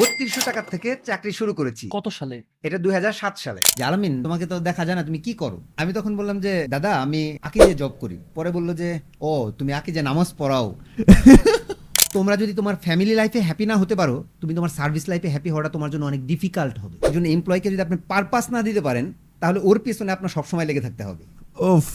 বত্রিশশো 0.00 0.40
টাকার 0.44 0.62
থেকে 0.70 0.96
চাকরি 1.06 1.32
শুরু 1.32 1.54
করেছি। 1.54 1.88
কত 1.90 2.08
সালে? 2.08 2.42
এটা 2.62 2.78
দুই 2.78 2.92
হাজার 2.92 3.12
সাত 3.12 3.34
সালে। 3.38 3.60
যে 3.76 3.84
আলামিন 3.84 4.22
তোমাকে 4.22 4.46
তো 4.46 4.60
দেখা 4.60 4.84
যায় 4.84 4.96
না 4.96 5.04
তুমি 5.04 5.18
কি 5.18 5.34
করো? 5.34 5.58
আমি 5.76 5.92
তখন 5.92 6.16
বললাম 6.16 6.40
যে 6.40 6.66
দাদা 6.68 7.00
আমি 7.00 7.38
আকিজে 7.42 7.74
জব 7.74 7.90
করি। 8.00 8.18
পরে 8.34 8.50
বলল 8.50 8.74
যে 8.74 9.00
ও 9.20 9.50
তুমি 9.58 9.72
আকিজে 9.72 10.02
নামাজ 10.02 10.34
পড়াও। 10.38 10.66
তোমরা 12.14 12.36
যদি 12.36 12.52
তোমার 12.54 12.76
ফ্যামিলি 12.76 13.14
লাইফে 13.14 13.40
হ্যাপি 13.40 13.66
না 13.66 13.76
হতে 13.76 13.94
পারো 13.94 14.24
তুমি 14.40 14.54
তোমার 14.54 14.68
সার্ভিস 14.68 15.08
লাইফে 15.08 15.28
হ্যাপি 15.28 15.50
হওয়াটা 15.50 15.68
তোমার 15.68 15.90
জন্য 15.90 16.04
অনেক 16.06 16.26
ডিফিকাল্ট 16.26 16.78
হবে। 16.78 16.96
এই 17.06 17.12
জন্য 17.12 17.26
এমপ্লয়কে 17.28 17.70
যদি 17.70 17.82
আপনি 17.82 17.96
পারপাস 18.08 18.44
না 18.50 18.62
দিতে 18.62 18.80
পারেন 18.80 19.12
তাহলে 19.40 19.60
ওর 19.62 19.78
পিছনে 19.78 20.12
আপনার 20.12 20.28
সবসময় 20.28 20.66
লেগে 20.66 20.80
থাকতে 20.80 21.02
হবে। 21.04 21.24
উফ। 21.60 21.86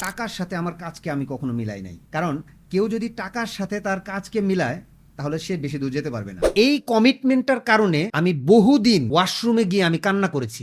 টাকার 0.00 0.28
সাথে 0.28 0.56
আমার 0.56 0.74
কাজকে 0.74 1.10
আমি 1.10 1.26
কখনো 1.28 1.52
মিলাই 1.52 1.82
নাই। 1.82 1.98
কারণ 2.12 2.42
কেউ 2.70 2.88
যদি 2.88 3.08
টাকার 3.08 3.46
সাথে 3.46 3.80
তার 3.80 4.00
কাজকে 4.00 4.40
মিলায় 4.40 4.80
তাহলে 5.18 5.36
সে 5.44 5.52
বেশি 5.64 5.76
দূর 5.82 5.90
যেতে 5.96 6.10
পারবে 6.14 6.32
না। 6.36 6.40
এই 6.64 6.74
কমিটমেন্টটার 6.92 7.60
কারণে 7.60 8.00
আমি 8.18 8.30
বহুদিন 8.52 9.02
ওয়াশরুমে 9.12 9.64
গিয়ে 9.70 9.84
আমি 9.88 9.98
কান্না 10.06 10.28
করেছি। 10.34 10.62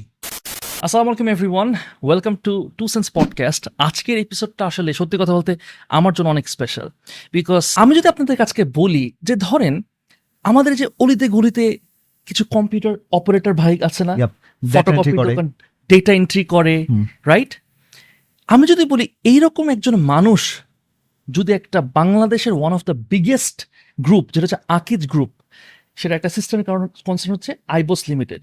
আসসালামু 0.86 1.10
আলাইকুম 1.10 1.28
everyone 1.36 1.70
welcome 2.06 2.34
to 2.46 2.54
to 2.78 2.84
sense 2.88 3.08
podcast 3.18 3.64
আজকের 3.88 4.18
এপিসোডটা 4.26 4.64
আসলে 4.66 4.90
সত্যি 5.00 5.16
কথা 5.22 5.34
বলতে 5.38 5.52
আমার 5.98 6.14
জন্য 6.14 6.28
অনেক 6.30 6.46
স্পেশাল 6.56 6.88
বিকজ 7.36 7.64
আমি 7.76 7.92
যদি 7.98 8.08
আপনাদের 8.14 8.36
আজকে 8.42 8.64
বলি 8.80 9.04
যে 9.28 9.36
ধরেন 9.48 9.74
আমাদের 10.50 10.72
যে 10.76 10.86
অলিতে 11.00 11.26
গলিতে 11.28 11.64
কিছু 12.28 12.44
কম্পিউটার 12.56 12.94
অপারেটর 13.18 13.54
ভাই 13.62 13.74
আছে 13.88 14.04
না? 14.10 14.14
ফটোকপি 14.74 15.12
করে। 15.20 15.34
ডেটা 15.90 16.12
এন্ট্রি 16.20 16.44
করে 16.54 16.76
রাইট 17.32 17.52
আমি 18.48 18.66
যদি 18.72 18.84
বলি 18.86 19.06
এইরকম 19.24 19.66
একজন 19.70 19.96
মানুষ 20.14 20.42
যদি 21.28 21.52
একটা 21.60 21.80
বাংলাদেশের 21.98 22.54
one 22.54 22.74
of 22.78 22.82
the 22.90 22.96
biggest 23.14 23.58
group 23.98 24.26
যেটা 24.32 24.46
হচ্ছে 24.46 24.60
আকিজ 24.68 25.08
গ্রুপ 25.08 25.32
সেটা 25.96 26.16
একটা 26.16 26.30
সিস্টেমের 26.30 26.66
কারণ 26.66 26.88
কনসার্ন 27.06 27.34
হচ্ছে 27.34 27.52
আইবোস 27.68 28.10
লিমিটেড 28.10 28.42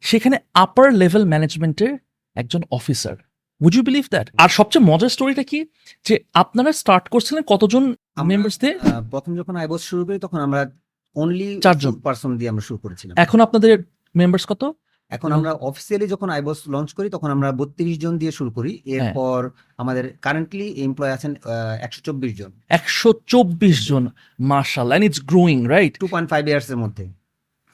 সেখানে 0.00 0.36
আপার 0.54 0.92
লেভেল 0.92 1.24
ম্যানেজমেন্টের 1.24 1.98
একজন 2.34 2.62
officer 2.70 3.16
would 3.60 3.74
you 3.74 3.82
believe 3.82 4.04
that 4.10 4.30
আর 4.36 4.48
সবচেয়ে 4.48 4.84
মজার 4.84 5.08
স্টোরিটা 5.08 5.42
কি? 5.42 5.66
যে 6.04 6.14
আপনারা 6.34 6.72
স্টার্ট 6.72 7.08
করছিলেন 7.08 7.42
কতজন 7.42 7.94
মেম্বার্স 8.24 8.60
দিয়ে 8.60 8.78
প্রথম 9.10 9.36
যখন 9.36 9.56
আইবস 9.56 9.82
শুরু 9.82 10.04
করি 10.06 10.18
তখন 10.18 10.38
আমরা 10.40 10.70
অনলি 11.16 11.60
চারজন। 11.60 11.92
পার্সন 12.00 12.38
দিয়ে 12.38 12.50
আমরা 12.50 12.60
শুরু 12.60 12.78
করেছিলাম। 12.78 13.14
এখন 13.16 13.40
আপনাদের 13.40 13.82
মেম্বার্স 14.16 14.46
কত? 14.46 14.62
এখন 15.10 15.30
আমরা 15.32 15.50
অফিসিয়ালি 15.68 16.06
যখন 16.06 16.28
আইবস 16.30 16.58
লঞ্চ 16.74 16.90
করি 16.98 17.08
তখন 17.10 17.28
আমরা 17.30 17.48
বত্রিশ 17.52 17.96
জন 18.04 18.14
দিয়ে 18.18 18.32
শুরু 18.38 18.50
করি। 18.50 18.72
হ্যাঁ। 18.76 18.92
এরপর 18.96 19.38
আমাদের 19.78 20.04
কারেন্টলি 20.22 20.66
এমপ্লয় 20.86 21.12
আছেন 21.12 21.32
একশো 21.80 22.00
চব্বিশ 22.06 22.32
জন। 22.40 22.50
একশো 22.70 23.10
চব্বিশ 23.26 23.76
জন 23.90 24.04
marshal 24.50 24.86
and 24.88 25.04
it's 25.08 25.20
growing 25.32 25.58
right 25.74 25.92
two 26.02 26.08
point 26.08 26.28
five 26.32 26.42
years 26.50 26.68
এর 26.74 26.78
মধ্যে। 26.84 27.04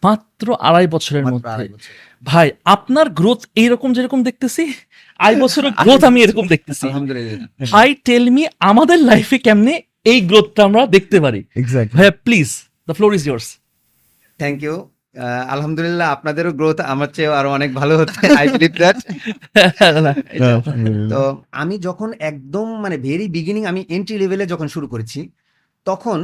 মাত্র 0.02 0.46
আড়াই 0.68 0.86
বছরের 0.86 1.24
মধ্যে। 1.26 1.64
ভাই 2.22 2.48
আপনার 2.66 3.06
গ্রোথ 3.10 3.40
এইরকম 3.56 3.88
যেরকম 3.92 4.20
দেখতেছি 4.22 4.62
আই 5.20 5.34
বছরের 5.42 5.72
গ্রোথ 5.84 6.02
আমি 6.10 6.18
এরকম 6.22 6.44
দেখতেছি। 6.54 6.84
আলহামদুলিল্লাহ। 6.86 7.36
ভাই 7.74 7.88
টেল 8.06 8.24
মি 8.30 8.42
আমাদের 8.70 8.98
লাইফে 9.10 9.38
কেমনে 9.38 9.74
এই 10.06 10.18
গ্রোথটা 10.30 10.60
আমরা 10.64 10.82
দেখতে 10.86 11.16
পারি? 11.24 11.40
ভাইয়া 11.96 12.12
please 12.26 12.48
the 12.88 12.94
floor 12.98 13.10
is 13.18 13.22
yours 13.28 13.46
thank 14.40 14.58
you 14.62 14.74
আলহামদুলিল্লাহ 15.54 16.08
আপনাদেরও 16.16 16.52
গ্রোথ 16.52 16.78
আমার 16.92 17.08
চেয়ে 17.16 17.30
আরও 17.40 17.50
অনেক 17.52 17.70
ভালো 17.80 17.94
হচ্ছে 18.00 18.24
আই 18.40 18.46
বিলিভ 18.54 18.72
দ্যাট 18.80 18.98
তো 21.12 21.20
আমি 21.62 21.74
যখন 21.78 22.08
একদম 22.30 22.66
মানে 22.84 22.96
ভেরি 23.06 23.26
বিগিনিং 23.28 23.62
আমি 23.72 23.80
এন্ট্রি 23.96 24.16
লেভেলে 24.18 24.44
যখন 24.52 24.66
শুরু 24.74 24.86
করেছি 24.88 25.20
তখন 25.86 26.18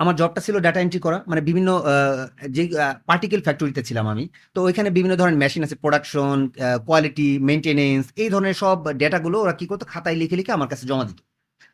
আমার 0.00 0.14
জবটা 0.16 0.40
ছিল 0.46 0.56
ডাটা 0.60 0.80
এন্ট্রি 0.80 1.00
করা 1.06 1.18
মানে 1.28 1.40
বিভিন্ন 1.48 1.68
আহ, 1.82 2.16
যে 2.48 2.62
পার্টিকেল 3.06 3.40
ফ্যাক্টরিতে 3.42 3.82
ছিলাম 3.88 4.06
আমি। 4.08 4.24
তো 4.54 4.58
ওইখানে 4.62 4.88
বিভিন্ন 4.90 5.14
ধরনের 5.20 5.38
মেশিন 5.44 5.62
আছে 5.66 5.76
প্রোডাকশন 5.84 6.36
কোয়ালিটি 6.86 7.28
মেনটেনেন্স 7.48 8.04
এই 8.22 8.28
ধরনের 8.30 8.56
সব 8.62 8.76
ডেটাগুলো 9.02 9.36
ওরা 9.44 9.54
কি 9.60 9.66
করতো 9.70 9.84
খাতায় 9.92 10.16
লিখে 10.22 10.36
লিখে 10.40 10.52
আমার 10.52 10.68
কাছে 10.68 10.84
জমা 10.90 11.04
দিত। 11.08 11.20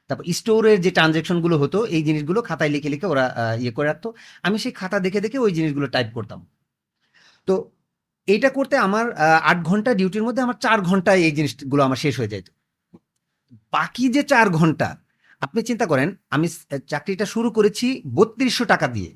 তারপর 0.08 0.24
স্টোরের 0.32 0.80
যে 0.80 0.90
ট্রানজেকশনগুলো 0.90 1.56
হতো 1.58 1.78
এই 1.96 2.02
জিনিসগুলো 2.02 2.40
খাতায় 2.42 2.70
লিখে 2.70 2.88
লিখে 2.88 3.06
ওরা 3.06 3.24
ইয়ে 3.60 3.72
করে 3.72 3.86
রাখতো। 3.86 4.08
আমি 4.42 4.56
সেই 4.58 4.72
খাতা 4.72 4.98
দেখে 5.00 5.20
দেখে 5.20 5.38
ওই 5.38 5.52
জিনিসগুলো 5.52 5.86
টাইপ 5.86 6.08
করতাম। 6.14 6.46
তো 7.48 7.54
এইটা 8.28 8.48
করতে 8.50 8.74
আমার 8.76 9.04
আট 9.50 9.58
ঘণ্টা 9.62 9.90
ডিউটির 9.94 10.22
মধ্যে 10.22 10.42
আমার 10.42 10.58
চার 10.60 10.78
ঘন্টায় 10.80 11.20
এই 11.26 11.32
জিনিসগুলো 11.32 11.82
আমার 11.82 11.96
শেষ 11.96 12.14
হয়ে 12.18 12.28
যেত। 12.28 12.46
বাকি 13.72 14.04
যে 14.08 14.22
চার 14.22 14.46
ঘণ্টা 14.50 14.88
আপনি 15.42 15.62
চিন্তা 15.62 15.86
করেন 15.86 16.08
আমি 16.30 16.46
চাকরিটা 16.86 17.26
শুরু 17.26 17.48
করেছি 17.50 17.86
বত্রিশশো 18.14 18.64
টাকা 18.64 18.86
দিয়ে। 18.88 19.10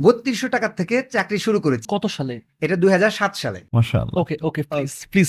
বত্রিশশো 0.00 0.48
টাকা 0.48 0.68
থেকে 0.68 0.96
চাকরি 1.10 1.38
শুরু 1.38 1.58
করেছি। 1.60 1.86
কত 1.88 2.04
সালে? 2.06 2.34
এটা 2.60 2.76
দুই 2.76 2.90
হাজার 2.90 3.10
সাত 3.10 3.32
সালে। 3.36 3.60
মাশাআল্লাহ। 3.72 4.20
ওকে 4.22 4.34
ওকে 4.42 4.62
প্লিজ 4.62 4.92
প্লিজ 5.12 5.28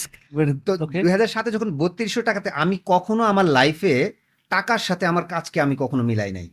তো 0.66 0.72
দুই 0.78 1.28
সাতে 1.28 1.50
যখন 1.52 1.70
বত্রিশশো 1.78 2.22
টাকাতে 2.22 2.50
আমি 2.64 2.76
কখনো 2.86 3.24
আমার 3.24 3.46
লাইফে 3.58 3.96
টাকার 4.52 4.82
সাথে 4.88 5.06
আমার 5.06 5.24
কাজকে 5.24 5.58
আমি 5.62 5.76
কখনো 5.76 6.04
মিলাই 6.04 6.32
নাই। 6.32 6.48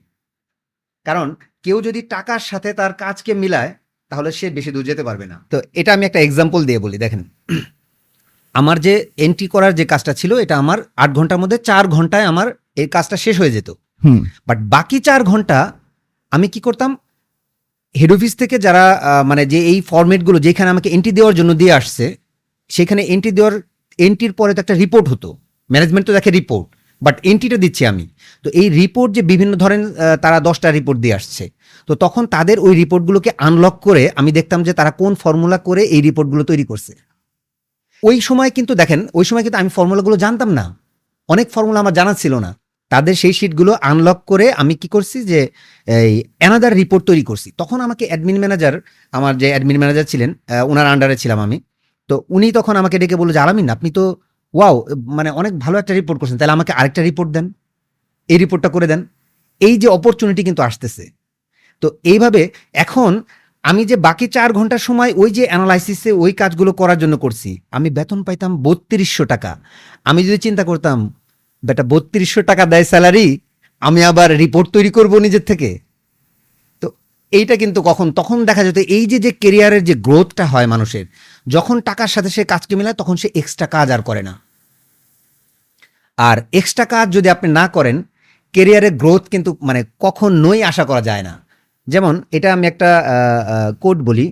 কারণ 1.06 1.34
কেউ 1.62 1.76
যদি 1.82 2.00
টাকার 2.14 2.42
সাথে 2.50 2.72
তার 2.72 2.92
কাজকে 2.92 3.32
মিলায় 3.34 3.70
তাহলে 4.10 4.30
সে 4.32 4.46
বেশি 4.50 4.70
দূর 4.70 4.84
যেতে 4.84 5.02
পারবে 5.02 5.26
না। 5.26 5.36
তো 5.50 5.56
এটা 5.74 5.90
আমি 5.92 6.04
একটা 6.06 6.20
এক্সাম্পল 6.20 6.60
দিয়ে 6.64 6.78
বলি 6.78 6.98
দেখেন। 6.98 7.22
আমার 8.54 8.76
যে 8.80 8.94
এন্ট্রি 9.16 9.46
করার 9.46 9.72
যে 9.74 9.84
কাজটা 9.84 10.12
ছিল 10.14 10.32
এটা 10.38 10.54
আমার 10.56 10.78
আট 10.96 11.10
ঘণ্টার 11.12 11.38
মধ্যে 11.38 11.58
চার 11.58 11.84
ঘন্টায় 11.88 12.24
আমার 12.24 12.46
এই 12.76 12.88
কাজটা 12.88 13.16
শেষ 13.16 13.36
হয়ে 13.40 13.50
যেত। 13.50 13.68
হুম। 14.04 14.20
বাট 14.46 14.58
বাকি 14.74 14.98
চার 15.00 15.20
ঘণ্টা 15.24 15.58
আমি 16.32 16.46
কি 16.48 16.60
করতাম? 16.60 16.90
হেড 17.94 18.12
অফিস 18.12 18.32
থেকে 18.36 18.56
যারা 18.58 18.84
মানে 19.24 19.42
যে 19.46 19.58
এই 19.72 19.78
ফরম্যাটগুলো 19.80 20.38
যেখানে 20.38 20.68
আমাকে 20.70 20.88
এন্ট্রি 20.90 21.12
দেওয়ার 21.12 21.34
জন্য 21.34 21.50
দিয়ে 21.54 21.72
আসছে 21.72 22.06
সেখানে 22.70 23.02
এন্ট্রি 23.14 23.32
দেওয়ার 23.32 23.54
এন্ট্রির 23.98 24.32
পরে 24.32 24.52
তো 24.54 24.60
একটা 24.60 24.74
রিপোর্ট 24.74 25.06
হতো। 25.08 25.28
ম্যানেজমেন্ট 25.70 26.04
তো 26.06 26.12
দেখে 26.12 26.30
রিপোর্ট 26.30 26.66
বাট 27.02 27.16
এন্ট্রিটা 27.30 27.58
দিচ্ছি 27.64 27.82
আমি। 27.92 28.04
তো 28.44 28.48
এই 28.60 28.68
রিপোর্ট 28.80 29.10
যে 29.16 29.22
বিভিন্ন 29.30 29.52
ধরেন 29.62 29.80
তারা 30.24 30.38
দশটা 30.48 30.68
রিপোর্ট 30.78 30.98
দিয়ে 31.04 31.14
আসছে। 31.18 31.44
তো 31.88 31.92
তখন 32.04 32.22
তাদের 32.34 32.56
ওই 32.66 32.72
রিপোর্টগুলোকে 32.82 33.30
আনলক 33.46 33.74
করে 33.86 34.02
আমি 34.20 34.30
দেখতাম 34.38 34.60
যে 34.66 34.72
তারা 34.78 34.90
কোন 35.00 35.12
ফর্মুলা 35.22 35.58
করে 35.68 35.82
এই 35.94 36.00
রিপোর্টগুলো 36.08 36.42
তৈরি 36.50 36.64
করছে। 36.70 36.92
ওই 38.02 38.16
সময় 38.28 38.50
কিন্তু 38.56 38.72
দেখেন, 38.80 39.00
ওই 39.18 39.24
সময় 39.28 39.42
কিন্তু 39.44 39.58
আমি 39.62 39.70
ফর্মুলাগুলো 39.76 40.16
জানতাম 40.24 40.50
না। 40.58 40.64
অনেক 41.28 41.46
ফর্মুলা 41.54 41.78
আমার 41.84 41.94
জানা 41.98 42.14
ছিল 42.22 42.34
না। 42.46 42.50
তাদের 42.92 43.14
সেই 43.22 43.34
শিটগুলো 43.38 43.72
আনলক 43.90 44.18
করে 44.30 44.46
আমি 44.62 44.74
কি 44.82 44.88
করছি 44.94 45.18
যে, 45.30 45.40
এই 45.88 46.14
অ্যানাদার 46.40 46.72
রিপোর্ট 46.80 47.02
তৈরি 47.10 47.24
করছি। 47.30 47.48
তখন 47.60 47.78
আমাকে 47.86 48.04
অ্যাডমিন 48.10 48.38
ম্যানেজার 48.42 48.74
আমার 49.12 49.32
যে 49.42 49.48
অ্যাডমিন 49.52 49.78
ম্যানেজার 49.82 50.06
ছিলেন 50.12 50.30
ওনার 50.70 50.86
আন্ডারে 50.92 51.16
ছিলাম 51.22 51.38
আমি। 51.46 51.56
তো 52.08 52.14
উনি 52.36 52.48
তখন 52.58 52.74
আমাকে 52.82 52.96
ডেকে 53.02 53.16
বলল 53.20 53.30
যে, 53.36 53.40
আলামিন, 53.44 53.66
আপনি 53.76 53.88
তো 53.98 54.04
ওয়াও 54.54 54.86
মানে 55.06 55.30
অনেক 55.30 55.58
ভালো 55.58 55.78
একটা 55.78 55.94
রিপোর্ট 55.94 56.20
করছেন। 56.20 56.38
তাহলে 56.38 56.52
আমাকে 56.52 56.72
আরেকটা 56.72 57.02
রিপোর্ট 57.02 57.30
দেন। 57.30 57.52
এই 58.28 58.38
রিপোর্টটা 58.38 58.68
করে 58.68 58.86
দেন। 58.86 59.06
এই 59.60 59.78
যে 59.78 59.88
অপরচুনিটি 59.88 60.44
কিন্তু 60.44 60.62
আসতেছে। 60.62 61.10
তো 61.82 61.98
এইভাবে 62.04 62.48
এখন 62.74 63.22
আমি 63.62 63.84
যে 63.84 63.96
বাকি 63.96 64.26
চার 64.26 64.52
ঘণ্টার 64.52 64.78
সময় 64.78 65.12
ওই 65.16 65.30
যে 65.30 65.46
অ্যানালাইসিসে 65.46 66.12
ওই 66.12 66.32
কাজগুলো 66.32 66.72
করার 66.72 66.98
জন্য 66.98 67.18
করছি, 67.18 67.60
আমি 67.70 67.90
বেতন 67.90 68.22
পাইতাম 68.22 68.62
বত্রিশশো 68.62 69.24
টাকা। 69.24 69.60
আমি 70.04 70.24
যদি 70.24 70.38
চিন্তা 70.38 70.64
করতাম, 70.64 71.14
বেটা, 71.64 71.82
বত্রিশশো 71.82 72.42
টাকা 72.42 72.66
দেয় 72.66 72.84
স্যালারি 72.84 73.38
আমি 73.80 74.04
আবার 74.04 74.36
রিপোর্ট 74.36 74.68
তৈরি 74.70 74.90
করব 74.90 75.18
নিজের 75.18 75.42
থেকে। 75.42 75.85
এইটা 77.38 77.54
কিন্তু 77.62 77.80
কখন, 77.88 78.06
তখন 78.18 78.38
দেখা 78.48 78.62
যেত 78.66 78.78
এই 78.96 79.04
যে 79.12 79.18
যে 79.24 79.30
কেরিয়ারের 79.42 79.82
যে 79.88 79.94
গ্রোথটা 80.06 80.44
হয় 80.52 80.68
মানুষের, 80.72 81.04
যখন 81.46 81.76
টাকার 81.88 82.10
সাথে 82.14 82.30
সে 82.36 82.42
কাজকে 82.52 82.74
মেলায়, 82.78 82.96
তখন 83.00 83.14
সে 83.22 83.28
এক্সট্রা 83.40 83.66
কাজ 83.76 83.86
আর 83.94 84.02
করে 84.08 84.22
না। 84.28 84.34
আর 86.18 86.36
এক্সট্রা 86.60 86.86
কাজ 86.94 87.06
যদি 87.16 87.28
আপনি 87.34 87.48
না 87.58 87.64
করেন 87.76 87.96
কেরিয়ারের 88.54 88.94
গ্রোথ 89.02 89.24
কিন্তু 89.32 89.50
মানে 89.68 89.80
কখনোই 90.04 90.60
আশা 90.70 90.84
করা 90.90 91.02
যায় 91.08 91.24
না। 91.28 91.34
যেমন, 91.86 92.14
এটা 92.36 92.48
আমি 92.56 92.64
একটা 92.72 92.90
কোড 93.82 93.98
বলি। 94.08 94.26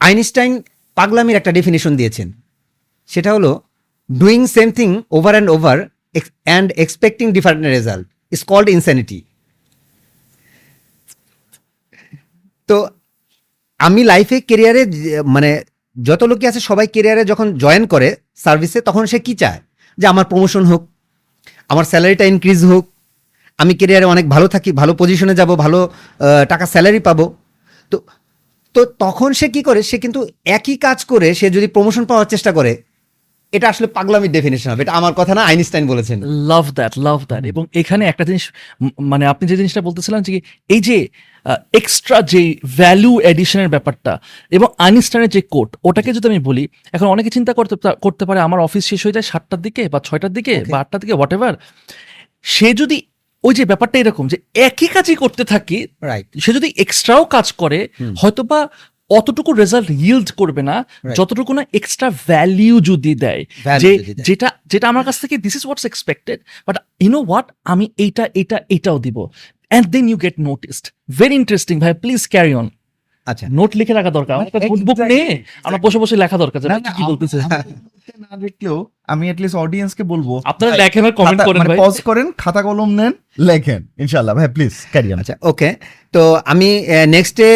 আইনস্টাইন 0.00 0.52
পাগলামির 0.98 1.38
একটা 1.40 1.52
ডেফিনেশন 1.58 1.92
দিয়েছেন। 2.00 2.28
সেটা 3.10 3.30
হলো 3.36 3.50
doing 4.08 4.40
same 4.56 4.68
thing 4.78 4.88
over 5.16 5.32
and 5.34 5.48
over 5.56 5.76
and 6.46 6.68
expecting 6.84 7.26
different 7.36 7.64
result 7.76 8.06
is 8.34 8.40
called 8.50 8.68
insanity 8.76 9.18
তো 12.68 12.76
আমি 13.80 14.00
লাইফে 14.10 14.36
কেরিয়ারে 14.48 14.82
মানে 15.34 15.50
যত 15.96 16.22
লোকই 16.30 16.46
আছে 16.50 16.60
সবাই 16.68 16.86
কেরিয়ারে 16.94 17.22
যখন 17.30 17.46
জয়েন 17.62 17.84
করে 17.92 18.08
সার্ভিসে 18.44 18.78
তখন 18.88 19.02
সে 19.12 19.18
কি 19.26 19.34
চায়? 19.42 19.60
যে 19.98 20.06
আমার 20.12 20.26
প্রমোশন 20.30 20.64
হোক, 20.70 20.82
আমার 21.72 21.84
স্যালারিটা 21.90 22.24
ইনক্রিজ 22.32 22.60
হোক, 22.70 22.84
আমি 23.58 23.72
কেরিয়ারে 23.80 24.06
অনেক 24.14 24.26
ভালো 24.34 24.46
থাকি, 24.54 24.70
ভালো 24.80 24.92
পজিশনে 25.00 25.34
যাব, 25.40 25.50
ভালো 25.64 25.80
টাকা 26.52 26.64
স্যালারি 26.72 27.00
পাবো। 27.08 27.26
তো 27.92 27.96
তো 28.74 28.80
তখন 29.04 29.30
সে 29.40 29.46
কি 29.54 29.60
করে? 29.68 29.80
সে 29.90 29.96
কিন্তু 30.04 30.20
একই 30.56 30.76
কাজ 30.86 30.98
করে, 31.12 31.28
সে 31.38 31.46
যদি 31.56 31.66
প্রমোশন 31.74 32.04
পাওয়ার 32.10 32.28
চেষ্টা 32.32 32.50
করে 32.58 32.72
এটা 33.56 33.66
আসলে 33.72 33.88
পাগলামির 33.96 34.32
ডেফিনেশন 34.36 34.68
হবে। 34.72 34.82
এটা 34.84 34.94
আমার 35.00 35.12
কথা 35.20 35.32
না 35.38 35.42
আইনস্টাইন 35.50 35.84
বলেছেন। 35.92 36.18
লাভ 36.50 36.64
দ্যাট 36.78 36.92
লাভ 37.06 37.20
দ্যাট 37.30 37.42
এবং 37.52 37.62
এখানে 37.80 38.02
একটা 38.06 38.24
জিনিস 38.28 38.44
মানে 39.10 39.24
আপনি 39.32 39.44
যে 39.50 39.56
জিনিসটা 39.60 39.82
বলতেছিলেন 39.88 40.20
যে 40.26 40.32
এই 40.74 40.80
যে 40.88 40.98
এক্সট্রা 41.80 42.18
যে 42.32 42.42
ভ্যালু 42.78 43.12
এডিশনের 43.32 43.70
ব্যাপারটা 43.74 44.12
এবং 44.56 44.68
আইনস্টাইনের 44.86 45.30
যে 45.36 45.40
কোট 45.54 45.70
ওটাকে 45.88 46.10
যদি 46.16 46.26
আমি 46.28 46.40
বলি 46.48 46.64
এখন 46.92 47.06
অনেকে 47.06 47.30
চিন্তা 47.30 47.52
করতে 47.58 47.74
করতে 48.04 48.24
পারে 48.28 48.40
আমার 48.40 48.60
অফিস 48.60 48.84
শেষ 48.90 49.00
হয়ে 49.04 49.16
যায় 49.16 49.26
সাতটার 49.30 49.60
দিকে 49.66 49.82
বা 49.92 49.98
ছয়টার 50.06 50.32
দিকে 50.32 50.54
বা 50.72 50.76
আটটার 50.82 51.00
দিকে 51.02 51.14
হোয়াট 51.18 51.32
এভার 51.36 51.54
সে 52.44 52.68
যদি 52.74 52.98
ওই 53.44 53.52
যে 53.54 53.64
ব্যাপারটা 53.64 53.96
এরকম 53.98 54.24
যে 54.32 54.36
একই 54.66 54.88
কাজই 54.94 55.16
করতে 55.22 55.42
থাকি 55.52 55.78
রাইট 56.02 56.26
সে 56.44 56.50
যদি 56.52 56.68
এক্সট্রাও 56.84 57.22
কাজ 57.34 57.46
করে। 57.62 57.78
হয়তোবা 58.16 58.60
অতটুকু 59.10 59.52
রেজাল্ট 59.52 59.90
ইল্ড 59.90 60.32
করবে 60.32 60.62
না 60.62 60.84
যতটুকু 61.16 61.52
না 61.54 61.66
এক্সট্রা 61.72 62.10
ভ্যালিউ 62.10 62.80
যদি 62.80 63.14
দেয় 63.14 63.44
যে 63.78 63.98
যেটা 63.98 64.48
যেটা 64.66 64.88
আমার 64.88 65.04
কাছ 65.04 65.20
থেকে 65.20 65.38
this 65.38 65.56
is 65.56 65.64
what's 65.64 65.84
expected 65.84 66.40
but 66.66 66.76
you know 67.00 67.22
what 67.22 67.46
আমি 67.64 67.90
এইটা 67.96 68.28
এটা 68.34 68.60
এটাও 68.68 68.98
দিব। 68.98 69.18
And 69.70 69.86
then 69.86 70.08
you 70.08 70.16
get 70.16 70.34
noticed 70.38 70.84
very 71.18 71.34
interesting 71.34 71.80
ভাই 71.80 71.94
প্লিজ 71.94 72.26
ক্যারি 72.28 72.54
অন 72.54 72.70
আচ্ছা। 73.26 73.46
নোট 73.58 73.70
লিখে 73.78 73.94
রাখা 73.98 74.10
দরকার। 74.18 74.32
আমার 74.36 74.46
একটা 74.50 74.60
নোটবুক 74.70 74.98
নিয়ে 75.12 75.28
আমরা 75.66 75.78
বসে 75.84 75.98
বসে 76.02 76.14
লেখা 76.22 76.36
দরকার 76.44 76.58
না, 76.72 76.76
কি 76.96 77.02
বলতেছে? 77.10 77.38
আমি 77.48 78.18
না 78.24 78.32
দেখলেও 78.44 78.76
আমি 79.12 79.24
অ্যাটলিস্ট 79.28 79.56
অডিয়েন্সকে 79.64 80.04
বলব 80.12 80.28
আপনারা 80.50 80.72
লেখেন 80.82 81.02
আর 81.08 81.14
কমেন্ট 81.20 81.40
করেন 81.48 81.60
মানে 81.60 81.70
ভাই। 81.70 81.78
পজ 81.82 81.96
করেন 82.08 82.26
খাতা 82.42 82.60
কলম 82.66 82.90
নেন 82.98 83.12
লেখেন 83.48 83.80
ইনশাআল্লাহ 84.02 84.32
ভাই 84.38 84.48
প্লিজ 84.56 84.74
ক্যারি 84.92 85.08
অন 85.14 85.18
আচ্ছা 85.22 85.36
ওকে 85.50 85.68
তো 86.14 86.22
আমি 86.52 86.68
নেক্সটে 87.14 87.46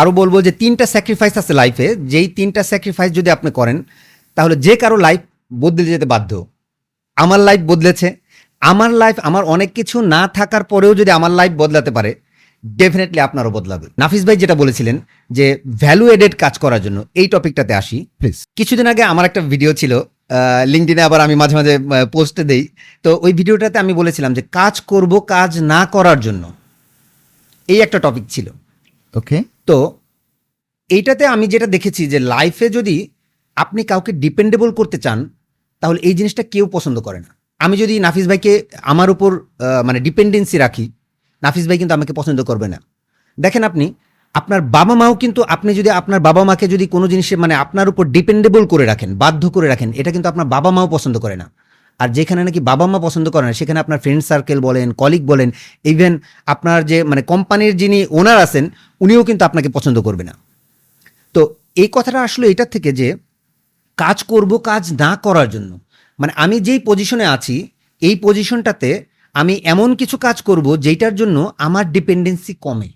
আরও 0.00 0.10
বলব 0.20 0.34
যে 0.46 0.52
তিনটা 0.62 0.84
স্যাক্রিফাইস 0.94 1.34
আছে 1.42 1.52
লাইফে 1.60 1.86
যেই 2.12 2.26
তিনটা 2.38 2.60
স্যাক্রিফাইস 2.70 3.10
যদি 3.18 3.28
আপনি 3.36 3.50
করেন 3.58 3.76
তাহলে 4.36 4.54
যে 4.66 4.74
কারও 4.82 4.98
লাইফ 5.06 5.20
বদলে 5.62 5.90
যেতে 5.94 6.06
বাধ্য। 6.14 6.30
আমার 7.16 7.40
লাইফ 7.48 7.60
বদলেছে। 7.70 8.08
আমার 8.62 8.90
লাইফ 9.02 9.16
আমার 9.28 9.42
অনেক 9.54 9.70
কিছু 9.78 9.96
না 10.14 10.22
থাকার 10.36 10.64
পরেও 10.64 10.92
যদি 11.00 11.10
আমার 11.18 11.32
লাইফ 11.38 11.52
বদলাতে 11.62 11.90
পারে 11.90 12.10
ডেফিনেটলি 12.64 13.20
আপনারও 13.26 13.50
বদলাবে 13.56 13.86
নাফিস 14.00 14.22
ভাই 14.26 14.36
যেটা 14.42 14.54
বলেছিলেন 14.62 14.96
যে 15.30 15.46
ভ্যালু 15.82 16.04
এডেড 16.14 16.32
কাজ 16.42 16.54
করার 16.64 16.80
জন্য 16.86 16.98
এই 17.20 17.26
টপিকটাতে 17.34 17.72
আসি। 17.80 17.98
প্লিজ 18.20 18.36
কিছুদিন 18.58 18.86
আগে 18.92 19.02
আমার 19.12 19.24
একটা 19.28 19.40
ভিডিও 19.52 19.72
ছিল 19.80 19.92
লিঙ্কডিনে 20.72 21.02
আবার 21.08 21.20
আমি 21.26 21.34
মাঝে 21.42 21.54
মাঝে 21.58 21.74
পোস্টে 22.14 22.42
দেই। 22.50 22.62
তো 23.04 23.10
ওই 23.24 23.32
ভিডিওটাতে 23.38 23.76
আমি 23.84 23.92
বলেছিলাম 24.00 24.32
যে 24.38 24.42
কাজ 24.58 24.74
করব 24.90 25.12
কাজ 25.34 25.50
না 25.72 25.80
করার 25.94 26.18
জন্য। 26.26 26.44
এই 27.68 27.78
একটা 27.86 27.98
টপিক 28.04 28.24
ছিল। 28.34 28.46
ওকে 29.14 29.38
তো 29.68 29.78
এইটাতে 30.90 31.24
আমি 31.34 31.46
যেটা 31.52 31.68
দেখেছি 31.74 32.02
যে 32.12 32.18
লাইফে 32.32 32.66
যদি 32.76 32.96
আপনি 33.56 33.80
কাউকে 33.90 34.10
ডিপেন্ডেবল 34.24 34.70
করতে 34.78 34.98
চান 35.04 35.18
তাহলে 35.82 35.98
এই 36.08 36.14
জিনিসটা 36.18 36.42
কেউ 36.52 36.64
পছন্দ 36.74 36.96
করে 37.06 37.20
না। 37.24 37.30
আমি 37.60 37.74
যদি 37.82 37.94
নাফিস 38.06 38.26
ভাইকে 38.30 38.52
আমার 38.92 39.08
উপর 39.14 39.30
মানে 39.88 39.98
ডিপেন্ডেন্সি 40.06 40.56
রাখি 40.64 40.84
নাফিস 41.42 41.64
ভাই 41.68 41.78
কিন্তু 41.80 41.94
আমাকে 41.98 42.12
পছন্দ 42.18 42.38
করবে 42.50 42.66
না। 42.72 42.78
দেখেন 43.38 43.62
আপনি, 43.70 43.86
আপনার 44.34 44.60
বাবা 44.76 44.94
মাও 45.00 45.12
কিন্তু 45.22 45.40
আপনি 45.54 45.70
যদি 45.78 45.90
আপনার 46.00 46.20
বাবা 46.28 46.42
মাকে 46.48 46.66
যদি 46.68 46.84
কোনো 46.94 47.06
জিনিসে 47.12 47.34
মানে 47.36 47.54
আপনার 47.54 47.86
উপর 47.88 48.04
ডিপেন্ডেবল 48.16 48.64
করে 48.72 48.84
রাখেন, 48.86 49.10
বাধ্য 49.22 49.42
করে 49.50 49.66
রাখেন, 49.68 49.88
এটা 50.00 50.10
কিন্তু 50.14 50.28
আপনার 50.28 50.46
বাবা 50.54 50.70
মাও 50.70 50.86
পছন্দ 50.88 51.16
করে 51.18 51.36
না। 51.36 51.46
আর 52.00 52.08
যেখানে 52.08 52.40
নাকি 52.44 52.60
বাবা 52.60 52.86
মা 52.86 52.98
পছন্দ 52.98 53.26
করে 53.30 53.44
না, 53.46 53.52
সেখানে 53.52 53.78
আপনার 53.80 53.98
ফ্রেন্ড 53.98 54.22
সার্কেল 54.24 54.58
বলেন 54.60 54.88
কলিগ 54.92 55.22
বলেন 55.26 55.48
ইভেন 55.84 56.12
আপনার 56.46 56.78
যে 56.90 56.98
মানে 57.04 57.22
কোম্পানির 57.22 57.74
যিনি 57.76 57.98
ওনার 58.10 58.38
আছেন, 58.38 58.64
উনিও 59.00 59.22
কিন্তু 59.24 59.42
আপনাকে 59.44 59.68
পছন্দ 59.68 59.96
করবে 60.00 60.24
না। 60.24 60.34
তো 61.34 61.40
এই 61.82 61.88
কথাটা 61.92 62.20
আসলে 62.22 62.46
এটার 62.50 62.70
থেকে 62.70 62.90
যে 62.92 63.08
কাজ 63.98 64.18
করব, 64.22 64.50
কাজ 64.58 64.82
না 64.92 65.10
করার 65.16 65.48
জন্য। 65.50 65.70
মানে 66.18 66.32
আমি 66.36 66.56
যেই 66.60 66.80
পজিশনে 66.88 67.26
আছি, 67.26 67.56
এই 68.02 68.14
পজিশনটাতে 68.16 68.90
আমি 69.34 69.54
এমন 69.72 69.90
কিছু 70.00 70.16
কাজ 70.26 70.36
করব 70.48 70.66
যেটার 70.86 71.14
জন্য 71.20 71.36
আমার 71.66 71.84
ডিপেন্ডেন্সি 71.96 72.52
কমে। 72.64 72.90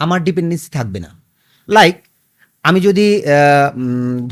আমার 0.00 0.18
ডিপেন্ডেন্সি 0.26 0.68
থাকবে 0.76 0.98
না। 1.04 1.10
লাইক 1.68 1.96
আমি 2.64 2.78
যদি 2.86 3.06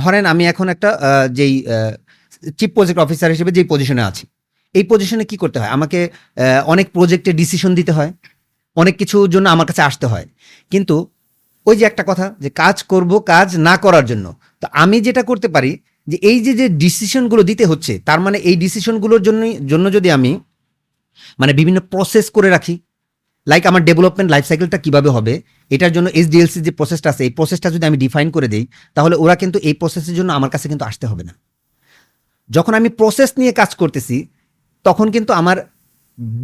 ধরেন 0.01 0.25
আমি 0.33 0.43
এখন 0.53 0.67
একটা 0.75 0.91
যেই 1.39 1.55
চিফ 2.59 2.71
প্রজেক্ট 2.77 3.01
অফিসার 3.05 3.35
হিসেবে 3.35 3.51
যেই 3.57 3.67
পজিশনে 3.73 4.03
আছি, 4.11 4.25
এই 4.75 4.85
পজিশনে 4.91 5.25
কি 5.31 5.37
করতে 5.43 5.59
হয়? 5.61 5.71
আমাকে 5.77 6.01
অনেক 6.73 6.87
প্রজেক্টে 6.97 7.31
ডিসিশন 7.41 7.71
দিতে 7.79 7.93
হয়, 7.99 8.11
অনেক 8.77 8.95
কিছুর 9.01 9.27
জন্য 9.35 9.47
আমার 9.55 9.67
কাছে 9.71 9.83
আসতে 9.89 10.07
হয়। 10.13 10.27
কিন্তু 10.73 10.97
ওই 11.67 11.75
যে 11.79 11.85
একটা 11.91 12.03
কথা 12.11 12.27
যে 12.45 12.51
কাজ 12.63 12.77
করব 12.93 13.11
কাজ 13.33 13.49
না 13.69 13.75
করার 13.85 14.05
জন্য, 14.11 14.27
তো 14.63 14.67
আমি 14.83 14.97
যেটা 15.07 15.23
করতে 15.31 15.49
পারি 15.55 15.73
যে 16.11 16.17
এই 16.31 16.39
যে 16.47 16.53
যে 16.61 16.67
ডিসিশনগুলো 16.85 17.43
দিতে 17.51 17.65
হচ্ছে, 17.71 17.93
তার 18.09 18.21
মানে 18.25 18.39
এই 18.49 18.57
ডিসিশনগুলোর 18.65 19.23
জন্য 19.27 19.43
জন্য 19.73 19.87
যদি 19.97 20.09
আমি 20.19 20.33
মানে 21.41 21.53
বিভিন্ন 21.59 21.79
প্রসেস 21.93 22.27
করে 22.37 22.49
রাখি। 22.57 22.75
লাইক 23.47 23.63
আমার 23.71 23.83
ডেভেলপমেন্ট 23.89 24.29
লাইফ 24.35 24.45
সাইকেলটা 24.51 24.79
কীভাবে 24.85 25.09
হবে, 25.17 25.35
এটার 25.71 25.93
জন্য 25.97 26.09
এইচডিএলসি 26.19 26.59
যে 26.67 26.73
প্রসেসটা 26.79 27.09
আছে, 27.13 27.23
এই 27.27 27.33
প্রসেসটা 27.39 27.69
যদি 27.75 27.85
আমি 27.91 27.99
ডিফাইন 28.05 28.29
করে 28.37 28.49
দিই, 28.53 28.65
তাহলে 28.97 29.15
ওরা 29.23 29.35
কিন্তু 29.43 29.59
এই 29.69 29.75
প্রসেসের 29.81 30.15
জন্য 30.19 30.31
আমার 30.39 30.51
কাছে 30.55 30.67
কিন্তু 30.71 30.85
আসতে 30.91 31.07
হবে 31.11 31.23
না। 31.29 31.35
যখন 32.51 32.73
আমি 32.81 32.89
প্রসেস 33.01 33.31
নিয়ে 33.41 33.53
কাজ 33.61 33.71
করতেছি, 33.81 34.17
তখন 34.85 35.07
কিন্তু 35.15 35.33
আমার 35.41 35.57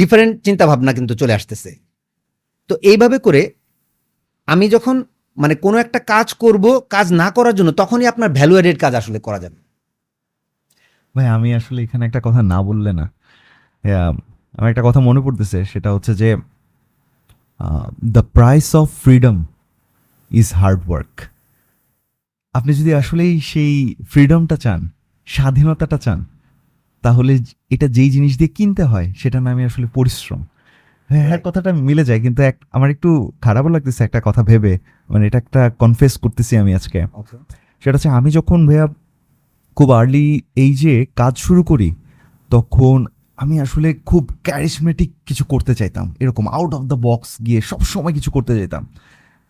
ডিফারেন্ট 0.00 0.32
চিন্তা 0.46 0.64
ভাবনা 0.70 0.90
কিন্তু 0.98 1.12
চলে 1.20 1.32
আসতেছে। 1.38 1.70
তো 2.70 2.74
এইভাবে 2.90 3.16
করে 3.26 3.42
আমি 4.48 4.66
যখন 4.74 4.96
মানে 5.36 5.54
কোনো 5.64 5.76
একটা 5.84 5.98
কাজ 6.12 6.28
করব, 6.42 6.64
কাজ 6.94 7.06
না 7.12 7.28
করার 7.36 7.54
জন্য, 7.58 7.70
তখনই 7.72 8.06
আপনার 8.12 8.30
ভ্যালু 8.38 8.54
এডেড 8.60 8.76
কাজ 8.84 8.92
আসলে 9.00 9.18
করা 9.26 9.38
যাবে। 9.44 9.58
ভাই, 11.14 11.26
আমি 11.36 11.48
আসলে 11.54 11.80
এখানে 11.86 12.02
একটা 12.08 12.20
কথা 12.26 12.40
না 12.52 12.58
বললে 12.62 12.90
না। 13.00 13.06
আমার 14.56 14.70
একটা 14.70 14.82
কথা 14.82 15.00
মনে 15.00 15.20
পড়তেছে 15.20 15.64
সেটা 15.64 15.92
হচ্ছে 15.92 16.14
যে 16.14 16.36
the 18.04 18.22
price 18.22 18.76
of 18.76 18.86
freedom 19.02 19.44
is 20.30 20.54
hard 20.54 20.80
work 20.88 21.22
আপনি 22.54 22.72
যদি 22.74 22.94
আসলেই 22.94 23.40
সেই 23.40 23.94
ফ্রিডমটা 24.08 24.56
চান 24.56 24.88
স্বাধীনতাটা 25.26 25.98
চান 25.98 26.24
তাহলে 27.02 27.38
এটা 27.70 27.88
যেই 27.88 28.10
জিনিস 28.10 28.38
দিয়ে 28.38 28.48
কিনতে 28.48 28.82
হয় 28.84 29.12
সেটা 29.16 29.40
নামে 29.40 29.64
আসলে 29.64 29.86
পরিশ্রম। 29.94 30.40
হ্যাঁ 31.10 31.26
হ্যাঁ 31.28 31.40
কথাটা 31.44 31.72
মিলে 31.72 32.04
যায় 32.04 32.20
কিন্তু 32.20 32.42
এক 32.42 32.56
আমার 32.72 32.90
একটু 32.90 33.32
খারাপও 33.40 33.68
লাগতেছে 33.68 34.04
একটা 34.04 34.20
কথা 34.24 34.42
ভেবে 34.42 34.78
মানে 35.10 35.26
এটা 35.26 35.38
একটা 35.38 35.70
কনফেস 35.70 36.18
করতেছি 36.18 36.56
আমি 36.56 36.74
আজকে। 36.74 37.06
সেটা 37.80 37.92
হচ্ছে 37.92 38.08
আমি 38.08 38.30
যখন 38.30 38.66
ভাইয়া 38.66 38.86
খুব 39.76 39.90
আর্লি 39.90 40.40
এই 40.56 40.74
যে 40.74 41.06
কাজ 41.16 41.36
শুরু 41.36 41.62
করি 41.62 41.94
তখন 42.50 43.06
আমি 43.36 43.60
আসলে 43.60 43.94
খুব 43.94 44.30
ক্যারিসমেটিক 44.42 45.10
কিছু 45.26 45.44
করতে 45.44 45.74
চাইতাম। 45.74 46.14
এরকম 46.20 46.48
আউট 46.48 46.74
অফ 46.74 46.82
দ্য 46.82 46.98
বক্স 47.02 47.36
গিয়ে 47.46 47.60
সব 47.60 47.80
সময় 47.80 48.12
কিছু 48.12 48.30
করতে 48.30 48.56
চাইতাম। 48.56 48.86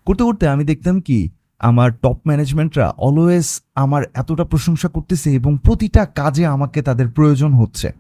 করতে 0.06 0.24
করতে 0.24 0.48
আমি 0.48 0.64
দেখতাম 0.64 1.00
কি, 1.00 1.28
আমার 1.58 1.92
টপ 1.92 2.18
ম্যানেজমেন্টরা 2.26 2.94
অলওয়েজ 2.98 3.60
আমার 3.74 4.02
এতটা 4.14 4.44
প্রশংসা 4.44 4.88
করতেছে 4.88 5.34
এবং 5.34 5.58
প্রতিটা 5.64 6.04
কাজে 6.04 6.46
আমাকে 6.46 6.82
তাদের 6.82 7.08
প্রয়োজন 7.08 7.52
হচ্ছে। 7.52 7.92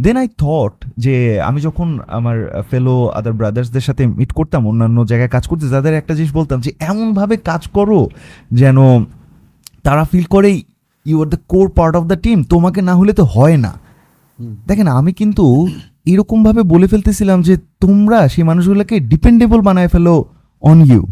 দেন 0.00 0.16
আই 0.16 0.28
থট 0.28 0.74
যে 0.96 1.42
আমি 1.42 1.60
যখন 1.60 2.00
আমার 2.08 2.62
ফেলো 2.70 3.08
আদার 3.08 3.32
ব্রাদার্সদের 3.32 3.80
সাথে 3.80 4.06
মিট 4.06 4.32
করতাম, 4.32 4.66
অন্যান্য 4.66 5.04
জায়গায় 5.04 5.28
কাজ 5.28 5.46
করতে, 5.48 5.70
তাদের 5.70 5.94
একটা 5.94 6.14
জিনিস 6.14 6.32
বলতাম 6.32 6.60
যে, 6.60 6.72
এমনভাবে 6.80 7.36
কাজ 7.36 7.68
করো 7.68 8.08
যেন 8.50 8.78
তারা 9.82 10.04
ফিল 10.04 10.24
করে 10.24 10.62
you 11.06 11.22
are 11.22 11.28
the 11.28 11.38
core 11.48 11.70
part 11.70 11.96
of 11.96 12.04
the 12.04 12.16
team 12.16 12.42
তোমাকে 12.42 12.82
না 12.82 12.94
হলে 12.94 13.12
তো 13.12 13.24
হয় 13.24 13.56
না। 13.56 13.72
দেখেন, 14.68 14.88
আমি 15.00 15.12
কিন্তু 15.20 15.44
এরকমভাবে 16.12 16.62
বলে 16.72 16.86
ফেলতেছিলাম 16.92 17.38
যে 17.48 17.54
তোমরা 17.82 18.18
সেই 18.32 18.44
মানুষগুলোকে 18.50 18.96
ডিপেন্ডেবল 19.12 19.60
বানায় 19.68 19.90
ফেলো 19.94 20.14
অন 20.62 20.78
ইউ 20.90 21.02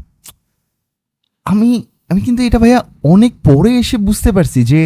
আমি 1.47 1.71
আমি 2.11 2.21
কিন্তু 2.27 2.41
এটা 2.49 2.59
ভাইয়া 2.63 2.81
অনেক 3.13 3.33
পরে 3.49 3.71
এসে 3.81 3.97
বুঝতে 4.09 4.31
পারছি 4.37 4.61
যে 4.71 4.81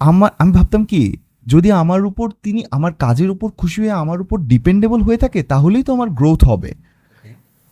আমার 0.00 0.30
আমি 0.40 0.50
ভাবতাম 0.52 0.82
কি, 0.90 1.02
যদি 1.46 1.68
আমার 1.82 2.00
উপর 2.10 2.26
তিনি 2.44 2.60
আমার 2.76 2.92
কাজের 3.04 3.30
উপর 3.34 3.48
খুশি 3.60 3.78
হয়ে 3.82 3.94
আমার 4.02 4.18
উপর 4.24 4.36
ডিপেন্ডেবল 4.52 5.00
হয়ে 5.06 5.18
থাকে, 5.24 5.40
তাহলেই 5.42 5.82
তো 5.86 5.90
আমার 5.96 6.08
গ্রোথ 6.18 6.40
হবে। 6.50 6.70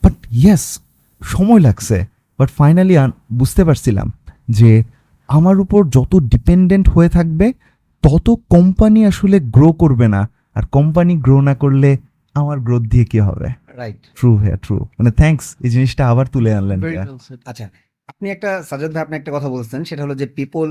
বাট 0.03 0.15
ইয়েস 0.41 0.65
সময় 1.21 1.61
লাগছে। 1.67 1.99
বাট 2.39 2.49
ফাইনালি 2.59 2.95
বুঝতে 3.33 3.63
পারছিলাম 3.69 4.07
যে 4.49 4.71
আমার 5.29 5.57
উপর 5.65 5.81
যত 5.97 6.13
ডিপেন্ডেন্ট 6.33 6.87
হয়ে 6.95 7.11
থাকবে 7.17 7.47
তত 8.09 8.29
কোম্পানি 8.55 9.01
আসলে 9.11 9.37
গ্রো 9.57 9.69
করবে 9.83 10.07
না 10.15 10.21
আর 10.57 10.65
কোম্পানি 10.77 11.15
গ্রো 11.27 11.39
না 11.49 11.55
করলে 11.63 11.91
আমার 12.35 12.59
গ্রোথ 12.67 12.85
দিয়ে 12.93 13.07
কি 13.13 13.19
হবে? 13.29 13.49
রাইট 13.81 14.01
ট্রু 14.19 14.31
হ্যাঁ 14.43 14.57
ট্রু 14.65 14.77
মানে 14.99 15.11
থ্যাঙ্কস 15.21 15.47
এই 15.65 15.71
জিনিসটা 15.75 16.03
আবার 16.13 16.27
তুলে 16.35 16.51
আনলেন. 16.59 16.79
আচ্ছা 17.51 17.67
আপনি 18.09 18.27
একটা 18.35 18.51
সাজাদ 18.69 18.91
ভাই 18.95 19.03
আপনি 19.07 19.15
একটা 19.21 19.33
কথা 19.37 19.49
বলছেন 19.57 19.81
সেটা 19.89 20.03
হলো 20.05 20.15
যে 20.21 20.27
পিপল 20.39 20.67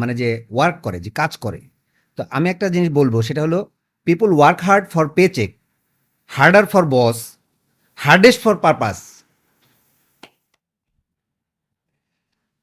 মানে 0.00 0.12
যে 0.20 0.28
ওয়ার্ক 0.54 0.76
করে 0.86 0.98
যে 1.04 1.10
কাজ 1.20 1.32
করে। 1.44 1.60
তো 2.18 2.22
আমি 2.36 2.46
একটা 2.54 2.66
জিনিস 2.74 2.90
বলব 2.98 3.14
সেটা 3.28 3.40
হলো 3.46 3.58
people 4.06 4.28
work 4.38 4.58
hard 4.66 4.84
for 4.94 5.04
paycheck 5.36 5.50
harder 6.30 6.64
for 6.72 6.84
boss 6.96 7.16
hardest 7.98 8.40
for 8.44 8.54
purpose 8.64 8.98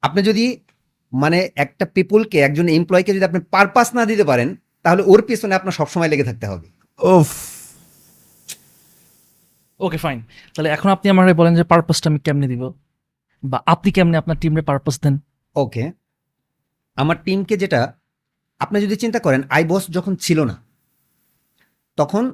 আপনি 0.02 0.20
যদি 0.28 0.44
মানে 1.12 1.38
একটা 1.64 1.84
পিপুলকে 1.86 2.38
একজন 2.38 2.66
এমপ্লয়কে 2.68 3.10
যদি 3.14 3.24
আপনি 3.24 3.40
পারপাস 3.50 3.88
না 3.94 4.02
দিতে 4.10 4.24
পারেন 4.24 4.48
তাহলে 4.82 5.02
ওর 5.06 5.20
পিছনে 5.22 5.54
আপনার 5.54 5.72
সবসময় 5.72 6.08
লেগে 6.08 6.24
থাকতে 6.24 6.46
হবে। 6.46 6.66
ওফ 6.98 7.30
ওকে 9.80 9.96
ফাইন 9.96 10.18
তাহলে 10.54 10.68
এখন 10.70 10.88
আপনি 10.90 11.06
আমার 11.10 11.34
বলেন 11.34 11.54
যে 11.54 11.64
পারপাসটা 11.64 12.06
আমি 12.10 12.18
কেমনে 12.18 12.46
দিব? 12.48 12.62
বা 13.42 13.58
আপনি 13.66 13.88
কেমনে 13.92 14.16
আপনার 14.16 14.36
টিমে 14.40 14.62
পারপাস 14.62 14.96
দেন? 15.00 15.14
ওকে 15.56 15.84
আমার 16.96 17.16
টিমকে 17.24 17.56
যেটা 17.56 17.80
আপনি 18.58 18.76
যদি 18.80 18.96
চিন্তা 18.96 19.18
করেন 19.18 19.42
আই 19.50 19.62
বস 19.64 19.84
যখন 19.90 20.12
ছিল 20.16 20.38
না 20.44 20.56
তখন 21.96 22.24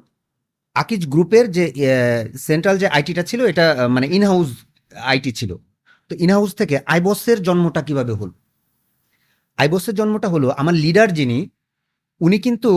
আকিজ 0.74 1.06
গ্রুপের 1.06 1.44
যে 1.50 1.64
সেন্ট্রাল 2.38 2.76
যে 2.78 2.86
আইটিটা 2.86 3.22
ছিল 3.22 3.40
এটা 3.46 3.88
মানে 3.88 4.06
ইনহাউস 4.06 4.48
আইটি 5.02 5.32
ছিল। 5.32 5.50
তো 6.10 6.12
ইনহাউস 6.18 6.54
থেকে 6.54 6.76
আইবসের 6.86 7.38
জন্মটা 7.42 7.82
কীভাবে 7.82 8.12
হলো? 8.12 8.32
আইবসের 9.58 9.94
জন্মটা 9.98 10.28
হলো 10.34 10.48
আমার 10.60 10.74
লিডার 10.84 11.08
যিনি, 11.18 11.38
উনি 12.20 12.36
কিন্তু 12.46 12.70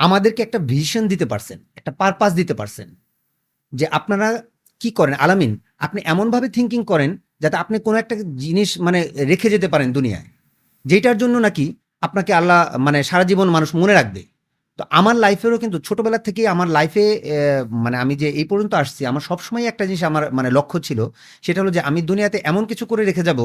আমাদেরকে 0.00 0.40
একটা 0.46 0.58
ভিশন 0.72 1.02
দিতে 1.12 1.26
পারছেন, 1.32 1.58
একটা 1.78 1.92
পারপাস 2.00 2.30
দিতে 2.40 2.54
পারছেন, 2.60 2.88
যে 3.72 3.86
আপনারা 3.98 4.28
কি 4.80 4.90
করেন? 4.98 5.14
আলামিন, 5.24 5.52
আপনি 5.86 6.00
এমনভাবে 6.12 6.48
থিঙ্কিং 6.56 6.80
করেন 6.92 7.10
যাতে 7.42 7.56
আপনি 7.62 7.76
কোনো 7.86 7.96
একটা 8.02 8.14
জিনিস 8.44 8.70
মানে 8.86 9.00
রেখে 9.30 9.48
যেতে 9.54 9.68
পারেন 9.72 9.88
দুনিয়ায় 9.96 10.26
যেটার 10.84 11.16
জন্য 11.22 11.34
নাকি 11.46 11.66
আপনাকে 12.06 12.32
আল্লাহ 12.40 12.60
মানে 12.86 12.98
সারা 13.10 13.24
জীবন 13.30 13.48
মানুষ 13.56 13.70
মনে 13.82 13.94
রাখবে। 13.98 14.22
তো 14.78 14.82
আমার 14.98 15.16
লাইফেরও 15.24 15.58
কিন্তু 15.62 15.78
ছোটবেলা 15.86 16.18
থেকেই 16.26 16.46
আমার 16.54 16.68
লাইফে 16.76 17.04
মানে 17.84 17.96
আমি 18.04 18.14
যে 18.22 18.28
এই 18.40 18.46
পর্যন্ত 18.50 18.72
আসছি, 18.82 19.02
আমার 19.10 19.22
সবসময় 19.28 19.64
একটা 19.72 19.84
জিনিস 19.88 20.02
আমার 20.10 20.22
মানে 20.38 20.48
লক্ষ্য 20.58 20.76
ছিল, 20.86 21.00
সেটা 21.44 21.58
হলো 21.62 21.72
যে 21.76 21.80
আমি 21.88 22.00
দুনিয়াতে 22.10 22.38
এমন 22.50 22.62
কিছু 22.70 22.84
করে 22.90 23.02
রেখে 23.10 23.24
যাব 23.28 23.40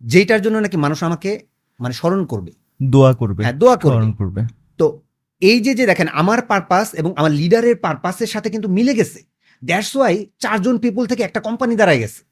যেটার 0.00 0.42
জন্য 0.42 0.58
নাকি 0.58 0.76
মানুষ 0.76 1.02
আমাকে 1.02 1.44
মানে 1.80 1.94
স্মরণ 1.94 2.26
করবে। 2.26 2.52
দোয়া 2.82 3.12
করবে। 3.12 3.44
হ্যাঁ 3.44 3.52
দোয়া 3.52 3.76
করবে। 3.76 3.96
স্মরণ 3.96 4.12
করবে। 4.12 4.40
তো 4.78 5.02
এই 5.42 5.60
যে 5.60 5.74
যে 5.74 5.86
দেখেন 5.86 6.08
আমার 6.08 6.42
পারপাস 6.42 6.94
এবং 6.94 7.12
আমার 7.16 7.30
লিডারের 7.30 7.76
পারপাসের 7.76 8.26
সাথে 8.26 8.50
কিন্তু 8.50 8.68
মিলে 8.68 8.94
গেছে। 8.94 9.20
দ্যাটস 9.62 9.96
ওয়াই 9.96 10.26
চারজন 10.38 10.78
পিপুল 10.78 11.06
থেকে 11.06 11.22
একটা 11.22 11.40
কোম্পানি 11.40 11.76
দাঁড়ায় 11.76 11.98
গেছে। 11.98 12.22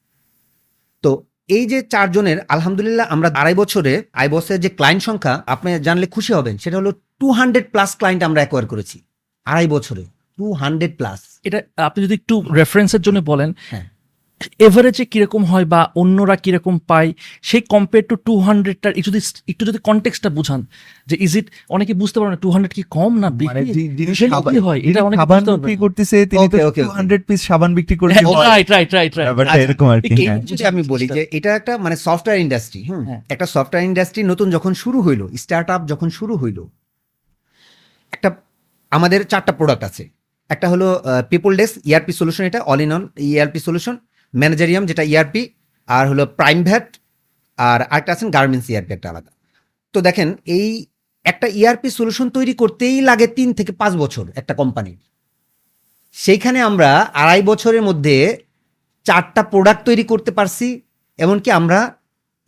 তো 1.04 1.26
এই 1.48 1.66
যে 1.66 1.82
চারজনের 1.82 2.38
আলহামদুলিল্লাহ 2.48 3.06
আমরা 3.10 3.28
আড়াই 3.34 3.54
বছরে 3.54 4.02
আইবসের 4.12 4.60
যে 4.60 4.68
ক্লায়েন্ট 4.68 5.02
সংখ্যা 5.02 5.42
আপনি 5.46 5.78
জানলে 5.78 6.06
খুশি 6.06 6.32
হবেন 6.32 6.58
সেটা 6.58 6.76
হলো 6.76 6.92
টু 6.92 7.30
হান্ড্রেড 7.30 7.64
প্লাস 7.70 7.96
ক্লায়েন্ট 7.96 8.22
আমরা 8.22 8.40
অ্যাকোয়ার 8.40 8.66
করেছি। 8.66 8.98
আড়াই 9.44 9.68
বছরে 9.68 10.04
টু 10.36 10.52
হান্ড্রেড 10.52 10.96
প্লাস 10.96 11.40
এটা 11.44 11.62
আপনি 11.76 12.02
যদি 12.04 12.14
একটু 12.14 12.42
রেফারেন্সের 12.54 13.00
জন্য 13.00 13.20
বলেন 13.20 13.54
হ্যাঁ। 13.70 13.86
এভারেজে 14.58 15.04
কীরকম 15.04 15.42
হয় 15.44 15.64
বা 15.64 15.80
অন্যরা 15.94 16.36
কীরকম 16.36 16.74
পায় 16.90 17.10
সেই 17.42 17.62
কম্পেয়ার 17.72 18.04
টু 18.08 18.14
টু 18.26 18.32
হান্ড্রেডটার 18.40 18.92
একটু 18.92 19.10
যদি 19.10 19.20
একটু 19.48 19.62
যদি 19.64 19.78
কন্টেক্সটটা 19.78 20.30
বুঝান 20.30 20.60
যে 21.06 21.14
ইজ 21.16 21.32
ইট 21.36 21.46
অনেকে 21.70 21.92
বুঝতে 21.94 22.16
পারে 22.18 22.30
না 22.30 22.38
টু 22.44 22.48
হান্ড্রেড 22.50 22.72
কি 22.78 22.82
কম 22.98 23.12
না 23.22 23.28
মানে 23.40 23.60
কি 24.48 24.58
হয় 24.58 24.80
এটা 24.88 25.00
অনেক 25.02 25.18
সাবান 25.18 25.42
বিক্রি 25.54 25.74
করতেছে 25.76 26.16
তিনি 26.26 26.46
okay. 26.68 26.84
200 26.92 27.28
পিস 27.28 27.40
সাবান 27.48 27.70
বিক্রি 27.74 27.96
করে 27.96 28.12
রাইট 28.12 28.68
রাইট 28.70 28.90
রাইট 28.94 29.12
রাইট 29.18 29.38
এরকম 29.62 29.86
আর 29.94 30.00
কি। 30.00 30.24
যদি 30.50 30.62
আমি 30.64 30.82
বলি 30.92 31.06
যে 31.16 31.22
এটা 31.36 31.50
একটা 31.58 31.72
মানে 31.84 31.96
সফটওয়্যার 32.06 32.42
ইন্ডাস্ট্রি 32.44 32.80
হ্যাঁ। 32.90 33.18
একটা 33.28 33.46
সফটওয়্যার 33.46 33.88
ইন্ডাস্ট্রি 33.90 34.20
নতুন 34.22 34.46
যখন 34.50 34.72
শুরু 34.82 34.98
হইল 35.06 35.22
স্টার্ট 35.42 35.68
আপ 35.74 35.82
যখন 35.88 36.08
শুরু 36.10 36.34
হইল 36.36 36.58
একটা 38.12 38.28
আমাদের 38.92 39.20
চারটা 39.24 39.52
প্রোডাক্ট 39.58 39.82
আছে 39.84 40.04
একটা 40.50 40.66
হলো 40.68 40.86
পিপল 41.30 41.52
ডেস্ক 41.60 41.74
ইআরপি 41.88 42.12
সলিউশন 42.12 42.44
এটা 42.44 42.60
all 42.62 42.80
in 42.84 42.90
all 42.96 43.04
ERP 43.28 43.60
solution 43.66 43.96
ম্যানেজারিয়াম, 44.34 44.84
যেটা 44.90 45.04
ইআরপি 45.12 45.42
আর 45.88 46.04
হলো 46.10 46.24
প্রাইম 46.38 46.58
ভ্যাট 46.68 46.86
আর 47.58 47.80
আরেকটা 47.92 48.10
আছেন 48.14 48.28
গার্মেন্টস 48.36 48.68
ইআরপি 48.72 48.92
একটা 48.94 49.08
আলাদা। 49.12 49.30
তো 49.94 49.98
দেখেন, 50.06 50.28
এই 50.56 50.68
একটা 51.26 51.46
ইআরপি 51.60 51.88
সলিউশন 51.98 52.26
তৈরি 52.36 52.54
করতেই 52.62 52.96
লাগে 53.08 53.26
তিন 53.38 53.48
থেকে 53.58 53.72
পাঁচ 53.80 53.92
বছর 54.02 54.24
একটা 54.40 54.54
কোম্পানির 54.60 55.00
সেইখানে 56.14 56.58
আমরা 56.68 56.90
আড়াই 57.22 57.42
বছরের 57.50 57.82
মধ্যে 57.88 58.16
চারটা 59.06 59.42
প্রোডাক্ট 59.52 59.82
তৈরি 59.88 60.04
করতে 60.12 60.30
পারছি, 60.38 60.66
এমনকি 61.18 61.48
আমরা 61.58 61.78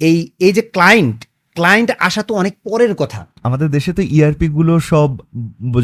এই 0.00 0.16
এই 0.46 0.52
যে 0.56 0.62
ক্লায়েন্ট 0.74 1.18
ক্লায়েন্ট 1.56 1.90
আসা 2.08 2.22
তো 2.28 2.32
অনেক 2.40 2.54
পরের 2.66 2.92
কথা। 3.00 3.20
আমাদের 3.46 3.68
দেশে 3.76 3.90
তো 3.98 4.02
ইআরপি 4.16 4.46
গুলো 4.58 4.74
সব 4.90 5.10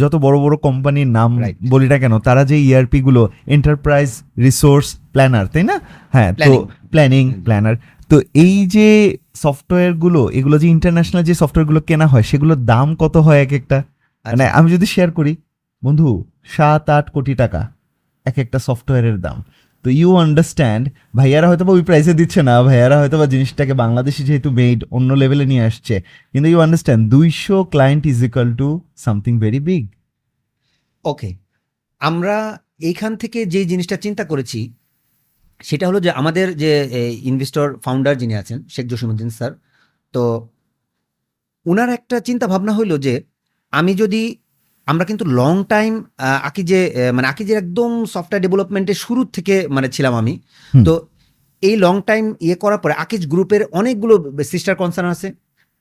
যত 0.03 0.15
বড় 0.27 0.37
বড় 0.45 0.55
কোম্পানির 0.67 1.11
নাম. 1.19 1.31
বলি 1.73 1.87
না 1.93 1.97
কেন 2.03 2.15
তারা 2.27 2.43
যে 2.51 2.57
ইআরপি 2.69 2.99
গুলো 3.07 3.23
এন্টারপ্রাইজ 3.57 4.11
রিসোর্স 4.47 4.87
প্ল্যানার 5.13 5.47
তাই 5.53 5.65
না? 5.71 5.77
হ্যাঁ 6.15 6.31
তো 6.47 6.51
প্ল্যানিং 6.93 7.25
প্ল্যানার 7.47 7.77
তো 8.11 8.17
এই 8.45 8.57
যে 8.75 8.89
সফটওয়্যারগুলো 9.45 10.21
এগুলো 10.39 10.57
যে 10.63 10.67
ইন্টারন্যাশনাল 10.77 11.23
যে 11.31 11.35
সফটওয়্যারগুলো 11.41 11.81
কেনা 11.89 12.07
হয় 12.13 12.25
সেগুলোর 12.31 12.61
দাম 12.73 12.89
কত 13.03 13.15
হয় 13.27 13.39
এক 13.45 13.53
একটা? 13.61 13.79
মানে 14.27 14.45
আমি 14.59 14.69
যদি 14.75 14.87
শেয়ার 14.95 15.11
করি 15.19 15.33
বন্ধু 15.83 16.09
সাত 16.55 16.85
আট 16.97 17.07
কোটি 17.15 17.33
টাকা 17.43 17.61
এক 18.27 18.37
একটা 18.45 18.59
সফটওয়্যারের 18.67 19.19
দাম। 19.27 19.37
তো 19.85 19.89
ইউ 20.01 20.11
আন্ডারস্ট্যান্ড 20.25 20.85
ভাইয়ারা 21.19 21.47
হয়তো 21.51 21.65
বা 21.69 21.73
ওই 21.79 21.83
প্রাইসে 21.89 22.13
দিচ্ছে 22.21 22.41
না, 22.49 22.55
ভাইয়ারা 22.69 22.97
হয়তো 23.01 23.17
বা 23.21 23.27
জিনিসটাকে 23.35 23.75
বাংলাদেশে 23.83 24.23
যেহেতু 24.29 24.49
মেড 24.59 24.79
অন্য 24.97 25.11
লেভেলে 25.21 25.47
নিয়ে 25.53 25.65
আসছে, 25.69 25.95
কিন্তু 26.33 26.47
ইউ 26.53 26.59
আন্ডারস্ট্যান্ড 26.67 27.03
দুইশো 27.15 27.57
client 27.73 28.03
is 28.13 28.19
equal 28.29 28.49
to 28.61 28.69
something 29.05 29.33
very 29.45 29.61
big 29.69 29.85
okay 31.05 31.31
আমরা 32.01 32.37
এইখান 32.89 33.13
থেকে 33.23 33.39
যে 33.55 33.61
জিনিসটা 33.71 33.97
চিন্তা 34.05 34.25
করেছি, 34.31 34.61
সেটা 35.69 35.85
হলো 35.89 35.99
যে 36.05 36.11
আমাদের 36.21 36.47
যে 36.63 36.73
ইনভেস্টর 37.31 37.67
ফাউন্ডার 37.85 38.15
যিনি 38.23 38.35
আছেন, 38.43 38.59
শেখ 38.75 38.85
জসিমুদ্দিন 38.93 39.31
স্যার, 39.37 39.53
তো 40.15 40.23
ওনার 41.67 41.91
একটা 41.99 42.17
চিন্তা 42.29 42.47
ভাবনা 42.53 42.73
হইল 42.79 42.93
যে, 43.07 43.15
আমি 43.73 43.93
যদি 44.03 44.23
আমরা 44.91 45.05
কিন্তু 45.11 45.25
লং 45.41 45.55
টাইম 45.73 45.93
আকি 46.49 46.63
যে 46.71 46.81
মানে 47.17 47.27
আকি 47.33 47.43
যে 47.49 47.55
একদম 47.63 47.91
সফটওয়্যার 48.15 48.45
ডেভেলপমেন্টের 48.47 48.99
শুরু 49.05 49.21
থেকে 49.37 49.55
মানে 49.77 49.89
ছিলাম 49.97 50.15
আমি। 50.23 50.35
তো 50.87 50.93
এই 51.63 51.75
লং 51.85 51.95
টাইম 52.09 52.25
ইয়ে 52.47 52.57
করার 52.63 52.81
পরে 52.83 52.95
আকিজ 53.05 53.23
গ্রুপের 53.33 53.63
অনেকগুলো 53.81 54.15
সিস্টার 54.53 54.75
কনসার্ন 54.83 55.09
আছে। 55.17 55.29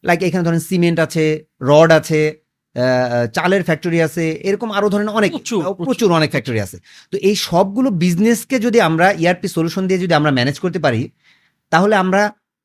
লাইক 0.03 0.19
এখানে 0.27 0.43
ধরেন 0.47 0.61
সিমেন্ট 0.69 0.97
আছে 1.05 1.23
রড 1.69 1.89
আছে 1.99 2.21
চালের 3.37 3.63
ফ্যাক্টরি 3.67 3.99
আছে 4.07 4.25
এরকম 4.47 4.69
আরও 4.77 4.87
ধরেন 4.93 5.09
অনেক 5.19 5.31
প্রচুর, 5.35 5.61
প্রচুর। 5.87 6.09
অনেক 6.19 6.29
ফ্যাক্টরি 6.33 6.59
আছে। 6.65 6.77
তো 7.11 7.15
এই 7.29 7.35
সবগুলো 7.47 7.89
বিজনেসকে 8.03 8.55
যদি 8.65 8.79
আমরা 8.89 9.07
ইআরপি 9.21 9.47
সলিউশন 9.55 9.83
দিয়ে 9.89 9.99
যদি 10.03 10.13
আমরা 10.19 10.31
ম্যানেজ 10.37 10.57
করতে 10.63 10.79
পারি 10.85 11.01
তাহলে 11.71 11.95
আমরা 12.03 12.21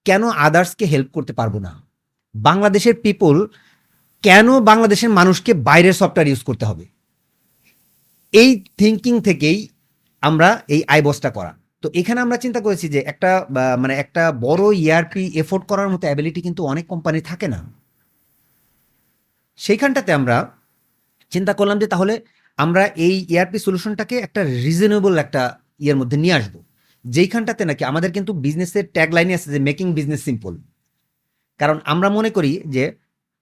কেন 0.07 0.23
আদার্সকে 0.47 0.85
হেল্প 0.93 1.09
করতে 1.17 1.33
পারব 1.39 1.55
না? 1.67 1.73
বাংলাদেশের 2.35 2.97
পিপল 3.05 3.35
কেন 4.25 4.49
বাংলাদেশের 4.71 5.11
মানুষকে 5.19 5.53
বাইরের 5.69 5.99
সফটওয়্যার 6.01 6.31
ইউজ 6.31 6.43
করতে 6.49 6.65
হবে? 6.71 6.85
এই 8.35 8.51
থিঙ্কিং 8.79 9.15
থেকেই 9.21 9.59
আমরা 10.23 10.49
এই 10.75 10.83
আইবসটা 10.95 11.31
করা 11.31 11.53
তো 11.83 11.87
এখানে 12.01 12.19
আমরা 12.21 12.37
চিন্তা 12.37 12.61
করেছি 12.61 12.87
যে 12.95 13.01
একটা 13.13 13.31
মানে 13.83 13.95
একটা 13.95 14.23
বড় 14.47 14.65
ইআরপি 14.85 15.25
এফোর্ড 15.43 15.65
করার 15.71 15.89
মতো 15.89 16.05
অ্যাবিলিটি 16.07 16.41
কিন্তু 16.47 16.63
অনেক 16.73 16.85
কোম্পানি 16.93 17.21
থাকে 17.21 17.47
না। 17.55 17.61
সেইখানটাতে 19.59 20.11
আমরা 20.13 20.37
চিন্তা 21.33 21.53
করলাম 21.59 21.77
যে 21.83 21.87
তাহলে 21.87 22.15
আমরা 22.59 22.83
এই 23.07 23.15
ইআরপি 23.33 23.59
সলিউশনটাকে 23.59 24.17
একটা 24.27 24.41
রিজনেবল 24.65 25.15
একটা 25.25 25.43
ইয়ের 25.83 25.97
মধ্যে 26.01 26.17
নিয়ে 26.17 26.35
আসব। 26.39 26.55
যেইখানটাতে 27.05 27.63
নাকি 27.65 27.83
আমাদের 27.91 28.11
কিন্তু 28.17 28.33
বিজনেসের 28.45 28.85
ট্যাগ 28.95 29.09
লাইনে 29.17 29.37
আছে 29.39 29.49
যে 29.55 29.61
মেকিং 29.69 29.87
বিজনেস 29.99 30.21
সিম্পল 30.29 30.53
কারণ 31.61 31.77
আমরা 31.93 32.09
মনে 32.17 32.31
করি 32.37 32.53
যে 32.75 32.85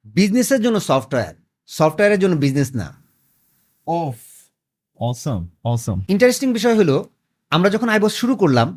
বিজনেসের 0.04 0.60
জন্য 0.62 0.80
সফটওয়্যার 0.80 1.34
সফটওয়্যারের 1.66 2.20
জন্য 2.20 2.34
বিজনেস 2.36 2.68
না। 2.76 2.88
অফ 3.86 4.16
অসম 4.98 5.40
অসম 5.64 5.98
ইন্টারেস্টিং 6.08 6.48
বিষয় 6.52 6.76
হলো 6.76 6.96
আমরা 7.52 7.68
যখন 7.70 7.88
আইবস 7.88 8.12
শুরু 8.14 8.34
করলাম 8.36 8.68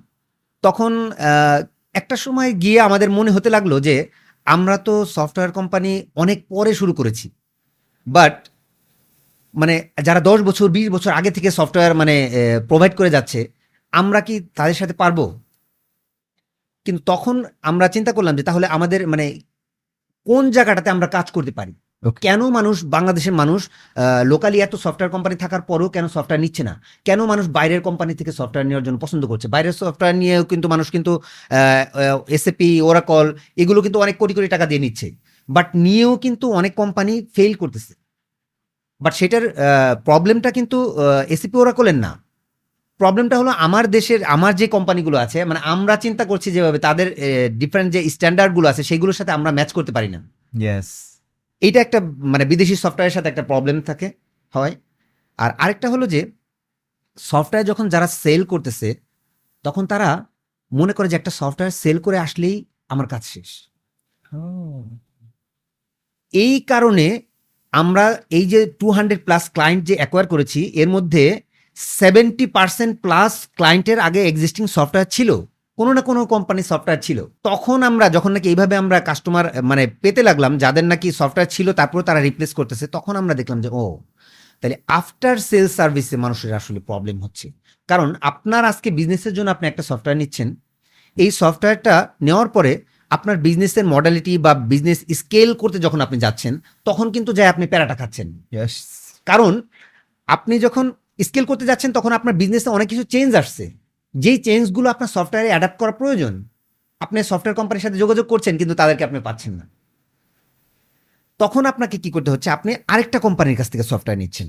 তখন 0.63 0.91
একটা 1.93 2.15
সময় 2.15 2.51
গিয়ে 2.53 2.79
আমাদের 2.81 3.09
মনে 3.09 3.31
হতে 3.31 3.49
লাগল 3.49 3.73
যে 3.79 3.95
আমরা 4.45 4.75
তো 4.77 4.93
সফটওয়্যার 5.05 5.51
কোম্পানি 5.51 5.91
অনেক 6.15 6.37
পরে 6.49 6.71
শুরু 6.73 6.93
করেছি। 6.93 7.29
বাট 8.07 8.35
মানে 9.53 9.75
যারা 10.03 10.21
দশ 10.21 10.39
বছর 10.41 10.67
বিশ 10.69 10.87
বছর 10.89 11.11
আগে 11.11 11.31
থেকে 11.31 11.49
সফটওয়্যার 11.51 11.95
মানে 11.95 12.15
প্রোভাইড 12.67 12.93
করে 12.95 13.09
যাচ্ছে 13.09 13.39
আমরা 13.91 14.19
কি 14.21 14.35
তাদের 14.55 14.73
সাথে 14.73 14.93
পারব? 14.93 15.19
কিন্তু 16.85 17.01
তখন 17.05 17.35
আমরা 17.61 17.85
চিন্তা 17.87 18.11
করলাম 18.11 18.35
যে 18.35 18.43
তাহলে 18.43 18.67
আমাদের 18.67 19.01
মানে 19.07 19.25
কোন 20.27 20.43
জায়গাটাতে 20.55 20.89
আমরা 20.95 21.07
কাজ 21.15 21.27
করতে 21.35 21.53
পারি? 21.59 21.73
কেন 22.25 22.41
মানুষ 22.57 22.75
বাংলাদেশের 22.95 23.35
মানুষ 23.41 23.61
লোকালি 24.31 24.57
এত 24.65 24.73
সফটওয়্যার 24.83 25.13
কোম্পানি 25.15 25.35
থাকার 25.43 25.61
পরেও 25.69 25.89
কেন 25.95 26.05
সফটওয়্যার 26.15 26.43
নিচ্ছে 26.45 26.63
না? 26.69 26.73
কেন 27.07 27.19
মানুষ 27.31 27.45
বাইরের 27.57 27.81
কোম্পানি 27.87 28.13
থেকে 28.19 28.31
সফটওয়্যার 28.39 28.67
নেওয়ার 28.69 28.85
জন্য 28.87 28.97
পছন্দ 29.03 29.23
করছে? 29.31 29.47
বাইরের 29.53 29.75
সফটওয়্যার 29.81 30.15
নিয়েও 30.21 30.43
কিন্তু 30.51 30.67
মানুষ 30.73 30.87
কিন্তু 30.95 31.11
এসএপি 32.35 32.69
ওরাকল 32.89 33.25
এগুলো 33.61 33.79
কিন্তু 33.85 33.97
অনেক 34.05 34.15
কোটি 34.21 34.33
কোটি 34.37 34.49
টাকা 34.55 34.65
দিয়ে 34.69 34.81
নিচ্ছে। 34.85 35.07
বাট 35.49 35.67
নিয়েও 35.85 36.13
কিন্তু 36.25 36.45
অনেক 36.59 36.73
কোম্পানি 36.81 37.13
ফেল 37.35 37.53
করতেছে। 37.61 37.93
বাট 39.01 39.13
সেটার 39.19 39.43
প্রবলেমটা 40.07 40.49
কিন্তু 40.57 40.77
এসিপি 41.35 41.55
ওরা 41.57 41.63
ওরাকলের 41.63 41.97
না। 42.05 42.11
প্রবলেমটা 42.99 43.35
হলো 43.41 43.51
আমার 43.65 43.85
দেশের 43.95 44.21
আমার 44.35 44.53
যে 44.61 44.67
কোম্পানিগুলো 44.75 45.17
আছে 45.25 45.39
মানে 45.49 45.59
আমরা 45.73 45.95
চিন্তা 46.05 46.23
করছি 46.31 46.49
যেভাবে 46.55 46.79
তাদের 46.87 47.07
ডিফারেন্ট 47.61 47.89
যে 47.95 47.99
স্ট্যান্ডার্ডগুলো 48.13 48.67
আছে 48.71 48.83
সেগুলোর 48.89 49.17
সাথে 49.19 49.31
আমরা 49.37 49.49
ম্যাচ 49.57 49.69
করতে 49.77 49.91
পারি 49.97 50.09
না। 50.15 50.19
ইয়েস 50.63 50.89
এইটা 51.61 51.79
একটা 51.85 51.99
মানে 52.33 52.45
বিদেশি 52.51 52.75
সফটওয়্যারের 52.83 53.15
সাথে 53.17 53.29
একটা 53.29 53.43
প্রবলেম 53.51 53.77
থাকে 53.81 54.07
হয়। 54.53 54.73
আর 55.39 55.51
আরেকটা 55.63 55.87
হলো 55.89 56.05
যে 56.13 56.21
সফটওয়্যার 57.17 57.69
যখন 57.71 57.85
যারা 57.93 58.07
সেল 58.23 58.41
করতেছে 58.43 58.89
তখন 59.65 59.83
তারা 59.91 60.09
মনে 60.71 60.93
করে 60.93 61.07
যে 61.11 61.15
একটা 61.17 61.31
সফটওয়্যার 61.39 61.79
সেল 61.81 61.97
করে 62.05 62.17
আসলেই 62.17 62.57
আমার 62.93 63.07
কাজ 63.07 63.23
শেষ। 63.33 63.49
এই 66.33 66.53
কারণে 66.71 67.07
আমরা 67.73 68.05
এই 68.29 68.45
যে 68.53 68.59
টু 68.79 68.87
হান্ড্রেড 68.91 69.21
প্লাস 69.23 69.43
ক্লায়েন্ট 69.53 69.81
যে 69.89 69.95
অ্যাকোয়ার 69.95 70.25
করেছি 70.27 70.61
এর 70.81 70.89
মধ্যে 70.89 71.23
সেভেন্টি 71.77 72.45
পার্সেন্ট 72.57 72.93
প্লাস 73.01 73.33
ক্লায়েন্টের 73.57 73.99
আগে 73.99 74.21
এক্সিস্টিং 74.25 74.63
সফটওয়্যার 74.75 75.09
ছিল 75.11 75.29
কোনো 75.77 75.91
না 75.93 76.01
কোনো 76.09 76.21
কোম্পানির 76.33 76.67
সফটওয়্যার 76.71 77.01
ছিল। 77.07 77.19
তখন 77.43 77.77
আমরা 77.89 78.05
যখন 78.09 78.31
নাকি 78.31 78.47
এইভাবে 78.49 78.75
আমরা 78.83 78.97
কাস্টমার 78.99 79.45
মানে 79.61 79.83
পেতে 80.03 80.21
লাগলাম 80.23 80.51
যাদের 80.63 80.85
নাকি 80.91 81.07
সফটওয়্যার 81.11 81.53
ছিল 81.55 81.67
তারপরে 81.79 82.03
তারা 82.03 82.19
রিপ্লেস 82.27 82.51
করতেছে 82.59 82.85
তখন 82.87 83.13
আমরা 83.21 83.33
দেখলাম 83.39 83.59
যে 83.65 83.69
ও 83.81 83.85
তাহলে 84.63 84.77
আফটার 84.99 85.35
সেল 85.49 85.67
সার্ভিসে 85.77 86.15
মানুষের 86.17 86.51
আসলে 86.59 86.79
প্রবলেম 86.79 87.17
হচ্ছে। 87.23 87.47
কারণ 87.89 88.09
আপনার 88.21 88.63
আজকে 88.71 88.89
বিজনেসের 88.99 89.33
জন্য 89.37 89.49
আপনি 89.51 89.65
একটা 89.67 89.83
সফটওয়্যার 89.89 90.21
নিচ্ছেন। 90.21 90.47
এই 91.17 91.29
সফটওয়্যারটা 91.41 91.95
নেওয়ার 92.21 92.49
পরে 92.55 92.71
আপনার 93.15 93.37
বিজনেসের 93.37 93.85
মডালিটি 93.93 94.33
বা 94.45 94.51
বিজনেস 94.71 94.99
স্কেল 95.19 95.49
করতে 95.61 95.77
যখন 95.85 95.99
আপনি 96.05 96.17
যাচ্ছেন 96.25 96.53
তখন 96.85 97.05
কিন্তু 97.15 97.31
যায় 97.37 97.49
আপনি 97.53 97.65
প্যারাটা 97.71 97.95
খাচ্ছেন। 98.01 98.27
কারণ 99.27 99.53
আপনি 100.29 100.55
যখন 100.65 100.85
স্কেল 101.19 101.45
করতে 101.45 101.65
যাচ্ছেন 101.65 101.91
তখন 101.91 102.11
আপনার 102.11 102.33
বিজনেসে 102.33 102.69
অনেক 102.69 102.87
কিছু 102.87 103.03
চেঞ্জ 103.03 103.35
আসছে। 103.35 103.65
যেই 104.13 104.37
চেঞ্জগুলো 104.37 104.87
আপনার 104.89 105.09
সফটওয়্যারে 105.15 105.49
অ্যাডাপ্ট 105.49 105.77
করা 105.79 105.91
প্রয়োজন 105.91 106.33
আপনি 107.01 107.17
সফটওয়্যার 107.23 107.55
কোম্পানির 107.55 107.83
সাথে 107.85 107.97
যোগাযোগ 107.97 108.25
করছেন 108.27 108.53
কিন্তু 108.57 108.75
তাদেরকে 108.75 109.03
আপনি 109.03 109.19
পাচ্ছেন 109.19 109.53
না। 109.59 109.65
তখন 111.39 111.63
আপনাকে 111.65 111.95
কি 111.97 112.09
করতে 112.11 112.29
হচ্ছে? 112.31 112.49
আপনি 112.49 112.71
আরেকটা 112.87 113.19
কোম্পানির 113.19 113.57
কাছ 113.57 113.67
থেকে 113.71 113.83
সফটওয়্যার 113.83 114.17
নিচ্ছেন। 114.17 114.47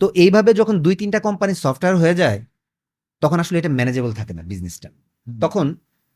তো 0.00 0.06
এইভাবে 0.14 0.50
যখন 0.54 0.74
দুই 0.82 0.94
তিনটা 0.96 1.18
কোম্পানির 1.20 1.58
সফটওয়্যার 1.64 1.96
হয়ে 2.02 2.14
যায় 2.14 2.38
তখন 3.22 3.38
আসলে 3.40 3.56
এটা 3.58 3.68
ম্যানেজেবল 3.68 4.12
থাকে 4.12 4.32
না 4.34 4.42
বিজনেসটা 4.42 4.88
তখন 5.28 5.66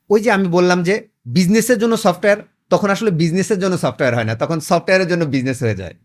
ওই 0.09 0.19
যে 0.21 0.29
আমি 0.31 0.47
বললাম 0.47 0.79
যে 0.83 0.95
বিজনেসের 1.25 1.77
জন্য 1.79 1.93
সফটওয়্যার 1.97 2.39
তখন 2.69 2.89
আসলে 2.89 3.11
বিজনেসের 3.11 3.59
জন্য 3.59 3.75
সফটওয়্যার 3.77 4.15
হয় 4.17 4.27
না 4.29 4.33
তখন 4.35 4.57
সফটওয়্যারের 4.69 5.07
জন্য 5.11 5.23
বিজনেস 5.25 5.57
হয়ে 5.63 5.75
যায়। 5.75 5.95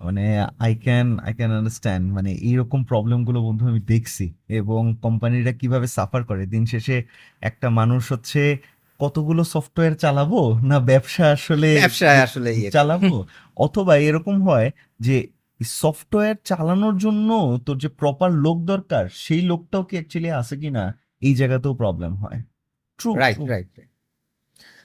মানে 0.00 0.22
I 0.58 0.72
can 0.76 1.06
I 1.18 1.32
can 1.34 1.50
understand 1.50 2.04
মানে 2.12 2.30
এইরকম 2.48 2.80
প্রবলেমগুলো 2.84 3.38
বন্ধু 3.42 3.64
আমি 3.68 3.80
দেখছি। 3.86 4.24
এবং 4.48 4.82
কোম্পানিরা 5.02 5.52
কীভাবে 5.52 5.86
সাফার 5.86 6.22
করে? 6.24 6.46
দিন 6.46 6.62
শেষে 6.66 6.96
একটা 7.40 7.68
মানুষ 7.70 8.02
হচ্ছে 8.12 8.42
কতগুলো 9.00 9.42
সফটওয়্যার 9.44 9.94
চালাবো? 9.94 10.40
না 10.64 10.76
ব্যবসা 10.80 11.24
আসলে 11.30 11.68
আসলে 12.22 12.50
ইয়ে 12.52 12.70
চালাবো? 12.70 13.14
অথবা 13.66 13.94
এরকম 13.98 14.36
হয় 14.42 14.68
যে 15.00 15.16
সফটওয়্যার 15.60 16.36
চালানোর 16.44 16.96
জন্য 16.98 17.28
তোর 17.66 17.78
যে 17.78 17.88
প্রপার 18.00 18.30
লোক 18.44 18.56
দরকার 18.62 19.04
সেই 19.16 19.42
লোকটাও 19.42 19.82
কি 19.82 19.94
অ্যাকচুয়ালি 19.96 20.30
আছে 20.30 20.54
কিনা? 20.56 20.84
এই 21.20 21.34
জায়গাতেও 21.34 21.74
প্রবলেম 21.74 22.12
হয়। 22.14 22.38
ট্রু 22.98 23.10
রাইট 23.14 23.38
রাইট 23.48 23.68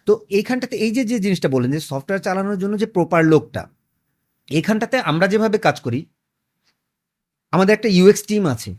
তো 0.08 0.14
এইখানটাতে 0.30 0.76
এই 0.78 0.92
যে 0.92 1.04
যে 1.04 1.18
জিনিসটা 1.20 1.50
বললেন 1.50 1.72
যে 1.72 1.80
সফটওয়্যার 1.80 2.24
চালানোর 2.24 2.58
জন্য 2.58 2.74
যে 2.80 2.86
প্রপার 2.86 3.22
লোকটা 3.26 3.62
এখানটাতে 4.50 4.98
আমরা 5.12 5.26
যেভাবে 5.28 5.58
কাজ 5.58 5.78
করি 5.82 6.00
আমাদের 7.54 7.74
একটা 7.74 7.90
ইউএক্স 7.98 8.24
টিম 8.30 8.44
আছে। 8.46 8.72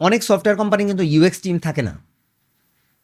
অনেক 0.00 0.20
সফটওয়্যার 0.28 0.60
কোম্পানি 0.60 0.82
কিন্তু 0.84 1.04
ইউএক্স 1.14 1.38
টিম 1.44 1.56
থাকে 1.58 1.82
না। 1.82 1.94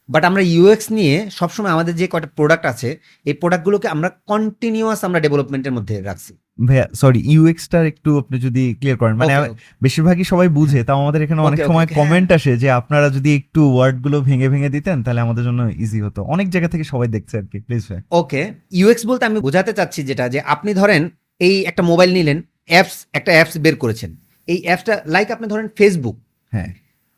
বাট 0.09 0.23
আমরা 0.25 0.43
ইউএক্স 0.43 0.87
নিয়ে 0.93 1.15
সবসময় 1.31 1.73
আমাদের 1.73 1.95
যে 1.97 2.07
কয়টা 2.09 2.29
প্রোডাক্ট 2.39 2.65
আছে 2.67 2.89
এই 3.27 3.35
প্রোডাক্টগুলোকে 3.35 3.89
আমরা 3.89 4.09
কন্টিনিউয়াস 4.31 5.01
আমরা 5.05 5.21
ডেভেলপমেন্টের 5.21 5.73
মধ্যে 5.73 5.97
রাখছি। 6.03 6.33
ভাইয়া 6.67 6.87
সরি 6.95 7.21
ইউএক্সটার 7.33 7.85
একটু 7.87 8.11
আপনি 8.19 8.37
যদি 8.41 8.63
ক্লিয়ার 8.75 8.99
করেন। 9.03 9.15
মানে. 9.17 9.35
বেশিরভাগই 9.83 10.25
সবাই 10.25 10.49
বুঝে 10.49 10.81
তাও 10.85 10.99
আমাদের 11.05 11.21
এখানে 11.23 11.41
অনেক 11.41 11.59
সময় 11.65 11.87
কমেন্ট 11.99 12.29
আসে 12.33 12.53
যে 12.57 12.69
আপনারা 12.71 13.11
যদি 13.11 13.31
একটু 13.37 13.61
ওয়ার্ডগুলো 13.75 14.17
ভেঙে 14.21 14.49
ভেঙে 14.49 14.71
দিতেন 14.71 14.97
তাহলে 15.05 15.21
আমাদের 15.21 15.45
জন্য 15.45 15.61
ইজি 15.85 15.99
হতো। 16.07 16.21
অনেক 16.35 16.47
জায়গা 16.51 16.69
থেকে 16.69 16.85
সবাই 16.85 17.09
দেখছে 17.09 17.35
আর 17.39 17.47
কি 17.53 17.59
প্লিজ 17.67 17.83
ভাই 17.91 18.01
ওকে 18.11 18.43
ইউএক্স 18.73 19.03
বলতে 19.07 19.23
আমি 19.25 19.39
বোঝাতে 19.41 19.73
চাচ্ছি 19.73 20.01
যেটা 20.03 20.25
যে 20.29 20.41
আপনি 20.55 20.71
ধরেন 20.75 21.03
এই 21.41 21.57
একটা 21.65 21.83
মোবাইল 21.83 22.11
নিলেন 22.13 22.39
অ্যাপস 22.67 22.97
একটা 23.13 23.31
অ্যাপস 23.33 23.55
বের 23.59 23.77
করেছেন। 23.77 24.11
এই 24.49 24.59
অ্যাপসটা 24.63 24.95
লাইক 25.07 25.29
আপনি 25.31 25.47
ধরেন 25.49 25.67
ফেসবুক 25.79 26.17
হ্যাঁ। 26.53 26.71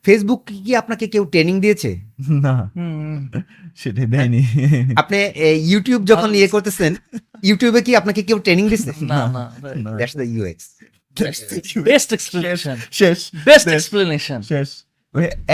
ফেসবুক 0.05 0.41
কি 0.65 0.73
আপনাকে 0.77 1.05
কেউ 1.07 1.25
ট্রেনিং 1.25 1.55
দিয়েছে? 1.61 1.91
না। 2.45 2.55
হুম। 2.77 3.19
সেটাই 3.77 4.07
দেয়নি। 4.07 4.41
আপনি 4.97 5.19
ইউটিউব 5.73 6.01
যখন 6.05 6.31
ইয়ে 6.35 6.49
করতেছেন 6.49 6.93
ইউটিউবে 7.43 7.81
কি 7.83 7.93
আপনাকে 7.97 8.21
কেউ 8.23 8.39
ট্রেনিং 8.39 8.65
দিচ্ছে 8.69 8.93
না 9.13 9.21
না। 9.37 9.43
That's 9.99 10.17
the 10.17 10.27
UX 10.35 10.65
best 11.89 12.09
explanation 12.13 12.77
শেষ 12.91 13.19
বেস্ট 13.47 13.67
এক্সপ্লেনেশন 13.69 14.41
শেষ। 14.43 14.69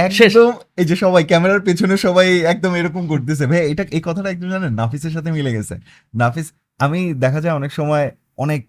একদম 0.06 0.50
এই 0.76 0.84
যে 0.84 0.96
সবাই 0.96 1.22
ক্যামেরার 1.24 1.62
পেছনে 1.62 1.94
সবাই 1.96 2.28
একদম 2.52 2.72
এরকম 2.74 3.02
করতেছে। 3.06 3.44
ভাই 3.46 3.60
এটা 3.72 3.82
এই 3.96 4.02
কথাটা 4.04 4.28
একদম 4.30 4.48
জানেন? 4.50 4.72
নাফিসের 4.80 5.12
সাথে 5.16 5.30
মিলে 5.32 5.50
গেছে। 5.56 5.74
নাফিস 6.14 6.46
আমি 6.80 7.00
দেখা 7.14 7.40
যায় 7.40 7.54
অনেক 7.54 7.72
সময় 7.72 8.06
অনেক 8.38 8.62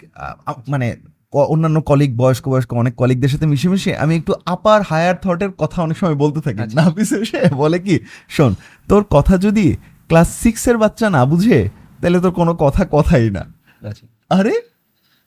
মানে 0.68 0.88
অন্যান্য 1.48 1.78
কলিগ 1.82 2.12
বয়স্ক 2.18 2.46
বয়স্ক 2.48 2.70
অনেক 2.74 2.94
কলিগদের 2.96 3.30
সাথে 3.34 3.46
মিশে 3.46 3.68
মিশে 3.70 3.92
আমি 3.96 4.14
একটু 4.16 4.32
আপার 4.46 4.80
হায়ার 4.82 5.18
থটের 5.24 5.52
কথা 5.58 5.78
অনেক 5.86 5.98
সময় 5.98 6.18
বলতে 6.24 6.40
থাকি 6.42 6.60
আচ্ছা। 6.60 6.78
নাফিস 6.80 7.12
এসে 7.16 7.40
বলে 7.62 7.78
কি 7.86 7.96
শোন 8.30 8.52
তোর 8.88 9.04
কথা 9.12 9.34
যদি 9.38 9.66
ক্লাস 10.10 10.30
সিক্সের 10.44 10.78
বাচ্চা 10.78 11.08
না 11.10 11.22
বুঝে 11.26 11.60
তাহলে 12.02 12.18
তোর 12.24 12.34
কোনো 12.40 12.52
কথা 12.64 12.84
কথাই 12.92 13.28
না 13.30 13.44
আরে 14.32 14.54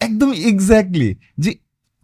একদম 0.00 0.30
এক্স্যাক্টলি 0.44 1.10
যে 1.38 1.50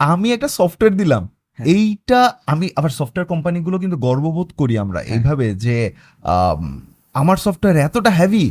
আমি 0.00 0.28
একটা 0.32 0.48
সফটওয়্যার 0.58 0.94
দিলাম 0.96 1.22
হ্যাঁ। 1.58 1.66
এইটা 1.72 2.20
আমি 2.46 2.66
আবার 2.76 2.90
সফটওয়্যার 2.90 3.30
কোম্পানিগুলো 3.32 3.76
কিন্তু 3.78 3.96
গর্ববোধ 3.98 4.48
করি 4.56 4.74
আমরা 4.78 5.00
হ্যাঁ। 5.00 5.08
এইভাবে 5.14 5.46
যে 5.56 5.76
আমার 7.14 7.36
সফটওয়্যার 7.36 7.78
এতটা 7.80 8.10
হ্যাভি 8.10 8.44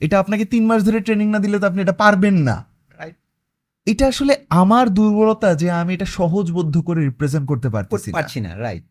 এটা 0.00 0.16
আপনাকে 0.18 0.44
তিন 0.44 0.62
মাস 0.66 0.80
ধরে 0.84 0.98
ট্রেনিং 1.00 1.26
না 1.30 1.38
দিলে 1.38 1.56
তো 1.58 1.66
আপনি 1.66 1.80
এটা 1.82 1.96
পারবেন 2.02 2.36
না. 2.48 2.56
এটা 3.86 4.08
আসলে 4.08 4.32
আমার 4.50 4.88
দুর্বলতা 4.88 5.54
যে 5.54 5.70
আমি 5.70 5.94
এটা 5.94 6.04
সহজবোধ্য 6.10 6.82
করে 6.82 7.00
রিপ্রেজেন্ট 7.04 7.48
করতে 7.48 7.68
পারতেছি 7.70 8.10
না। 8.10 8.14
পারছি 8.14 8.40
না 8.40 8.50
রাইট 8.58 8.84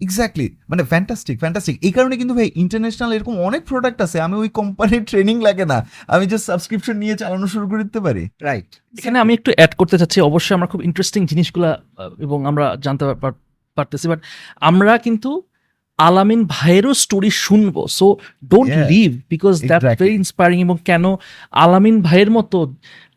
এক্স্যাক্টলি 0.00 0.56
মানে 0.68 0.82
ফ্যান্টাস্টিক 0.84 1.38
ফ্যান্টাস্টিক 1.38 1.78
এই 1.82 1.92
কারণে 1.92 2.16
কিন্তু 2.16 2.34
ভাই 2.34 2.50
ইন্টারন্যাশনাল 2.54 3.12
এরকম 3.12 3.38
অনেক 3.40 3.62
প্রোডাক্ট 3.64 4.02
আছে 4.02 4.20
আমি 4.20 4.36
ওই 4.36 4.48
কোম্পানির 4.48 5.04
ট্রেনিং 5.04 5.40
লাগে 5.40 5.64
না। 5.64 5.78
আমি 6.08 6.26
জাস্ট 6.26 6.46
সাবস্ক্রিপশন 6.46 6.96
নিয়ে 6.96 7.16
চালানো 7.16 7.46
শুরু 7.46 7.68
করে 7.68 7.82
দিতে 7.84 8.00
পারি। 8.00 8.28
রাইট 8.42 8.68
এখানে 8.98 9.18
আমি 9.18 9.34
একটু 9.34 9.50
অ্যাড 9.56 9.74
করতে 9.74 9.98
চাচ্ছি 9.98 10.20
অবশ্যই 10.20 10.54
আমরা 10.54 10.66
খুব 10.66 10.82
ইন্টারেস্টিং 10.82 11.26
জিনিসগুলো 11.26 11.68
এবং 12.18 12.46
আমরা 12.46 12.76
জানতে 12.76 13.04
পার- 13.14 13.38
পারতেছি 13.76 14.08
বাট 14.08 14.20
আমরা 14.60 14.98
কিন্তু 14.98 15.30
আলামিন 15.98 16.44
ভাইয়েরও 16.48 16.94
স্টোরি 16.94 17.30
শুনব 17.40 17.86
so 17.88 18.06
don't. 18.44 18.70
Leave 18.90 19.20
because 19.28 19.54
that. 19.66 19.82
Very 19.98 20.14
inspiring 20.14 20.60
এবং 20.60 20.76
কেন 20.84 21.04
আলামিন 21.50 22.02
ভাইয়ের 22.02 22.30
মতো 22.30 22.58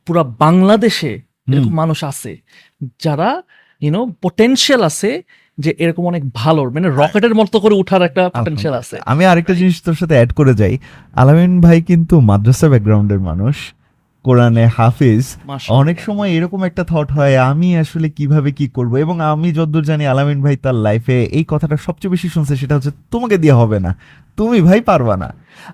পুরা 0.06 0.24
বাংলাদেশে 0.44 1.12
এরকম 1.52 1.74
মানুষ 1.82 2.00
আছে 2.12 2.32
যারা 3.06 3.30
ইউনো 3.82 4.02
পোটেনশিয়াল 4.24 4.82
আছে 4.90 5.12
যে 5.58 5.72
এরকম 5.84 6.04
অনেক 6.12 6.24
ভালো 6.42 6.62
মানে 6.76 6.90
রকেটের 7.02 7.34
মতো 7.36 7.58
করে 7.64 7.76
উঠার 7.82 8.02
একটা 8.10 8.24
পোটেনশিয়াল 8.30 8.76
আছে। 8.82 8.96
আমি 9.12 9.24
আরেকটা 9.32 9.54
জিনিস 9.60 9.76
তোর 9.86 9.96
সাথে 10.02 10.16
অ্যাড 10.18 10.32
করে 10.40 10.54
যাই। 10.62 10.74
আলামিন 11.22 11.54
ভাই 11.66 11.78
কিন্তু 11.90 12.16
মাদ্রাসা 12.30 12.68
ব্যাকগ্রাউন্ডের 12.70 13.22
মানুষ 13.30 13.56
কোরআনে 14.26 14.66
হাফিজ। 14.78 15.26
অনেক 15.80 15.98
সময় 16.02 16.30
এরকম 16.38 16.62
একটা 16.70 16.84
থট 16.92 17.08
হয় 17.18 17.36
আমি 17.52 17.70
আসলে 17.78 18.08
কীভাবে 18.18 18.50
কি 18.60 18.66
করব? 18.68 18.94
এবং 19.06 19.16
আমি 19.32 19.48
যতদূর 19.58 19.86
জানি 19.90 20.04
আলামিন 20.14 20.40
ভাই 20.46 20.56
তার 20.64 20.78
লাইফে 20.86 21.18
এই 21.38 21.46
কথাটা 21.52 21.76
সবচেয়ে 21.88 22.12
বেশি 22.16 22.28
শুনছে 22.36 22.54
সেটা 22.62 22.74
হচ্ছে 22.76 22.92
তোমাকে 23.14 23.36
দিয়ে 23.38 23.56
হবে 23.62 23.78
না 23.86 23.92
তুমি 24.38 24.60
ভাই 24.62 24.80
পারবা 24.82 25.16
না। 25.24 25.30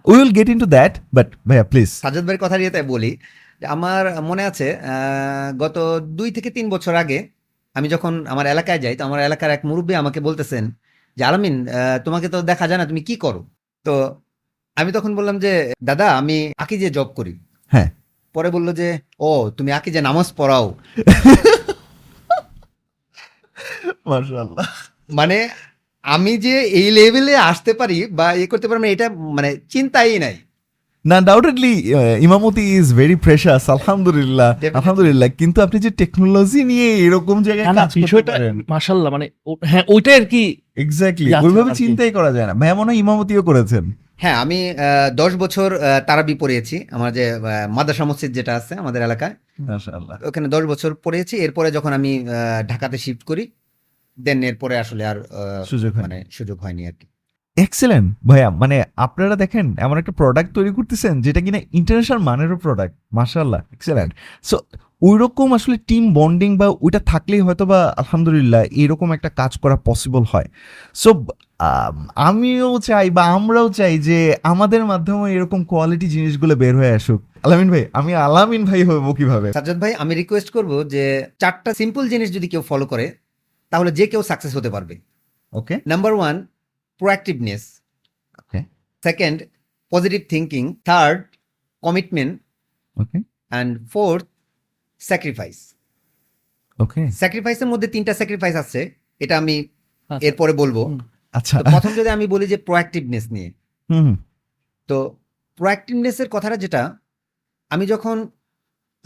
We 0.09 0.15
will 0.19 0.31
get 0.37 0.47
into 0.53 0.67
that 0.75 0.93
but 1.15 1.27
ভাইয়া 1.47 1.65
প্লিজ 1.71 1.89
সাজ্জাদ 2.03 2.23
ভাইয়ের 2.27 2.41
কথা 2.45 2.55
নিয়ে 2.57 2.71
তাই 2.75 2.85
বলি 2.93 3.11
আমার 3.61 4.03
মনে 4.21 4.43
আছে 4.49 4.67
গত 5.59 5.77
দুই 6.17 6.29
থেকে 6.31 6.49
তিন 6.57 6.65
বছর 6.69 6.93
আগে 6.95 7.19
আমি 7.75 7.87
যখন 7.93 8.13
আমার 8.27 8.45
এলাকায় 8.47 8.79
যাই 8.79 8.95
তো 8.97 9.03
আমার 9.07 9.19
এলাকার 9.27 9.49
এক 9.51 9.61
মুরব্বী 9.65 9.93
আমাকে 9.93 10.19
বলতেছেন 10.19 10.63
যে 11.17 11.23
আলামিন 11.23 11.55
তোমাকে 12.05 12.27
তো 12.33 12.37
দেখা 12.41 12.65
যায় 12.67 12.79
না 12.81 12.85
তুমি 12.85 13.01
কি 13.07 13.15
করো? 13.15 13.41
তো 13.85 13.93
আমি 14.77 14.89
তখন 14.91 15.11
বললাম 15.15 15.35
যে 15.39 15.51
দাদা 15.83 16.07
আমি 16.17 16.37
আকি 16.57 16.75
যে 16.83 16.89
জব 16.89 17.09
করি। 17.17 17.33
হ্যাঁ। 17.71 17.89
পরে 18.35 18.49
বলল 18.55 18.67
যে 18.73 18.87
ও 19.19 19.31
তুমি 19.57 19.71
আকি 19.71 19.89
যে 19.95 20.01
নামাজ 20.01 20.27
পড়াও। 20.37 20.65
মানে 25.19 25.37
আমি 26.03 26.33
যে 26.37 26.55
এই 26.79 26.87
লেভেলে 26.91 27.35
আসতে 27.35 27.71
পারি 27.73 28.05
বা 28.17 28.33
ইয়ে 28.33 28.47
করতে 28.47 28.67
পারি 28.67 28.79
এটা 28.91 29.07
মানে 29.09 29.49
চিন্তাই 29.69 30.19
নাই। 30.19 30.35
না 31.09 31.17
ডাউটেডলি 31.21 31.73
ইমামতি 32.21 32.63
ইজ 32.77 32.87
ভেরি 32.93 33.15
প্রেশাস 33.25 33.63
আলহামদুলিল্লাহ 33.69 34.49
আলহামদুলিল্লাহ 34.73 35.27
কিন্তু 35.37 35.57
আপনি 35.61 35.77
যে 35.79 35.89
টেকনোলজি 35.91 36.61
নিয়ে 36.63 36.87
এরকম 37.05 37.37
জায়গায় 37.43 37.65
কাজ 37.69 37.89
করতে 37.89 37.99
বিষয়টা 38.01 38.31
পারেন 38.31 38.55
মানে 39.15 39.25
হ্যাঁ 39.61 39.83
ওইটাই 39.87 40.15
আর 40.15 40.25
কি 40.25 40.43
এক্স্যাক্টলি 40.77 41.29
ওইভাবে 41.45 41.71
চিন্তাই 41.81 42.11
করা 42.11 42.31
যায় 42.31 42.47
না। 42.47 42.53
ভাইয়া 42.53 42.75
মনে 42.75 42.89
হয় 42.91 42.97
ইমামতিও 42.97 43.41
করেছেন। 43.43 43.83
হ্যাঁ 44.17 44.37
আমি 44.43 44.59
আহ, 44.69 44.77
দশ 45.13 45.31
বছর 45.35 45.69
আহ, 45.77 45.99
তারাবি 46.07 46.35
পড়িয়েছি। 46.35 46.75
আমার 46.91 47.09
যে 47.13 47.25
আহ, 47.31 47.41
মাদ্রাসা 47.67 48.05
মসজিদ 48.05 48.31
যেটা 48.33 48.53
আছে 48.55 48.73
আমাদের 48.75 49.01
এলাকায়। 49.01 49.33
ওখানে 50.23 50.47
দশ 50.47 50.63
বছর 50.65 50.89
পড়িয়েছি। 51.03 51.35
এরপরে 51.37 51.69
যখন 51.71 51.91
আমি 51.93 52.11
আহ, 52.27 52.29
ঢাকাতে 52.63 52.97
শিফট 52.97 53.23
করি 53.23 53.43
দেন 54.17 54.39
এরপরে 54.43 54.75
আসলে 54.77 55.03
আর 55.05 55.17
আহ, 55.19 55.61
সুযোগ 55.65 55.91
মানে 55.95 56.17
সুযোগ 56.31 56.57
হয়নি 56.59 56.83
আর 56.87 56.95
কি। 56.99 57.07
এক্সেলেন্ট 57.65 58.07
ভাইয়া 58.29 58.49
মানে 58.61 58.75
আপনারা 59.05 59.35
দেখেন 59.43 59.65
এমন 59.85 59.95
একটা 60.01 60.13
প্রোডাক্ট 60.19 60.49
তৈরি 60.57 60.71
করতেছেন 60.77 61.13
যেটা 61.25 61.39
কিনা 61.45 61.59
ইন্টারন্যাশনাল 61.79 62.21
মানেরও 62.29 62.57
প্রোডাক্ট 62.65 62.95
মাশাআল্লাহ 63.17 63.61
এক্সেলেন্ট 63.75 64.11
সো 64.49 64.55
ওইরকম 65.07 65.47
আসলে 65.57 65.77
টিম 65.89 66.03
বন্ডিং 66.19 66.51
বা 66.61 66.67
ওইটা 66.85 66.99
থাকলেই 67.11 67.41
হয়তো 67.47 67.63
বা 67.71 67.79
আলহামদুলিল্লাহ 68.01 68.61
এরকম 68.81 69.09
একটা 69.17 69.29
কাজ 69.39 69.51
করা 69.63 69.75
পসিবল 69.89 70.23
হয়। 70.31 70.47
সো 71.01 71.09
আমিও 72.29 72.71
চাই 72.87 73.07
বা 73.17 73.23
আমরাও 73.37 73.67
চাই 73.79 73.93
যে 74.07 74.17
আমাদের 74.51 74.81
মাধ্যমে 74.91 75.27
এরকম 75.35 75.59
কোয়ালিটি 75.71 76.07
জিনিসগুলো 76.15 76.53
বের 76.61 76.73
হয়ে 76.79 76.93
আসুক। 76.99 77.21
আলামিন 77.45 77.69
ভাই 77.73 77.83
আমি 77.99 78.11
আলামিন 78.27 78.63
ভাই 78.69 78.81
হব 78.87 79.05
কীভাবে? 79.19 79.49
সাজ্জাদ 79.57 79.77
ভাই 79.83 79.91
আমি 80.01 80.13
রিকোয়েস্ট 80.21 80.49
করব 80.55 80.71
যে 80.93 81.03
চারটা 81.41 81.71
সিম্পল 81.79 82.03
জিনিস 82.13 82.29
যদি 82.37 82.47
কেউ 82.53 82.61
ফলো 82.69 82.85
করে 82.91 83.05
তাহলে 83.71 83.89
যে 83.91 84.05
কেউ 84.11 84.21
সাকসেস 84.29 84.53
হতে 84.57 84.69
পারবে। 84.75 84.95
Okay 85.53 85.75
number 85.91 86.13
one 86.19 86.35
proactiveness 86.99 87.63
Okay. 88.41 88.63
Second 89.03 89.43
positive 89.91 90.21
thinking 90.29 90.75
third 90.85 91.23
commitment 91.81 92.41
okay 92.97 93.17
and 93.49 93.89
fourth 93.89 94.25
sacrifice 94.99 95.57
okay 96.79 97.11
স্যাক্রিফাইসের 97.11 97.67
মধ্যে 97.67 97.87
তিনটা 97.87 98.13
স্যাক্রিফাইস 98.13 98.55
আছে। 98.55 98.81
এটা 99.19 99.37
আমি 99.37 99.67
আচ্ছা। 100.09 100.27
এরপরে 100.27 100.53
বলব। 100.53 100.77
আচ্ছা। 101.31 101.63
তো 101.63 101.69
প্রথম 101.71 101.91
যদি 101.95 102.09
আমি 102.09 102.27
বলি 102.27 102.47
যে 102.47 102.57
প্রোঅ্যাক্টিভনেস 102.57 103.31
নিয়ে। 103.31 103.49
হুম। 103.89 104.17
তো 104.87 104.97
প্রোঅ্যাক্টিভনেসের 105.55 106.29
কথাটা 106.29 106.57
যেটা 106.57 106.97
আমি 107.69 107.85
যখন 107.85 108.27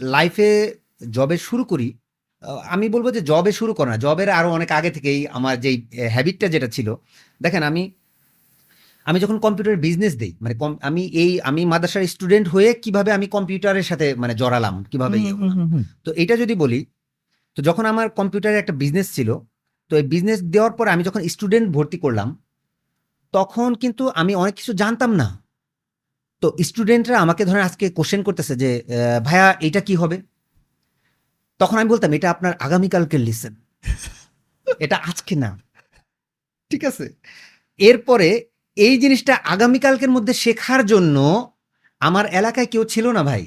লাইফে 0.00 0.50
জবে 1.10 1.38
শুরু 1.38 1.64
করি 1.64 1.88
আমি 2.68 2.88
বলব 2.88 3.10
যে 3.10 3.20
জবে 3.20 3.52
শুরু 3.52 3.74
করা 3.74 3.90
না। 3.90 3.96
জবের 3.96 4.28
আরও 4.28 4.50
অনেক 4.50 4.70
আগে 4.70 4.90
থেকেই 4.90 5.26
আমার 5.26 5.60
যেই 5.60 5.86
হ্যাবিটটা 6.10 6.48
যেটা 6.48 6.68
ছিল 6.68 6.94
দেখেন 7.42 7.62
আমি 7.62 7.90
আমি 9.04 9.20
যখন 9.20 9.38
কম্পিউটার 9.38 9.76
বিজনেস 9.76 10.16
দিই 10.16 10.36
মানে 10.40 10.54
কম- 10.54 10.76
আমি 10.82 11.02
এই 11.06 11.40
আমি 11.40 11.64
মাদ্রাসার 11.64 12.06
স্টুডেন্ট 12.06 12.48
হয়ে 12.48 12.74
কীভাবে 12.74 13.12
আমি 13.12 13.26
কম্পিউটারের 13.26 13.82
সাথে 13.82 14.14
মানে 14.14 14.34
জড়ালাম 14.34 14.84
কীভাবে 14.84 15.18
ইয়ে 15.18 15.32
তো 16.04 16.12
এটা 16.12 16.36
যদি 16.36 16.54
বলি 16.54 16.86
তো 17.54 17.62
যখন 17.62 17.84
আমার 17.84 18.10
কম্পিউটারে 18.10 18.58
একটা 18.58 18.72
বিজনেস 18.72 19.14
ছিল 19.14 19.34
তো 19.88 19.96
এই 19.96 20.02
বিজনেস 20.02 20.42
দেওয়ার 20.42 20.72
পর 20.72 20.88
আমি 20.88 21.02
যখন 21.02 21.28
স্টুডেন্ট 21.28 21.70
ভর্তি 21.70 21.98
করলাম 21.98 22.42
তখন 23.32 23.74
কিন্তু 23.74 24.08
আমি 24.08 24.34
অনেক 24.34 24.54
কিছু 24.54 24.72
জানতাম 24.72 25.14
না। 25.14 25.42
তো 26.40 26.56
স্টুডেন্টরা 26.62 27.18
আমাকে 27.18 27.44
ধরেন 27.44 27.62
আজকে 27.62 27.90
কোশ্চেন 27.90 28.22
করতেছে 28.22 28.56
যে 28.56 28.84
ভাইয়া 29.24 29.56
এটা 29.60 29.80
কি 29.80 29.94
হবে? 29.94 30.33
তখন 31.60 31.76
আমি 31.78 31.88
বলতাম, 31.88 32.10
এটা 32.12 32.28
আপনার 32.30 32.52
আগামীকালকের 32.66 33.20
লিসেন 33.20 33.54
এটা 34.80 34.96
আজকে 35.10 35.34
না। 35.36 35.50
ঠিক 36.70 36.84
আছে? 36.84 37.06
এরপরে 37.80 38.28
এই 38.76 38.94
জিনিসটা 38.98 39.34
আগামীকালকের 39.54 40.10
মধ্যে 40.10 40.32
শেখার 40.32 40.86
জন্য 40.86 41.16
আমার 42.00 42.24
এলাকায় 42.26 42.66
কেউ 42.66 42.84
ছিল 42.84 43.06
না 43.16 43.22
ভাই। 43.22 43.42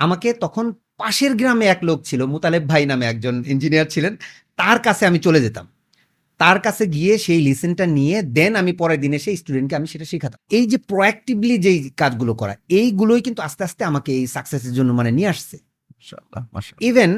আমাকে 0.00 0.28
তখন 0.34 0.66
পাশের 1.00 1.32
গ্রামে 1.36 1.66
এক 1.66 1.80
লোক 1.84 1.98
ছিল, 2.04 2.20
মুতালেব 2.24 2.64
ভাই 2.68 2.86
নামে 2.86 3.04
একজন 3.06 3.34
ইঞ্জিনিয়ার 3.46 3.88
ছিলেন। 3.90 4.12
তার 4.56 4.78
কাছে 4.78 5.06
আমি 5.06 5.18
চলে 5.18 5.40
যেতাম। 5.40 5.66
তার 6.40 6.58
কাছে 6.60 6.84
গিয়ে 6.86 7.18
সেই 7.18 7.40
লিসেনটা 7.40 7.86
নিয়ে 7.86 8.16
দেন 8.22 8.56
আমি 8.56 8.72
পরের 8.72 9.00
দিনে 9.00 9.18
সেই 9.18 9.36
স্টুডেন্টকে 9.36 9.74
আমি 9.76 9.86
সেটা 9.86 10.04
শেখাতাম। 10.04 10.38
এই 10.50 10.64
যে 10.66 10.78
প্রোঅ্যাক্টিভলি 10.88 11.58
যেই 11.58 11.78
কাজগুলো 11.96 12.34
করা, 12.34 12.54
এইগুলোই 12.68 13.22
কিন্তু 13.22 13.42
আস্তে 13.42 13.62
আস্তে 13.64 13.84
আমাকে 13.84 14.10
এই 14.12 14.26
সাকসেসের 14.26 14.72
জন্য 14.72 14.92
মানে 14.92 15.10
নিয়ে 15.10 15.28
আসছে। 15.28 15.56
ইভেন 16.80 17.10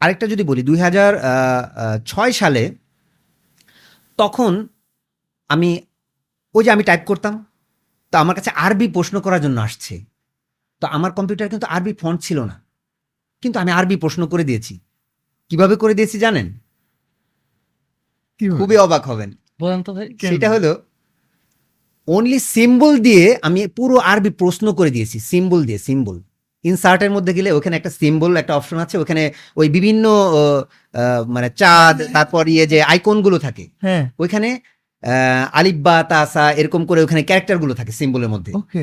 আরেকটা 0.00 0.26
যদি 0.26 0.42
বলি 0.42 0.62
দুই 0.62 0.78
হাজার 0.78 1.12
ছয় 2.06 2.32
সালে 2.32 2.74
তখন 4.18 4.52
আমি 5.48 5.70
ওই 6.54 6.64
যে 6.64 6.70
আমি 6.70 6.82
টাইপ 6.82 7.02
করতাম 7.06 7.34
তো 8.12 8.18
আমার 8.18 8.34
কাছে 8.34 8.50
আরবি 8.50 8.88
প্রশ্ন 8.88 9.20
করার 9.20 9.40
জন্য 9.42 9.60
আসছে। 9.60 10.04
তো 10.80 10.86
আমার 10.86 11.12
কম্পিউটার 11.12 11.48
কিন্তু 11.48 11.66
আরবি 11.66 11.92
ফন্ট 12.00 12.20
ছিল 12.22 12.38
না। 12.44 12.56
কিন্তু 13.42 13.58
আমি 13.58 13.70
আরবি 13.72 13.96
প্রশ্ন 13.96 14.26
করে 14.26 14.44
দিয়েছি। 14.44 14.80
কীভাবে 15.48 15.76
করে 15.76 15.94
দিয়েছি 15.94 16.18
জানেন? 16.18 16.46
খুবই 18.58 18.76
অবাক 18.76 19.02
হবেন। 19.06 19.30
বলেন 19.60 19.82
তো 19.82 19.90
ভাই 19.94 20.06
কেন? 20.08 20.30
সেটা 20.30 20.50
হলো 20.50 20.72
অনলি 22.06 22.38
সিম্বল 22.38 22.98
দিয়ে 22.98 23.38
আমি 23.42 23.60
পুরো 23.66 23.96
আরবি 23.96 24.30
প্রশ্ন 24.30 24.66
করে 24.74 24.90
দিয়েছি 24.90 25.20
সিম্বল 25.20 25.60
দিয়ে 25.64 25.78
সিম্বল 25.78 26.16
ইনসার্টের 26.64 27.10
মধ্যে 27.16 27.32
গেলে 27.38 27.50
ওখানে 27.58 27.74
একটা 27.76 27.90
সিম্বল 28.00 28.30
একটা 28.42 28.52
অপশন 28.58 28.78
আছে। 28.84 28.96
ওখানে 29.02 29.22
ওই 29.60 29.66
বিভিন্ন 29.76 30.04
মানে 31.34 31.48
চাঁদ 31.60 31.96
তারপর 32.14 32.42
ইয়ে 32.54 32.64
যে 32.72 32.78
আইকনগুলো 32.92 33.36
থাকে 33.46 33.64
হ্যাঁ। 33.84 34.04
ওইখানে 34.22 34.48
আলিব্বা 35.60 35.96
তাসা 36.10 36.44
এরকম 36.60 36.82
করে 36.88 37.00
ওখানে 37.06 37.22
ক্যারেক্টারগুলো 37.28 37.72
থাকে 37.78 37.92
সিম্বলের 38.00 38.30
মধ্যে। 38.34 38.52
ওকে। 38.60 38.82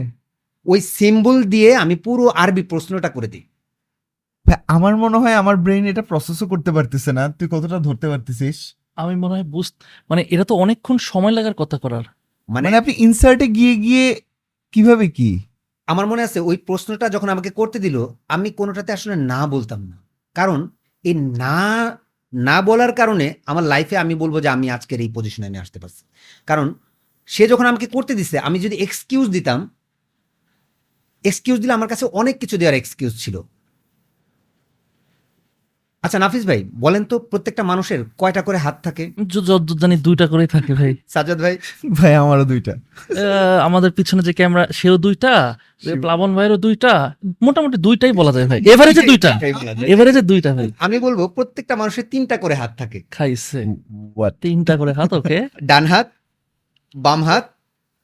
ওই 0.66 0.80
সিম্বল 0.98 1.38
দিয়ে 1.54 1.70
আমি 1.84 1.96
পুরো 2.06 2.24
আরবি 2.44 2.64
প্রশ্নটা 2.72 3.10
করে 3.16 3.28
দিই। 3.34 3.46
ভাই, 4.46 4.60
আমার 4.76 4.94
মনে 5.04 5.18
হয় 5.22 5.36
আমার 5.42 5.56
ব্রেন 5.64 5.84
এটা 5.92 6.04
প্রসেসও 6.12 6.46
করতে 6.54 6.72
পারতেছে 6.76 7.12
না। 7.18 7.24
তুই 7.38 7.48
কতটা 7.54 7.78
ধরতে 7.88 8.08
পারতেছিস? 8.12 8.58
আমি 9.02 9.16
মনে 9.24 9.34
হয় 9.36 9.46
বুঝ 9.54 9.68
মানে 10.10 10.22
এটা 10.34 10.46
তো 10.50 10.54
অনেকক্ষণ 10.64 10.98
সময় 11.12 11.34
লাগার 11.38 11.56
কথা 11.62 11.78
করার। 11.84 12.06
মানে 12.50 12.64
মানে 12.66 12.78
আপনি 12.82 12.94
ইনসার্টে 13.06 13.48
গিয়ে 13.58 13.74
গিয়ে 13.86 14.06
কীভাবে 14.74 15.06
কি? 15.18 15.30
আমার 15.88 16.06
মনে 16.08 16.22
আছে 16.24 16.39
ওই 16.39 16.58
প্রশ্নটা 16.58 17.10
যখন 17.10 17.30
আমাকে 17.30 17.50
করতে 17.50 17.80
দিল, 17.80 17.98
আমি 18.28 18.50
কোনোটাতে 18.52 18.91
আসলে 18.93 19.15
না 19.15 19.48
বলতাম 19.48 19.82
না। 19.91 19.98
কারণ 20.36 20.60
এই 21.04 21.13
না 21.13 21.58
না 22.34 22.58
বলার 22.62 22.93
কারণে 22.93 23.34
আমার 23.46 23.63
লাইফে 23.63 23.96
আমি 23.98 24.15
বলব 24.15 24.36
যে 24.39 24.48
আমি 24.48 24.67
আজকের 24.69 25.00
এই 25.02 25.12
পজিশনে 25.13 25.46
আমি 25.48 25.58
আসতে 25.58 25.78
পারছি। 25.80 26.04
কারণ 26.48 26.74
সে 27.30 27.48
যখন 27.48 27.65
আমাকে 27.65 27.88
করতে 27.88 28.13
দিছে, 28.15 28.39
আমি 28.39 28.58
যদি 28.60 28.76
এক্সকিউজ 28.76 29.28
দিতাম 29.30 29.60
এক্সকিউজ 31.24 31.58
দিলে 31.60 31.74
আমার 31.74 31.88
কাছে 31.88 32.06
অনেক 32.06 32.36
কিছু 32.39 32.56
দেওয়ার 32.58 32.76
এক্সকিউজ 32.76 33.13
ছিল। 33.24 33.36
আচ্ছা 36.04 36.20
নাফিস 36.20 36.46
ভাই 36.46 36.70
বলেন 36.76 37.04
তো 37.04 37.20
প্রত্যেকটা 37.20 37.63
মানুষের 37.63 38.06
কয়টা 38.18 38.42
করে 38.42 38.58
হাত 38.58 38.80
থাকে? 38.84 39.12
য- 39.28 39.66
জানি 39.82 39.98
দুইটা 39.98 40.28
করেই 40.28 40.48
থাকে 40.48 40.74
ভাই। 40.74 40.96
সাজাদ 41.08 41.42
ভাই? 41.42 41.58
ভাই 41.94 42.16
আমারও 42.16 42.46
দুইটা। 42.46 42.72
আহ, 42.72 43.66
আমাদের 43.66 43.92
পিছনে 43.92 44.24
যে 44.24 44.34
ক্যামেরা 44.34 44.68
সেও 44.72 44.98
দুইটা 44.98 45.56
প্লাবন 46.02 46.36
ভাইয়েরও 46.36 46.58
দুইটা 46.58 47.13
মোটামুটি 47.42 47.78
দুইটাই 47.78 48.12
বলা 48.12 48.32
যায় 48.32 48.48
ভাই। 48.48 48.62
এভারেজে 48.62 49.02
দুইটা। 49.02 49.39
এভারেজে 49.86 50.22
দুইটা 50.22 50.56
ভাই। 50.56 50.72
আমি 50.80 51.00
বলব 51.00 51.28
প্রত্যেকটা 51.28 51.76
মানুষের 51.76 52.04
তিনটা 52.12 52.38
করে 52.38 52.54
হাত 52.54 52.72
থাকে। 52.78 53.04
খাইছে। 53.12 53.66
তিনটা 54.42 54.78
করে 54.78 54.94
হাত 54.94 55.13
ওকে। 55.13 55.48
ডান 55.63 55.86
হাত 55.86 56.12
বাম 56.96 57.24
হাত 57.24 57.50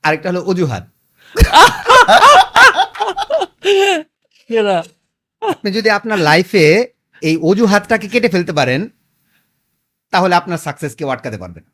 আরেকটা 0.04 0.30
হলো 0.30 0.42
অজুহাত। 0.42 0.88
এরা 4.50 4.84
আপনি 5.42 5.72
যদি 5.72 5.90
আপনার 5.90 6.20
লাইফে 6.20 6.86
এই 7.22 7.38
অজুহাতটাকে 7.38 8.08
কেটে 8.08 8.30
ফেলতে 8.30 8.54
পারেন 8.54 8.90
তাহলে 10.12 10.36
আপনার 10.36 10.58
সাকসেস 10.58 10.96
কেউ 10.96 11.10
আটকাতে 11.10 11.38
পারবে 11.38 11.62
না। 11.62 11.72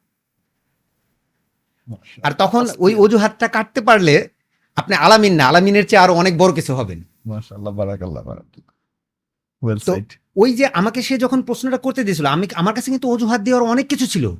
আর 2.23 2.31
তখন 2.31 2.67
ওই 2.77 2.95
অজুহাতটা 2.95 3.47
কাটতে 3.47 3.81
পারলে 3.81 4.29
আপনি 4.75 4.95
আলামিন 4.95 5.33
না 5.33 5.47
আলামিনের 5.47 5.87
চেয়ে 5.87 6.01
আরও 6.01 6.13
অনেক 6.13 6.37
বড় 6.37 6.53
কিছু 6.53 6.75
হবেন। 6.75 7.03
ওই 10.35 10.53
যে 10.53 10.67
আমাকে 10.67 11.01
সে 11.01 11.17
যখন 11.17 11.41
প্রশ্নটা 11.41 11.77
করতে 11.77 12.03
দিয়েছিল 12.03 12.25
আমি 12.25 12.47
আমার 12.53 12.73
কাছে 12.73 12.91
কিন্তু 12.91 13.11
অজুহাত 13.11 13.41
দেওয়ার 13.41 13.63
অনেক 13.63 13.87
কিছু 13.87 14.07
ছিল। 14.07 14.35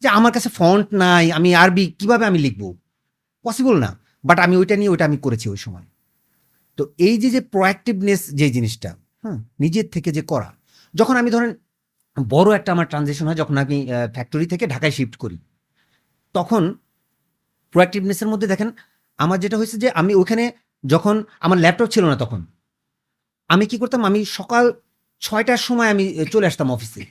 যে 0.00 0.08
আমার 0.08 0.32
কাছে 0.32 0.48
ফন্ট 0.48 0.94
নাই 0.94 1.32
আমি 1.32 1.54
আরবি 1.54 1.92
কীভাবে 1.98 2.26
আমি 2.26 2.38
লিখব? 2.38 2.76
পসিবল 3.42 3.78
না। 3.78 3.98
বাট 4.24 4.38
আমি 4.38 4.56
ওইটা 4.56 4.76
নিয়ে 4.76 4.88
ওইটা 4.88 5.04
আমি 5.04 5.16
করেছি 5.16 5.48
ওই 5.48 5.56
সময়। 5.56 5.82
তো 6.76 6.92
এই 6.98 7.18
যে 7.18 7.30
যে 7.30 7.40
প্রোঅ্যাক্টিভনেস 7.40 8.30
যে 8.30 8.50
জিনিসটা 8.50 8.96
হ্যাঁ 9.26 9.40
নিজের 9.62 9.86
থেকে 9.94 10.10
যে 10.16 10.22
করা। 10.32 10.48
যখন 10.94 11.14
আমি 11.20 11.30
ধরেন 11.34 11.50
বড় 12.16 12.48
একটা 12.58 12.70
আমার 12.74 12.86
ট্রানজেকশন 12.90 13.26
হয়, 13.28 13.38
যখন 13.42 13.54
আমি 13.64 13.78
ফ্যাক্টরি 14.14 14.46
থেকে 14.52 14.64
ঢাকায় 14.74 14.94
শিফট 14.98 15.14
করি, 15.22 15.36
তখন 16.34 16.62
প্রোঅ্যাক্টিভনেসের 17.74 18.28
মধ্যে 18.32 18.46
দেখেন, 18.52 18.68
আমার 19.18 19.38
যেটা 19.44 19.56
হয়েছে 19.60 19.76
যে 19.82 19.88
আমি 20.00 20.12
ওখানে 20.22 20.44
যখন 20.84 21.14
আমার 21.44 21.58
ল্যাপটপ 21.64 21.88
ছিল 21.94 22.04
না 22.12 22.16
তখন, 22.22 22.40
আমি 23.50 23.64
কি 23.70 23.76
করতাম, 23.82 24.00
আমি 24.08 24.20
সকাল 24.38 24.64
ছয়টার 25.22 25.60
সময় 25.68 25.88
আমি 25.94 26.04
চলে 26.32 26.46
আসতাম 26.50 26.68
অফিসে 26.76 27.02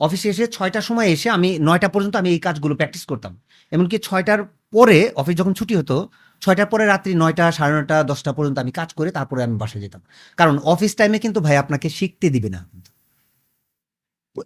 অফিসে 0.00 0.26
এসে 0.32 0.44
ছয়টার 0.56 0.84
সময় 0.88 1.08
এসে 1.14 1.28
আমি 1.36 1.48
নয়টা 1.66 1.88
পর্যন্ত 1.94 2.14
আমি 2.22 2.28
এই 2.34 2.40
কাজগুলো 2.46 2.74
প্র্যাকটিস 2.78 3.04
করতাম। 3.10 3.32
এমনকি 3.72 3.96
ছয়টার 4.06 4.40
পরে 4.74 4.98
অফিস 5.20 5.34
যখন 5.40 5.52
ছুটি 5.58 5.74
হতো 5.80 5.96
ছয়টার 6.42 6.66
পরে 6.66 6.84
রাত্রি 6.86 7.14
নয়টা, 7.14 7.52
সাড়ে 7.52 7.72
নয়টা, 7.74 8.02
দশটা 8.02 8.32
পর্যন্ত 8.32 8.58
আমি 8.58 8.72
কাজ 8.72 8.94
করে 8.94 9.10
তারপরে 9.10 9.42
আমি 9.44 9.56
বাসায় 9.58 9.82
যেতাম। 9.84 10.02
কারণ 10.36 10.58
অফিস 10.58 10.94
টাইমে 10.96 11.18
কিন্তু 11.18 11.40
ভাই 11.40 11.56
আপনাকে 11.56 11.88
শিখতে 11.88 12.30
দিবে 12.30 12.50
না। 12.50 12.60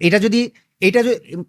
এটা 0.01 0.19
যদি, 0.19 0.51
এটা 0.81 1.01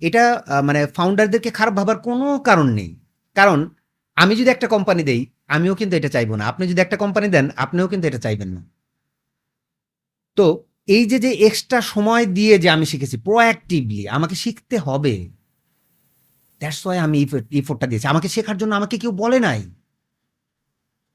এটা 0.01 0.23
মানে 0.63 0.87
ফাউন্ডারদেরকে 0.87 1.51
খারাপ 1.51 1.73
ভাবার 1.73 1.97
কোনো 1.99 2.39
কারণ 2.39 2.67
নেই। 2.69 2.99
কারণ 3.35 3.69
আমি 4.15 4.35
যদি 4.35 4.49
একটা 4.49 4.67
কোম্পানি 4.67 5.03
দেই, 5.03 5.21
আমিও 5.47 5.75
কিন্তু 5.75 5.97
এটা 5.97 6.09
চাইব 6.09 6.35
না। 6.35 6.43
আপনি 6.47 6.67
যদি 6.67 6.81
একটা 6.81 6.97
কোম্পানি 6.97 7.27
দেন, 7.27 7.49
আপনিও 7.55 7.87
কিন্তু 7.87 8.07
এটা 8.07 8.19
চাইবেন 8.19 8.49
না। 8.49 8.61
তো 10.35 10.45
এই 10.87 11.05
যে 11.05 11.19
যে 11.19 11.31
এক্সট্রা 11.31 11.81
সময় 11.81 12.25
দিয়ে 12.25 12.57
যে 12.57 12.69
আমি 12.69 12.85
শিখেছি 12.85 13.17
প্রোঅ্যাক্টিভলি 13.17 14.07
আমাকে 14.07 14.35
শিখতে 14.35 14.77
হবে। 14.77 15.29
দ্যাটস 16.59 16.85
ওয়াই 16.85 16.99
আমি 16.99 17.17
ইফোর্টটা 17.51 17.87
দিয়েছি। 17.87 18.07
আমাকে 18.07 18.27
শেখার 18.27 18.57
জন্য 18.57 18.75
আমাকে 18.75 18.97
কেউ 18.97 19.11
বলে 19.11 19.39
নাই। 19.39 19.61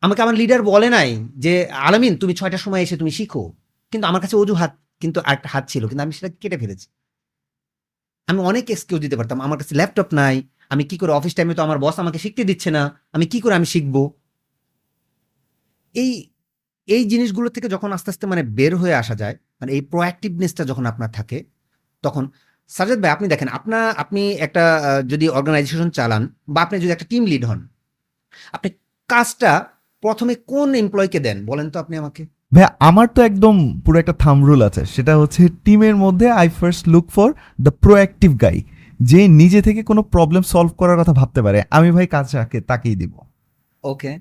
আমাকে 0.03 0.21
আমার 0.25 0.37
লিডার 0.41 0.61
বলে 0.73 0.89
নাই 0.97 1.11
যে, 1.45 1.53
আলামিন, 1.87 2.15
তুমি 2.23 2.33
ছয়টার 2.39 2.63
সময় 2.67 2.83
এসে 2.87 2.97
তুমি 3.03 3.13
শিখো। 3.19 3.43
কিন্তু 3.93 4.05
আমার 4.11 4.21
কাছে 4.25 4.37
অজুহাত, 4.43 4.73
কিন্তু 5.03 5.19
একটা 5.35 5.49
হাত 5.55 5.65
ছিল, 5.73 5.83
কিন্তু 5.91 6.03
আমি 6.07 6.13
সেটা 6.19 6.31
কেটে 6.43 6.59
ফেলেছি। 6.63 6.87
আমি 8.29 8.41
অনেক 8.51 8.65
এক্সকিউজ 8.75 9.01
দিতে 9.05 9.17
পারতাম, 9.21 9.39
আমার 9.47 9.59
কাছে 9.61 9.73
ল্যাপটপ 9.81 10.09
নাই, 10.21 10.35
আমি 10.73 10.83
কি 10.91 10.97
করে 11.03 11.13
অফিস 11.19 11.33
টাইমে 11.37 11.55
তো 11.59 11.63
আমার 11.67 11.79
বস 11.85 11.97
আমাকে 12.03 12.19
শিখতে 12.25 12.43
দিচ্ছে 12.51 12.71
না, 12.77 12.83
আমি 13.17 13.25
কি 13.33 13.39
করে 13.45 13.55
আমি 13.61 13.69
শিখব? 13.75 13.97
এই 15.95 16.11
এই 16.89 17.03
জিনিসগুলো 17.13 17.49
থেকে 17.57 17.69
যখন 17.75 17.91
আস্তে 17.97 18.09
আস্তে 18.13 18.25
মানে 18.33 18.43
বের 18.59 18.73
হয়ে 18.83 18.95
আসা 19.03 19.15
যায় 19.23 19.37
মানে 19.61 19.71
এই 19.77 19.83
প্রোঅ্যাক্টিভনেসটা 19.91 20.63
যখন 20.71 20.85
আপনার 20.93 21.11
থাকে, 21.19 21.39
তখন 22.05 22.25
সাজাদ 22.71 22.99
ভাই, 23.03 23.11
আপনি 23.17 23.27
দেখেন 23.33 23.49
আপনার 23.59 23.85
আপনি 24.03 24.23
একটা 24.47 24.65
যদি 25.13 25.27
অর্গানাইজেশন 25.39 25.89
চালান 25.99 26.23
বা 26.55 26.59
আপনি 26.67 26.77
যদি 26.85 26.93
একটা 26.97 27.07
টিম 27.13 27.23
লিড 27.33 27.45
হন, 27.51 27.61
আপনি 28.57 28.69
কাজটা 29.11 29.53
প্রথমে 30.03 30.35
কোন 30.35 30.75
এমপ্লয়কে 30.75 31.21
দেন? 31.21 31.47
বলেন 31.47 31.71
তো 31.71 31.81
আপনি 31.81 31.97
আমাকে। 31.97 32.27
ভাই 32.55 32.65
আমার 32.81 33.07
তো 33.07 33.23
একদম 33.23 33.81
পুরো 33.81 33.99
একটা 33.99 34.13
থাম 34.13 34.45
রুল 34.45 34.63
আছে। 34.63 34.87
সেটা 34.87 35.19
হচ্ছে 35.19 35.49
টিমের 35.65 35.97
মধ্যে 35.97 36.31
I 36.31 36.49
first 36.49 36.89
look 36.89 37.07
for 37.11 37.33
the 37.61 37.71
proactive 37.71 38.41
guy 38.43 38.63
যে 39.01 39.29
নিজে 39.29 39.63
থেকে 39.63 39.83
কোনো 39.83 40.03
প্রবলেম 40.03 40.43
সলভ 40.43 40.71
করার 40.77 41.01
কথা 41.01 41.13
ভাবতে 41.13 41.43
পারে। 41.43 41.63
আমি 41.71 41.91
ভাই 41.91 42.07
কাজটাকে 42.07 42.61
তাকেই 42.61 42.97
দিব। 42.97 43.13
ওকে। 43.85 44.19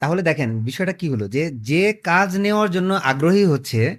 তাহলে 0.00 0.22
দেখেন 0.22 0.64
বিষয়টা 0.64 0.92
কি 0.92 1.08
হলো? 1.08 1.28
যে 1.28 1.50
যে 1.50 1.92
কাজ 1.92 2.38
নেওয়ার 2.38 2.70
জন্য 2.70 2.94
আগ্রহী 2.94 3.44
হচ্ছে 3.44 3.98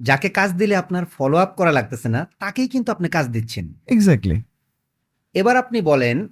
যাকে 0.00 0.28
কাজ 0.28 0.50
দিলে 0.52 0.76
আপনার 0.76 1.04
ফলো 1.18 1.36
আপ 1.36 1.56
করা 1.56 1.72
লাগতেছে 1.72 2.08
না 2.08 2.28
তাকেই 2.38 2.68
কিন্তু 2.68 2.92
আপনি 2.92 3.08
কাজ 3.08 3.26
দিচ্ছেন। 3.28 3.74
এক্স্যাক্টলি 3.86 4.42
এবার 5.34 5.56
আপনি 5.56 5.80
বলেন 5.80 6.28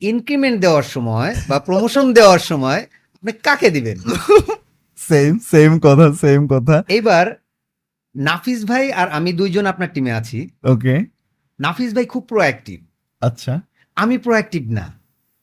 ইনক্রিমেন্ট 0.00 0.60
দেওয়ার 0.60 0.82
সময় 0.82 1.34
বা 1.48 1.58
প্রমোশন 1.58 2.12
দেওয়ার 2.12 2.38
সময় 2.38 2.86
আপনি 3.22 3.32
কাকে 3.42 3.70
দিবেন? 3.70 3.98
সেম 4.98 5.38
সেম 5.50 5.78
কথা 5.78 6.06
সেম 6.12 6.40
কথা। 6.48 6.76
এইবার 6.88 7.26
নাফিস 8.14 8.60
ভাই 8.64 8.84
আর 8.92 9.08
আমি 9.08 9.32
দুইজন 9.32 9.66
আপনার 9.66 9.88
টিমে 9.94 10.12
আছি। 10.12 10.38
ওকে 10.64 10.94
নাফিস 11.60 11.94
ভাই 11.94 12.04
খুব 12.06 12.22
প্রোঅ্যাক্টিভ 12.26 12.78
আচ্ছা। 13.22 13.52
আমি 13.96 14.18
প্রোঅ্যাক্টিভ 14.18 14.62
না। 14.70 14.86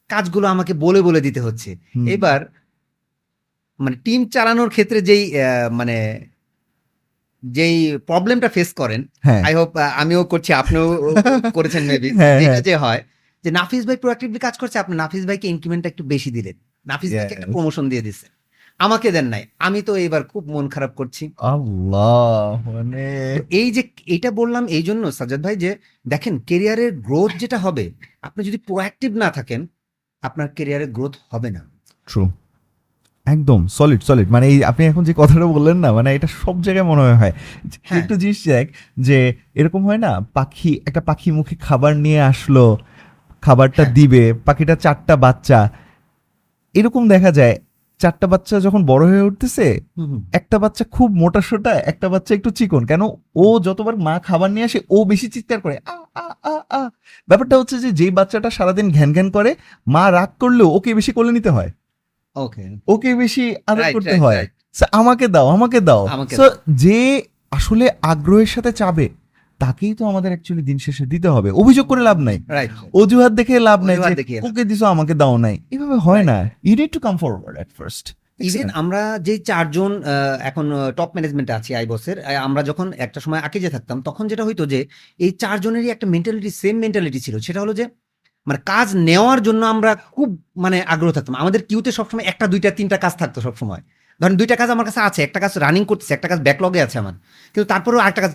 কাজগুলো 0.10 0.48
আমাকে 0.48 0.74
বলে 0.74 1.02
বলে 1.02 1.22
দিতে 1.22 1.42
হচ্ছে। 1.42 1.78
এবার 2.08 2.40
মানে 3.80 3.96
টিম 3.96 4.22
চালানোর 4.30 4.70
ক্ষেত্রে 4.70 5.02
যেই 5.02 5.24
মানে 5.72 5.98
যেই 7.44 7.76
প্রবলেমটা 7.98 8.50
ফেস 8.50 8.74
করেন 8.74 9.02
হ্যাঁ। 9.20 9.42
আই 9.44 9.54
হোপ 9.56 9.70
আমিও 9.96 10.24
করছি 10.24 10.54
আপনিও 10.54 10.86
করেছেন 11.58 11.84
মেবি 11.84 12.10
হ্যাঁ, 12.10 12.40
যেটা 12.40 12.52
হ্যাঁ। 12.52 12.62
যে 12.62 12.76
হয় 12.78 13.02
যে 13.44 13.52
নাফিস 13.52 13.86
ভাই 13.86 13.98
প্রোঅ্যাক্টিভলি 13.98 14.40
কাজ 14.40 14.56
করছে 14.58 14.80
আপনি 14.80 14.96
নাফিস 14.96 15.24
ভাইকে 15.26 15.48
ইনক্রিমেন্টটা 15.48 15.90
একটু 15.90 16.04
বেশি 16.04 16.32
দিলেন। 16.32 16.58
নাফিস 16.86 17.12
ভাইকে 17.14 17.34
একটা 17.36 17.48
প্রমোশন 17.48 17.90
দিয়ে 17.90 18.02
দিছে 18.02 18.28
আমাকে 18.80 19.12
দেন 19.12 19.26
নাই। 19.26 19.44
আমি 19.60 19.82
তো 19.82 19.96
এবার 19.98 20.24
খুব 20.24 20.44
মন 20.48 20.70
খারাপ 20.70 20.92
করছি। 20.96 21.24
আল্লাহ 21.38 22.62
মানে 22.74 23.04
এই 23.50 23.72
যে 23.72 23.82
এটা 24.08 24.32
বললাম 24.32 24.68
এই 24.68 24.84
জন্য 24.84 25.12
সাজাদ 25.12 25.42
ভাই 25.44 25.56
যে 25.56 25.78
দেখেন 26.06 26.40
কেরিয়ারের 26.40 26.92
গ্রোথ 26.98 27.32
যেটা 27.38 27.58
হবে 27.58 27.92
আপনি 28.22 28.44
যদি 28.44 28.58
প্রোঅ্যাক্টিভ 28.58 29.12
না 29.14 29.30
থাকেন 29.32 29.68
আপনার 30.24 30.48
কেরিয়ারের 30.48 30.92
গ্রোথ 30.92 31.14
হবে 31.30 31.50
না। 31.50 31.62
ট্রু 32.08 32.24
একদম 33.26 33.68
সলিড 33.68 34.02
সলিড 34.04 34.28
মানে 34.30 34.48
এই 34.48 34.64
আপনি 34.64 34.86
এখন 34.86 35.04
যে 35.04 35.14
কথাটা 35.14 35.46
বললেন 35.46 35.78
না 35.78 35.92
মানে 35.92 36.16
এটা 36.16 36.28
সব 36.28 36.62
জায়গায় 36.62 36.84
মনে 36.84 37.02
হয়। 37.02 37.16
হয়। 37.16 37.34
একটু 37.98 38.16
জিনিস 38.16 38.48
দেখ 38.48 38.66
যে 38.98 39.34
এরকম 39.56 39.86
হয় 39.86 39.98
না 39.98 40.20
পাখি 40.34 40.72
একটা 40.86 41.02
পাখি 41.02 41.32
মুখে 41.32 41.56
খাবার 41.56 41.96
নিয়ে 41.96 42.22
আসলো 42.22 42.78
খাবারটা 43.42 43.84
হ্যাঁ। 43.84 43.94
দিবে 43.94 44.34
পাখিটা 44.46 44.76
চারটা 44.76 45.16
বাচ্চা 45.16 45.70
এরকম 46.76 47.08
দেখা 47.08 47.32
যায় 47.32 47.56
চারটা 48.00 48.28
বাচ্চা 48.28 48.60
যখন 48.60 48.86
বড় 48.86 49.08
হয়ে 49.08 49.22
উঠতেছে 49.22 49.66
একটা 50.34 50.60
বাচ্চা 50.60 50.84
খুব 50.92 51.12
মোটা 51.12 51.42
সোটা 51.42 51.72
একটা 51.72 52.10
বাচ্চা 52.10 52.36
একটু 52.36 52.50
চিকন। 52.50 52.86
কেন? 52.86 53.02
ও 53.36 53.60
যতবার 53.60 53.98
মা 53.98 54.20
খাবার 54.20 54.52
নিয়ে 54.52 54.66
আসে 54.66 54.80
ও 54.90 55.06
বেশি 55.06 55.28
চিৎকার 55.30 55.60
করে 55.62 55.76
আ 55.86 55.96
আ 56.16 56.26
আ 56.44 56.56
আ। 56.70 56.90
ব্যাপারটা 57.28 57.58
হচ্ছে 57.58 57.80
যে 57.80 57.92
যেই 57.92 58.12
বাচ্চাটা 58.12 58.50
সারাদিন 58.50 58.92
ঘ্যান 58.92 59.14
ঘ্যান 59.14 59.30
করে 59.32 59.56
মা 59.88 60.12
রাগ 60.12 60.30
করলেও 60.40 60.68
ওকে 60.68 60.94
বেশি 60.94 61.12
কোলে 61.12 61.32
নিতে 61.32 61.50
হয়। 61.50 61.72
ওকে। 62.36 62.64
ওকে 62.88 63.16
বেশি 63.16 63.56
আদর 63.68 63.84
করতে 63.94 64.16
হয়। 64.18 64.38
আমাকে 64.92 65.28
দাও 65.28 65.48
আমাকে 65.48 65.80
দাও। 65.80 66.04
যে 66.76 67.00
আসলে 67.52 67.90
আগ্রহের 68.02 68.48
সাথে 68.48 68.72
চাবে 68.72 69.06
তাকেই 69.64 69.94
তো 70.00 70.04
আমাদের 70.12 70.32
অ্যাকচুয়ালি 70.34 70.64
দিন 70.70 70.78
শেষে 70.86 71.06
দিতে 71.14 71.30
হবে। 71.36 71.50
অভিযোগ 71.62 71.86
করে 71.92 72.02
লাভ 72.10 72.18
নাই। 72.28 72.38
অজুহাত 73.00 73.32
দেখে 73.40 73.56
লাভ 73.70 73.80
নাই 73.88 73.96
ওকে 74.48 74.64
দিছো 74.70 74.86
আমাকে 74.94 75.14
দাও 75.22 75.36
নাই। 75.46 75.56
এভাবে 75.74 75.98
হয় 76.06 76.24
না। 76.30 76.38
You 76.68 76.74
need 76.82 76.92
to 76.96 77.00
come 77.06 77.16
forward 77.24 77.56
at 77.64 77.72
first 77.80 78.06
even 78.48 78.68
আমরা 78.82 79.02
যে 79.28 79.34
চারজন 79.50 79.92
এখন 80.50 80.66
টপ 80.98 81.10
ম্যানেজমেন্টে 81.16 81.54
আছি 81.60 81.72
আইবসের 81.80 82.18
আমরা 82.48 82.62
যখন 82.70 82.88
একটা 83.06 83.20
সময় 83.26 83.42
আকিজে 83.48 83.70
থাকতাম 83.76 83.98
তখন 84.08 84.24
যেটা 84.32 84.44
হইতো 84.48 84.64
যে 84.74 84.80
এই 85.26 85.32
চারজনেরই 85.42 85.90
একটা 85.96 86.08
মেন্টালিটি 86.14 86.52
সেম 86.62 86.76
মেন্টালিটি 86.84 87.20
ছিল। 87.26 87.36
সেটা 87.48 87.60
হলো 87.64 87.74
যে 87.80 87.86
মানে 88.48 88.60
কাজ 88.74 88.88
নেওয়ার 89.10 89.40
জন্য 89.48 89.62
আমরা 89.74 89.92
খুব 90.16 90.30
মানে 90.64 90.78
আগ্রহ 90.94 91.12
থাকতাম। 91.18 91.36
আমাদের 91.44 91.62
কিউতে 91.70 91.90
সবসময় 91.98 92.26
একটা 92.32 92.46
দুইটা 92.54 92.70
তিনটা 92.80 92.98
কাজ 93.06 93.14
থাকতো 93.22 93.40
সবসময়। 93.48 93.82
ধরেন 94.20 94.36
দুইটা 94.42 94.56
কাজ 94.62 94.70
আমার 94.76 94.86
কাছে 94.90 95.02
আছে 95.08 95.20
একটা 95.28 95.40
কাজ 95.44 95.54
রানিং 95.64 95.84
করতেছে 95.90 96.12
একটা 96.18 96.28
কাজ 96.32 96.40
ব্যাকলগে 96.48 96.80
আছে 96.86 96.98
আমার। 97.02 97.16
কিন্তু 97.54 97.68
তারপরেও 97.72 98.00
আরেকটা 98.06 98.22
কাজ 98.26 98.34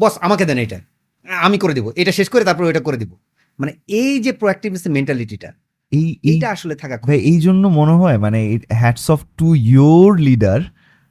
বস 0.00 0.14
আমাকে 0.26 0.44
দেন 0.48 0.58
এটা। 0.58 0.78
আমি 1.46 1.56
করে 1.62 1.74
দিব। 1.74 1.86
এটা 2.00 2.12
শেষ 2.18 2.28
করে 2.32 2.42
তারপর 2.44 2.64
ওইটা 2.64 2.82
করে 2.86 2.96
দিব। 3.02 3.12
মানে 3.58 3.72
এই 4.00 4.12
যে 4.24 4.30
প্রোঅ্যাক্টিভনেস 4.32 4.84
মেন্টালিটিটা 4.96 5.50
এই 5.92 6.06
এই 6.30 6.30
এইটা 6.30 6.48
আসলে 6.50 6.74
থাকা 6.74 6.94
ভাই 7.08 7.18
এই 7.30 7.38
জন্য 7.40 7.62
মনে 7.78 7.94
হয় 8.00 8.16
মানে 8.18 8.40
hats 8.82 9.06
off 9.14 9.20
to 9.38 9.48
your 9.72 10.08
leader 10.18 10.60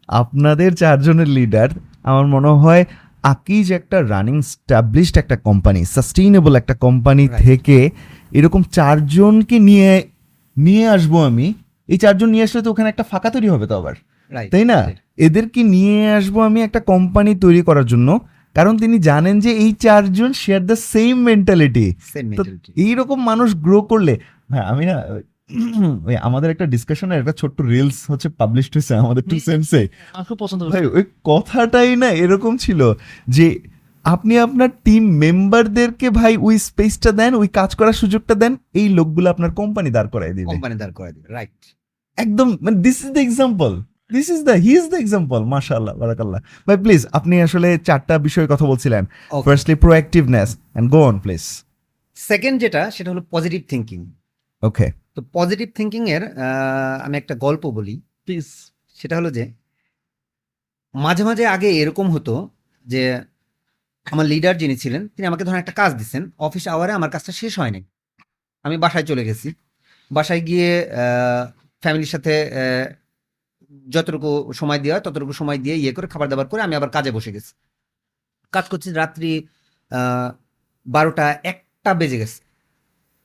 আপনাদের 0.09 0.71
চারজনের 0.75 1.29
লিডার 1.37 1.69
আমার 2.09 2.25
মনে 2.25 2.51
হয় 2.63 2.83
আকিজ 3.23 3.65
একটা 3.71 3.97
রানিং 4.13 4.37
স্টাবলিশড 4.51 5.15
একটা 5.17 5.35
কোম্পানি 5.47 5.81
সাস্টেইনেবল 5.95 6.53
একটা 6.55 6.75
কোম্পানি 6.85 7.25
থেকে 7.45 7.77
এরকম 8.31 8.61
চারজনকে 8.77 9.57
নিয়ে 9.59 9.91
নিয়ে 10.57 10.85
আসব 10.87 11.13
আমি। 11.29 11.47
এই 11.89 11.97
চারজন 11.97 12.29
নিয়ে 12.29 12.43
আসলে 12.43 12.61
তো 12.63 12.69
ওখানে 12.71 12.87
একটা 12.89 13.03
ফাঁকা 13.03 13.29
তৈরি 13.29 13.47
হবে 13.53 13.65
তো 13.67 13.75
আবার। 13.77 13.95
তাই 14.51 14.65
না? 14.65 14.79
এদেরকে 15.17 15.61
নিয়ে 15.63 15.97
আসব 16.17 16.35
আমি 16.39 16.59
একটা 16.61 16.79
কোম্পানি 16.91 17.31
তৈরি 17.35 17.61
করার 17.61 17.85
জন্য। 17.85 18.09
কারণ 18.55 18.77
তিনি 18.77 18.99
জানেন 18.99 19.35
যে 19.39 19.51
এই 19.63 19.71
চারজন 19.73 20.29
শেয়ার 20.33 20.61
দ্য 20.65 20.75
সেম 20.93 21.15
মেন্টালিটি. 21.23 21.87
এইরকম 22.85 23.19
মানুষ 23.25 23.49
গ্রো 23.55 23.79
করলে 23.81 24.13
হ্যাঁ 24.51 24.65
আমি 24.71 24.85
না 24.85 24.95
ওই 26.07 26.15
আমাদের 26.21 26.49
একটা 26.51 26.65
ডিসকাশনের 26.65 27.17
একটা 27.19 27.31
ছোট্ট 27.31 27.57
রিলস 27.61 27.97
হচ্ছে 28.11 28.27
পাবলিশ 28.29 28.65
হয়েছে 28.73 28.93
আমাদের 28.95 29.23
টু 29.23 29.37
সেন্সে 29.39 29.81
খুব 30.27 30.37
পছন্দ 30.39 30.61
ভাই 30.73 30.85
ওই 30.85 31.03
কথাটাই 31.23 31.91
না 31.95 32.09
এরকম 32.23 32.53
ছিল 32.57 32.79
যে 33.27 33.47
আপনি 34.05 34.33
আপনার 34.39 34.69
টিম 34.83 35.03
মেম্বারদেরকে 35.17 36.07
ভাই 36.09 36.37
ওই 36.37 36.55
স্পেসটা 36.57 37.11
দেন 37.11 37.31
ওই 37.33 37.47
কাজ 37.47 37.75
করার 37.75 37.93
সুযোগটা 37.93 38.35
দেন 38.35 38.53
এই 38.73 38.87
লোকগুলো 38.89 39.27
আপনার 39.29 39.51
কোম্পানি 39.51 39.89
দাঁড় 39.89 40.09
করাই 40.09 40.33
দিবে। 40.33 40.45
কোম্পানি 40.45 40.75
দাঁড় 40.75 40.93
করে 40.93 41.11
দিবে 41.13 41.27
রাইট 41.33 41.59
একদম 42.17 42.47
মানে 42.61 42.77
this 42.77 42.97
is 43.05 43.09
the 43.11 43.21
example 43.21 43.71
this 44.13 44.27
is 44.35 44.41
the 44.49 44.55
he 44.65 44.71
is 44.79 44.85
the 44.93 44.97
example 45.03 45.39
মাশাআল্লাহ 45.53 45.93
বারাকাল্লাহ 46.01 46.39
ভাই 46.67 46.77
প্লিজ 46.83 47.01
আপনি 47.17 47.35
আসলে 47.47 47.69
চারটা 47.87 48.15
বিষয়ে 48.27 48.47
কথা 48.53 48.65
বলছিলেন। 48.71 49.03
Firstly 49.45 49.75
proactiveness 49.83 50.49
and 50.77 50.87
go 50.91 51.01
on 51.09 51.15
please 51.19 51.43
second 52.15 52.55
যেটা 52.63 52.81
সেটা 52.95 53.09
হলো 53.11 53.23
পজিটিভ 53.31 53.61
থিঙ্কিং 53.71 53.99
ওকে 54.63 54.87
তো 55.15 55.19
পজিটিভ 55.33 55.67
থিঙ্কিং 55.77 56.01
এর 56.15 56.23
আমি 57.05 57.15
একটা 57.17 57.33
গল্প 57.45 57.63
বলি। 57.77 57.95
প্লিজ 58.25 58.45
সেটা 58.99 59.15
হলো 59.19 59.29
যে 59.37 59.43
মাঝে 60.93 61.23
মাঝে 61.23 61.43
আগে 61.55 61.69
এরকম 61.81 62.07
হতো 62.15 62.33
যে 62.85 63.01
আমার 64.11 64.25
লিডার 64.25 64.55
যিনি 64.57 64.75
ছিলেন 64.77 65.01
তিনি 65.07 65.25
আমাকে 65.27 65.43
ধরেন 65.43 65.59
একটা 65.59 65.75
কাজ 65.81 65.91
দিচ্ছেন। 65.99 66.23
অফিস 66.47 66.65
আওয়ারে 66.73 66.93
আমার 66.93 67.09
কাজটা 67.09 67.31
শেষ 67.41 67.53
হয়নি 67.59 67.81
আমি 68.65 68.75
বাসায় 68.83 69.05
চলে 69.09 69.23
গেছি। 69.27 69.47
বাসায় 70.11 70.41
গিয়ে 70.47 70.69
ফ্যামিলির 71.83 72.11
সাথে 72.13 72.33
যতটুকু 73.93 74.29
সময় 74.59 74.79
দেওয়া 74.83 74.95
হয়, 74.97 75.03
ততটুকু 75.07 75.33
সময় 75.41 75.59
দিয়ে 75.63 75.75
ইয়ে 75.83 75.91
করে 75.95 76.07
খাবার 76.13 76.27
দাবার 76.31 76.47
করে 76.51 76.61
আমি 76.67 76.73
আবার 76.79 76.91
কাজে 76.95 77.11
বসে 77.17 77.31
গেছি। 77.35 77.53
কাজ 78.53 78.65
করছি 78.71 78.87
রাত্রি 79.01 79.31
বারোটা 80.85 81.25
একটা 81.51 81.91
বেজে 81.99 82.17
গেছে। 82.21 82.39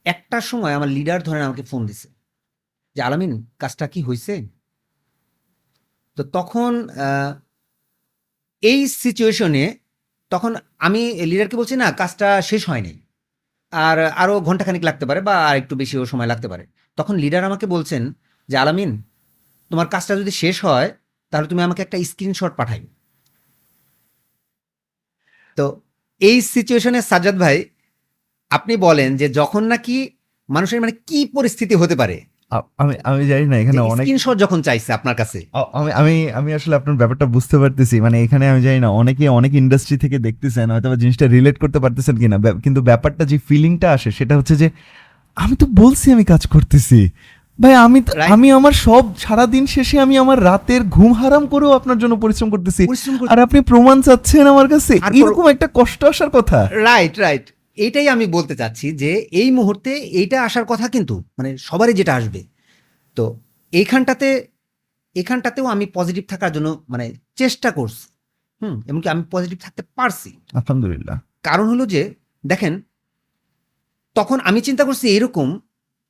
একটার 0.06 0.44
সময় 0.50 0.74
আমার 0.78 0.90
লিডার 0.96 1.18
ধরেন 1.28 1.42
আমাকে 1.48 1.62
ফোন 1.70 1.82
দিছে 1.88 2.08
যে, 2.96 3.00
আলামিন, 3.08 3.32
কাজটা 3.62 3.84
কি 3.92 4.00
হয়েছে 4.08 4.34
তো 6.16 6.22
তখন 6.36 6.72
এই 8.62 8.80
সিচুয়েশনে 9.02 9.64
তখন 10.32 10.52
আমি 10.86 11.00
লিডারকে 11.30 11.56
বলছি, 11.60 11.74
না, 11.82 11.86
কাজটা 12.00 12.28
শেষ 12.50 12.62
হয়নি 12.70 12.94
আর 13.72 13.98
আরও 14.22 14.34
ঘন্টাখানিক 14.48 14.82
লাগতে 14.88 15.04
পারে 15.08 15.20
বা 15.28 15.34
আর 15.48 15.56
একটু 15.62 15.74
বেশিও 15.80 16.02
সময় 16.12 16.28
লাগতে 16.32 16.48
পারে। 16.52 16.64
তখন 16.98 17.14
লিডার 17.22 17.42
আমাকে 17.50 17.66
বলছেন 17.74 18.02
যে, 18.48 18.56
আলামিন 18.64 18.90
তোমার 19.70 19.87
কাজটা 19.87 20.12
যদি 20.16 20.33
শেষ 20.42 20.56
হয় 20.64 20.88
তাহলে 21.33 21.46
তুমি 21.48 21.62
আমাকে 21.62 21.80
একটা 21.83 21.96
স্ক্রিনশট 22.04 22.52
পাঠাই 22.56 22.80
তো 25.59 25.64
এই 26.20 26.37
সিচুয়েশনে 26.54 27.00
সাজ্জাদ 27.02 27.37
ভাই 27.38 27.56
আপনি 28.50 28.74
বলেন 28.76 29.11
যে 29.16 29.26
যখন 29.30 29.62
নাকি 29.64 29.96
মানুষের 30.48 30.80
মানে 30.80 30.94
কি 31.06 31.20
পরিস্থিতি 31.35 31.74
হতে 31.74 31.96
পারে? 31.96 32.16
আমি 32.78 32.94
আমি 33.04 33.22
জানি 33.26 33.46
না 33.46 33.56
এখানে 33.56 33.80
অনেক 33.85 34.04
স্ক্রিনশট 34.04 34.37
যখন 34.38 34.59
চাইছে 34.62 34.90
আপনার 34.92 35.14
কাছে। 35.14 35.38
আমি 35.72 35.90
আমি 35.92 36.14
আমি 36.30 36.50
আসলে 36.54 36.74
আপনার 36.76 36.96
ব্যাপারটা 36.96 37.26
বুঝতে 37.26 37.56
পারতেছি 37.59 37.96
মানে 38.00 38.16
এখানে 38.22 38.44
আমি 38.48 38.61
জানি 38.62 38.78
না 38.80 38.88
অনেকে 38.90 39.24
অনেক 39.28 39.52
ইন্ডাস্ট্রি 39.54 39.96
থেকে 39.98 40.16
দেখতেছেন 40.18 40.66
হয়তো 40.70 40.88
বা 40.90 40.96
জিনিসটা 40.96 41.26
রিলেট 41.26 41.56
করতে 41.59 41.78
পারতেছেন 41.78 42.14
কিনা 42.18 42.37
কিন্তু 42.64 42.80
ব্যাপারটা 42.83 43.24
যে 43.24 43.37
ফিলিংটা 43.48 43.88
আসে 43.92 44.11
সেটা 44.11 44.35
হচ্ছে 44.37 44.54
যে 44.56 44.68
আমি 45.37 45.54
তো 45.56 45.66
বলছি 45.72 46.06
আমি 46.12 46.24
কাজ 46.24 46.42
করতেছি 46.46 46.98
ভাই 47.60 47.74
আমি 47.74 48.00
আমি 48.30 48.52
আমার 48.52 48.72
সব 48.72 49.16
সারা 49.18 49.46
দিন 49.46 49.66
শেষে 49.66 50.00
আমি 50.00 50.18
আমার 50.18 50.44
রাতের 50.44 50.82
ঘুম 50.82 51.12
হারাম 51.12 51.46
করেও 51.46 51.70
আপনার 51.70 51.98
জন্য 51.98 52.16
পরিশ্রম 52.16 52.50
করতেছি। 52.50 52.86
আর 53.28 53.38
আপনি 53.38 53.60
প্রমাণ 53.60 54.02
চাচ্ছেন 54.02 54.46
আমার 54.46 54.68
কাছে। 54.68 54.94
এরকম 55.20 55.48
একটা 55.48 55.68
কষ্ট 55.74 56.04
আসার 56.04 56.30
কথা। 56.30 56.68
রাইট 56.72 57.18
রাইট 57.18 57.50
এটাই 57.76 58.08
আমি 58.08 58.26
বলতে 58.26 58.56
চাচ্ছি 58.56 58.92
যে 58.92 59.10
এই 59.16 59.50
মুহূর্তে 59.50 59.90
এইটা 59.90 60.42
আসার 60.42 60.64
কথা 60.64 60.88
কিন্তু 60.88 61.24
মানে 61.38 61.58
সবারই 61.58 61.92
যেটা 61.92 62.14
আসবে। 62.14 62.44
তো 63.16 63.40
এইখানটাতে 63.72 64.46
এখানটাতেও 65.16 65.66
আমি 65.66 65.86
পজিটিভ 65.94 66.24
থাকার 66.28 66.52
জন্য 66.52 66.84
মানে 66.88 67.14
চেষ্টা 67.36 67.70
করছি। 67.70 68.08
হুম 68.62 68.82
এমনকি 68.88 69.08
আমি 69.08 69.22
পজিটিভ 69.30 69.58
থাকতে 69.60 69.82
পারছি। 69.96 70.30
আলহামদুলিল্লাহ। 70.52 71.18
কারণ 71.42 71.68
হলো 71.68 71.86
যে 71.86 72.14
দেখেন 72.46 72.82
তখন 74.14 74.40
আমি 74.40 74.60
চিন্তা 74.60 74.84
করছি 74.84 75.08
এরকম 75.08 75.60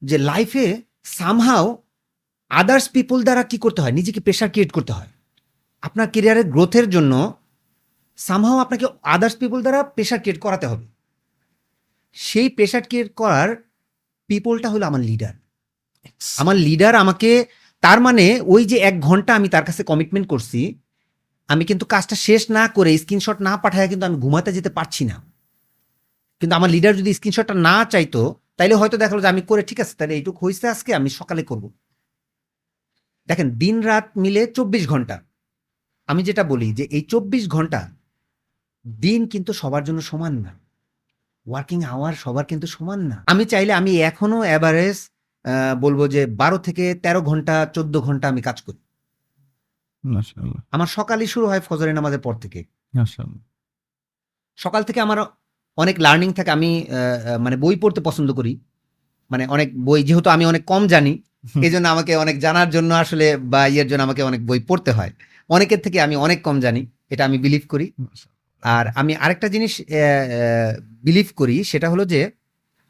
যে 0.02 0.18
লাইফে 0.18 0.82
সামহাও 1.04 1.82
আদার্স 2.50 2.88
পিপল 2.88 3.22
দ্বারা 3.22 3.42
কি 3.42 3.58
করতে 3.58 3.82
হয়? 3.82 3.92
নিজেকে 3.92 4.20
প্রেশার 4.20 4.50
ক্রিয়েট 4.50 4.72
করতে 4.72 4.92
হয়। 4.92 5.10
আপনার 5.82 6.10
কেরিয়ারের 6.10 6.46
গ্রোথের 6.50 6.90
জন্য 6.90 7.12
সামহাও 8.16 8.58
আপনাকে 8.58 8.86
আদার্স 9.02 9.36
পিপল 9.36 9.62
দ্বারা 9.62 9.82
প্রেশার 9.82 10.20
ক্রিয়েট 10.20 10.40
করাতে 10.40 10.66
হবে। 10.66 10.86
সেই 12.12 12.48
প্রেশার 12.48 12.82
ক্রিয়েট 12.82 13.14
করার 13.14 13.48
পিপলটা 14.28 14.68
হলো 14.68 14.86
আমার 14.86 15.00
লিডার 15.00 15.34
আমার 16.36 16.56
লিডার 16.56 16.94
আমাকে 16.94 17.46
তার 17.80 18.00
মানে 18.00 18.40
ওই 18.44 18.64
যে 18.64 18.76
এক 18.76 19.00
ঘণ্টা 19.00 19.34
আমি 19.34 19.48
তার 19.48 19.64
কাছে 19.64 19.82
কমিটমেন্ট 19.84 20.28
করছি 20.28 20.60
আমি 21.48 21.64
কিন্তু 21.64 21.84
কাজটা 21.84 22.16
শেষ 22.16 22.50
না 22.50 22.68
করে 22.68 22.98
স্ক্রিনশট 22.98 23.38
না 23.40 23.56
পাঠায় 23.56 23.88
কিন্তু 23.88 24.06
আমি 24.06 24.16
ঘুমাতে 24.16 24.52
যেতে 24.52 24.70
পারছি 24.70 25.04
না। 25.04 25.16
কিন্তু 26.40 26.54
আমার 26.56 26.70
লিডার 26.70 26.96
যদি 26.96 27.12
স্ক্রিনশটটা 27.12 27.54
না 27.54 27.84
চাইতো 27.84 28.34
তাইলে 28.61 28.75
হয়তো 28.81 28.96
দেখাল 29.03 29.18
যে 29.25 29.29
আমি 29.35 29.42
করে 29.51 29.62
ঠিক 29.68 29.79
আছে 29.85 29.94
তাহলে 29.99 30.14
এইটুকু 30.18 30.38
হয়েছে 30.46 30.64
আজকে 30.75 30.90
আমি 30.99 31.11
সকালে 31.20 31.42
করব। 31.51 31.64
দেখেন 33.29 33.49
দিন 33.62 33.77
রাত 33.88 34.07
মিলে 34.23 34.42
চব্বিশ 34.57 34.85
ঘণ্টা। 34.88 35.16
আমি 36.09 36.20
যেটা 36.29 36.42
বলি 36.44 36.68
যে 36.79 36.85
এই 36.96 37.03
চব্বিশ 37.12 37.44
ঘণ্টা 37.49 37.81
দিন 38.85 39.20
কিন্তু 39.33 39.51
সবার 39.61 39.83
জন্য 39.85 40.01
সমান 40.11 40.35
না। 40.44 40.53
ওয়ার্কিং 41.46 41.79
আওয়ার 41.94 42.14
সবার 42.14 42.44
কিন্তু 42.44 42.66
সমান 42.66 43.01
না। 43.11 43.18
আমি 43.27 43.44
চাইলে 43.44 43.73
আমি 43.81 43.92
এখনও 44.11 44.38
অ্যাভারেজ 44.49 44.99
বলব 45.81 46.01
যে 46.14 46.23
বারো 46.40 46.59
থেকে 46.59 46.85
তেরো 47.05 47.20
ঘণ্টা 47.20 47.55
চোদ্দ 47.75 47.94
ঘণ্টা 48.07 48.27
আমি 48.29 48.42
কাজ 48.49 48.59
করি। 48.66 48.81
আমার 50.75 50.90
সকালই 50.99 51.29
শুরু 51.35 51.46
হয় 51.51 51.62
ফজরের 51.68 51.94
নামাজের 51.99 52.23
পর 52.27 52.35
থেকে। 52.35 52.61
সকাল 54.59 54.83
থেকে 54.83 55.01
আমার 55.01 55.18
অনেক 55.81 56.01
লার্নিং 56.01 56.33
থাকে 56.33 56.51
আমি 56.51 56.87
মানে 57.40 57.57
বই 57.57 57.77
পড়তে 57.77 58.01
পছন্দ 58.01 58.33
করি। 58.33 58.61
মানে 59.31 59.47
অনেক 59.47 59.85
বই 59.85 60.03
যেহেতু 60.03 60.31
আমি 60.31 60.47
অনেক 60.47 60.64
কম 60.64 60.87
জানি। 60.87 61.23
এই 61.62 61.71
জন্য 61.71 61.88
আমাকে 61.88 62.16
অনেক 62.16 62.38
জানার 62.38 62.71
জন্য 62.71 62.95
আসলে 62.95 63.37
বা 63.37 63.66
ইয়ের 63.66 63.87
জন্য 63.87 64.03
আমাকে 64.03 64.23
অনেক 64.23 64.47
বই 64.47 64.61
পড়তে 64.61 64.90
হয়। 64.90 65.12
অনেকের 65.49 65.79
থেকে 65.79 66.01
আমি 66.01 66.16
অনেক 66.16 66.43
কম 66.43 66.61
জানি 66.61 66.87
এটা 67.11 67.25
আমি 67.25 67.38
বিলিভ 67.38 67.62
করি। 67.69 67.93
আর 68.62 68.87
আমি 68.87 69.16
আরেকটা 69.16 69.49
জিনিস 69.49 69.83
বিলিভ 70.88 71.27
করি 71.37 71.64
সেটা 71.64 71.90
হলো 71.90 72.05
যে 72.05 72.31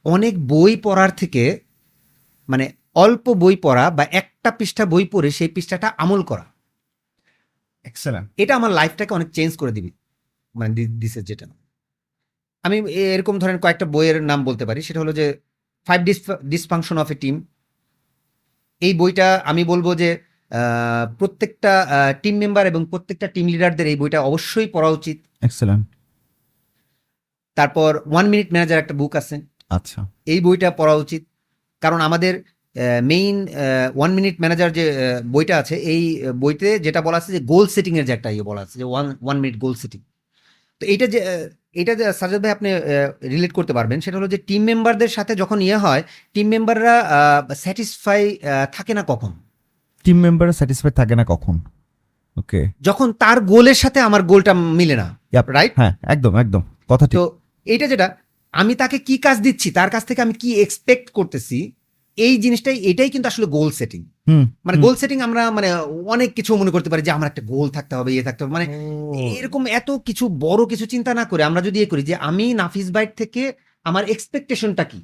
অনেক 0.05 0.47
বই 0.47 0.77
পড়ার 0.77 1.11
থেকে 1.11 1.61
মানে 2.49 2.73
অল্প 2.95 3.33
বই 3.35 3.57
পড়া 3.57 3.91
বা 3.91 4.07
একটা 4.11 4.51
পৃষ্ঠা 4.51 4.87
বই 4.87 5.07
পড়ে 5.07 5.31
সেই 5.31 5.49
পৃষ্ঠাটা 5.49 5.93
আমল 5.99 6.23
করা। 6.23 6.45
এক্সেলেন্ট 7.85 8.31
এটা 8.37 8.57
আমার 8.57 8.71
লাইফটাকে 8.71 9.15
অনেক 9.15 9.31
চেঞ্জ 9.31 9.57
করে 9.57 9.73
দিবি। 9.73 9.91
মানে 10.55 10.75
দি- 10.75 11.01
দিছে 11.01 11.23
যেটা। 11.23 11.47
আমি 12.65 12.77
এরকম 13.15 13.35
ধরেন 13.43 13.57
কয়েকটা 13.65 13.87
বইয়ের 13.95 14.19
নাম 14.31 14.41
বলতে 14.49 14.65
পারি। 14.69 14.81
সেটা 14.83 15.01
হলো 15.03 15.13
যে 15.13 15.27
five 15.87 16.01
dys 16.09 16.19
dysfunction 16.53 16.97
of 17.03 17.09
a 17.15 17.17
team 17.23 17.35
এই 18.83 18.93
বইটা 19.01 19.29
আমি 19.51 19.63
বলব 19.73 19.87
যে 20.03 20.11
প্রত্যেকটা 21.21 21.73
টিম 22.23 22.35
মেম্বার 22.43 22.65
এবং 22.67 22.83
প্রত্যেকটা 22.93 23.27
টিম 23.35 23.47
লিডারদের 23.53 23.87
এই 23.93 23.97
বইটা 23.97 24.19
অবশ্যই 24.29 24.69
পড়া 24.75 24.91
উচিত। 24.99 25.19
এক্সেলেন্ট 25.49 25.85
তারপর 27.57 27.91
ওয়ান 28.13 28.27
মিনিট 28.33 28.49
ম্যানেজার 28.53 28.83
একটা 28.83 28.95
বুক 29.01 29.13
আছে। 29.21 29.37
আচ্ছা। 29.77 30.01
এই 30.33 30.39
বইটা 30.47 30.69
পড়া 30.81 30.95
উচিত। 31.05 31.23
কারণ 31.83 32.01
আমাদের 32.09 32.35
মেইন 33.13 33.37
ওয়ান 33.97 34.11
মিনিট 34.19 34.37
ম্যানেজার 34.43 34.71
যে 34.79 34.85
বইটা 35.35 35.55
আছে 35.63 35.75
এই 35.93 36.03
বইতে 36.43 36.69
যেটা 36.79 37.01
বলা 37.07 37.19
আছে 37.21 37.31
যে 37.37 37.41
গোল 37.53 37.65
সেটিং 37.75 37.93
এর 37.99 38.05
যে 38.09 38.13
একটা 38.17 38.31
ইয়ে 38.35 38.45
বলা 38.51 38.61
আছে 38.65 38.75
যে 38.81 38.87
one 38.93 39.07
one 39.25 39.37
minute 39.43 39.57
goal 39.65 39.75
setting 39.75 40.01
তো 40.81 40.87
এইটা 40.87 41.07
যে 41.07 41.21
এটা 41.75 41.93
যে 41.95 42.05
সাজাদ 42.13 42.41
ভাই 42.43 42.53
আপনি 42.53 42.69
রিলেট 43.23 43.53
করতে 43.53 43.73
পারবেন 43.73 43.99
সেটা 44.01 44.17
হলো 44.17 44.29
যে 44.29 44.39
টিম 44.39 44.63
মেম্বারদের 44.65 45.09
সাথে 45.09 45.35
যখন 45.35 45.59
ইয়ে 45.61 45.77
হয় 45.77 46.03
টিম 46.35 46.47
মেম্বাররা 46.49 46.95
স্যাটিসফাই 47.55 48.21
থাকে 48.73 48.95
না 48.95 49.03
কখন? 49.03 49.33
টিম 50.05 50.19
মেম্বাররা 50.21 50.53
স্যাটিসফাইড 50.53 50.95
থাকে 50.95 51.15
না 51.17 51.25
কখন? 51.25 51.57
ওকে 52.37 52.61
যখন 52.81 53.13
তার 53.13 53.41
গোলের 53.41 53.75
সাথে 53.75 54.01
আমার 54.01 54.23
গোলটা 54.23 54.55
মিলে 54.55 54.97
না 54.97 55.07
রাইট 55.53 55.73
হ্যাঁ 55.77 55.93
একদম 56.03 56.33
একদম 56.37 56.63
কথা 56.89 57.05
তো 57.07 57.23
এইটা 57.67 57.87
যেটা 57.87 58.07
আমি 58.55 58.75
তাকে 58.75 58.99
কি 58.99 59.19
কাজ 59.19 59.37
দিচ্ছি 59.41 59.71
তার 59.71 59.91
কাছ 59.91 60.05
থেকে 60.05 60.21
আমি 60.23 60.33
কি 60.33 60.49
এক্সপেক্ট 60.61 61.11
করতেছি 61.11 61.59
এই 62.21 62.35
জিনিসটাই 62.39 62.77
এটাই 62.83 63.11
কিন্তু 63.11 63.27
আসলে 63.29 63.47
গোল 63.47 63.69
সেটিং 63.71 64.01
মানে 64.65 64.79
গোল 64.79 64.95
সেটিং 64.95 65.19
আমরা 65.21 65.43
মানে 65.51 65.69
অনেক 66.15 66.31
কিছু 66.35 66.51
মনে 66.57 66.71
করতে 66.71 66.89
পারি 66.91 67.03
যে 67.03 67.11
আমার 67.11 67.29
একটা 67.29 67.43
গোল 67.43 67.69
থাকতে 67.71 67.95
হবে 67.97 68.11
ইয়ে 68.15 68.23
থাকতে 68.23 68.41
হবে। 68.45 68.53
মানে 68.53 68.67
এরকম 69.39 69.63
এত 69.71 69.91
কিছু 70.07 70.25
বড় 70.41 70.61
কিছু 70.67 70.85
চিন্তা 70.87 71.11
না 71.15 71.25
করে 71.25 71.43
আমরা 71.45 71.61
যদি 71.63 71.79
এ 71.81 71.87
করি 71.87 72.03
যে 72.03 72.15
আমি 72.29 72.55
নাফিস 72.55 72.87
বাইট 72.91 73.13
থেকে 73.17 73.43
আমার 73.87 74.05
এক্সপেকটেশনটা 74.05 74.85
কি? 74.85 75.01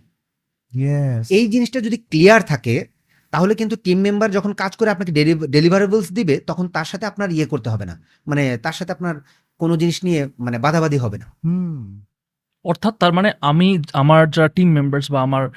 এই 1.30 1.44
জিনিসটা 1.48 1.78
যদি 1.80 1.96
ক্লিয়ার 2.10 2.42
থাকে 2.42 2.74
তাহলে 3.32 3.52
কিন্তু 3.54 3.76
টিম 3.76 3.98
মেম্বার 3.98 4.28
যখন 4.30 4.52
কাজ 4.52 4.72
করে 4.76 4.90
আপনাকে 4.90 5.12
ডেলিভারেবলস 5.46 6.08
দিবে 6.12 6.34
তখন 6.46 6.68
তার 6.68 6.84
সাথে 6.84 7.04
আপনার 7.06 7.28
ইয়ে 7.32 7.46
করতে 7.46 7.68
হবে 7.70 7.84
না। 7.84 7.94
মানে 8.26 8.44
তার 8.56 8.72
সাথে 8.72 8.92
আপনার 8.92 9.14
কোনো 9.60 9.74
জিনিস 9.76 9.96
নিয়ে 10.04 10.20
মানে 10.38 10.56
বাধাবাধি 10.58 10.96
হবে 10.96 11.18
না। 11.18 11.26
হুম। 11.44 11.80
অর্থাৎ 12.66 12.94
তার 12.98 13.12
মানে 13.12 13.28
আমি 13.50 13.68
আমার 14.00 14.22
যারা 14.30 14.48
টিম 14.56 14.68
মেম্বার্স 14.72 15.06
বা 15.10 15.20
আমার 15.22 15.44
আহ, 15.48 15.54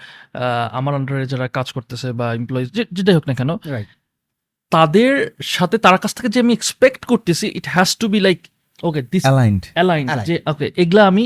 আমার 0.72 0.94
আন্ডারে 0.96 1.26
যারা 1.26 1.46
কাজ 1.50 1.68
করতেছে 1.72 2.08
বা 2.14 2.28
এমপ্লয়িজ 2.34 2.68
যেটাই 2.92 3.16
হোক 3.16 3.26
না 3.28 3.34
কেন 3.36 3.52
তাদের 4.72 5.12
সাথে 5.50 5.76
তার 5.78 5.98
কাছ 5.98 6.12
থেকে 6.14 6.30
যে 6.30 6.40
আমি 6.40 6.54
এক্সপেক্ট 6.54 7.02
করতেছি 7.06 7.46
it 7.56 7.66
has 7.68 7.90
to 8.02 8.06
be 8.08 8.20
like 8.20 8.40
okay 8.84 9.02
this 9.12 9.24
aligned 9.26 9.62
align 9.70 10.06
যে 10.28 10.36
ওকে 10.46 10.68
এগুলা 10.78 11.04
আমি 11.08 11.26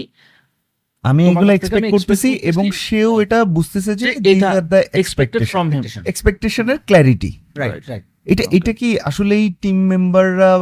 আমি 1.04 1.22
এগুলো 1.32 1.52
এক্সপেক্ট 1.54 1.88
করতেছি 1.96 2.30
এবং 2.50 2.66
সেও 2.84 3.12
এটা 3.22 3.38
বুঝতেছে 3.58 3.92
যে 4.02 4.08
এটা 4.32 4.48
are 4.52 4.64
এক্সপেক্টেড 4.94 5.42
ফ্রম 5.46 5.66
হিম 5.72 5.82
এক্সপেকটেশনের 6.06 6.78
ক্ল্যারিটি 6.88 7.32
রাইট 7.58 7.84
রাইট 7.90 8.06
এটা 8.26 8.44
এটা 8.52 8.74
কি 8.74 9.00
আসলেই 9.00 9.54
টিম 9.62 9.88
মেম্বাররা 9.88 10.60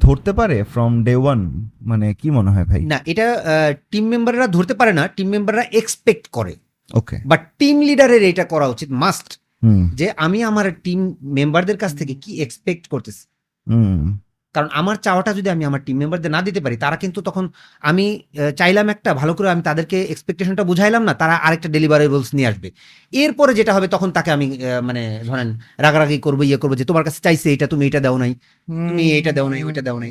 ধরতে 0.00 0.32
পারে 0.32 0.64
ফ্রম 0.64 1.04
ডে 1.04 1.14
ওয়ান 1.16 1.70
মানে 1.82 2.14
কি 2.14 2.30
মনে 2.30 2.50
হয় 2.50 2.64
ভাই? 2.64 2.80
না 2.84 3.00
এটা 3.06 3.26
টিম 3.90 4.04
মেম্বাররা 4.04 4.46
ধরতে 4.46 4.74
পারে 4.74 4.92
না 4.92 5.08
টিম 5.08 5.28
মেম্বাররা 5.28 5.62
এক্সপেক্ট 5.72 6.28
করে। 6.28 6.54
ওকে 6.94 7.16
বাট 7.26 7.40
টিম 7.58 7.80
লিডারের 7.80 8.22
এটা 8.22 8.44
করা 8.44 8.66
উচিত 8.66 8.90
মাস্ট 8.90 9.40
যে 9.94 10.12
আমি 10.16 10.42
আমার 10.42 10.72
টিম 10.82 11.14
মেম্বারদের 11.22 11.76
কাছ 11.76 11.98
থেকে 11.98 12.14
কি 12.14 12.42
এক্সপেক্ট 12.42 12.88
করতেছি? 12.88 13.22
হুম। 13.70 14.18
কারণ 14.54 14.68
আমার 14.80 14.96
চাওয়াটা 15.06 15.30
যদি 15.38 15.48
আমি 15.54 15.64
আমার 15.70 15.80
টিম 15.86 15.96
মেম্বারদের 16.02 16.30
না 16.36 16.40
দিতে 16.46 16.60
পারি, 16.64 16.76
তারা 16.84 16.96
কিন্তু 17.02 17.18
তখন 17.28 17.44
আমি 17.90 18.04
চাইলাম 18.60 18.86
একটা, 18.94 19.10
ভালো 19.20 19.32
করে 19.38 19.48
আমি 19.54 19.62
তাদেরকে 19.68 19.96
এক্সপেকটেশনটা 20.12 20.64
বুঝাইলাম 20.70 21.02
না, 21.08 21.12
তারা 21.22 21.34
আরেকটা 21.46 21.68
ডেলিভারেবলস 21.76 22.30
নিয়ে 22.36 22.48
আসবে। 22.52 22.68
এরপরে 23.12 23.52
যেটা 23.58 23.72
হবে, 23.76 23.88
তখন 23.94 24.08
তাকে 24.16 24.30
আমি 24.36 24.46
মানে 24.88 25.02
ধরেন 25.28 25.48
রাগারাগি 25.84 26.18
করব 26.26 26.40
ইয়ে 26.48 26.58
করব 26.62 26.72
যে, 26.80 26.84
তোমার 26.90 27.04
কাছে 27.06 27.20
চাইছে 27.26 27.48
এটা, 27.54 27.66
তুমি 27.72 27.82
এটা 27.88 28.00
দাও 28.06 28.16
নাই। 28.22 28.32
তুমি 28.68 29.04
এটা 29.18 29.32
দাও 29.32 29.48
নাই 29.48 29.60
ওইটা 29.64 29.82
দাও 29.82 29.98
নাই। 29.98 30.10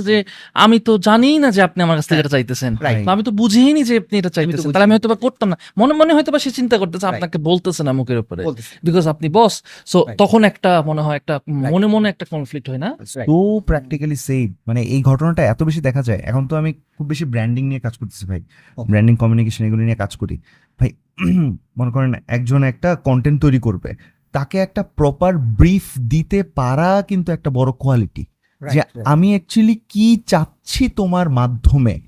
যে 0.00 0.16
আমি 0.54 0.76
তো 0.80 0.92
জানি 0.98 1.38
না 1.38 1.48
যে 1.50 1.60
আপনি 1.62 1.80
আমার 1.82 1.96
কাছ 1.96 2.06
থেকে 2.08 2.20
এটা 2.20 2.28
চাইতেছেন। 2.28 2.72
আমি 3.08 3.22
তো 3.22 3.30
বুঝিনি 3.32 3.82
যে 3.84 3.94
আপনি 3.98 4.14
এটা 4.18 4.30
চাইতেছেন। 4.30 4.70
তাহলে 4.72 4.84
আমি 4.84 4.92
হয়তো 4.92 5.08
বা 5.08 5.16
করতাম 5.16 5.48
না। 5.48 5.56
মনে 5.78 5.92
মনে 5.94 6.12
হয়তো 6.14 6.30
বা 6.32 6.38
সে 6.38 6.50
চিন্তা 6.50 6.76
করতেছে 6.78 7.06
আপনাকে 7.12 7.38
বলতেছে 7.40 7.82
না 7.82 7.92
মুখের 7.92 8.18
উপরে। 8.18 8.42
বিকজ 8.84 9.04
আপনি 9.08 9.28
বস 9.28 9.54
সো 9.86 9.98
তখন 10.18 10.44
একটা 10.44 10.82
মনে 10.86 11.02
হয় 11.02 11.16
একটা 11.16 11.34
মনে 11.70 11.86
মনে 11.86 12.08
একটা 12.08 12.24
কনফ্লিক্ট 12.30 12.66
হয় 12.70 12.78
না. 12.78 12.90
তো 13.26 13.36
প্র্যাকটিক্যালি 13.66 14.16
সেম 14.26 14.54
মানে 14.66 14.80
এই 14.94 15.02
ঘটনাটা 15.02 15.42
এত 15.44 15.62
বেশি 15.62 15.80
দেখা 15.80 16.02
যায়। 16.02 16.20
এখন 16.20 16.42
তো 16.46 16.56
আমি 16.56 16.70
খুব 16.98 17.06
বেশি 17.06 17.24
ব্র্যান্ডিং 17.24 17.64
নিয়ে 17.68 17.80
কাজ 17.80 17.94
করতেছি 17.98 18.24
ভাই। 18.26 18.40
ব্র্যান্ডিং 18.88 19.14
কমিউনিকেশন 19.16 19.62
এগুলো 19.64 19.82
নিয়ে 19.82 19.96
কাজ 19.96 20.16
করি। 20.16 20.36
ভাই 20.80 20.90
মনে 21.78 21.90
করেন 21.90 22.14
একজন 22.28 22.62
একটা 22.62 22.94
কন্টেন্ট 23.04 23.38
তৈরি 23.42 23.58
করবে। 23.58 23.90
তাকে 24.32 24.58
একটা 24.58 24.82
প্রপার 24.82 25.38
ব্রিফ 25.38 25.84
দিতে 25.98 26.42
পারা 26.42 27.02
কিন্তু 27.02 27.32
একটা 27.32 27.50
বড় 27.50 27.72
কোয়ালিটি 27.72 28.24
যে 28.72 28.80
আমি 29.04 29.28
অ্যাকচুয়ালি 29.28 29.80
কি 29.88 30.22
চাচ্ছি 30.26 30.88
তোমার 30.88 31.30
মাধ্যমে? 31.30 32.00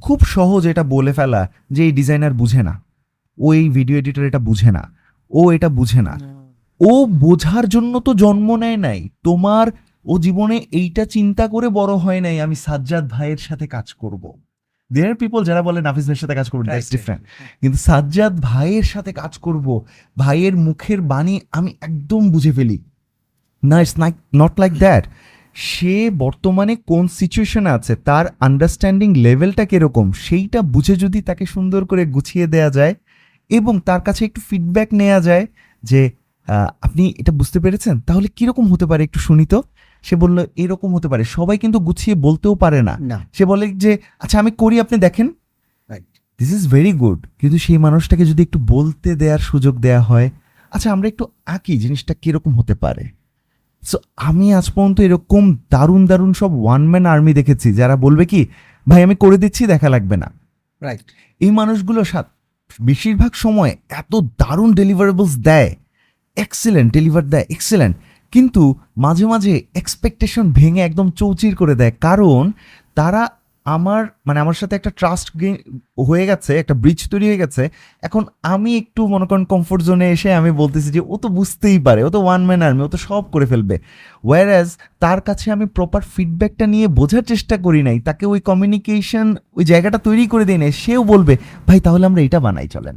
খুব 0.00 0.20
সহজ 0.20 0.66
এটা 0.66 0.82
বলে 0.82 1.12
ফেলা 1.12 1.48
যে 1.70 1.84
এই 1.84 1.92
ডিজাইনার 1.92 2.32
বুঝে 2.32 2.62
না। 2.62 2.82
ও 3.38 3.52
এই 3.52 3.68
ভিডিও 3.68 3.98
এডিটর 3.98 4.24
এটা 4.24 4.38
বুঝে 4.38 4.72
না। 4.72 4.92
ও 5.30 5.50
এটা 5.50 5.68
বুঝে 5.68 6.02
না। 6.02 6.14
ও 6.80 7.06
বোঝার 7.06 7.68
জন্য 7.68 8.00
তো 8.00 8.14
জন্ম 8.14 8.56
নেয় 8.56 8.76
নাই। 8.76 9.08
তোমার 9.22 9.66
ও 10.04 10.18
জীবনে 10.18 10.56
এইটা 10.72 11.04
চিন্তা 11.04 11.48
করে 11.48 11.68
বড় 11.68 11.94
হয় 11.94 12.20
নাই 12.20 12.40
আমি 12.40 12.54
সাজ্জাদ 12.54 13.08
ভাইয়ের 13.08 13.36
সাথে 13.36 13.66
কাজ 13.66 13.94
করব। 13.94 14.32
দেয়ার 14.92 15.14
পিপল 15.14 15.44
যারা 15.44 15.62
বলে 15.62 15.80
নাফিস 15.80 16.04
ভাইয়ের 16.04 16.20
সাথে 16.20 16.34
কাজ 16.34 16.50
করব 16.50 16.62
দ্যাটস 16.62 16.90
ডিফারেন্ট 16.90 17.22
কিন্তু 17.60 17.78
সাজ্জাদ 17.78 18.40
ভাইয়ের 18.40 18.82
সাথে 18.82 19.12
কাজ 19.12 19.38
করব 19.38 19.66
ভাইয়ের 20.18 20.56
মুখের 20.56 21.00
বাণী 21.00 21.40
আমি 21.52 21.70
একদম 21.80 22.30
বুঝে 22.30 22.52
ফেলি। 22.52 22.78
না 23.62 23.80
ইটস 23.80 23.94
নট 24.34 24.60
লাইক 24.60 24.72
দ্যাট 24.72 25.04
সে 25.54 26.10
বর্তমানে 26.10 26.76
কোন 26.76 27.04
সিচুয়েশনে 27.08 27.70
আছে 27.70 27.96
তার 27.96 28.26
আন্ডারস্ট্যান্ডিং 28.40 29.14
লেভেলটা 29.14 29.64
কীরকম 29.64 30.12
সেইটা 30.12 30.62
বুঝে 30.62 30.94
যদি 30.96 31.22
তাকে 31.22 31.46
সুন্দর 31.46 31.84
করে 31.84 32.02
গুছিয়ে 32.06 32.46
দেয়া 32.46 32.70
যায় 32.70 32.94
এবং 33.50 33.80
তার 33.80 34.00
কাছে 34.00 34.24
একটু 34.24 34.40
ফিডব্যাক 34.48 34.88
নেওয়া 34.92 35.20
যায় 35.20 35.46
যে 35.82 36.10
আপনি 36.80 37.14
এটা 37.18 37.32
বুঝতে 37.32 37.58
পেরেছেন? 37.60 38.00
তাহলে 38.00 38.28
কীরকম 38.28 38.64
হতে 38.72 38.86
পারে 38.86 39.04
একটু 39.04 39.18
শুনি 39.18 39.46
তো। 39.46 39.62
সে 40.06 40.14
বলল 40.22 40.38
এরকম 40.62 40.90
হতে 40.96 41.08
পারে। 41.12 41.24
সবাই 41.36 41.56
কিন্তু 41.62 41.78
গুছিয়ে 41.86 42.14
বলতেও 42.26 42.54
পারে 42.62 42.80
না। 42.88 42.94
সে 43.36 43.44
বলে 43.50 43.64
যে 43.82 43.92
আচ্ছা 44.22 44.36
আমি 44.42 44.50
করি 44.62 44.76
আপনি 44.84 44.96
দেখেন. 45.06 45.26
দিস 46.40 46.50
ইজ 46.58 46.64
ভেরি 46.68 46.92
গুড 47.02 47.20
কিন্তু 47.40 47.56
সেই 47.64 47.78
মানুষটাকে 47.78 48.24
যদি 48.30 48.42
একটু 48.42 48.58
বলতে 48.74 49.10
দেওয়ার 49.20 49.42
সুযোগ 49.50 49.74
দেয়া 49.86 50.02
হয় 50.10 50.28
আচ্ছা 50.72 50.88
আমরা 50.94 51.06
একটু 51.12 51.24
আঁকি 51.54 51.74
জিনিসটা 51.82 52.12
কীরকম 52.22 52.52
হতে 52.58 52.74
পারে? 52.74 53.04
সো 53.82 53.96
আমি 54.28 54.46
আজ 54.58 54.66
পর্যন্ত 54.74 54.98
এরকম 55.00 55.44
দারুণ 55.70 56.02
দারুণ 56.10 56.32
সব 56.32 56.50
ওয়ান 56.62 56.82
ম্যান 56.90 57.04
আর্মি 57.12 57.32
দেখেছি 57.40 57.68
যারা 57.74 57.94
বলবে 57.96 58.24
কি 58.32 58.40
ভাই 58.86 59.00
আমি 59.06 59.14
করে 59.22 59.36
দিচ্ছি 59.42 59.62
দেখা 59.72 59.88
লাগবে 59.94 60.16
না। 60.22 60.28
রাইট 60.82 61.06
এই 61.40 61.52
মানুষগুলো 61.60 62.00
সাত 62.12 62.26
বেশিরভাগ 62.80 63.32
সময় 63.44 63.72
এত 64.00 64.12
দারুণ 64.40 64.70
ডেলিভারেবলস 64.80 65.34
দেয়। 65.48 65.70
এক্সেলেন্ট 66.36 66.88
ডেলিভার 66.92 67.24
দেয় 67.32 67.46
এক্সেলেন্ট 67.50 67.94
কিন্তু 68.34 68.62
মাঝে 69.04 69.26
মাঝে 69.32 69.52
এক্সপেকটেশন 69.80 70.44
ভেঙে 70.58 70.82
একদম 70.88 71.06
চৌচির 71.20 71.54
করে 71.60 71.74
দেয়। 71.80 71.92
কারণ 72.06 72.42
তারা 72.98 73.22
আমার 73.66 74.02
মানে 74.26 74.38
আমার 74.44 74.56
সাথে 74.60 74.74
একটা 74.76 74.90
ট্রাস্ট 75.00 75.26
হয়ে 76.08 76.24
গেছে, 76.30 76.52
একটা 76.62 76.74
ব্রিজ 76.82 77.00
তৈরি 77.12 77.26
হয়ে 77.30 77.40
গেছে। 77.42 77.62
এখন 78.06 78.22
আমি 78.54 78.70
একটু 78.80 79.00
মনে 79.14 79.26
করেন 79.30 79.44
কমফোর্ট 79.44 79.80
জোনে 79.88 80.06
এসে 80.16 80.28
আমি 80.40 80.50
বলতেছি 80.62 80.88
যে, 80.96 81.00
ও 81.12 81.14
তো 81.22 81.28
বুঝতেই 81.38 81.78
পারে, 81.86 82.00
ও 82.06 82.10
তো 82.16 82.20
ওয়ান 82.26 82.42
ম্যান 82.48 82.60
আর্মি 82.66 82.82
ও 82.86 82.90
তো 82.94 82.98
সব 83.08 83.22
করে 83.32 83.46
ফেলবে। 83.46 83.76
ওয়ার 84.24 84.46
অ্যাজ 84.48 84.68
তার 85.00 85.18
কাছে 85.20 85.46
আমি 85.56 85.66
প্রপার 85.76 86.02
ফিডব্যাকটা 86.14 86.64
নিয়ে 86.66 86.86
বোঝার 86.98 87.24
চেষ্টা 87.32 87.56
করি 87.56 87.80
নাই, 87.88 87.96
তাকে 88.08 88.24
ওই 88.26 88.40
কমিউনিকেশন 88.50 89.26
ওই 89.58 89.64
জায়গাটা 89.64 89.98
তৈরি 89.98 90.24
করে 90.32 90.44
দিই 90.48 90.58
নাই, 90.58 90.72
সেও 90.82 91.02
বলবে, 91.12 91.34
ভাই, 91.68 91.78
তাহলে 91.80 92.04
আমরা 92.06 92.20
এটা 92.22 92.38
বানাই, 92.46 92.68
চলেন। 92.68 92.96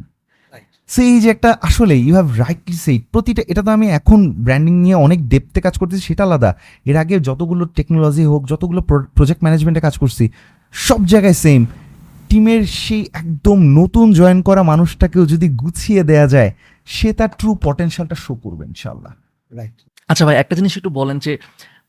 সেই 0.88 1.22
যে 1.22 1.30
একটা 1.30 1.58
আসলে 1.62 1.98
ইউ 1.98 2.14
হ্যাভ 2.14 2.38
রাইটলি 2.38 2.76
সেই 2.76 3.00
প্রতিটা 3.12 3.44
এটা 3.48 3.62
তো 3.62 3.72
আমি 3.72 3.90
এখন 3.90 4.32
ব্র্যান্ডিং 4.32 4.82
নিয়ে 4.82 4.96
অনেক 4.96 5.30
ডেপতে 5.30 5.62
কাজ 5.62 5.78
করতেছি 5.78 6.02
সেটা 6.02 6.24
আলাদা। 6.24 6.56
এর 6.86 6.96
আগে 6.96 7.20
যতগুলো 7.20 7.66
টেকনোলজি 7.66 8.24
হোক 8.26 8.48
যতগুলো 8.48 8.82
প্রজেক্ট 8.82 9.44
ম্যানেজমেন্টে 9.44 9.82
কাজ 9.82 9.98
করছি 9.98 10.30
সব 10.72 11.06
জায়গায় 11.06 11.34
সেম 11.34 11.66
টিমের 12.30 12.64
সেই 12.64 13.06
একদম 13.14 13.60
নতুন 13.60 14.14
জয়েন 14.14 14.42
করা 14.42 14.64
মানুষটাকেও 14.64 15.26
যদি 15.26 15.50
গুছিয়ে 15.50 16.04
দেয়া 16.04 16.28
যায় 16.28 16.52
সে 16.86 17.14
তার 17.14 17.30
ট্রু 17.38 17.56
পটেনশিয়ালটা 17.64 18.16
শো 18.16 18.36
করবে 18.36 18.66
ইনশাল্লাহ 18.66 19.14
রাইট 19.56 19.74
আচ্ছা 20.08 20.26
ভাই 20.26 20.36
একটা 20.36 20.56
জিনিস 20.56 20.78
একটু 20.78 20.90
বলেন 20.90 21.20
যে 21.20 21.38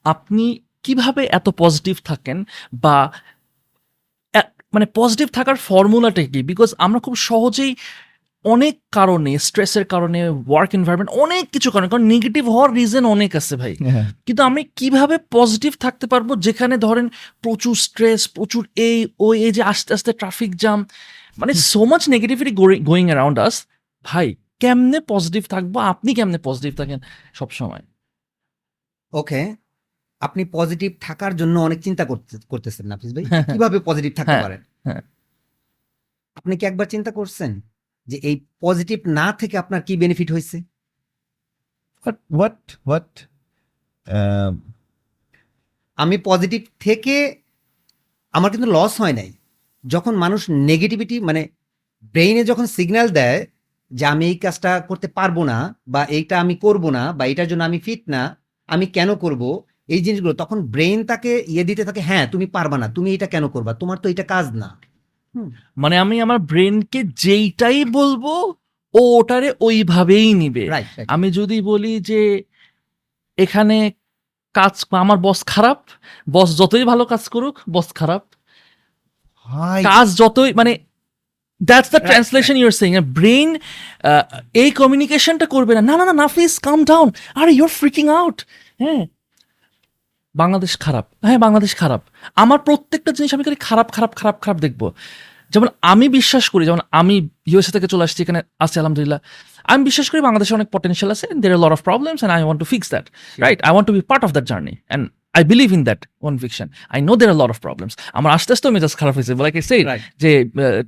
আপনি 0.04 0.58
কীভাবে 0.82 1.28
এত 1.32 1.48
পজিটিভ 1.48 1.96
থাকেন 2.04 2.44
বা 2.74 3.12
মানে 4.74 4.86
পজিটিভ 4.94 5.28
থাকার 5.28 5.56
ফর্মুলাটা 5.56 6.22
কি? 6.24 6.42
বিকজ 6.42 6.74
আমরা 6.78 7.00
খুব 7.00 7.14
সহজেই 7.14 7.76
অনেক 8.52 8.74
কারণে 8.92 9.32
স্ট্রেসের 9.38 9.84
কারণে 9.84 10.20
ওয়ার্ক 10.48 10.70
এনভায়রনমেন্ট 10.74 11.10
অনেক 11.24 11.44
কিছু 11.50 11.68
কারণে 11.70 11.88
কারণ 11.88 12.04
নেগেটিভ 12.06 12.44
হওয়ার 12.48 12.70
রিজন 12.74 13.04
অনেক 13.06 13.30
আছে 13.36 13.54
ভাই। 13.56 13.72
কিন্তু 14.26 14.42
আমি 14.42 14.60
কীভাবে 14.76 15.16
পজিটিভ 15.30 15.72
থাকতে 15.80 16.06
পারব? 16.06 16.28
যেখানে 16.40 16.74
ধরেন 16.76 17.06
প্রচুর 17.42 17.74
স্ট্রেস 17.76 18.20
প্রচুর 18.28 18.62
এই 18.86 18.96
ওই 19.20 19.36
এই 19.44 19.52
যে 19.52 19.62
আস্তে 19.62 19.90
আস্তে 19.94 20.10
ট্রাফিক 20.12 20.50
জ্যাম 20.56 20.78
মানে 21.38 21.52
so 21.70 21.80
much 21.84 22.02
negativity 22.08 22.52
going 22.84 23.06
around 23.06 23.38
us 23.38 23.54
ভাই 24.04 24.26
কেমনে 24.60 24.98
পজিটিভ 25.12 25.42
থাকব? 25.48 25.74
আপনি 25.92 26.10
কেমনে 26.14 26.38
পজিটিভ 26.38 26.72
থাকেন 26.76 26.98
সব 27.34 27.50
সময় 27.50 27.82
ওকে 29.12 29.40
আপনি 30.22 30.42
পজিটিভ 30.52 30.90
থাকার 31.00 31.32
জন্য 31.36 31.56
অনেক 31.60 31.78
চিন্তা 31.82 32.04
করতে 32.04 32.32
করতেছেন 32.48 32.84
নাফিস 32.86 33.10
ভাই। 33.14 33.24
হ্যাঁ, 33.24 33.44
কীভাবে 33.44 33.78
পজিটিভ 33.78 34.12
থাকতে 34.16 34.30
হ্যাঁ, 34.30 34.42
পারেন? 34.42 34.60
হ্যাঁ। 34.84 35.02
আপনি 36.36 36.54
কি 36.56 36.64
একবার 36.66 36.86
চিন্তা 36.86 37.10
করছেন? 37.10 37.50
যে 38.08 38.16
এই 38.28 38.36
পজিটিভ 38.64 38.98
না 39.18 39.26
থেকে 39.40 39.56
আপনার 39.62 39.80
কি 39.86 39.94
বেনিফিট 40.02 40.28
হয়েছে? 40.34 40.56
হোয়াট 42.04 42.18
হোয়াট 42.36 42.58
হোয়াট 42.86 43.10
আমি 45.98 46.16
পজিটিভ 46.30 46.60
থেকে 46.80 47.14
আমার 48.34 48.50
কিন্তু 48.54 48.68
লস 48.76 48.92
হয় 49.02 49.14
নাই। 49.20 49.30
যখন 49.84 50.14
মানুষ 50.24 50.40
নেগেটিভিটি 50.70 51.16
মানে 51.28 51.42
ব্রেইনে 52.14 52.42
যখন 52.50 52.66
সিগন্যাল 52.76 53.08
দেয় 53.18 53.40
যে 53.90 54.04
আমি 54.12 54.24
এই 54.30 54.36
কাজটা 54.44 54.70
করতে 54.88 55.08
পারব 55.18 55.36
না 55.50 55.58
বা 55.88 56.02
এইটা 56.16 56.34
আমি 56.44 56.54
করব 56.64 56.84
না 56.96 57.02
বা 57.18 57.24
এটার 57.32 57.48
জন্য 57.50 57.62
আমি 57.70 57.78
ফিট 57.86 58.02
না 58.14 58.22
আমি 58.68 58.86
কেন 58.96 59.10
করব? 59.24 59.42
এই 59.94 60.00
জিনিসগুলো 60.06 60.34
তখন 60.42 60.58
ব্রেইন 60.74 60.98
তাকে 61.10 61.30
ইয়ে 61.52 61.64
দিতে 61.68 61.82
থাকে 61.88 62.00
হ্যাঁ 62.08 62.24
তুমি 62.32 62.46
পারবা 62.56 62.76
না 62.82 62.86
তুমি 62.96 63.08
এটা 63.16 63.28
কেন 63.34 63.44
করবা? 63.54 63.72
তোমার 63.80 63.98
তো 64.02 64.06
এটা 64.12 64.24
কাজ 64.34 64.46
না। 64.62 64.68
মানে 65.82 65.94
আমি 66.04 66.16
আমার 66.24 66.38
ব্রেনকে 66.50 67.00
যেইটাই 67.24 67.80
বলব 67.98 68.24
ও 68.94 69.00
ওটারে 69.18 69.48
ওইভাবেই 69.66 70.28
নিবে। 70.42 70.64
আমি 71.14 71.28
যদি 71.38 71.56
বলি 71.70 71.92
যে 72.10 72.20
এখানে 73.38 73.76
কাজ 74.54 74.74
আমার 75.04 75.18
বস 75.26 75.40
খারাপ 75.52 75.80
বস 76.34 76.48
যতই 76.60 76.84
ভালো 76.90 77.04
কাজ 77.12 77.24
করুক 77.34 77.56
বস 77.74 77.88
খারাপ। 77.98 78.24
কাজ 79.90 80.06
যতই 80.20 80.50
মানে 80.60 80.72
that's 81.60 81.90
the 81.94 82.00
translation 82.08 82.56
your 82.60 82.74
saying 82.80 82.92
brain 83.18 83.48
এই 84.62 84.70
কমিউনিকেশনটা 84.80 85.46
করবে 85.54 85.72
না। 85.76 85.82
না 85.88 85.94
না 85.98 86.04
না 86.08 86.14
Nafis 86.22 86.54
calm 86.66 86.78
down 86.90 87.08
R 87.40 87.46
your 87.58 87.70
freaking 87.78 88.04
out 88.20 88.38
হ্যাঁ? 88.82 89.02
বাংলাদেশ 90.34 90.72
খারাপ। 90.78 91.04
হ্যাঁ 91.24 91.38
বাংলাদেশ 91.38 91.72
খারাপ। 91.76 92.00
আমার 92.36 92.58
প্রত্যেকটা 92.58 93.12
জিনিস 93.12 93.34
আমি 93.34 93.44
খালি 93.44 93.58
খারাপ 93.60 93.86
খারাপ 93.92 94.12
খারাপ 94.14 94.36
খারাপ 94.40 94.58
দেখব। 94.60 94.82
যেমন 95.50 95.68
আমি 95.82 96.08
বিশ্বাস 96.08 96.48
করি 96.48 96.64
যেমন 96.66 96.80
আমি 96.90 97.14
ইউএসএ 97.46 97.72
থেকে 97.72 97.86
চলে 97.86 98.04
আসছি 98.04 98.22
এখানে 98.22 98.42
আছি 98.58 98.78
আলহামদুলিল্লাহ। 98.78 99.18
আমি 99.64 99.84
বিশ্বাস 99.84 100.10
করি 100.10 100.20
বাংলাদেশে 100.20 100.54
অনেক 100.54 100.68
পটেনশিয়াল 100.72 101.10
আছে 101.12 101.26
there 101.34 101.52
are 101.52 101.58
lot 101.58 101.72
of 101.72 101.80
problems 101.82 102.18
and 102.18 102.34
I 102.36 102.42
want 102.42 102.58
to 102.60 102.64
fix 102.64 102.88
that 102.90 103.06
right 103.38 103.58
I 103.62 103.70
want 103.70 103.86
to 103.86 103.92
be 103.92 104.00
part 104.00 104.24
of 104.24 104.30
that 104.32 104.44
journey 104.44 104.74
and 104.80 105.04
I 105.34 105.44
believe 105.44 105.72
in 105.72 105.84
that 105.84 106.00
conviction 106.22 106.68
I 106.88 107.00
know 107.00 107.16
there 107.16 107.28
are 107.28 107.34
lot 107.34 107.50
of 107.50 107.58
problems 107.60 107.96
আমার 108.12 108.32
আস্তে 108.32 108.52
আস্তে 108.52 108.70
মেজাজ 108.70 108.94
খারাপ 108.96 109.14
হয়েছে 109.14 109.34
like 109.34 109.54
I 109.54 109.62
সেই. 109.62 109.82
যে 110.18 110.30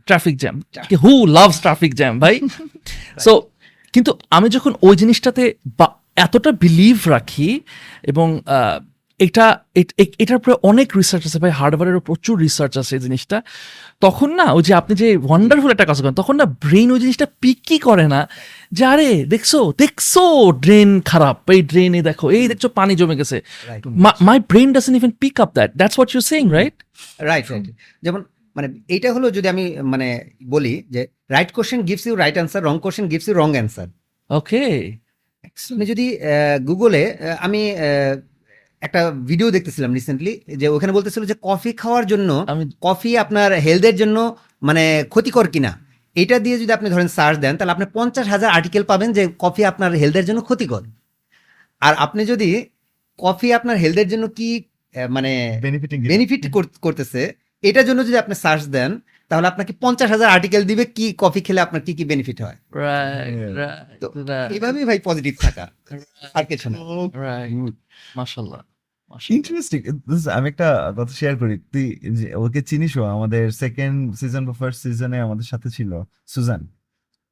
traffic 0.07 0.36
jam 0.36 0.55
who 1.03 1.26
loves 1.26 1.61
traffic 1.61 1.93
jam 1.95 2.20
ভাই? 2.20 2.34
So 3.24 3.32
কিন্তু 3.95 4.11
আমি 4.30 4.49
যখন 4.49 4.74
ওই 4.82 4.97
জিনিসটাতে 4.97 5.43
বা- 5.78 5.95
এতটা 6.16 6.53
বিলিভ 6.53 6.97
রাখি 7.09 7.61
এবং 8.03 8.28
এটা 9.26 9.44
এটার 10.22 10.36
উপরে 10.36 10.54
অনেক 10.70 10.88
রিসার্চ 10.96 11.22
আছে 11.26 11.38
ভাই 11.38 11.52
হার্ডওয়্যারেরও 11.58 12.00
প্রচুর 12.00 12.36
রিসার্চ 12.38 12.74
আছে 12.78 12.92
এই 12.96 13.02
জিনিসটা। 13.02 13.42
তখন 14.00 14.28
না 14.34 14.46
ওই 14.56 14.62
যে 14.62 14.72
আপনি 14.74 14.92
যে 14.96 15.08
ওয়ান্ডারফুল 15.16 15.70
একটা 15.70 15.86
কাজ 15.90 15.98
করেন 16.02 16.14
তখন 16.14 16.34
না 16.36 16.44
ব্রেন 16.44 16.88
ওই 16.90 17.00
জিনিসটা 17.00 17.26
পিক 17.40 17.58
কি 17.66 17.76
করে 17.78 18.06
না 18.08 18.20
যে 18.72 18.84
আরে 18.84 19.08
দেখছ 19.24 19.56
দেখছ 19.78 20.12
ড্রেন 20.60 20.90
খারাপ 21.00 21.50
এই 21.50 21.62
ড্রেনে 21.62 22.00
দেখো 22.02 22.26
এই 22.30 22.44
দেখছ 22.48 22.64
পানি 22.66 22.92
জমে 22.96 23.16
গেছে। 23.16 23.36
My 24.20 24.38
brain 24.38 24.68
doesn't 24.72 24.96
even 24.96 25.12
pick 25.22 25.40
up 25.40 25.50
that 25.54 25.70
that's 25.76 25.96
what 25.98 26.10
you 26.14 26.20
saying 26.20 26.44
right 26.50 26.76
right 27.20 27.46
right 27.50 27.66
যেমন 28.02 28.20
মানে 28.56 28.68
এইটা 28.88 29.08
হলো 29.12 29.26
যদি 29.30 29.48
আমি 29.48 29.64
মানে 29.82 30.08
বলি 30.44 30.74
যে 30.90 31.02
right 31.30 31.50
question 31.52 31.80
gives 31.82 32.04
you 32.06 32.14
right 32.14 32.34
answer 32.34 32.62
wrong 32.62 32.74
question 32.78 33.06
gives 33.08 33.26
you 33.28 33.34
wrong 33.34 33.50
answer 33.52 33.88
okay 34.30 34.64
যদি 35.86 36.06
গুগলে 36.66 37.02
আমি 37.38 37.62
একটা 38.82 39.00
ভিডিও 39.30 39.48
দেখতেছিলাম 39.56 39.90
রিসেন্টলি 39.98 40.32
যে 40.60 40.66
ওখানে 40.76 40.92
বলতেছিল 40.96 41.22
যে 41.30 41.36
কফি 41.48 41.70
খাওয়ার 41.82 42.04
জন্য 42.12 42.30
আমি 42.52 42.64
কফি 42.86 43.10
আপনার 43.24 43.50
হেলথের 43.66 43.96
জন্য 44.00 44.16
মানে 44.68 44.84
ক্ষতিকর 45.12 45.46
কিনা। 45.54 45.72
এটা 46.16 46.36
দিয়ে 46.44 46.56
যদি 46.62 46.72
আপনি 46.78 46.88
ধরেন 46.94 47.08
সার্চ 47.16 47.36
দেন 47.44 47.54
তাহলে 47.58 47.72
আপনি 47.76 47.86
পঞ্চাশ 47.96 48.26
হাজার 48.34 48.50
আর্টিকেল 48.56 48.82
পাবেন 48.90 49.08
যে 49.16 49.22
কফি 49.44 49.62
আপনার 49.70 49.90
হেলথের 50.02 50.26
জন্য 50.28 50.40
ক্ষতিকর। 50.48 50.82
আর 51.82 51.94
আপনি 52.04 52.22
যদি 52.32 52.50
কফি 53.18 53.48
আপনার 53.58 53.76
হেলথের 53.82 54.08
জন্য 54.12 54.24
কি 54.38 54.48
মানে 55.16 55.32
বেনিফিট 56.10 56.42
করতেছে 56.84 57.22
এটার 57.64 57.86
জন্য 57.88 58.00
যদি 58.08 58.16
আপনি 58.22 58.34
সার্চ 58.44 58.62
দেন 58.76 58.90
তাহলে 59.30 59.46
আপনাকে 59.52 59.72
পঞ্চাশ 59.82 60.08
হাজার 60.14 60.28
আর্টিকেল 60.34 60.62
দিবে 60.70 60.84
কি 60.96 61.06
কফি 61.22 61.40
খেলে 61.46 61.60
আপনার 61.66 61.82
কি 61.86 61.92
কি 61.98 62.04
বেনিফিট 62.10 62.38
হয়. 62.44 62.58
এইভাবেই 64.54 64.84
ভাই 64.90 64.98
পজিটিভ 65.08 65.34
থাকা 65.44 65.64
আর 66.38 66.44
কিছু 66.50 66.66
না। 66.72 66.76
রাইট 67.24 67.76
ইন্টারেস্টিং 69.36 69.80
আমি 70.38 70.46
একটা 70.52 70.68
কথা 70.98 71.14
শেয়ার 71.20 71.34
করি। 71.40 71.54
তুই 71.72 71.86
ওকে 72.44 72.60
চিনিস 72.70 72.92
আমাদের 73.16 73.44
সেকেন্ড 73.62 73.98
সিজন 74.20 74.42
বা 74.48 74.54
ফার্স্ট 74.60 74.78
সিজনে 74.84 75.18
আমাদের 75.26 75.46
সাথে 75.52 75.68
ছিল। 75.76 75.90
সুজান। 76.32 76.62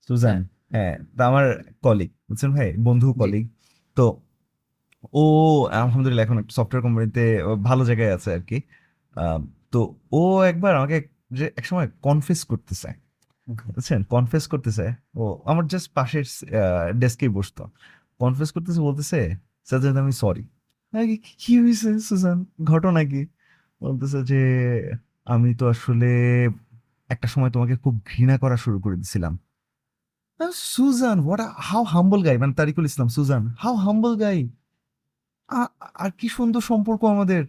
সুজান 0.08 0.40
হ্যাঁ 0.74 0.94
তা 1.16 1.22
আমার 1.30 1.46
কলিগ 1.84 2.10
বুঝছেন 2.28 2.50
ভাই? 2.56 2.68
বন্ধু 2.86 3.08
কলিগ 3.20 3.44
তো 3.96 4.04
ও 5.22 5.24
আলহামদুলিল্লাহ 5.80 6.24
এখন 6.26 6.36
একটা 6.42 6.52
সফটওয়্যার 6.58 6.84
কোম্পানিতে 6.86 7.24
ভালো 7.68 7.82
জায়গায় 7.88 8.12
আছে 8.16 8.30
আর 8.36 8.42
কি। 8.48 8.58
তো 9.72 9.80
ও 10.20 10.22
একবার 10.50 10.72
আমাকে 10.80 10.96
যে 11.30 11.44
একসময় 11.56 11.88
কনফেস 12.02 12.44
করতেছে 12.44 12.88
বুঝছেন? 13.48 14.00
কনফেস 14.04 14.44
করতেছে 14.46 14.86
ও 15.16 15.42
আমার 15.44 15.66
জাস্ট 15.66 15.88
পাশের 15.94 16.26
ডেস্কেই 16.98 17.28
বসতো। 17.28 17.62
কনফেস 18.20 18.52
করতেছে 18.52 18.80
বলতেছে 18.80 19.36
সাজাদ 19.64 19.96
আমি 19.96 20.12
সরি 20.12 20.44
কি 21.38 21.52
হয়েছে 21.60 22.00
সুজান? 22.00 22.38
ঘটনা 22.64 23.04
কি 23.04 23.26
বলতেছে 23.82 24.18
যে 24.24 24.40
আমি 25.26 25.54
তো 25.54 25.68
আসলে 25.68 26.10
একটা 27.08 27.28
সময় 27.28 27.50
তোমাকে 27.50 27.76
খুব 27.76 27.94
ঘৃণা 28.06 28.38
করা 28.38 28.56
শুরু 28.56 28.80
করে 28.80 28.96
দিছিলাম। 28.96 29.38
আহ, 30.40 30.50
Sujan 30.54 31.20
what 31.20 31.40
how 31.56 31.82
humble 31.82 32.20
guy 32.22 32.38
মানে 32.38 32.54
Tarikul 32.54 32.84
Islam 32.84 33.08
Sujan 33.08 33.42
how 33.58 33.74
humble 33.74 34.16
guy 34.16 34.48
আর 35.94 36.10
কি 36.18 36.28
সুন্দর 36.28 36.60
সম্পর্ক 36.60 37.04
আমাদের। 37.04 37.42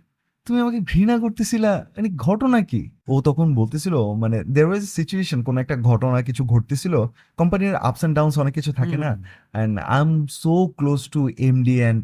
তুমি 0.50 0.62
আমাকে 0.62 0.80
ঘৃণা 0.80 1.18
করতেছিলা 1.20 1.72
মানে 1.98 2.10
ঘটনা 2.10 2.62
কি? 2.62 2.90
ও 3.08 3.22
তখন 3.22 3.56
বলতেছিল 3.56 3.96
মানে 4.14 4.44
দের 4.44 4.66
ওয়াজ 4.66 4.84
সিচুয়েশন 4.90 5.44
কোন 5.44 5.58
একটা 5.58 5.76
ঘটনা 5.82 6.22
কিছু 6.22 6.46
ঘটতেছিল 6.46 7.06
কোম্পানির 7.38 7.76
আপস 7.76 8.04
এন্ড 8.04 8.16
ডাউনস 8.16 8.38
অনেক 8.38 8.54
কিছু 8.54 8.72
থাকে 8.74 8.98
না 8.98 9.12
and 9.52 9.80
I 9.80 10.02
am 10.02 10.26
so 10.30 10.68
close 10.78 11.10
to 11.10 11.30
MD 11.38 11.76
and 11.80 12.00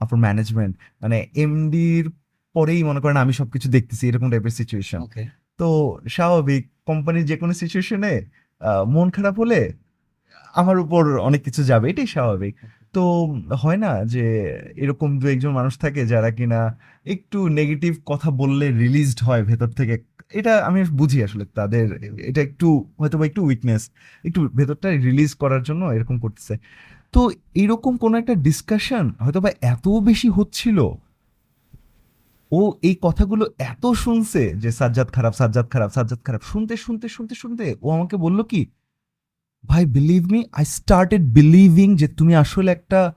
upper 0.00 0.18
management 0.18 0.76
মানে 1.02 1.26
এমডির 1.34 2.10
পরেই 2.54 2.82
মনে 2.84 3.00
করেন 3.00 3.16
আমি 3.16 3.32
সবকিছু 3.32 3.70
দেখতেছি 3.70 4.08
এরকম 4.08 4.30
টাইপের 4.30 4.50
সিচুয়েশন 4.50 5.00
তো 5.58 5.68
স্বাভাবিক 6.08 6.62
কোম্পানির 6.86 7.24
যে 7.24 7.36
কোনো 7.36 7.52
সিচুয়েশনে 7.52 8.12
মন 8.86 9.10
খারাপ 9.10 9.38
হলে 9.40 9.72
আমার 10.54 10.78
উপর 10.78 11.18
অনেক 11.18 11.42
কিছু 11.42 11.64
যাবে 11.64 11.90
এটাই 11.90 12.06
স্বাভাবিক। 12.06 12.54
তো 12.94 13.04
হয় 13.62 13.78
না 13.84 13.92
যে 14.14 14.24
এরকম 14.82 15.08
দু 15.20 15.24
একজন 15.34 15.52
মানুষ 15.58 15.74
থাকে 15.84 16.00
যারা 16.12 16.30
কিনা 16.38 16.60
একটু 17.14 17.38
নেগেটিভ 17.58 17.92
কথা 18.10 18.28
বললে 18.40 18.66
রিলিজড 18.82 19.18
হয় 19.28 19.42
ভেতর 19.50 19.70
থেকে। 19.78 19.94
এটা 20.38 20.52
আমি 20.68 20.80
বুঝি 21.00 21.18
আসলে 21.26 21.44
তাদের, 21.58 21.86
এটা 22.30 22.40
একটু 22.48 22.66
হয়তো 23.00 23.16
বা 23.20 23.24
একটু 23.30 23.40
উইকনেস 23.48 23.82
একটু 24.24 24.40
ভেতরটা 24.58 24.88
রিলিজ 25.08 25.30
করার 25.42 25.62
জন্য 25.68 25.82
এরকম 25.96 26.16
করতেছে। 26.24 26.54
তো 27.14 27.20
এরকম 27.62 27.92
কোনো 28.02 28.14
একটা 28.20 28.34
ডিসকাশন 28.46 29.04
হয়তো 29.24 29.38
বা 29.44 29.50
এত 29.72 29.86
বেশি 30.08 30.28
হচ্ছিল, 30.38 30.78
ও 32.52 32.60
এই 32.88 32.96
কথাগুলো 33.06 33.44
এত 33.70 33.84
শুনছে 34.04 34.42
যে 34.62 34.70
সাজ্জাদ 34.78 35.08
খারাপ 35.16 35.34
সাজ্জাদ 35.40 35.66
খারাপ 35.74 35.90
সাজ্জাদ 35.96 36.20
খারাপ। 36.26 36.42
শুনতে 36.50 36.74
শুনতে 36.84 37.06
শুনতে 37.16 37.34
শুনতে 37.42 37.64
ও 37.84 37.86
আমাকে 37.96 38.16
বলল 38.24 38.38
কি 38.52 38.60
ভাই 39.64 39.86
believe 39.86 40.32
me 40.32 40.44
I 40.52 40.64
started 40.64 41.22
believing 41.22 41.96
যে 41.96 42.08
তুমি 42.08 42.34
আসলে 42.34 42.72
একটা 42.72 43.12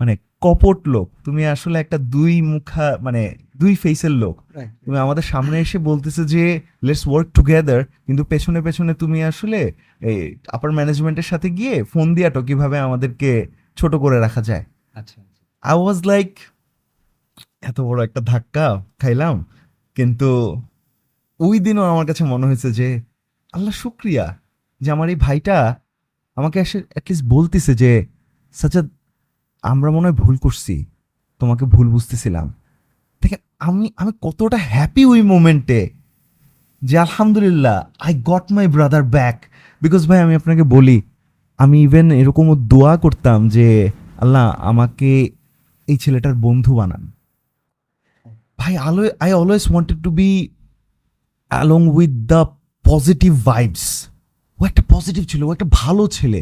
মানে 0.00 0.16
কপট 0.40 0.88
লোক। 0.88 1.10
তুমি 1.24 1.46
আসলে 1.46 1.80
একটা 1.80 1.98
দুই 1.98 2.42
মুখা 2.42 2.98
মানে 3.00 3.34
দুই 3.56 3.74
ফেসের 3.74 4.10
লোক। 4.10 4.42
তুমি 4.54 4.98
আমাদের 4.98 5.22
সামনে 5.22 5.60
এসে 5.60 5.78
বলতেছে 5.78 6.24
যে 6.24 6.60
লেটস 6.82 7.08
ওয়ার্ক 7.08 7.28
টুগেদার 7.34 7.84
কিন্তু 7.84 8.24
পেছনে 8.24 8.62
পেছনে 8.62 8.94
তুমি 8.94 9.24
আসলে 9.24 9.72
এই 10.00 10.36
আপার 10.48 10.72
ম্যানেজমেন্টের 10.72 11.22
সাথে 11.22 11.50
গিয়ে 11.50 11.84
ফোন 11.84 12.14
দিয়াটো 12.14 12.42
কীভাবে 12.42 12.78
আমাদেরকে 12.78 13.46
ছোট 13.76 13.94
করে 13.94 14.20
রাখা 14.20 14.42
যায়। 14.42 14.64
আচ্ছা 14.94 15.20
আই 15.62 15.78
ওয়াজ 15.78 16.06
লাইক 16.06 16.38
এত 17.62 17.80
বড় 17.80 18.04
একটা 18.04 18.20
ধাক্কা 18.20 18.84
খাইলাম। 18.98 19.44
কিন্তু 19.94 20.62
ওই 21.40 21.58
দিনও 21.60 21.82
আমার 21.82 22.06
কাছে 22.06 22.24
মনে 22.24 22.46
হয়েছে 22.46 22.72
যে 22.72 23.00
আল্লাহ 23.52 23.72
শুক্রিয়া 23.72 24.38
যে 24.80 24.90
আমার 24.90 25.08
এই 25.08 25.16
ভাইটা 25.16 25.79
আমাকে 26.40 26.60
এসে 26.60 26.78
অ্যাটলিস্ট 26.78 27.24
বলতেছে 27.24 27.74
যে, 27.74 28.06
সাজ্জাদ, 28.52 28.86
আমরা 29.62 29.90
মনে 29.90 30.06
হয় 30.08 30.16
ভুল 30.22 30.36
করছি। 30.36 30.84
তোমাকে 31.38 31.64
ভুল 31.64 31.88
বুঝতেছিলাম। 31.88 32.54
দেখেন, 33.22 33.38
আমি 33.58 33.92
আমি 33.96 34.12
কতটা 34.20 34.58
হ্যাপি 34.60 35.04
ওই 35.04 35.22
মোমেন্টে 35.22 35.90
যে, 36.82 36.98
আলহামদুলিল্লাহ 36.98 37.76
I 38.00 38.12
got 38.24 38.52
my 38.52 38.66
brother 38.66 39.02
back 39.02 39.36
because 39.82 40.08
ভাই, 40.08 40.20
আমি 40.20 40.34
আপনাকে 40.34 40.62
বলি, 40.62 41.02
আমি 41.58 41.82
ইভেন 41.82 42.10
এরকমও 42.10 42.54
দোয়া 42.54 42.96
করতাম 42.96 43.48
যে, 43.48 43.90
আল্লাহ, 44.18 44.46
আমাকে 44.60 45.10
এই 45.86 45.96
ছেলেটার 45.96 46.34
বন্ধু 46.34 46.72
বানান। 46.76 47.02
ভাই, 48.58 48.76
আলো 48.76 49.02
I 49.20 49.30
always 49.32 49.64
wanted 49.70 49.98
to 50.02 50.10
be 50.10 50.48
along 51.50 51.82
with 51.88 52.12
the 52.32 52.40
positive 52.84 53.32
vibes 53.44 54.09
ও 54.60 54.62
একটা 54.66 54.82
পজিটিভ 54.94 55.22
ছিল 55.26 55.40
ও 55.42 55.50
একটা 55.52 55.66
ভালো 55.80 56.02
ছেলে। 56.08 56.40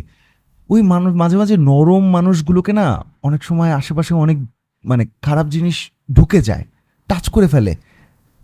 ওই 0.70 0.80
মানুষ 0.92 1.10
মাঝে 1.14 1.36
মাঝে 1.36 1.54
নরম 1.70 2.04
মানুষগুলোকে 2.16 2.72
না 2.72 2.86
অনেক 3.22 3.40
সময় 3.44 3.70
আশেপাশে 3.72 4.12
অনেক 4.14 4.38
মানে 4.84 5.04
খারাপ 5.22 5.46
জিনিস 5.48 5.76
ঢুকে 6.16 6.40
যায় 6.42 6.64
টাচ 7.08 7.24
করে 7.28 7.48
ফেলে। 7.48 7.72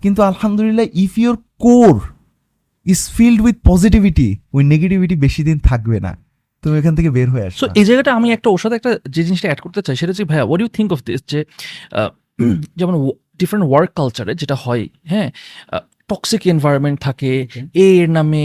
কিন্তু 0.02 0.20
আলহামদুলিল্লাহ 0.22 0.86
if 1.04 1.12
your 1.18 1.36
core 1.66 1.94
is 2.86 3.00
filled 3.16 3.40
with 3.42 3.56
positivity 3.70 4.28
ওই 4.52 4.62
নেগেটিভিটি 4.64 5.14
বেশি 5.16 5.40
দিন 5.44 5.58
থাকবে 5.58 5.98
না। 6.00 6.12
তুমি 6.62 6.74
এখান 6.78 6.94
থেকে 6.94 7.10
বের 7.10 7.28
হয়ে 7.30 7.44
আসো 7.46 7.66
এই 7.80 7.84
জায়গাটা 7.84 8.10
আমি 8.18 8.28
একটা 8.32 8.48
ওর 8.50 8.60
সাথে 8.62 8.76
একটা 8.76 8.90
যে 9.10 9.22
জিনিসটা 9.24 9.48
অ্যাড 9.48 9.60
করতে 9.60 9.80
চাই 9.82 9.96
সেটা 9.96 10.10
হচ্ছে 10.12 10.24
ভাইয়া 10.24 10.44
what 10.44 10.60
you 10.60 10.68
think 10.68 10.88
of 10.92 11.00
this 11.06 11.20
যে 11.32 11.40
যেমন 12.78 12.94
ডিফারেন্ট 13.40 13.64
ওয়ার্ক 13.70 13.90
কালচারে 13.94 14.32
যেটা 14.34 14.56
হয় 14.64 14.84
হ্যাঁ 15.04 15.28
টক্সিক 16.08 16.42
এনভায়রনমেন্ট 16.46 16.98
থাকে 17.00 17.32
এর 17.86 18.06
নামে 18.10 18.44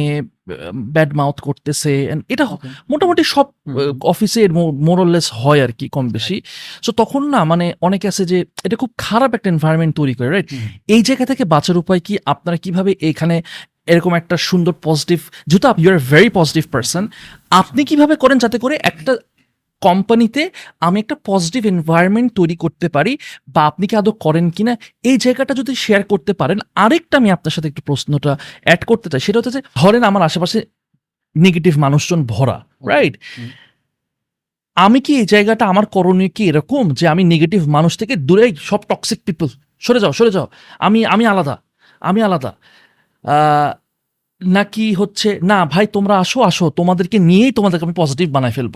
ব্যাড 0.93 1.13
মাউথ 1.13 1.37
করতেছে 1.39 1.91
এটা 2.29 2.45
মোটামুটি 2.89 3.23
সব 3.23 3.45
অফিসে 4.03 4.41
মোরলেস 4.87 5.27
হয় 5.33 5.59
আর 5.63 5.71
কি 5.71 5.85
কম 5.89 6.05
বেশি। 6.09 6.41
সো 6.81 6.91
তখন 6.91 7.21
না 7.29 7.43
মানে 7.43 7.73
অনেকে 7.81 8.07
আছে 8.07 8.23
যে 8.25 8.37
এটা 8.63 8.75
খুব 8.75 8.91
খারাপ 8.97 9.33
একটা 9.33 9.49
এনভায়রনমেন্ট 9.49 9.95
তৈরি 9.95 10.13
করে 10.13 10.29
রাইট 10.29 10.47
এই 10.87 11.01
জায়গা 11.03 11.25
থেকে 11.25 11.43
বাঁচার 11.45 11.77
উপায় 11.77 11.99
কি? 11.99 12.13
আপনারা 12.25 12.57
কীভাবে 12.57 12.91
এখানে 13.01 13.35
এরকম 13.87 14.13
একটা 14.15 14.37
সুন্দর 14.37 14.73
পজিটিভ 14.83 15.19
যেহেতু 15.47 15.67
you 15.77 15.89
are 15.93 15.99
very 16.09 16.29
positive 16.29 16.63
person 16.71 17.07
আপনি 17.49 17.81
কীভাবে 17.85 18.15
করেন 18.15 18.37
যাতে 18.37 18.57
করে 18.59 18.75
একটা 18.83 19.11
কোম্পানিতে 19.81 20.41
আমি 20.79 20.97
একটা 20.99 21.15
পজিটিভ 21.25 21.61
এনভায়রনমেন্ট 21.65 22.29
তৈরি 22.35 22.55
করতে 22.55 22.87
পারি 22.89 23.17
বা 23.47 23.61
আপনি 23.65 23.87
কি 23.87 23.95
আদৌ 23.95 24.11
করেন 24.11 24.49
কিনা 24.49 24.73
এই 25.03 25.17
জায়গাটা 25.17 25.53
যদি 25.53 25.75
শেয়ার 25.75 26.03
করতে 26.03 26.33
পারেন 26.33 26.59
আরেকটা 26.75 27.17
আমি 27.17 27.31
আপনার 27.31 27.51
সাথে 27.51 27.67
একটু 27.67 27.81
প্রশ্নটা 27.81 28.37
অ্যাড 28.63 28.81
করতে 28.85 29.09
চাই। 29.09 29.19
সেটা 29.19 29.39
হচ্ছে 29.39 29.51
যে 29.51 29.61
ধরেন 29.77 30.03
আমার 30.03 30.23
আশেপাশে 30.23 30.59
নেগেটিভ 31.35 31.73
মানুষজন 31.77 32.19
ভরা 32.25 32.57
রাইট 32.89 33.15
আমি 34.77 34.99
কি 35.01 35.11
এই 35.19 35.25
জায়গাটা 35.25 35.65
আমার 35.65 35.85
করণীয় 35.85 36.29
কি 36.29 36.43
এরকম 36.47 36.83
যে 36.91 37.05
আমি 37.07 37.23
নেগেটিভ 37.23 37.67
মানুষ 37.67 37.97
থেকে 37.97 38.15
দূরে 38.15 38.45
সব 38.61 38.81
টক্সিক 38.89 39.19
পিপল 39.25 39.47
সরে 39.79 39.99
যাও 39.99 40.11
সরে 40.11 40.31
যাও। 40.31 40.47
আমি 40.79 41.05
আমি 41.05 41.25
আলাদা 41.25 41.55
আমি 42.01 42.19
আলাদা। 42.21 42.51
নাকি 44.41 44.93
হচ্ছে 44.93 45.39
না 45.43 45.65
ভাই 45.65 45.87
তোমরা 45.87 46.15
আসো 46.19 46.39
আসো। 46.41 46.65
তোমাদেরকে 46.69 47.17
নিয়েই 47.19 47.51
তোমাদেরকে 47.51 47.85
আমি 47.85 47.93
পজিটিভ 47.97 48.27
বানায় 48.31 48.51
ফেলব। 48.51 48.75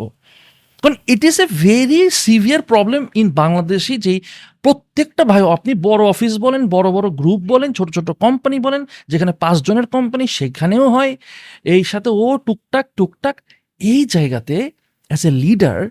কারণ 0.83 0.95
it 1.07 1.23
is 1.23 1.41
a 1.41 1.47
very 1.47 2.09
severe 2.09 2.61
problem 2.61 3.07
in 3.15 3.31
Bangladeshi 3.31 3.97
যেই 3.97 4.21
প্রত্যেকটা 4.61 5.23
ভাই, 5.23 5.41
আপনি 5.57 5.73
বড় 5.73 6.03
অফিস 6.05 6.37
বলেন, 6.37 6.67
বড় 6.67 6.91
বড় 6.91 7.09
গ্রুপ 7.09 7.41
বলেন, 7.41 7.73
ছোট 7.73 7.87
ছোট 7.93 8.09
কোম্পানি 8.09 8.59
বলেন, 8.59 8.85
যেখানে 9.07 9.31
পাঁচজনের 9.33 9.87
কোম্পানি 9.87 10.27
সেখানেও 10.27 10.89
হয়। 10.89 11.17
এই 11.65 11.83
সাথে 11.83 12.09
ও 12.09 12.37
টুকটাক 12.37 12.85
টুকটাক 12.95 13.41
এই 13.81 14.05
জায়গাতে 14.05 14.71
as 15.09 15.25
a 15.25 15.31
leader 15.31 15.89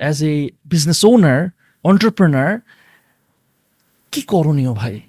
as 0.00 0.22
a 0.22 0.34
business 0.64 1.04
owner 1.04 1.40
entrepreneur 1.84 2.60
কি 4.12 4.22
করণীয় 4.22 4.72
ভাই? 4.72 5.00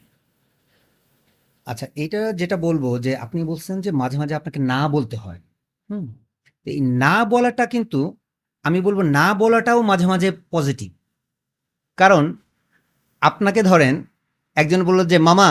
আচ্ছা 1.68 1.88
এটা 1.96 2.34
যেটা 2.34 2.58
বলব 2.58 3.00
যে 3.00 3.16
আপনি 3.16 3.44
বলছেন 3.44 3.82
যে 3.82 3.92
মাঝে 3.92 4.18
মাঝে 4.18 4.36
আপনাকে 4.36 4.60
না 4.60 4.88
বলতে 4.88 5.16
হয়। 5.18 5.40
হুম? 5.90 6.06
এই 6.66 6.82
না 6.82 7.26
বলাটা 7.26 7.66
কিন্তু 7.66 8.18
আমি 8.66 8.80
বলব 8.82 8.99
না 9.09 9.26
বলাটাও 9.34 9.80
মাঝে 9.82 10.07
মাঝে 10.07 10.30
পজিটিভ 10.51 10.89
কারণ 11.97 12.24
আপনাকে 13.22 13.61
ধরেন 13.64 13.93
একজন 14.57 14.82
বলল 14.84 14.99
যে 15.05 15.18
মামা 15.20 15.49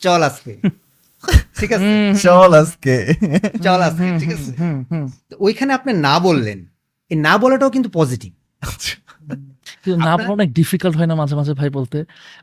চল 0.00 0.20
আজকে। 0.22 0.52
ঠিক 1.58 1.70
আছে? 1.72 1.88
চল 2.22 2.50
আজকে। 2.54 2.94
চল 3.62 3.80
আজকে 3.82 4.06
ঠিক 4.20 4.30
আছে? 4.32 4.50
ওইখানে 5.38 5.72
আপনি 5.72 5.90
না 5.98 6.14
বললেন 6.18 6.58
এই 7.10 7.16
না 7.18 7.32
বলাটাও 7.38 7.70
কিন্তু 7.70 7.88
পজিটিভ 7.90 8.32
কিন্তু 9.82 9.98
না 10.00 10.12
বলা 10.16 10.32
অনেক 10.32 10.48
ডিফিকাল্ট 10.52 10.94
হয় 10.96 11.06
না 11.06 11.14
মাঝে 11.14 11.34
মাঝে 11.34 11.52
ভাই 11.54 11.70
বলতে? 11.70 11.98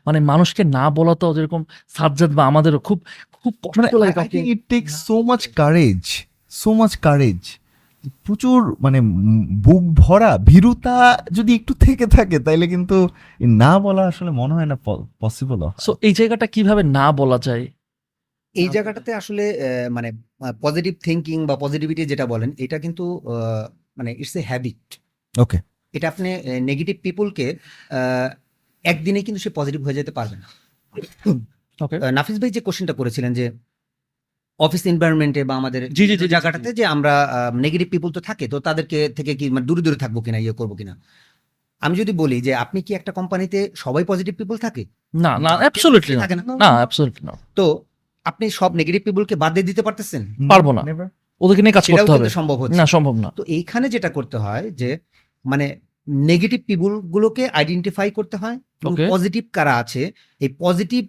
মানে 0.06 0.18
মানুষকে 0.30 0.62
না 0.76 0.84
বলা 0.90 1.14
তো 1.14 1.26
যেরকম 1.34 1.62
সাজ্জাদ 1.94 2.30
বা 2.34 2.42
আমাদেরও 2.46 2.78
খুব 2.78 2.98
খুব 3.34 3.52
মানে 3.76 3.88
কষ্ট 3.88 3.94
লাগে 3.94 4.12
আই 4.12 4.14
কাউকে। 4.14 4.30
Think 4.32 4.46
it 4.48 4.60
take 4.68 4.84
so 5.04 5.16
much 5.22 5.42
courage 5.54 6.02
so 6.52 6.68
much 6.72 6.92
courage 6.96 7.40
প্রচুর 8.24 8.76
মানে 8.80 9.00
বুক 9.62 9.82
ভরা 9.94 10.38
ভীরুতা 10.38 11.24
যদি 11.32 11.54
একটু 11.54 11.74
থেকে 11.74 12.06
থাকে 12.06 12.38
তাইলে 12.38 12.66
কিন্তু 12.66 13.08
না 13.40 13.78
বলা 13.78 14.02
আসলে 14.06 14.30
মনে 14.30 14.54
হয় 14.54 14.66
না 14.66 14.76
পসিবল 15.20 15.70
সো 15.78 15.96
এই 16.02 16.12
জায়গাটা 16.12 16.46
কীভাবে 16.46 16.82
না 16.82 17.12
বলা 17.12 17.38
যায়? 17.38 17.66
এই 18.54 18.68
জায়গাটাতে 18.68 19.14
আসলে 19.14 19.44
মানে 19.90 20.12
পজিটিভ 20.60 20.94
থিঙ্কিং 21.04 21.46
বা 21.46 21.56
পজিটিভিটি 21.56 22.06
যেটা 22.06 22.26
বলেন 22.26 22.52
এটা 22.58 22.78
কিন্তু 22.78 23.20
মানে 23.96 24.12
ইটস 24.12 24.36
এ 24.36 24.42
হ্যাবিট 24.46 25.00
ওকে 25.40 25.58
এটা 25.92 26.08
আপনি 26.08 26.28
নেগেটিভ 26.60 26.96
পিপলকে 27.02 27.56
একদিনে 28.84 29.22
কিন্তু 29.22 29.40
সে 29.40 29.50
পজিটিভ 29.50 29.84
হয়ে 29.84 29.94
যেতে 29.94 30.12
পারবে 30.12 30.36
না। 30.36 30.46
নাফিস 32.12 32.40
ভাই 32.40 32.50
যে 32.50 32.60
কোশ্চেনটা 32.60 32.92
করেছিলেন 32.92 33.32
যে 33.32 33.50
অফিস 34.60 34.82
এনভায়রনমেন্টে 34.86 35.44
বা 35.44 35.54
আমাদের 35.56 35.82
জি, 35.92 36.04
জি, 36.06 36.28
জায়গাটাতে 36.28 36.72
যে 36.72 36.84
আমরা 36.84 37.12
নেগেটিভ 37.54 37.88
পিপল 37.90 38.10
তো 38.10 38.20
থাকে 38.20 38.44
তো 38.48 38.56
তাদেরকে 38.60 38.98
থেকে 39.08 39.32
কি 39.34 39.46
মানে 39.50 39.66
দূরে 39.66 39.82
দূরে 39.82 39.96
থাকব 39.96 40.16
কিনা 40.20 40.38
ইয়ে 40.38 40.52
করব 40.52 40.72
কিনা? 40.74 40.94
আমি 41.82 41.94
যদি 41.96 42.12
বলি 42.12 42.40
যে 42.40 42.52
আপনি 42.54 42.78
কি 42.82 42.92
একটা 42.94 43.12
কোম্পানিতে 43.12 43.58
সবাই 43.74 44.04
পজিটিভ 44.04 44.34
পিপল 44.34 44.56
থাকে? 44.56 44.82
না 45.14 45.38
না 45.38 45.50
অ্যাবসলিউটলি 45.56 46.14
না 46.16 46.20
থাকে 46.20 46.34
না। 46.36 46.42
না। 46.62 46.70
অ্যাবসলিউটলি 46.76 47.22
না 47.26 47.34
তো 47.54 47.64
আপনি 48.26 48.44
সব 48.50 48.70
নেগেটিভ 48.74 49.00
পিপলকে 49.02 49.34
বাদ 49.36 49.52
দিয়ে 49.54 49.66
দিতে 49.66 49.82
পারতেছেন? 49.82 50.22
পারব 50.48 50.66
না। 50.72 50.82
ওদেরকে 51.40 51.62
নিয়ে 51.62 51.72
কাজ 51.72 51.86
করতে 51.90 52.12
হবে। 52.12 52.28
সম্ভব 52.28 52.56
হচ্ছে। 52.60 52.78
না 52.80 52.86
সম্ভব 52.86 53.14
না। 53.14 53.28
তো 53.36 53.42
এইখানে 53.48 53.86
যেটা 53.88 54.08
করতে 54.08 54.36
হয় 54.36 54.64
যে 54.70 54.90
মানে 55.44 55.66
নেগেটিভ 56.30 56.60
পিপুল 56.66 56.92
গুলোকে 57.14 57.44
আইডেন্টিফাই 57.48 58.08
করতে 58.10 58.36
হয়. 58.36 58.56
পজিটিভ 59.12 59.42
কারা 59.52 59.74
আছে? 59.76 60.02
এই 60.40 60.50
পজিটিভ 60.58 61.02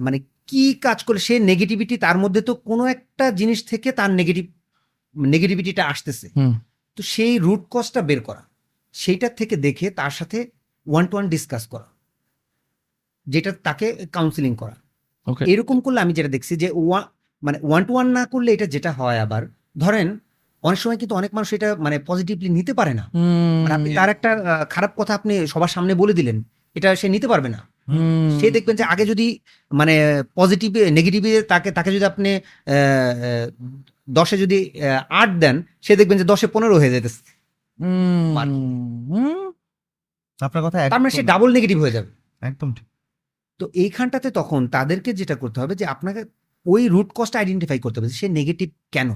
মানে 0.00 0.18
কি 0.48 0.62
কাজ 0.86 0.98
করে 1.06 1.18
সে 1.18 1.34
নেগেটিভিটি 1.50 1.94
তার 2.04 2.16
মধ্যে 2.18 2.40
তো 2.48 2.52
কোনো 2.68 2.84
একটা 2.86 3.24
জিনিস 3.30 3.58
থেকে 3.70 3.88
তার 3.92 4.10
নেগেটিভ 4.10 4.44
নেগেটিভিটিটা 5.16 5.82
আসতেছে। 5.92 6.26
তো 6.96 7.00
সেই 7.12 7.32
রুট 7.38 7.62
কজটা 7.70 8.00
বের 8.08 8.20
করা 8.20 8.42
সেইটার 8.94 9.32
থেকে 9.40 9.54
দেখে 9.56 9.86
তার 9.90 10.10
সাথে 10.10 10.38
ওয়ান 10.86 11.04
টু 11.06 11.14
ওয়ান 11.16 11.26
ডিসকাস 11.28 11.66
করা 11.66 11.88
যেটা 13.26 13.50
তাকে 13.62 13.86
কাউন্সিলিং 14.12 14.52
করা। 14.56 14.76
এরকম 15.52 15.76
করলে 15.80 15.98
আমি 16.00 16.12
যেটা 16.12 16.28
দেখছি 16.28 16.52
যে 16.56 16.68
ওয়ান 16.70 17.04
মানে 17.42 17.58
ওয়ান 17.62 17.82
টু 17.84 17.92
ওয়ান 17.94 18.08
না 18.18 18.22
করলে 18.32 18.50
এটা 18.52 18.66
যেটা 18.66 18.90
হয় 18.92 19.18
আবার 19.20 19.42
ধরেন 19.78 20.08
অনেক 20.64 20.78
সময় 20.78 20.96
কিন্তু 20.96 21.14
অনেক 21.14 21.30
মানুষ 21.34 21.48
এটা 21.52 21.68
মানে 21.76 21.96
পজিটিভলি 22.08 22.48
নিতে 22.48 22.72
পারে 22.74 22.92
না। 22.94 23.04
মানে 23.62 23.74
আপনি 23.74 23.88
তার 23.94 24.08
একটা 24.08 24.30
খারাপ 24.70 24.92
কথা 24.96 25.12
আপনি 25.14 25.46
সবার 25.46 25.68
সামনে 25.68 25.92
বলে 25.94 26.12
দিলেন 26.12 26.36
এটা 26.74 26.88
সে 26.94 27.06
নিতে 27.08 27.28
পারবে 27.28 27.48
না। 27.48 27.60
সে 28.38 28.46
দেখবেন 28.56 28.76
যে 28.80 28.84
আগে 28.92 29.04
যদি 29.12 29.26
মানে 29.70 29.94
পজিটিভ 30.38 30.70
নেগেটিভে 30.98 31.30
তাকে 31.52 31.68
তাকে 31.76 31.90
যদি 31.96 32.04
আপনি 32.12 32.30
দশে 34.18 34.36
যদি 34.44 34.58
আট 35.20 35.30
দেন 35.42 35.56
সে 35.86 35.92
দেখবেন 36.00 36.18
যে 36.18 36.26
দশে 36.32 36.46
পনেরো 36.54 36.74
হয়ে 36.80 36.94
যেতেছে। 36.94 37.20
আপনার 40.40 40.62
কথা 40.66 40.76
তার 40.92 41.00
মানে 41.02 41.12
সে 41.16 41.22
ডাবল 41.30 41.48
নেগেটিভ 41.56 41.78
হয়ে 41.82 41.94
যাবে। 41.96 42.10
একদম 42.40 42.68
ঠিক। 42.76 42.86
তো 43.60 43.64
এইখানটাতে 43.82 44.28
তখন 44.30 44.60
তাদেরকে 44.68 45.10
যেটা 45.20 45.34
করতে 45.42 45.58
হবে 45.60 45.74
যে 45.80 45.84
আপনাকে 45.94 46.20
ওই 46.66 46.82
রুট 46.94 47.08
কস্ট 47.14 47.34
আইডেন্টিফাই 47.36 47.78
করতে 47.84 47.96
হবে 47.98 48.10
সে 48.18 48.26
নেগেটিভ 48.38 48.68
কেন? 48.94 49.08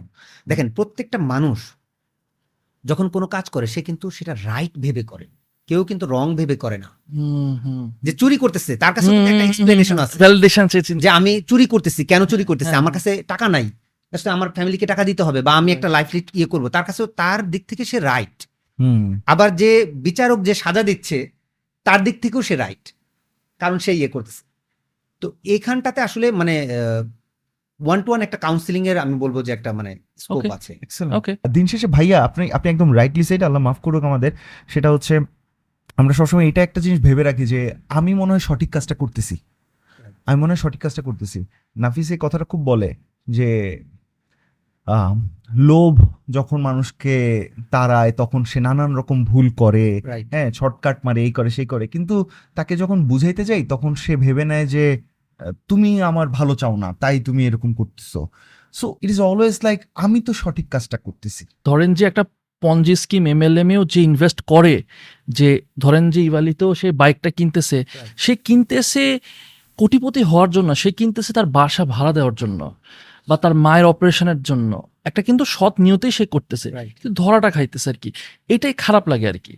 দেখেন 0.49 0.67
প্রত্যেকটা 0.77 1.19
মানুষ 1.33 1.59
যখন 2.85 3.07
কোনো 3.09 3.27
কাজ 3.27 3.47
করে 3.55 3.67
সে 3.67 3.81
কিন্তু 3.83 4.07
সেটা 4.11 4.33
রাইট 4.35 4.75
ভেবে 4.79 5.03
করে। 5.03 5.27
কেউ 5.71 5.83
কিন্তু 5.91 6.05
রং 6.15 6.27
ভেবে 6.39 6.57
করে 6.65 6.79
না। 6.85 6.89
যে 8.07 8.13
চুরি 8.21 8.37
করতেছে 8.43 8.73
তার 8.83 8.93
কাছে 8.97 9.11
একটা 9.31 9.45
এক্সপ্লেনেশন 9.49 9.99
আছে। 10.05 10.17
ভ্যালিডেশন 10.23 10.65
যে 11.05 11.09
আমি 11.19 11.33
চুরি 11.51 11.67
করতেছি 11.73 12.03
কেন 12.11 12.23
চুরি 12.33 12.45
করতেছি? 12.51 12.71
হ্যাঁ, 12.71 12.83
আমার 12.83 12.93
কাছে 12.97 13.11
টাকা 13.33 13.47
নাই। 13.55 13.67
আসলে 14.13 14.31
আমার 14.37 14.49
ফ্যামিলিকে 14.57 14.87
টাকা 14.93 15.03
দিতে 15.11 15.23
হবে 15.27 15.41
বা 15.47 15.53
আমি 15.61 15.71
একটা 15.77 15.89
লাইফ 15.97 16.09
ইয়ে 16.39 16.49
করব। 16.53 16.65
তার 16.75 16.85
কাছেও 16.89 17.07
তার 17.21 17.39
দিক 17.53 17.63
থেকে 17.71 17.83
সে 17.91 17.99
রাইট 18.11 18.39
আবার 19.33 19.49
যে 19.61 19.71
বিচারক 20.07 20.39
যে 20.49 20.53
সাজা 20.63 20.83
দিচ্ছে 20.91 21.19
তার 21.87 22.01
দিক 22.07 22.17
থেকেও 22.25 22.43
সে 22.49 22.55
রাইট 22.63 22.85
কারণ 23.61 23.79
সে 23.85 23.93
ইয়ে 24.01 24.11
করতেছে। 24.15 24.43
তো 25.23 25.27
এখানটাতে 25.57 26.01
আসলে 26.09 26.27
মানে 26.41 26.55
ওয়ান 27.81 27.99
টু 28.05 28.09
ওয়ান 28.11 28.23
একটা 28.27 28.39
কাউন্সিলিং 28.47 28.83
এর 28.91 28.99
আমি 29.05 29.15
বলব 29.25 29.37
যে 29.47 29.51
একটা 29.57 29.71
মানে 29.79 29.93
স্কোপ 30.23 30.45
আছে। 30.57 30.73
ওকে 31.19 31.33
দিন 31.57 31.67
শেষে 31.73 31.89
ভাইয়া 31.97 32.19
আপনি 32.29 32.45
আপনি 32.57 32.69
একদম 32.75 32.89
রাইটলি 33.01 33.25
সাইড 33.29 33.43
আল্লাহ 33.47 33.61
মাফ 33.67 33.79
করুক 33.87 34.03
আমাদের। 34.11 34.33
সেটা 34.73 34.89
হচ্ছে 34.95 35.15
আমরা 36.01 36.15
সবসময় 36.15 36.47
এটা 36.49 36.61
একটা 36.63 36.81
জিনিস 36.81 36.99
ভেবে 37.01 37.23
রাখি 37.23 37.45
যে 37.47 37.61
আমি 37.99 38.13
মনে 38.15 38.31
হয় 38.33 38.45
সঠিক 38.49 38.71
কাজটা 38.75 38.95
করতেছি। 38.95 39.37
আমি 40.29 40.39
মনে 40.43 40.51
হয় 40.53 40.61
সঠিক 40.65 40.81
কাজটা 40.85 41.03
করতেছি। 41.09 41.39
নাফিস 41.77 42.09
এই 42.15 42.21
কথাটা 42.21 42.45
খুব 42.45 42.61
বলে 42.71 42.91
যে 43.29 43.51
লোভ 45.71 45.95
যখন 46.31 46.59
মানুষকে 46.69 47.17
তাড়ায় 47.71 48.13
তখন 48.13 48.41
সে 48.45 48.59
নানান 48.67 48.91
রকম 48.97 49.19
ভুল 49.25 49.47
করে 49.63 49.87
হ্যাঁ 50.33 50.49
শর্টকাট 50.59 50.97
মারে 51.07 51.21
এই 51.27 51.33
করে 51.33 51.51
সেই 51.57 51.69
করে। 51.73 51.85
কিন্তু 51.95 52.17
তাকে 52.55 52.73
যখন 52.77 52.99
বুঝাইতে 53.11 53.43
যাই 53.45 53.63
তখন 53.73 53.91
সে 54.03 54.13
ভেবে 54.25 54.45
নেয় 54.45 54.67
যে 54.75 54.85
তুমি 55.71 55.91
আমার 56.03 56.27
ভালো 56.39 56.53
চাও 56.61 56.75
না 56.77 56.89
তাই 57.03 57.17
তুমি 57.21 57.43
এরকম 57.49 57.71
করতেছো। 57.75 58.21
So 58.75 58.87
it 59.03 59.11
is 59.15 59.21
always 59.31 59.57
like 59.67 59.81
আমি 60.05 60.19
তো 60.27 60.33
সঠিক 60.43 60.67
কাজটা 60.75 60.99
করতেছি। 61.07 61.43
ধরেন 61.67 61.91
যে 61.99 62.05
একটা 62.11 62.23
পঞ্জি 62.61 62.97
স্কিম 62.97 63.27
এমএলএমেও 63.27 63.85
যে 63.85 64.03
ইনভেস্ট 64.03 64.41
করে 64.41 64.83
যে 65.29 65.61
ধরেন 65.79 66.11
যে 66.11 66.25
ইভালিতেও 66.25 66.75
সে 66.75 66.93
বাইকটা 66.93 67.31
কিনতেছে 67.31 67.85
সে 68.17 68.37
কিনতেছে 68.37 69.21
কোটিপতি 69.77 70.23
হওয়ার 70.23 70.51
জন্য 70.51 70.75
সে 70.75 70.93
কিনতেছে 70.93 71.33
তার 71.33 71.47
বাসা 71.47 71.85
ভাড়া 71.85 72.13
দেওয়ার 72.13 72.35
জন্য 72.35 72.75
বা 73.29 73.37
তার 73.37 73.55
মায়ের 73.55 73.87
অপারেশনের 73.87 74.43
জন্য। 74.43 74.83
একটা 75.05 75.23
কিন্তু 75.23 75.45
সৎ 75.45 75.73
নিয়তেই 75.79 76.11
সে 76.11 76.27
করতেছে। 76.27 76.71
কিন্তু 76.71 77.23
ধরাটা 77.23 77.51
খাইতেছে 77.51 77.91
আর 77.91 77.95
কি। 77.95 78.13
এটাই 78.49 78.73
খারাপ 78.73 79.09
লাগে 79.09 79.29
আর 79.29 79.39
কি। 79.39 79.57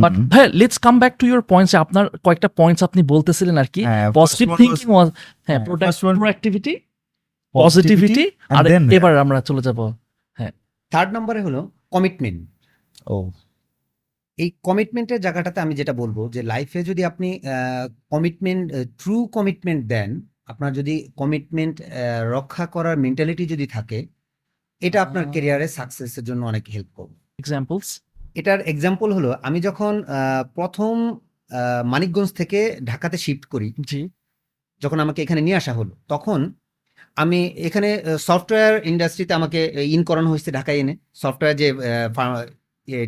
বাট 0.00 0.12
ভাই 0.12 0.48
let's 0.48 0.78
come 0.78 0.98
back 0.98 1.18
to 1.18 1.26
your 1.26 1.42
points 1.42 1.74
আপনার 1.74 2.08
কয়েকটা 2.08 2.48
পয়েন্টস 2.48 2.82
আপনি 2.82 3.02
বলতেছিলেন 3.02 3.58
আর 3.58 3.64
কি। 3.64 3.82
হ্যাঁ, 3.84 4.12
পজিটিভ 4.14 4.56
থিঙ্কিং 4.56 4.92
ওয়াজ 4.92 5.08
হ্যাঁ 5.46 5.58
হ্যাঁ, 5.58 5.76
first 5.76 6.06
one- 6.06 6.14
প্রোডাক্টিভিটি 6.14 6.76
পজিটিভিটি 7.52 8.30
আর 8.48 8.66
এবার 8.92 9.18
আমরা 9.18 9.40
চলে 9.40 9.62
যাব 9.62 9.92
থার্ড 10.90 11.14
নম্বরে 11.14 11.42
হলো 11.42 11.70
কমিটমেন্ট 11.92 12.40
ও। 13.06 13.16
এই 14.38 14.48
কমিটমেন্টের 14.68 15.20
জায়গাটাতে 15.24 15.58
আমি 15.64 15.74
যেটা 15.80 15.94
বলব 16.02 16.18
যে 16.34 16.40
লাইফে 16.52 16.80
যদি 16.90 17.02
আপনি 17.10 17.28
কমিটমেন্ট 18.12 18.64
ট্রু 19.00 19.16
কমিটমেন্ট 19.36 19.82
দেন 19.94 20.10
আপনার 20.52 20.70
যদি 20.78 20.94
কমিটমেন্ট 21.20 21.76
রক্ষা 22.34 22.64
করার 22.74 22.96
মেন্টালিটি 23.04 23.44
যদি 23.52 23.66
থাকে 23.76 23.98
এটা 24.82 24.98
আপনার। 25.06 25.24
কেরিয়ারে 25.34 25.66
সাকসেসের 25.78 26.24
জন্য 26.28 26.42
অনেক 26.46 26.64
হেল্প 26.74 26.90
করবে। 26.98 27.16
এক্সাম্পলস 27.42 27.88
এটার 28.40 28.60
এক্সাম্পল 28.72 29.08
হলো 29.16 29.30
আমি 29.48 29.58
যখন 29.68 29.94
প্রথম 30.54 30.94
মানিকগঞ্জ 31.92 32.30
থেকে 32.40 32.60
ঢাকাতে 32.84 33.16
শিফট 33.24 33.44
করি 33.52 33.68
জি। 33.90 34.00
যখন 34.82 34.98
আমাকে 35.04 35.20
এখানে 35.22 35.40
নিয়ে 35.46 35.58
আসা 35.60 35.72
হলো 35.72 35.92
তখন 36.08 36.40
আমি 37.16 37.38
এখানে 37.68 37.88
সফটওয়্যার 38.28 38.74
ইন্ডাস্ট্রিতে 38.90 39.32
আমাকে 39.40 39.60
ইন 39.94 40.00
করানো 40.08 40.28
হয়েছে 40.32 40.50
ঢাকায় 40.58 40.78
এনে। 40.82 40.94
সফটওয়্যার 41.22 41.56
যে 41.60 41.68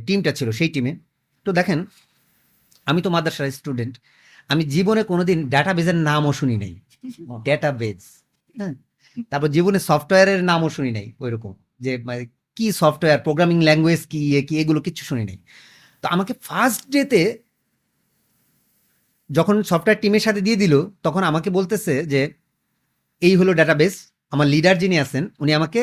টিমটা 0.06 0.30
ছিল 0.38 0.48
সেই 0.58 0.70
টিমে 0.74 0.92
তো 1.46 1.50
দেখেন 1.58 1.78
আমি 2.86 3.00
তো 3.04 3.08
মাদ্রাসার 3.14 3.46
স্টুডেন্ট 3.58 3.94
আমি 4.52 4.62
জীবনে 4.74 5.02
কোনোদিন 5.10 5.38
ডাটাবেজের 5.54 5.98
নামও 6.08 6.32
শুনি 6.40 6.56
নাই। 6.62 6.72
ডেটাবেজ 7.48 8.00
হ্যাঁ? 8.56 8.74
তারপর 9.30 9.48
জীবনে 9.56 9.78
সফটওয়্যারের 9.88 10.40
নামও 10.50 10.68
শুনি 10.76 10.90
নাই 10.98 11.06
ওইরকম। 11.24 11.52
যে 11.84 11.92
মানে 12.08 12.22
কি 12.56 12.66
সফটওয়্যার 12.82 13.20
প্রোগ্রামিং 13.26 13.58
ল্যাঙ্গুয়েজ 13.68 14.00
কি 14.10 14.18
ইয়ে 14.28 14.42
কি 14.48 14.54
এগুলো 14.62 14.80
কিচ্ছু 14.86 15.02
শুনি 15.10 15.24
নাই। 15.30 15.38
তো 16.02 16.06
আমাকে 16.14 16.32
ফার্স্ট 16.46 16.82
ডেতে 16.94 17.22
যখন 19.30 19.56
সফটওয়্যার 19.70 20.00
টিমের 20.02 20.24
সাথে 20.26 20.40
দিয়ে 20.46 20.58
দিল 20.62 20.74
তখন 21.06 21.22
আমাকে 21.30 21.48
বলতেছে 21.58 21.94
যে 22.12 22.20
এই 23.22 23.34
হলো 23.40 23.52
ডাটাবেস 23.60 23.94
আমার 24.32 24.46
লিডার 24.54 24.76
যিনি 24.82 24.96
আছেন, 25.04 25.24
উনি 25.42 25.52
আমাকে 25.58 25.80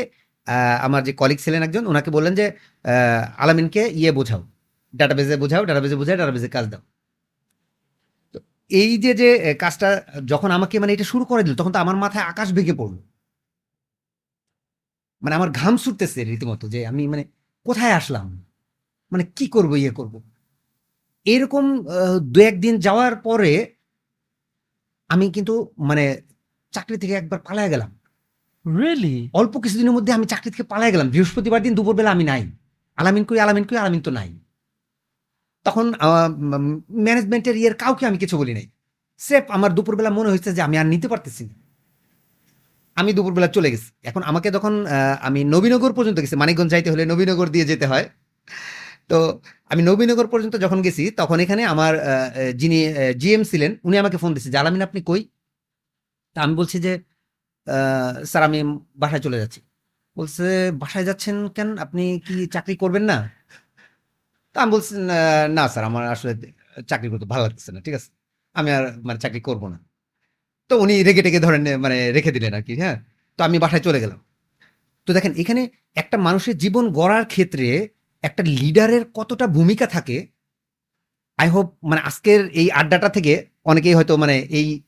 আমার 0.87 1.01
যে 1.07 1.11
কলিগ 1.21 1.39
ছিলেন 1.45 1.61
একজন 1.67 1.83
ওনাকে 1.91 2.09
বললেন 2.15 2.33
যে 2.39 2.45
আলামিনকে 3.43 3.81
ইয়ে 3.99 4.11
বোঝাও। 4.17 4.41
ডাটাবেজে 4.93 5.35
বোঝাও 5.43 5.63
ডাটাবেজে 5.69 5.95
বোঝাও 5.99 6.17
ডাটাবেজে 6.21 6.49
কাজ 6.55 6.65
দাও। 6.71 6.83
তো 8.33 8.37
এই 8.81 8.91
যে 9.03 9.11
যে 9.21 9.29
কাজটা 9.63 9.89
যখন 10.31 10.49
আমাকে 10.57 10.75
মানে 10.81 10.91
এটা 10.95 11.05
শুরু 11.11 11.23
করে 11.31 11.41
দিল, 11.45 11.53
তখন 11.59 11.71
তো 11.75 11.79
আমার 11.85 11.97
মাথায় 12.03 12.25
আকাশ 12.31 12.47
ভেঙে 12.57 12.75
পড়ল। 12.81 12.95
মানে 15.21 15.33
আমার 15.39 15.49
ঘাম 15.59 15.73
ছুটতেছে 15.83 16.19
রীতিমতো 16.29 16.65
যে 16.73 16.79
আমি 16.91 17.03
মানে 17.11 17.23
কোথায় 17.65 17.93
আসলাম? 17.99 18.27
মানে 19.11 19.23
কি 19.37 19.45
করব 19.55 19.71
ইয়ে 19.81 19.93
করব? 19.99 20.13
এরকম 21.25 21.65
দু 22.33 22.39
একদিন 22.49 22.73
যাওয়ার 22.85 23.13
পরে 23.27 23.51
আমি 25.09 25.25
কিন্তু 25.35 25.53
মানে 25.89 26.05
চাকরি 26.77 26.97
থেকে 27.01 27.13
একবার 27.21 27.39
পালায় 27.47 27.69
গেলাম। 27.73 27.89
রিয়েলি 28.65 29.15
অল্প 29.39 29.53
কিছুদিনের 29.63 29.93
মধ্যে 29.97 30.11
আমি 30.17 30.25
চাকরি 30.33 30.49
থেকে 30.53 30.65
পালায় 30.73 30.91
গেলাম। 30.93 31.07
বৃহস্পতিবার 31.13 31.59
দিন 31.65 31.73
দুপুরবেলা 31.77 32.11
আমি 32.15 32.25
নাই। 32.31 32.43
আলামিন 32.97 33.23
কই 33.29 33.39
আলামিন 33.45 33.65
কই 33.69 33.77
আলামিন 33.81 34.01
তো 34.07 34.11
নাই। 34.19 34.29
তখন 35.65 35.85
ম্যানেজমেন্টের 37.05 37.55
ইয়ের 37.61 37.75
কাউকে 37.83 38.03
আমি 38.09 38.17
কিছু 38.23 38.35
বলি 38.41 38.53
নাই। 38.57 38.67
সেফ 39.19 39.45
আমার 39.57 39.71
দুপুরবেলা 39.77 40.11
মনে 40.17 40.29
হয়েছে 40.31 40.49
যে 40.57 40.61
আমি 40.67 40.75
আর 40.81 40.87
নিতে 40.93 41.07
পারতেছি 41.13 41.43
না। 41.49 41.55
আমি 42.97 43.11
দুপুরবেলা 43.17 43.47
চলে 43.55 43.69
গেছি। 43.73 43.89
এখন 44.09 44.21
আমাকে 44.29 44.49
যখন 44.55 44.73
আমি 45.27 45.39
নবীনগর 45.55 45.91
পর্যন্ত 45.97 46.17
গেছি 46.23 46.35
মানিকগঞ্জ 46.41 46.69
যাইতে 46.73 46.89
হলে 46.93 47.03
নবীনগর 47.11 47.47
দিয়ে 47.55 47.65
যেতে 47.71 47.85
হয়। 47.91 48.05
তো 49.09 49.17
আমি 49.71 49.81
নবীনগর 49.89 50.27
পর্যন্ত 50.33 50.55
যখন 50.65 50.79
গেছি 50.85 51.03
তখন 51.19 51.37
এখানে 51.45 51.61
আমার 51.73 51.93
যিনি 52.61 52.79
জিএম 53.21 53.41
ছিলেন 53.49 53.71
উনি 53.87 53.95
আমাকে 54.03 54.17
ফোন 54.21 54.31
দিচ্ছে 54.35 54.49
যে 54.53 54.57
আলামিন 54.61 54.81
আপনি 54.87 54.99
কই? 55.09 55.21
তা 56.35 56.41
আমি 56.41 56.55
বলছি 56.55 56.79
যে 56.79 56.99
স্যার 58.25 58.43
আমি 58.43 58.63
বাসায় 58.95 59.21
চলে 59.21 59.37
যাচ্ছি। 59.37 59.61
বলছে, 60.17 60.71
বাসায় 60.71 61.05
যাচ্ছেন 61.05 61.47
কেন? 61.47 61.77
আপনি 61.77 62.19
কি 62.19 62.47
চাকরি 62.47 62.75
করবেন 62.75 63.03
না? 63.03 63.31
তা 64.53 64.61
আমি 64.61 64.71
বলছি, 64.71 64.95
"না- 65.49 65.67
স্যার, 65.67 65.85
আমার 65.85 66.07
আসলে 66.07 66.51
চাকরি 66.87 67.09
করতে 67.09 67.25
ভালো 67.25 67.43
লাগতেছে 67.43 67.71
না, 67.71 67.81
ঠিক 67.81 67.93
আছে। 67.93 68.11
আমি 68.53 68.71
আর 68.71 69.01
মানে 69.01 69.19
চাকরি 69.19 69.39
করব 69.39 69.67
না। 69.67 69.79
তো 70.69 70.79
উনি 70.79 71.03
রেগে 71.03 71.21
টেগে 71.21 71.39
ধরেন 71.39 71.77
মানে 71.77 72.11
রেখে 72.11 72.31
দিলেন 72.31 72.53
আর 72.53 72.63
কি 72.63 72.75
হ্যাঁ। 72.75 73.01
তো 73.37 73.43
আমি 73.43 73.59
বাসায় 73.59 73.81
চলে 73.81 73.99
গেলাম। 73.99 74.21
তো 75.05 75.13
দেখেন, 75.13 75.33
এখানে 75.33 75.69
একটা 75.95 76.17
মানুষের 76.17 76.57
জীবন 76.57 76.91
গড়ার 76.91 77.25
ক্ষেত্রে 77.25 77.89
একটা 78.21 78.43
লিডারের 78.43 79.05
কতটা 79.13 79.47
ভূমিকা 79.47 79.87
থাকে, 79.87 80.27
আই 81.37 81.49
হোপ 81.49 81.77
মানে 81.83 82.01
আজকের 82.01 82.49
এই 82.49 82.71
আড্ডাটা 82.71 83.09
থেকে 83.09 83.47
অনেকেই 83.65 83.93
হয়তো 83.93 84.17
মানে 84.17 84.39
এই 84.39 84.83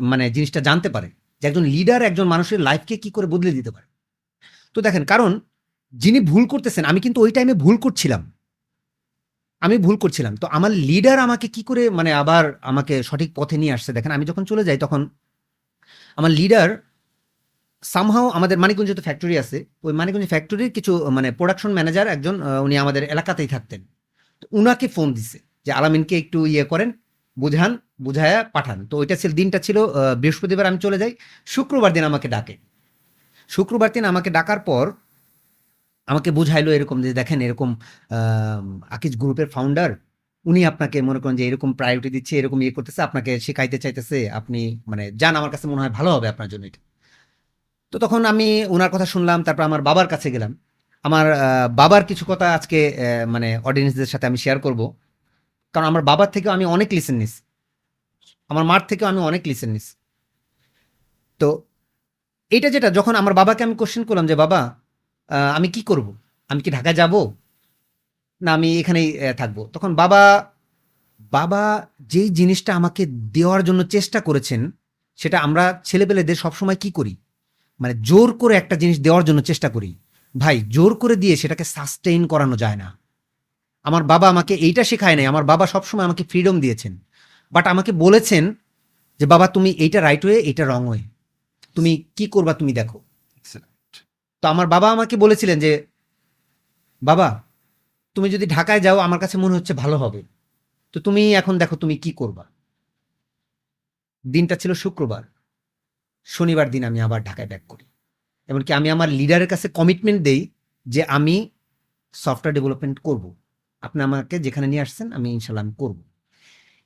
মানে 0.00 0.30
জিনিসটা 0.30 0.60
জানতে 0.60 0.88
পারে 0.88 1.08
যে 1.42 1.48
একজন 1.48 1.64
লিডার 1.64 2.02
একজন 2.02 2.26
মানুষের 2.28 2.60
লাইফকে 2.60 2.96
কি 2.96 3.10
করে 3.10 3.26
বদলে 3.26 3.52
দিতে 3.52 3.70
পারে। 3.70 3.86
তো 4.74 4.80
দেখেন, 4.80 5.04
কারণ 5.04 5.40
যিনি 5.92 6.20
ভুল 6.20 6.46
করতেছেন, 6.46 6.84
আমি 6.84 7.00
কিন্তু 7.00 7.20
ওই 7.20 7.30
টাইমে 7.32 7.54
ভুল 7.54 7.76
করছিলাম। 7.76 8.32
আমি 9.60 9.78
ভুল 9.78 9.96
করছিলাম। 9.96 10.36
তো 10.36 10.46
আমার 10.46 10.70
লিডার 10.70 11.18
আমাকে 11.18 11.48
কি 11.48 11.62
করে 11.62 11.90
মানে 11.90 12.12
আবার 12.12 12.58
আমাকে 12.62 13.02
সঠিক 13.02 13.30
পথে 13.34 13.56
নিয়ে 13.56 13.72
আসছে? 13.72 13.92
দেখেন, 13.92 14.12
আমি 14.12 14.24
যখন 14.24 14.44
চলে 14.44 14.64
যাই, 14.64 14.78
তখন 14.78 15.08
আমার 16.16 16.30
লিডার 16.30 16.68
সামহাও 17.82 18.28
আমাদের 18.28 18.58
মানিকগঞ্জে 18.58 18.94
তো 18.94 19.02
ফ্যাক্টরি 19.02 19.38
আছে। 19.38 19.64
ওই 19.82 19.92
মানিকগঞ্জ 19.92 20.26
ফ্যাক্টরির 20.26 20.72
কিছু 20.72 21.10
মানে 21.10 21.32
প্রোডাকশন 21.32 21.72
ম্যানেজার 21.72 22.06
একজন 22.06 22.42
উনি 22.62 22.78
আমাদের 22.78 23.02
এলাকাতেই 23.04 23.46
থাকতেন। 23.46 23.80
তো 24.40 24.46
উনাকে 24.52 24.88
ফোন 24.88 25.12
দিছে 25.14 25.38
যে, 25.66 25.72
আলামিনকে 25.72 26.18
একটু 26.18 26.46
ইয়ে 26.46 26.64
করেন, 26.64 26.92
বুঝান 27.38 27.78
বুঝায়া 28.00 28.38
পাঠান। 28.54 28.78
তো 28.90 28.94
ওইটা 29.00 29.16
ছিল 29.22 29.30
দিনটা 29.40 29.58
ছিল 29.66 29.78
বৃহস্পতিবার 30.22 30.64
আমি 30.70 30.78
চলে 30.84 30.96
যাই। 31.02 31.12
শুক্রবার 31.54 31.90
দিন 31.96 32.04
আমাকে 32.10 32.28
ডাকে। 32.34 32.54
শুক্রবার 33.50 33.90
দিন 33.94 34.04
আমাকে 34.12 34.30
ডাকার 34.38 34.60
পর 34.68 34.84
আমাকে 36.08 36.30
বুঝাইলো 36.38 36.70
এরকম 36.76 36.96
যে, 37.04 37.10
দেখেন, 37.20 37.38
এরকম 37.46 37.70
আকিজ 38.96 39.12
গ্রুপের 39.22 39.48
ফাউন্ডার 39.54 39.90
উনি 40.46 40.60
আপনাকে 40.70 40.98
মনে 41.08 41.20
করেন 41.22 41.36
যে, 41.40 41.44
এরকম 41.48 41.70
প্রায়োরিটি 41.78 42.10
দিচ্ছে, 42.16 42.34
এরকম 42.40 42.58
ইয়ে 42.64 42.72
করতেছে, 42.76 43.00
আপনাকে 43.08 43.32
শেখাইতে 43.46 43.78
চাইতেছে। 43.84 44.18
আপনি 44.38 44.60
মানে 44.90 45.04
যান, 45.20 45.34
আমার 45.40 45.50
কাছে 45.54 45.66
মনে 45.72 45.80
হয় 45.82 45.92
ভালো 45.98 46.10
হবে 46.14 46.26
আপনার 46.32 46.48
জন্য 46.52 46.64
এটা। 46.70 46.80
তো 47.92 47.96
তখন 48.04 48.20
আমি 48.32 48.48
ওনার 48.74 48.90
কথা 48.94 49.06
শুনলাম, 49.14 49.38
তারপর 49.46 49.62
আমার 49.68 49.82
বাবার 49.88 50.08
কাছে 50.12 50.28
গেলাম। 50.34 50.52
আমার 51.04 51.26
বাবার 51.80 52.02
কিছু 52.10 52.24
কথা 52.30 52.46
আজকে 52.58 52.78
মানে 53.34 53.48
অডিয়েন্সদের 53.68 54.10
সাথে 54.12 54.26
আমি 54.30 54.38
শেয়ার 54.44 54.58
করব। 54.66 54.80
কারণ 55.74 55.86
আমার 55.90 56.02
বাবার 56.10 56.28
থেকেও 56.34 56.52
আমি 56.56 56.64
অনেক 56.76 56.88
লিসেন 56.96 57.16
নিস 57.22 57.32
আমার 58.50 58.64
মার 58.70 58.82
থেকেও 58.90 59.06
আমি 59.08 59.20
অনেক 59.30 59.42
লিসেন 59.50 59.70
নিস 59.76 59.86
তো 61.40 61.48
এটা 62.52 62.68
যেটা, 62.74 62.88
যখন 62.90 63.14
আমার 63.20 63.34
বাবাকে 63.40 63.62
আমি 63.66 63.74
কোশ্চেন 63.80 64.02
করলাম 64.08 64.26
যে, 64.30 64.34
বাবা 64.42 64.60
আমি 65.56 65.68
কি 65.74 65.80
করব? 65.82 66.06
আমি 66.50 66.60
কি 66.64 66.70
ঢাকা 66.70 66.92
যাব? 67.00 67.14
না, 68.40 68.50
আমি 68.56 68.68
এখানেই 68.80 69.08
থাকব? 69.40 69.58
তখন 69.74 69.90
বাবা 69.94 70.22
বাবা 71.32 71.62
যেই 72.12 72.28
জিনিসটা 72.38 72.70
আমাকে 72.80 73.02
দেওয়ার 73.36 73.62
জন্য 73.64 73.80
চেষ্টা 73.94 74.18
করেছেন, 74.20 74.60
সেটা 75.18 75.36
আমরা 75.46 75.64
ছেলেপেলেদের 75.88 76.36
সবসময় 76.44 76.78
কি 76.82 76.90
করি? 76.98 77.14
মানে 77.80 77.94
জোর 78.08 78.28
করে 78.42 78.54
একটা 78.56 78.74
জিনিস 78.82 78.98
দেওয়ার 79.06 79.24
জন্য 79.28 79.40
চেষ্টা 79.50 79.68
করি। 79.68 79.90
ভাই, 80.34 80.56
জোর 80.74 80.92
করে 81.02 81.14
দিয়ে 81.22 81.34
সেটাকে 81.36 81.64
সাস্টেইন 81.74 82.22
করানো 82.32 82.56
যায় 82.62 82.78
না। 82.82 82.88
আমার 83.86 84.02
বাবা 84.12 84.26
আমাকে 84.28 84.54
এইটা 84.66 84.82
শেখায় 84.90 85.16
নাই। 85.18 85.26
আমার 85.32 85.44
বাবা 85.44 85.64
সবসময় 85.66 86.06
আমাকে 86.08 86.24
ফ্রিডম 86.30 86.56
দিয়েছেন। 86.64 86.92
বাট 87.52 87.66
আমাকে 87.66 87.92
বলেছেন 87.92 88.54
যে 89.18 89.26
বাবা 89.26 89.48
তুমি 89.48 89.70
এইটা 89.70 90.00
রাইট 90.00 90.24
ওয়ে 90.24 90.36
এইটা 90.38 90.64
রং 90.64 90.88
ওয়ে 90.88 91.02
তুমি 91.74 92.04
কি 92.16 92.26
করবা 92.26 92.54
তুমি 92.54 92.72
দেখো। 92.72 93.00
তো 94.42 94.48
আমার 94.48 94.66
বাবা 94.66 94.90
আমাকে 94.92 95.16
বলেছিলেন 95.16 95.58
যে 95.60 95.86
বাবা 97.02 97.42
তুমি 98.14 98.30
যদি 98.30 98.46
ঢাকায় 98.46 98.80
যাও 98.80 98.98
আমার 98.98 99.18
কাছে 99.18 99.38
মনে 99.38 99.54
হচ্ছে 99.54 99.74
ভালো 99.74 99.96
হবে। 99.96 100.22
তো 100.92 101.00
তুমি 101.00 101.34
এখন 101.34 101.58
দেখো 101.58 101.76
তুমি 101.76 101.96
কি 101.96 102.12
করবা? 102.12 102.44
দিনটা 104.26 104.56
ছিল 104.56 104.72
শুক্রবার। 104.72 105.22
শনিবার 106.24 106.70
দিন 106.70 106.84
আমি 106.84 107.00
আবার 107.00 107.24
ঢাকায় 107.24 107.48
ব্যাক 107.48 107.62
করি। 107.68 107.84
এমনকি 108.48 108.72
আমি 108.72 108.90
আমার 108.90 109.08
লিডারের 109.08 109.48
কাছে 109.48 109.68
কমিটমেন্ট 109.68 110.22
দেই 110.22 110.48
যে 110.86 111.04
আমি 111.04 111.50
সফটওয়্যার 112.12 112.54
ডেভেলপমেন্ট 112.54 112.98
করব। 112.98 113.34
আপনি 113.80 114.02
আমাকে 114.02 114.38
যেখানে 114.38 114.66
নিয়ে 114.66 114.82
আসছেন 114.82 115.12
আমি 115.12 115.32
ইনশাল্লাহ 115.32 115.64
আমি 115.64 115.74
করব। 115.78 116.02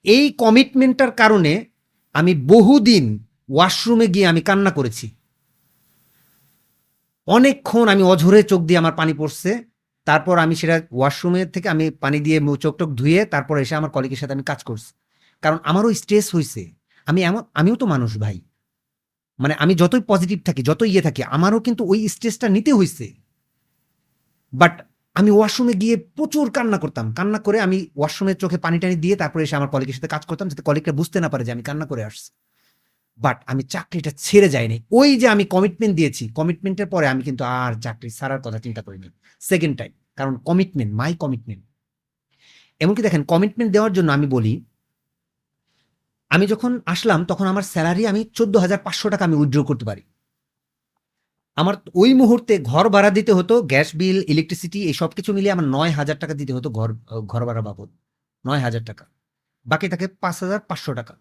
এই 0.05 0.30
কমিটমেন্টটার 0.32 1.12
কারণে 1.12 1.64
আমি 2.12 2.34
বহুদিন 2.34 3.26
ওয়াশরুমে 3.48 4.07
গিয়ে 4.07 4.26
আমি 4.26 4.40
কান্না 4.40 4.70
করেছি। 4.70 5.11
অনেকক্ষণ 7.26 7.88
আমি 7.88 8.03
অঝরে 8.03 8.42
চোখ 8.42 8.61
দিয়ে 8.62 8.78
আমার 8.78 8.92
পানি 8.92 9.14
পড়ছে। 9.14 9.64
তারপর 10.07 10.38
আমি 10.38 10.55
সেটা 10.55 10.82
ওয়াশরুমের 10.92 11.51
থেকে 11.51 11.68
আমি 11.68 11.90
পানি 11.90 12.20
দিয়ে 12.20 12.40
চোখ 12.59 12.76
টোক 12.76 12.90
ধুয়ে 12.90 13.24
তারপর 13.24 13.59
এসে 13.59 13.74
আমার 13.74 13.90
কলিগের 13.90 14.16
সাথে 14.16 14.32
আমি 14.32 14.42
কাজ 14.42 14.62
করছি। 14.64 14.94
কারণ 15.42 15.59
আমারও 15.62 15.94
স্ট্রেস 15.94 16.34
হয়েছে 16.34 16.72
আমি 17.07 17.22
এমন, 17.22 17.42
আমিও 17.55 17.76
তো 17.76 17.86
মানুষ 17.86 18.18
ভাই। 18.18 18.40
মানে 19.38 19.55
আমি 19.55 19.74
যতই 19.74 20.01
পজিটিভ 20.01 20.38
থাকি, 20.44 20.62
যতই 20.62 20.90
ইয়ে 20.90 21.03
থাকি, 21.03 21.22
আমারও 21.22 21.61
কিন্তু 21.61 21.84
ওই 21.84 22.09
স্ট্রেসটা 22.09 22.48
নিতে 22.48 22.72
হয়েছে 22.72 23.14
বাট 24.53 24.89
আমি 25.16 25.30
ওয়াশরুমে 25.36 25.74
গিয়ে 25.82 25.96
প্রচুর 26.16 26.46
কান্না 26.56 26.78
করতাম। 26.84 27.06
কান্না 27.18 27.38
করে 27.46 27.58
আমি 27.66 27.78
ওয়াশরুমের 27.98 28.36
চোখে 28.42 28.58
পানি 28.64 28.76
টানি 28.82 28.96
দিয়ে 29.04 29.14
তারপরে 29.22 29.42
এসে 29.46 29.54
আমার 29.58 29.70
কলিগের 29.74 29.96
সাথে 29.98 30.11
কাজ 30.14 30.22
করতাম 30.30 30.46
যাতে 30.50 30.62
কলিগরা 30.68 30.92
বুঝতে 31.00 31.18
না 31.24 31.28
পারে 31.32 31.42
যে 31.46 31.52
আমি 31.56 31.62
কান্না 31.68 31.86
করে 31.90 32.02
আসছি। 32.08 32.30
বাট 33.20 33.38
আমি 33.50 33.62
চাকরিটা 33.74 34.11
ছেড়ে 34.26 34.48
যাইনি। 34.54 34.76
ওই 34.98 35.08
যে 35.20 35.26
আমি 35.34 35.44
কমিটমেন্ট 35.54 35.94
দিয়েছি 35.98 36.24
কমিটমেন্টের 36.38 36.88
পরে 36.94 37.06
আমি 37.12 37.22
কিন্তু 37.28 37.42
আর 37.61 37.72
চাকরি 37.84 38.08
ছাড়ার 38.18 38.40
কথা 38.44 38.58
চিন্তা 38.64 38.80
করিনি। 38.86 39.08
সেকেন্ড 39.42 39.74
টাইম 39.80 39.92
কারণ 40.18 40.34
কমিটমেন্ট 40.48 40.90
মাই 41.00 41.12
কমিটমেন্ট 41.22 41.62
এমনকি 42.80 43.00
দেখেন 43.06 43.22
কমিটমেন্ট 43.32 43.70
দেওয়ার 43.76 43.92
জন্য 43.96 44.08
আমি 44.16 44.26
বলি, 44.36 44.54
আমি 46.30 46.44
যখন 46.52 46.72
আসলাম 46.94 47.20
তখন 47.30 47.46
আমার 47.52 47.64
স্যালারি 47.72 48.02
আমি 48.12 48.20
চোদ্দ 48.38 48.54
হাজার 48.64 48.80
পাঁচশো 48.86 49.06
টাকা 49.12 49.24
আমি 49.28 49.36
উইথড্র 49.40 49.61
করতে 49.70 49.84
পারি। 49.90 50.02
আমার 51.57 51.74
ওই 51.94 52.14
মুহূর্তে 52.14 52.59
ঘর 52.59 52.88
ভাড়া 52.88 53.11
দিতে 53.11 53.32
হতো, 53.32 53.62
গ্যাস 53.62 53.96
বিল 53.96 54.22
ইলেকট্রিসিটি 54.28 54.82
এই 54.82 54.92
সব 54.92 55.09
কিছু 55.09 55.32
মিলিয়ে 55.32 55.53
আমার 55.53 55.64
নয় 55.64 55.90
হাজার 55.90 56.18
টাকা 56.18 56.34
দিতে 56.34 56.53
হতো 56.53 56.70
ঘর 56.70 56.94
ঘর 57.26 57.46
ভাড়া 57.46 57.62
বাবদ। 57.62 57.88
নয় 58.46 58.59
হাজার 58.59 58.84
টাকা। 58.84 59.05
বাকি 59.66 59.88
থাকে 59.88 60.09
পাঁচ 60.09 60.42
হাজার 60.42 60.61
পাঁচশো 60.61 60.94
টাকা। 60.94 61.14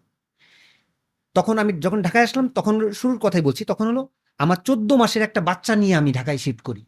তখন 1.34 1.58
আমি 1.58 1.72
যখন 1.80 2.02
ঢাকায় 2.02 2.24
আসলাম, 2.24 2.48
তখন 2.48 2.92
শুরুর 2.92 3.18
কথাই 3.18 3.40
বলছি, 3.40 3.64
তখন 3.64 3.86
হলো 3.86 4.08
আমার 4.38 4.56
চোদ্দ 4.64 4.92
মাসের 4.92 5.22
একটা 5.22 5.40
বাচ্চা 5.40 5.76
নিয়ে 5.76 5.94
আমি 5.94 6.12
ঢাকায় 6.12 6.38
শিফট 6.38 6.60
করি। 6.60 6.84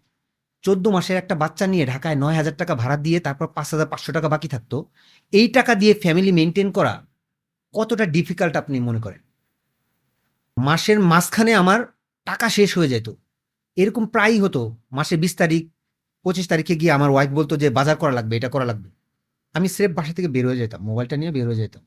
চোদ্দ 0.63 0.89
মাসের 0.89 1.17
একটা 1.17 1.35
বাচ্চা 1.35 1.67
নিয়ে 1.67 1.87
ঢাকায় 1.87 2.17
নয় 2.17 2.35
হাজার 2.35 2.57
টাকা 2.57 2.75
ভাড়া 2.75 2.97
দিয়ে 2.97 3.21
তারপর 3.21 3.47
পাঁচ 3.47 3.75
হাজার 3.75 3.87
পাঁচশো 3.87 4.13
টাকা 4.13 4.29
বাকি 4.29 4.49
থাকতো। 4.49 4.87
এই 5.33 5.49
টাকা 5.49 5.75
দিয়ে 5.75 5.95
ফ্যামিলি 5.95 6.33
মেনটেন 6.33 6.71
করা 6.73 7.07
কতটা 7.75 8.07
ডিফিকাল্ট 8.07 8.57
আপনি 8.57 8.81
মনে 8.81 9.01
করেন? 9.01 9.19
মাসের 10.57 11.01
মাঝখানে 11.01 11.55
আমার 11.55 11.81
টাকা 12.25 12.49
শেষ 12.49 12.79
হয়ে 12.79 12.89
যেত। 12.89 13.09
এরকম 13.77 14.07
প্রায়ই 14.07 14.41
হতো 14.41 14.77
মাসে 14.93 15.17
বিশ 15.17 15.37
তারিখ, 15.37 15.71
পঁচিশ 16.23 16.49
তারিখে 16.49 16.77
গিয়ে 16.77 16.93
আমার 16.93 17.11
ওয়াইফ 17.11 17.31
বলতো 17.31 17.57
যে, 17.57 17.71
বাজার 17.71 17.97
করা 17.97 18.13
লাগবে, 18.13 18.37
এটা 18.37 18.49
করা 18.49 18.65
লাগবে। 18.65 18.91
আমি 19.53 19.69
স্রেফ 19.69 19.91
বাসা 19.91 20.15
থেকে 20.15 20.29
বের 20.29 20.47
হয়ে 20.47 20.57
যেতাম, 20.57 20.81
মোবাইলটা 20.83 21.17
নিয়ে 21.17 21.33
বের 21.33 21.47
হয়ে 21.47 21.57
যেতাম। 21.57 21.87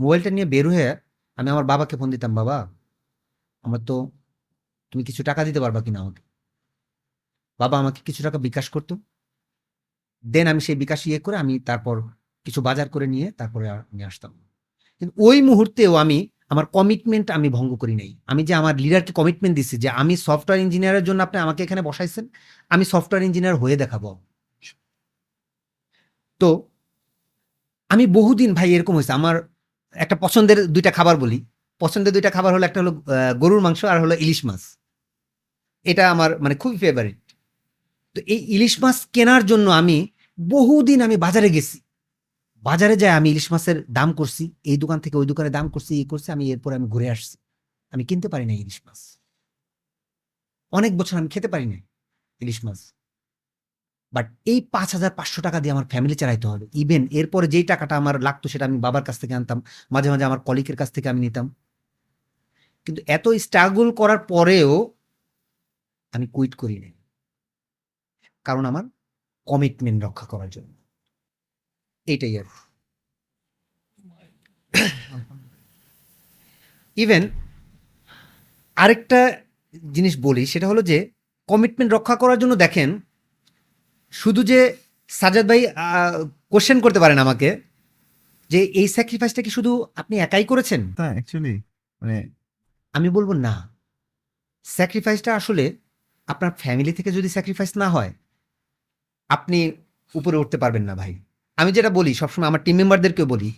মোবাইলটা 0.00 0.30
নিয়ে 0.30 0.46
বের 0.46 0.68
হয়ে 0.68 0.96
আমি 1.36 1.50
আমার 1.50 1.64
বাবাকে 1.64 1.96
ফোন 1.96 2.10
দিতাম, 2.10 2.34
বাবা, 2.34 2.72
আমার 3.62 3.80
তো, 3.80 4.10
তুমি 4.90 5.04
কিছু 5.04 5.22
টাকা 5.22 5.44
দিতে 5.44 5.60
পারবা 5.60 5.82
কিনা 5.82 6.00
আমাকে? 6.00 6.22
বাবা 7.58 7.78
আমাকে 7.78 8.00
কিছু 8.04 8.22
টাকা 8.22 8.38
বিকাশ 8.38 8.68
করতো। 8.68 8.98
দেন 10.26 10.46
আমি 10.46 10.60
সেই 10.60 10.76
বিকাশ 10.76 11.06
ইয়ে 11.06 11.18
করে 11.18 11.36
আমি 11.36 11.60
তারপর 11.60 12.02
কিছু 12.44 12.62
বাজার 12.62 12.88
করে 12.88 13.06
নিয়ে 13.06 13.32
তারপরে 13.32 13.68
আমি 13.68 14.04
আসতাম। 14.04 14.40
কিন্তু 14.98 15.22
ওই 15.24 15.42
মুহূর্তেও 15.42 15.94
আমি 15.94 16.28
আমার 16.50 16.64
কমিটমেন্ট 16.76 17.26
আমি 17.36 17.48
ভঙ্গ 17.56 17.72
করি 17.82 17.94
নাই। 18.00 18.10
আমি 18.30 18.42
যে 18.48 18.52
আমার 18.60 18.74
লিডারকে 18.84 19.12
কমিটমেন্ট 19.20 19.54
দিচ্ছি 19.58 19.76
যে 19.84 19.88
আমি 20.00 20.14
সফটওয়্যার 20.26 20.64
ইঞ্জিনিয়ারের 20.66 21.04
জন্য 21.08 21.20
আপনি 21.26 21.38
আমাকে 21.44 21.60
এখানে 21.66 21.82
বসাইছেন, 21.88 22.24
আমি 22.70 22.84
সফটওয়্যার 22.92 23.26
ইঞ্জিনিয়ার 23.28 23.56
হয়ে 23.62 23.76
দেখাবো। 23.82 24.10
তো 26.40 26.48
আমি 27.90 28.04
বহুদিন 28.18 28.50
ভাই 28.58 28.68
এরকম 28.76 28.94
হয়েছে, 28.98 29.14
আমার 29.20 29.36
একটা 30.04 30.16
পছন্দের 30.24 30.58
দুইটা 30.74 30.90
খাবার 30.98 31.16
বলি। 31.22 31.38
পছন্দের 31.80 32.12
দুইটা 32.16 32.30
খাবার 32.36 32.52
হলো 32.54 32.64
একটা 32.68 32.78
হলো 32.82 32.92
গরুর 33.42 33.60
মাংস 33.66 33.80
আর 33.92 33.98
হলো 34.04 34.14
ইলিশ 34.24 34.40
মাছ। 34.48 34.62
এটা 35.86 36.04
আমার 36.14 36.30
মানে 36.44 36.54
খুবই 36.62 36.76
ফেভারিট 36.84 37.20
তো 38.16 38.18
এই 38.34 38.40
ইলিশ 38.56 38.74
মাছ 38.82 38.96
কেনার 39.14 39.42
জন্য 39.50 39.66
আমি 39.80 39.96
বহুদিন 40.38 40.98
আমি 41.06 41.16
বাজারে 41.24 41.48
গেছি। 41.56 41.78
বাজারে 42.64 42.96
যাই 42.96 43.10
আমি 43.10 43.30
ইলিশ 43.30 43.52
মাছের 43.52 43.92
দাম 43.92 44.12
করছি, 44.12 44.52
এই 44.64 44.76
দোকান 44.76 45.00
থেকে 45.00 45.16
ওই 45.16 45.26
দোকানে 45.26 45.50
দাম 45.50 45.70
করছি, 45.70 45.94
এই 45.94 46.04
করছি, 46.04 46.32
আমি 46.32 46.52
এরপর 46.52 46.72
আমি 46.72 46.86
ঘুরে 46.88 47.10
আসছি। 47.10 47.38
আমি 47.90 48.04
কিনতে 48.04 48.28
পারি 48.28 48.46
না 48.46 48.52
ইলিশ 48.52 48.80
মাছ। 48.86 49.18
অনেক 50.72 50.98
বছর 50.98 51.18
আমি 51.18 51.28
খেতে 51.28 51.48
পারি 51.48 51.66
না 51.66 51.78
ইলিশ 52.40 52.64
মাছ। 52.64 52.92
বাট 54.12 54.36
এই 54.44 54.60
পাঁচ 54.60 54.92
হাজার 54.94 55.10
পাঁচশো 55.10 55.42
টাকা 55.42 55.60
দিয়ে 55.60 55.72
আমার 55.72 55.84
ফ্যামিলি 55.84 56.14
চালাইতে 56.14 56.46
হবে। 56.46 56.66
ইভেন 56.74 57.08
এরপরে 57.10 57.46
যেই 57.46 57.62
টাকাটা 57.62 57.96
আমার 57.96 58.22
লাগতো 58.22 58.48
সেটা 58.48 58.64
আমি 58.64 58.78
বাবার 58.80 59.04
কাছ 59.04 59.18
থেকে 59.18 59.34
আনতাম, 59.34 59.62
মাঝে 59.90 60.10
মাঝে 60.10 60.24
আমার 60.24 60.40
কলিকের 60.40 60.76
কাছ 60.76 60.92
থেকে 60.92 61.08
আমি 61.08 61.20
নিতাম। 61.20 61.54
কিন্তু 62.84 63.02
এত 63.06 63.28
স্ট্রাগল 63.28 63.92
করার 63.92 64.18
পরেও 64.18 64.94
আমি 66.12 66.26
কুইট 66.26 66.54
করি 66.54 66.78
নাই। 66.78 66.92
কারণ 68.44 68.64
আমার 68.64 68.84
কমিটমেন্ট 69.46 70.04
রক্ষা 70.04 70.26
করার 70.26 70.50
জন্য। 70.50 70.83
এইটাই 72.06 72.34
আর 72.38 72.46
ইভেন 76.96 77.22
আরেকটা 78.76 79.20
জিনিস 79.92 80.14
বলি 80.20 80.46
সেটা 80.46 80.66
হলো 80.68 80.82
যে 80.82 80.98
কমিটমেন্ট 81.48 81.90
রক্ষা 81.92 82.16
করার 82.16 82.38
জন্য 82.38 82.54
দেখেন 82.54 83.00
শুধু 84.12 84.40
যে 84.42 84.76
সাজাদ 85.08 85.48
ভাই 85.48 85.60
কোশ্চেন 86.50 86.80
করতে 86.80 86.98
পারেন 87.00 87.18
আমাকে 87.18 87.48
যে 88.50 88.60
এই 88.80 88.88
স্যাক্রিফাইসটা 88.88 89.42
কি 89.42 89.50
শুধু 89.50 89.72
আপনি 89.94 90.14
একাই 90.18 90.44
করেছেন? 90.44 90.94
অ্যাকচুয়ালি 90.94 91.54
মানে 92.02 92.16
আমি 92.92 93.08
বলব 93.10 93.32
না। 93.32 93.54
স্যাক্রিফাইসটা 94.64 95.30
আসলে 95.36 95.64
আপনার 96.26 96.52
ফ্যামিলি 96.58 96.92
থেকে 96.92 97.10
যদি 97.12 97.28
স্যাক্রিফাইস 97.28 97.76
না 97.76 97.88
হয় 97.90 98.12
আপনি 99.28 99.72
উপরে 100.14 100.36
উঠতে 100.36 100.56
পারবেন 100.56 100.84
না 100.84 100.94
ভাই। 100.94 101.12
আমি 101.56 101.72
যেটা 101.72 101.90
বলি 101.90 102.14
সবসময় 102.14 102.48
আমার 102.48 102.64
টিম 102.64 102.76
মেম্বারদেরকেও 102.76 103.26
বলি 103.26 103.52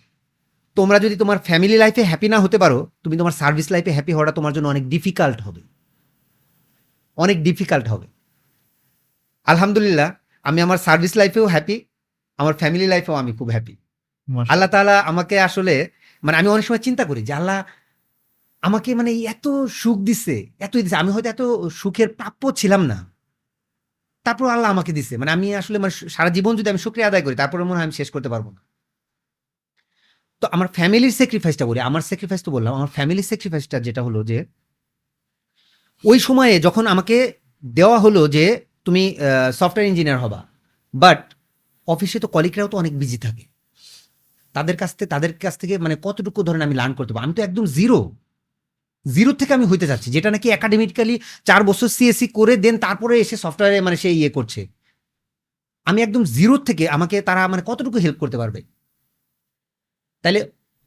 তোমরা 0.75 0.99
যদি 0.99 1.17
তোমার 1.17 1.39
ফ্যামিলি 1.39 1.77
লাইফে 1.77 2.03
হ্যাপি 2.03 2.29
না 2.29 2.41
হতে 2.41 2.59
পারো 2.59 2.91
তুমি 3.05 3.17
তোমার 3.17 3.33
সার্ভিস 3.33 3.71
লাইফে 3.71 3.93
হ্যাপি 3.93 4.13
হওয়াটা 4.13 4.33
তোমার 4.33 4.53
জন্য 4.53 4.69
অনেক 4.69 4.89
ডিফিকাল্ট 4.89 5.43
হবে। 5.43 5.61
অনেক 7.17 7.43
ডিফিকাল্ট 7.43 7.89
হবে। 7.89 8.07
আলহামদুলিল্লাহ 9.45 10.13
আমি 10.43 10.61
আমার 10.61 10.79
সার্ভিস 10.79 11.17
লাইফেও 11.17 11.47
হ্যাপি 11.47 11.85
আমার 12.37 12.55
ফ্যামিলি 12.55 12.87
লাইফেও 12.87 13.15
আমি 13.15 13.33
খুব 13.37 13.49
হ্যাপি 13.49 13.77
আল্লাহ 14.49 14.69
তাআলা 14.69 15.01
আমাকে 15.01 15.41
আসলে 15.41 15.91
মানে 16.23 16.37
আমি 16.37 16.49
অনেক 16.49 16.65
সময় 16.65 16.79
চিন্তা 16.79 17.05
করি 17.05 17.23
যে 17.23 17.33
আল্লাহ 17.33 17.65
আমাকে 18.63 18.95
মানে 18.95 19.13
এত 19.13 19.49
সুখ 19.71 19.99
দিচ্ছে 19.99 20.47
এত 20.59 20.77
দিচ্ছে 20.77 20.97
আমি 20.97 21.13
হয়তো 21.13 21.29
এত 21.29 21.43
সুখের 21.69 22.09
প্রাপ্য 22.09 22.53
ছিলাম 22.53 22.87
না। 22.87 23.16
তারপর 24.27 24.47
আল্লাহ 24.55 24.69
আমাকে 24.75 24.93
দিছে। 24.99 25.15
মানে 25.21 25.31
আমি 25.37 25.47
আসলে 25.61 25.77
মানে 25.83 25.93
সারা 26.17 26.31
জীবন 26.37 26.53
যদি 26.59 26.69
আমি 26.73 26.81
শুক্রিয়া 26.87 27.07
আদায় 27.11 27.25
করি, 27.27 27.35
তারপরে 27.43 27.63
মনে 27.69 27.79
হয় 27.79 27.87
আমি 27.89 27.95
শেষ 28.01 28.09
করতে 28.15 28.29
পারব 28.35 28.47
না। 28.57 28.61
তো 30.43 30.47
আমার 30.55 30.69
ফ্যামিলির 30.77 31.15
স্যাক্রিফাইসটা 31.21 31.65
বলি। 31.71 31.81
আমার 31.91 32.03
স্যাক্রিফাইস 32.09 32.43
তো 32.47 32.51
বললাম। 32.57 32.73
আমার 32.79 32.91
ফ্যামিলির 32.97 33.27
স্যাক্রিফাইসটা 33.31 33.77
যেটা 33.87 34.01
হলো 34.07 34.21
যে, 34.31 34.39
ওই 36.05 36.19
সময়ে 36.27 36.55
যখন 36.67 36.85
আমাকে 36.95 37.17
দেওয়া 37.79 37.99
হলো 38.05 38.23
যে, 38.37 38.45
তুমি 38.87 39.03
সফটওয়্যার 39.61 39.91
ইঞ্জিনিয়ার 39.91 40.21
হবা 40.25 40.41
বাট 40.95 41.21
অফিসে 41.89 42.19
তো 42.25 42.29
কলিগরাও 42.35 42.69
তো 42.73 42.77
অনেক 42.83 42.95
বিজি 43.03 43.19
থাকে। 43.27 43.45
তাদের 44.55 44.77
কাছ 44.83 44.91
থেকে, 44.97 45.09
তাদের 45.15 45.33
কাছ 45.45 45.55
থেকে 45.63 45.75
মানে 45.85 45.95
কতটুকু 46.07 46.41
ধরেন 46.49 46.63
আমি 46.67 46.75
লার্ন 46.81 46.93
করতে 46.99 47.13
পারব? 47.13 47.25
আমি 47.27 47.35
তো 47.39 47.43
একদম 47.49 47.65
জিরো 47.79 47.99
জিরো 49.15 49.33
থেকে 49.41 49.53
আমি 49.59 49.67
হইতে 49.71 49.87
চাচ্ছি 49.91 50.09
যেটা 50.17 50.29
নাকি 50.35 50.49
একাডেমিক্যালি 50.57 51.15
চার 51.49 51.61
বছর 51.69 51.89
সিএসসি 51.97 52.27
করে 52.39 52.55
দেন 52.65 52.75
তারপরে 52.85 53.15
এসে 53.23 53.37
সফটওয়্যারে 53.45 53.79
মানে 53.87 53.97
সে 54.03 54.09
ইয়ে 54.21 54.31
করছে। 54.37 54.61
আমি 55.87 55.99
একদম 56.07 56.23
জিরো 56.37 56.55
থেকে 56.69 56.85
আমাকে 56.97 57.17
তারা 57.29 57.43
মানে 57.53 57.63
কতটুকু 57.71 57.99
হেল্প 58.05 58.19
করতে 58.23 58.37
পারবে? 58.43 58.61
তাহলে 60.25 60.41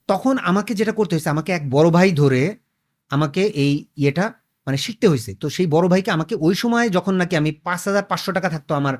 তখন 0.09 0.35
আমাকে 0.49 0.71
যেটা 0.79 0.93
করতে 0.99 1.13
হয়েছে, 1.15 1.29
আমাকে 1.35 1.51
এক 1.57 1.63
বড় 1.75 1.87
ভাই 1.97 2.09
ধরে 2.21 2.41
আমাকে 3.11 3.41
এই 3.63 3.73
ইয়েটা 4.01 4.25
মানে 4.67 4.77
শিখতে 4.85 5.05
হয়েছে। 5.11 5.31
তো 5.41 5.45
সেই 5.55 5.67
বড় 5.75 5.85
ভাইকে 5.91 6.09
আমাকে 6.17 6.33
ওই 6.45 6.55
সময় 6.61 6.87
যখন 6.97 7.13
নাকি 7.21 7.35
আমি 7.41 7.51
পাঁচ 7.65 7.81
হাজার 7.87 8.05
পাঁচশো 8.11 8.31
টাকা 8.37 8.49
থাকতো 8.53 8.71
আমার 8.81 8.95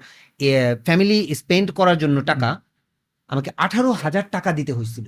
ফ্যামিলি 0.87 1.17
স্পেন্ড 1.41 1.67
করার 1.79 1.97
জন্য 2.03 2.17
টাকা, 2.31 2.49
আমাকে 3.29 3.49
আঠারো 3.65 3.89
হাজার 4.03 4.25
টাকা 4.35 4.49
দিতে 4.59 4.71
হয়েছিল। 4.77 5.07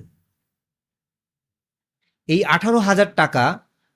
এই 2.28 2.40
আঠারো 2.54 2.78
হাজার 2.88 3.08
টাকা 3.20 3.44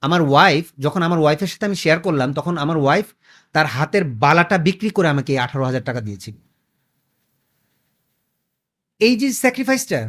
আমার 0.07 0.20
ওয়াইফ 0.30 0.64
যখন 0.84 1.00
আমার 1.07 1.20
ওয়াইফের 1.22 1.50
সাথে 1.52 1.64
আমি 1.68 1.78
শেয়ার 1.84 1.98
করলাম, 2.00 2.28
তখন 2.38 2.54
আমার 2.64 2.78
ওয়াইফ 2.84 3.07
তার 3.54 3.66
হাতের 3.66 4.04
বালাটা 4.24 4.57
বিক্রি 4.66 4.90
করে 4.96 5.09
আমাকে 5.14 5.32
আঠারো 5.44 5.64
হাজার 5.68 5.84
টাকা 5.88 6.00
দিয়েছিল। 6.00 6.36
এই 9.00 9.14
যে 9.20 9.28
স্যাক্রিফাইসটা 9.42 10.00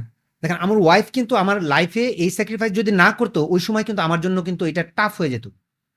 দেখেন, 0.44 0.58
আমার 0.66 0.78
ওয়াইফ 0.78 1.08
কিন্তু 1.12 1.34
আমার 1.44 1.58
লাইফে 1.74 2.04
এই 2.24 2.30
স্যাক্রিফাইস 2.30 2.72
যদি 2.80 2.92
না 3.02 3.08
করতো, 3.20 3.40
ওই 3.54 3.62
সময় 3.68 3.86
কিন্তু 3.88 4.02
আমার 4.08 4.20
জন্য 4.22 4.38
কিন্তু 4.48 4.64
এটা 4.72 4.84
টাফ 4.98 5.14
হয়ে 5.20 5.34
যেত। 5.34 5.46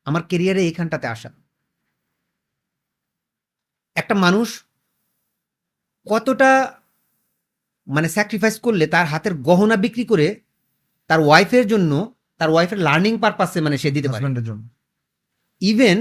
আমার 0.07 0.22
কেরিয়ারে 0.30 0.62
এইখানটাতে 0.68 1.07
আসা। 1.14 1.30
একটা 3.96 4.14
মানুষ 4.24 4.48
কতটা 6.07 6.51
মানে 7.86 8.09
স্যাক্রিফাইস 8.09 8.57
করলে 8.66 8.84
তার 8.86 9.07
হাতের 9.12 9.34
গহনা 9.48 9.76
বিক্রি 9.76 10.05
করে 10.05 10.28
তার 11.11 11.20
ওয়াইফের 11.20 11.64
জন্য 11.66 11.92
তার 12.41 12.51
ওয়াইফের 12.51 12.80
লার্নিং 12.86 13.12
পারপাসে 13.18 13.59
মানে 13.61 13.76
সে 13.82 13.88
দিতে 13.97 14.09
পারে। 14.12 14.22
ইভেন 15.62 15.99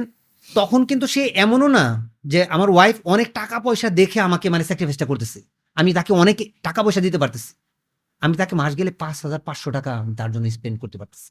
তখন 0.50 0.82
কিন্তু 0.86 1.06
সে 1.08 1.22
এমনও 1.44 1.68
না 1.78 1.86
যে 2.26 2.40
আমার 2.56 2.70
ওয়াইফ 2.70 2.98
অনেক 3.06 3.28
টাকা 3.34 3.58
পয়সা 3.60 3.88
দেখে 3.90 4.20
আমাকে 4.28 4.48
মানে 4.50 4.64
স্যাক্রিফাইসটা 4.64 5.06
করতেছে। 5.06 5.40
আমি 5.78 5.90
তাকে 5.94 6.12
অনেক 6.14 6.38
টাকা 6.64 6.80
পয়সা 6.84 7.02
দিতে 7.02 7.18
পারতেছি। 7.18 7.52
আমি 8.22 8.36
তাকে 8.38 8.54
মাস 8.56 8.72
গেলে 8.78 8.92
পাঁচ 8.92 9.16
হাজার 9.24 9.40
পাঁচশো 9.40 9.70
টাকা 9.72 9.92
আমি 10.02 10.16
তার 10.16 10.30
জন্য 10.32 10.46
স্পেন্ড 10.50 10.78
করতে 10.80 10.98
পারতেছি। 10.98 11.30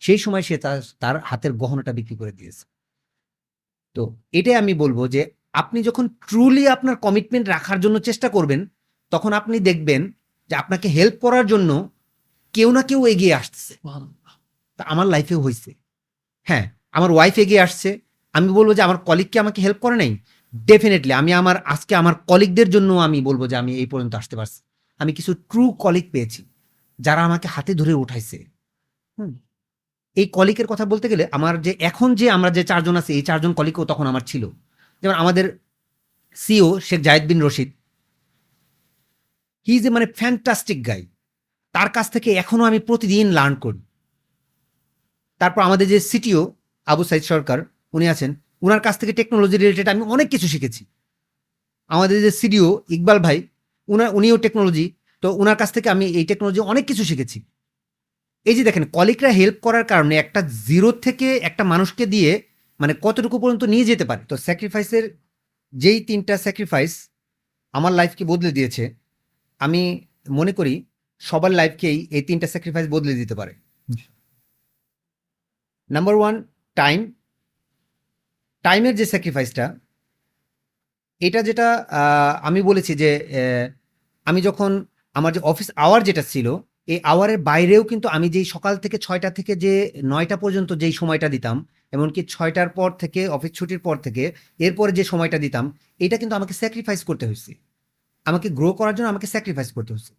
সেই 0.00 0.18
সময় 0.18 0.42
সে 0.42 0.54
তার 0.58 0.78
তার 0.98 1.16
হাতের 1.24 1.52
গহনাটা 1.52 1.92
বিক্রি 1.92 2.16
করে 2.16 2.32
দিয়েছে। 2.32 2.64
তো 3.96 4.02
এটাই 4.32 4.54
আমি 4.54 4.72
বলব 4.74 4.98
যে 5.08 5.22
আপনি 5.52 5.78
যখন 5.82 6.04
ট্রুলি 6.28 6.68
আপনার 6.68 6.96
কমিটমেন্ট 6.96 7.48
রাখার 7.48 7.80
জন্য 7.80 7.98
চেষ্টা 7.98 8.28
করবেন 8.28 8.66
তখন 9.12 9.32
আপনি 9.32 9.60
দেখবেন 9.60 10.12
যে 10.50 10.54
আপনাকে 10.54 10.88
হেল্প 10.88 11.16
করার 11.20 11.46
জন্য 11.46 11.70
কেউ 12.54 12.72
না 12.72 12.82
কেউ 12.82 13.00
এগিয়ে 13.06 13.34
আসতেছে। 13.34 13.72
তা 14.78 14.82
আমার 14.92 15.06
লাইফে 15.06 15.34
হয়েছে 15.34 15.70
হ্যাঁ 16.46 16.64
আমার 16.92 17.10
ওয়াইফ 17.12 17.36
এগিয়ে 17.38 17.60
আসছে। 17.60 17.90
আমি 18.34 18.48
বলব 18.48 18.70
যে 18.74 18.82
আমার 18.82 18.98
কলিগকে 18.98 19.38
আমাকে 19.38 19.62
হেল্প 19.62 19.78
করে 19.78 19.96
নাই? 19.96 20.16
ডেফিনেটলি 20.54 21.12
আমি 21.12 21.32
আমার, 21.32 21.56
আজকে 21.64 21.92
আমার 21.96 22.14
কলিগদের 22.30 22.68
জন্য 22.70 22.90
আমি 23.06 23.18
বলব 23.20 23.42
যে 23.46 23.56
আমি 23.56 23.72
এই 23.82 23.86
পর্যন্ত 23.86 24.14
আসতে 24.14 24.36
পারছি। 24.36 24.60
আমি 25.00 25.12
কিছু 25.12 25.34
ট্রু 25.50 25.64
কলিগ 25.84 26.06
পেয়েছি, 26.12 26.40
যারা 26.98 27.20
আমাকে 27.24 27.48
হাতে 27.48 27.74
ধরে 27.74 27.94
উঠাইছে। 27.94 28.38
হুম, 29.18 29.32
এই 30.16 30.26
কলিকের 30.26 30.66
কথা 30.66 30.84
বলতে 30.84 31.06
গেলে 31.08 31.24
আমার 31.32 31.54
যে, 31.62 31.72
এখন 31.80 32.08
যে 32.14 32.30
আমরা 32.30 32.50
যে 32.50 32.62
চারজন 32.64 32.96
আছি, 32.96 33.10
এই 33.12 33.22
চারজন 33.22 33.52
কলিগও 33.52 33.84
তখন 33.84 34.06
আমার 34.06 34.20
ছিল। 34.20 34.44
যেমন 35.02 35.14
আমাদের 35.14 35.58
CEO 36.36 36.68
Sheikh 36.80 37.00
Zayed 37.00 37.24
bin 37.28 37.40
Rashid. 37.42 37.70
He 39.66 39.74
is 39.76 39.84
a 39.86 39.90
মানে 39.90 40.06
ফ্যান্টাস্টিক 40.18 40.78
গাই 40.86 41.02
তার 41.74 41.88
কাছ 41.90 42.06
থেকে 42.10 42.28
এখনও 42.32 42.64
আমি 42.64 42.78
প্রতিদিন 42.78 43.26
লার্ন 43.30 43.54
করি। 43.54 43.80
তারপর 45.40 45.60
আমাদের 45.68 45.86
যে 45.92 45.98
সিটিও 46.10 46.40
আবু 46.86 47.02
সাইদ 47.10 47.22
সরকার, 47.32 47.58
উনি 47.96 48.06
আছেন। 48.14 48.30
ওনার 48.64 48.80
কাছ 48.86 48.94
থেকে 49.00 49.12
টেকনোলজি 49.18 49.56
রিলেটেড 49.56 49.88
আমি 49.92 50.02
অনেক 50.14 50.26
কিছু 50.34 50.46
শিখেছি। 50.54 50.82
আমাদের 51.90 52.16
যে 52.24 52.30
সিডিও 52.40 52.66
ইকবাল 52.96 53.18
ভাই 53.26 53.38
উনার 53.88 54.10
উনিও 54.18 54.36
টেকনোলজি 54.44 54.86
তো 55.22 55.28
ওনার 55.42 55.56
কাছ 55.60 55.70
থেকে 55.76 55.88
আমি 55.94 56.06
এই 56.18 56.24
টেকনোলজি 56.30 56.60
অনেক 56.72 56.84
কিছু 56.90 57.04
শিখেছি। 57.10 57.38
এই 58.46 58.54
যে 58.58 58.62
দেখেন 58.68 58.84
কলিকরা 58.96 59.30
হেল্প 59.38 59.56
করার 59.66 59.84
কারণে 59.92 60.14
একটা 60.24 60.40
জিরো 60.68 60.90
থেকে 61.04 61.28
একটা 61.48 61.62
মানুষকে 61.72 62.04
দিয়ে 62.14 62.30
মানে 62.80 62.92
কতটুকু 63.04 63.36
পর্যন্ত 63.42 63.64
নিয়ে 63.72 63.84
যেতে 63.90 64.04
পারে। 64.10 64.22
তো 64.30 64.34
স্যাক্রিফাইসের 64.46 65.04
যেই 65.72 65.98
তিনটা 66.08 66.34
স্যাক্রিফাইস 66.44 66.92
আমার 67.74 67.92
লাইফকে 67.98 68.24
বদলে 68.32 68.50
দিয়েছে, 68.56 68.84
আমি 69.60 69.82
মনে 70.38 70.52
করি 70.58 70.74
সবার 71.22 71.52
লাইফকেই 71.60 71.98
এই 72.16 72.22
তিনটা 72.28 72.46
স্যাক্রিফাইস 72.52 72.86
বদলে 72.94 73.12
দিতে 73.20 73.34
পারে। 73.40 73.52
নাম্বার 75.90 76.14
ওয়ান 76.20 76.34
টাইম 76.76 77.00
টাইমের 78.64 78.94
যে 79.00 79.04
স্যাক্রিফাইসটা 79.12 79.64
এটা 81.20 81.40
যেটা 81.48 81.66
আমি 82.48 82.60
বলেছি 82.68 82.92
যে 83.02 83.10
আমি 84.26 84.40
যখন 84.48 84.70
আমার 85.16 85.32
যে 85.36 85.40
অফিস 85.50 85.68
আওয়ার 85.84 86.00
যেটা 86.08 86.22
ছিল, 86.32 86.46
এই 86.92 86.98
আওয়ারের 87.12 87.38
বাইরেও 87.50 87.82
কিন্তু 87.90 88.06
আমি 88.16 88.26
যেই 88.34 88.46
সকাল 88.54 88.74
থেকে 88.84 88.96
ছয়টা 89.06 89.30
থেকে 89.38 89.52
যে 89.64 89.72
নয়টা 90.12 90.36
পর্যন্ত 90.42 90.70
যেই 90.82 90.94
সময়টা 91.00 91.28
দিতাম, 91.34 91.56
এমনকি 91.94 92.20
ছয়টার 92.34 92.70
পর 92.78 92.90
থেকে 93.02 93.20
অফিস 93.36 93.52
ছুটির 93.58 93.80
পর 93.86 93.96
থেকে, 94.06 94.24
এরপরে 94.66 94.90
যে 94.98 95.04
সময়টা 95.12 95.38
দিতাম, 95.44 95.64
এটা 96.04 96.16
কিন্তু 96.20 96.34
আমাকে 96.38 96.54
স্যাক্রিফাইস 96.60 97.00
করতে 97.08 97.24
হয়েছে। 97.28 97.52
আমাকে 98.26 98.48
গ্রো 98.58 98.70
করার 98.78 98.94
জন্য 98.96 99.08
আমাকে 99.14 99.28
স্যাক্রিফাইস 99.34 99.70
করতে 99.76 99.90
হচ্ছে 99.96 100.12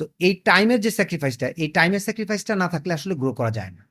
তো 0.00 0.04
এই 0.26 0.34
টাইমের 0.48 0.80
যে 0.84 0.90
স্যাক্রিফাইসটা 0.98 1.46
এই 1.62 1.68
টাইমের 1.76 2.02
স্যাক্রিফাইসটা 2.06 2.52
না 2.62 2.66
থাকলে 2.74 2.92
আসলে 2.98 3.14
গ্রো 3.22 3.30
করা 3.38 3.50
যায় 3.58 3.72
না। 3.78 3.82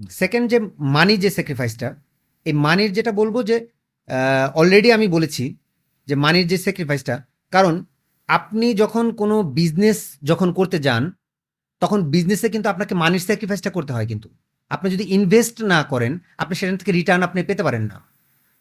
সেকেন্ড 0.00 0.50
যে 0.50 0.58
মানি 0.78 1.16
যে 1.16 1.30
স্যাক্রিফাইসটা 1.30 1.88
এই 2.46 2.52
মানির 2.52 2.92
যেটা 2.92 3.12
বলব 3.12 3.42
যে 3.42 3.66
অলরেডি 4.54 4.92
আমি 4.92 5.08
বলেছি 5.08 5.56
যে 6.08 6.14
মানির 6.14 6.46
যে 6.48 6.58
স্যাক্রিফাইসটা 6.58 7.22
কারণ 7.50 7.84
আপনি 8.28 8.74
যখন 8.74 9.12
কোনো 9.12 9.42
বিজনেস 9.42 10.18
যখন 10.22 10.52
করতে 10.52 10.78
যান, 10.78 11.12
তখন 11.80 12.10
বিজনেসে 12.10 12.48
কিন্তু 12.48 12.68
আপনাকে 12.68 12.94
মানির 12.94 13.20
স্যাক্রিফাইসটা 13.20 13.70
করতে 13.70 13.92
হয় 13.92 14.06
কিন্তু। 14.06 14.28
আপনি 14.70 14.90
যদি 14.90 15.04
ইনভেস্ট 15.04 15.62
না 15.62 15.82
করেন, 15.82 16.18
আপনি 16.38 16.54
সেখান 16.56 16.76
থেকে 16.76 16.92
রিটার্ন 16.92 17.22
আপনি 17.22 17.42
পেতে 17.42 17.62
পারেন 17.62 17.82
না। 17.82 18.02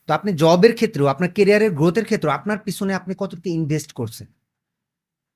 তো 0.07 0.13
আপনি 0.13 0.33
জবের 0.33 0.73
ক্ষেত্রেও, 0.75 1.07
আপনার 1.07 1.29
কেরিয়ারের 1.31 1.71
গ্রোথের 1.71 2.05
ক্ষেত্রেও, 2.05 2.31
আপনার 2.31 2.57
পিছনে 2.57 2.93
আপনি 2.93 3.13
কতটুকু 3.17 3.49
ইনভেস্ট 3.49 3.91
করছেন? 3.93 4.27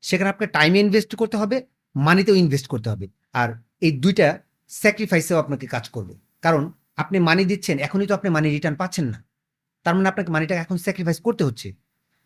সেখানে 0.01 0.29
আপনাকে 0.29 0.51
টাইমে 0.51 0.79
ইনভেস্ট 0.79 1.15
করতে 1.15 1.37
হবে 1.37 1.61
মানিতেও 1.95 2.35
ইনভেস্ট 2.35 2.67
করতে 2.67 2.89
হবে। 2.89 3.07
আর 3.33 3.49
এই 3.81 3.91
দুইটা 3.91 4.39
স্যাক্রিফাইসেও 4.71 5.37
আপনাকে 5.43 5.65
কাজ 5.75 5.85
করবে। 5.95 6.13
কারণ 6.45 6.63
আপনি 7.01 7.17
মানি 7.29 7.43
দিচ্ছেন 7.51 7.75
এখনই 7.87 8.07
তো 8.09 8.13
আপনি 8.17 8.29
মানি 8.35 8.47
রিটার্ন 8.49 8.75
পাচ্ছেন 8.81 9.05
না। 9.13 9.19
তার 9.85 9.93
মানে 9.97 10.07
আপনাকে 10.11 10.29
মানিটা 10.35 10.55
এখন 10.63 10.77
স্যাক্রিফাইস 10.85 11.19
করতে 11.27 11.43
হচ্ছে। 11.47 11.67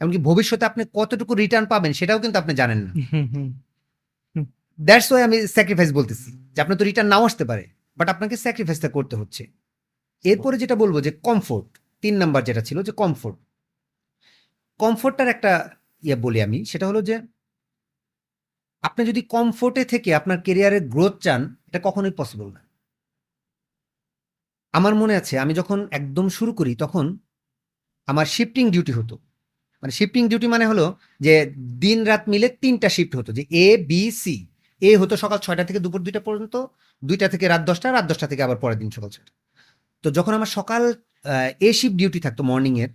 এমনকি 0.02 0.20
ভবিষ্যতে 0.28 0.64
আপনি 0.70 0.82
কতটুকু 0.98 1.34
রিটার্ন 1.41 1.66
পাবেন 1.74 1.91
সেটাও 2.00 2.20
কিন্তু 2.24 2.38
আপনি 2.41 2.54
জানেন 2.62 2.80
না। 2.86 2.91
দ্যাটস 4.80 5.08
ওয়াই 5.12 5.24
আমি 5.28 5.38
স্যাক্রিফাইস 5.56 5.91
বলতেছি 6.00 6.30
যে 6.54 6.60
আপনার 6.64 6.78
তো 6.80 6.84
রিটার্ন 6.89 7.10
নাও 7.14 7.24
আসতে 7.30 7.43
পারে 7.50 7.64
বাট 7.98 8.08
আপনাকে 8.14 8.36
স্যাক্রিফাইসটা 8.43 8.89
করতে 8.98 9.16
হচ্ছে। 9.20 9.43
এরপরে 10.26 10.56
যেটা 10.62 10.76
বলব 10.84 10.96
যে 11.06 11.12
কমফোর্ট 11.28 11.68
তিন 12.04 12.14
নাম্বার 12.22 12.41
যেটা 12.48 12.62
ছিল 12.68 12.78
যে 12.88 12.93
কমফোর্ট 13.02 13.38
কমফোর্টটার 14.80 15.28
একটা 15.36 15.52
ইয়ে 16.04 16.18
বলি 16.26 16.39
আমি 16.48 16.60
সেটা 16.72 16.86
হলো 16.89 17.02
যে 17.10 17.16
আপনি 18.84 19.02
যদি 19.10 19.22
কমফোর্টে 19.36 19.84
থেকে 19.93 20.10
আপনার 20.20 20.38
কেরিয়ারের 20.46 20.84
গ্রোথ 20.93 21.16
চান 21.26 21.41
এটা 21.76 21.86
কখনোই 21.88 22.14
পসিবল 22.20 22.48
না। 22.56 22.62
আমার 24.74 24.94
মনে 25.02 25.14
আছে, 25.22 25.34
আমি 25.44 25.54
যখন 25.60 25.80
একদম 26.00 26.26
শুরু 26.38 26.52
করি, 26.60 26.72
তখন 26.84 27.06
আমার 28.08 28.26
শিফটিং 28.36 28.66
ডিউটি 28.74 28.94
হতো। 29.00 29.16
মানে 29.84 29.94
শিফটিং 30.00 30.24
ডিউটি 30.30 30.48
মানে 30.54 30.66
হলো 30.72 30.86
যে 31.26 31.34
দিন 31.84 32.00
রাত 32.10 32.24
মিলে 32.32 32.48
তিনটা 32.64 32.90
শিফট 32.96 33.14
হতো, 33.20 33.30
যে 33.38 33.44
এ 33.66 33.68
বি 33.90 34.02
সি 34.22 34.36
এ 34.82 34.92
হতো 35.02 35.14
সকাল 35.24 35.38
ছয়টা 35.46 35.64
থেকে 35.70 35.80
দুপুর 35.86 36.02
দুইটা 36.06 36.22
পর্যন্ত, 36.28 36.56
দুইটা 37.04 37.28
থেকে 37.34 37.46
রাত 37.54 37.62
দশটা 37.70 37.88
রাত 37.90 38.06
দশটা 38.12 38.28
থেকে 38.32 38.42
আবার 38.48 38.58
পরের 38.64 38.78
দিন 38.82 38.90
সকাল 38.98 39.10
ছয়টা। 39.16 39.34
তো 40.04 40.08
যখন 40.18 40.34
আমার 40.40 40.50
সকাল 40.58 40.84
এ 41.68 41.70
শিফট 41.80 41.96
ডিউটি 42.00 42.20
থাকতো 42.26 42.42
মর্নিংয়ের 42.50 42.92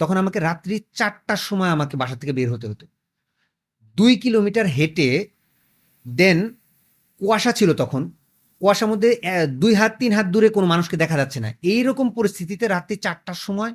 তখন 0.00 0.16
আমাকে 0.22 0.38
রাত্রি 0.48 0.76
চারটার 0.98 1.40
সময় 1.48 1.70
আমাকে 1.76 1.94
বাসা 2.02 2.16
থেকে 2.20 2.32
বের 2.38 2.48
হতে 2.54 2.66
হতো। 2.70 2.84
দুই 3.96 4.12
কিলোমিটার 4.24 4.66
হেঁটে 4.76 5.08
দেন 6.06 6.38
কুয়াশা 7.20 7.52
ছিল 7.58 7.70
তখন 7.82 8.02
কুয়াশার 8.60 8.88
মধ্যে 8.92 9.10
দুই 9.62 9.72
হাত, 9.80 9.92
তিন 10.00 10.12
হাত 10.16 10.26
দূরে 10.34 10.48
কোনো 10.56 10.66
মানুষকে 10.72 10.96
দেখা 11.02 11.16
যাচ্ছে 11.20 11.38
না। 11.44 11.48
এই 11.72 11.80
রকম 11.88 12.06
পরিস্থিতিতে 12.18 12.64
রাত্রি 12.74 12.96
চারটার 13.04 13.38
সময় 13.46 13.72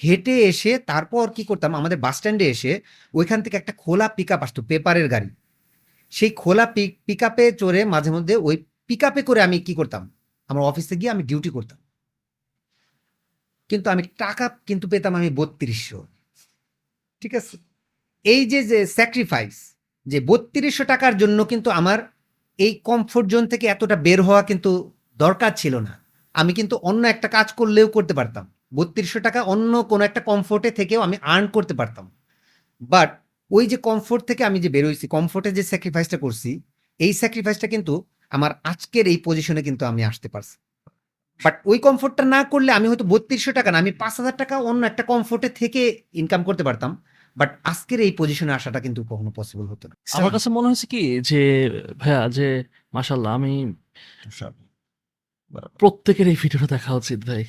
হেঁটে 0.00 0.34
এসে 0.50 0.72
তারপর 0.90 1.24
কি 1.36 1.42
করতাম? 1.50 1.70
আমাদের 1.80 1.98
বাস 2.04 2.14
স্ট্যান্ডে 2.16 2.46
এসে 2.54 2.72
ওইখান 3.14 3.38
থেকে 3.42 3.56
একটা 3.56 3.72
খোলা 3.82 4.06
পিক 4.16 4.28
আপ 4.34 4.42
আসতো, 4.46 4.60
পেপারের 4.70 5.06
গাড়ি। 5.08 5.28
সেই 6.10 6.30
খোলা 6.42 6.66
পিক 6.74 6.90
পিক 7.06 7.20
আপে 7.28 7.44
চড়ে 7.60 7.80
মাঝে 7.94 8.10
মধ্যে 8.16 8.34
ওই 8.48 8.56
পিক 8.86 9.02
আপে 9.08 9.22
করে 9.28 9.40
আমি 9.46 9.56
কি 9.66 9.72
করতাম? 9.74 10.02
আমার 10.50 10.62
অফিসে 10.70 10.94
গিয়ে 11.00 11.10
আমি 11.14 11.22
ডিউটি 11.30 11.50
করতাম। 11.56 11.78
কিন্তু 13.70 13.86
আমি 13.90 14.02
টাকা 14.02 14.46
কিন্তু 14.68 14.86
পেতাম 14.92 15.12
আমি 15.20 15.30
বত্রিশশো। 15.38 16.00
ঠিক 17.22 17.32
আছে? 17.40 17.54
এই 18.24 18.42
যে 18.52 18.60
যে 18.70 18.78
স্যাক্রিফাইস 18.96 19.56
যে 20.06 20.18
বত্রিশশো 20.28 20.84
টাকার 20.92 21.14
জন্য 21.22 21.38
কিন্তু 21.52 21.68
আমার 21.80 21.98
এই 22.58 22.72
কমফোর্ট 22.84 23.26
জোন 23.28 23.46
থেকে 23.46 23.66
এতটা 23.66 23.96
বের 23.96 24.22
হওয়া 24.22 24.42
কিন্তু 24.42 24.70
দরকার 25.18 25.52
ছিল 25.56 25.74
না। 25.78 25.92
আমি 26.34 26.52
কিন্তু 26.54 26.74
অন্য 26.76 27.02
একটা 27.06 27.28
কাজ 27.28 27.52
করলেও 27.52 27.88
করতে 27.88 28.14
পারতাম। 28.14 28.44
বত্রিশশো 28.74 29.20
টাকা 29.20 29.40
অন্য 29.42 29.82
কোনো 29.82 30.04
একটা 30.04 30.20
কমফোর্টে 30.20 30.70
থেকেও 30.70 31.00
আমি 31.00 31.16
আর্ন 31.22 31.46
করতে 31.46 31.74
পারতাম। 31.74 32.10
বাট 32.92 33.10
ওই 33.50 33.66
যে 33.66 33.76
কমফোর্ট 33.76 34.22
থেকে 34.24 34.44
আমি 34.44 34.58
যে 34.60 34.68
বেরোইছি 34.68 35.06
কমফোর্টে 35.08 35.50
যে 35.52 35.62
স্যাক্রিফাইসটা 35.62 36.18
করছি, 36.18 36.50
এই 37.00 37.12
স্যাক্রিফাইসটা 37.12 37.66
কিন্তু 37.66 37.94
আমার 38.30 38.50
আজকের 38.64 39.06
এই 39.06 39.18
পজিশনে 39.24 39.62
কিন্তু 39.62 39.82
আমি 39.86 40.02
আসতে 40.04 40.28
পারছি। 40.28 40.56
বাট 41.40 41.54
ওই 41.66 41.78
কমফোর্টটা 41.78 42.24
না 42.24 42.44
করলে 42.44 42.72
আমি 42.72 42.86
হয়তো 42.88 43.04
বত্রিশশো 43.04 43.52
টাকা 43.52 43.70
না, 43.72 43.78
আমি 43.78 43.92
পাঁচ 43.92 44.14
হাজার 44.20 44.36
টাকা 44.36 44.54
অন্য 44.70 44.82
একটা 44.86 45.02
কমফোর্টে 45.02 45.48
থেকে 45.48 45.82
ইনকাম 46.12 46.42
করতে 46.44 46.62
পারতাম। 46.62 46.90
বাট 47.36 47.50
আজকের 47.70 48.00
এই 48.06 48.12
পজিশনে 48.20 48.52
আসাটা 48.58 48.78
কিন্তু 48.80 49.00
কখনো 49.10 49.30
পসিবল 49.38 49.66
হতো 49.72 49.84
না। 49.88 49.94
আমার 50.18 50.30
কাছে 50.34 50.48
মনে 50.56 50.66
হয়েছে 50.68 50.86
কি 50.92 51.02
যে 51.30 51.40
ভাইয়া 52.00 52.20
যে 52.36 52.46
মাশাল্লাহ 52.96 53.30
আমি 53.38 53.52
প্রত্যেকের 55.80 56.26
এই 56.32 56.36
ভিডিওটা 56.42 56.68
দেখা 56.74 56.92
উচিত 57.00 57.20
ভাই। 57.30 57.44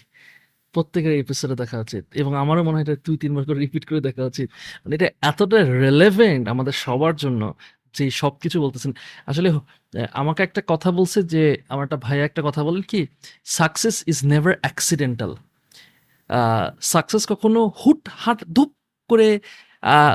প্রত্যেকের 0.76 1.14
এপিসোডে 1.24 1.56
দেখা 1.62 1.78
উচিত। 1.86 2.04
এবং 2.22 2.32
আমারও 2.42 2.62
মনে 2.68 2.76
হয় 2.78 2.86
এটা 2.88 2.96
দুই 3.06 3.18
তিনবার 3.24 3.44
করে 3.48 3.60
রিপিট 3.66 3.84
করে 3.90 4.02
দেখা 4.08 4.24
উচিত। 4.32 4.48
মানে 4.84 4.94
এটা 4.98 5.08
এতটা 5.30 5.60
রেলেভেন্ট 5.86 6.44
আমাদের 6.54 6.76
সবার 6.86 7.16
জন্য 7.24 7.42
যে 7.98 8.04
সব 8.22 8.34
কিছু 8.44 8.58
বলতেছেন। 8.62 8.92
আসলে 9.30 9.50
আমাকে 10.22 10.42
একটা 10.48 10.62
কথা 10.68 10.90
বলছে 10.92 11.20
যে 11.34 11.44
আমার 11.72 11.84
একটা 11.88 12.00
ভাইয়া 12.06 12.24
একটা 12.30 12.42
কথা 12.48 12.62
বলেন 12.68 12.84
কি 12.92 13.00
success 13.58 13.96
is 14.12 14.18
never 14.32 14.54
accidental 14.64 15.32
success 16.94 17.24
কখনো 17.32 17.60
হুট 17.82 18.02
হাট 18.24 18.40
ধূপ 18.56 18.72
করে 19.10 19.30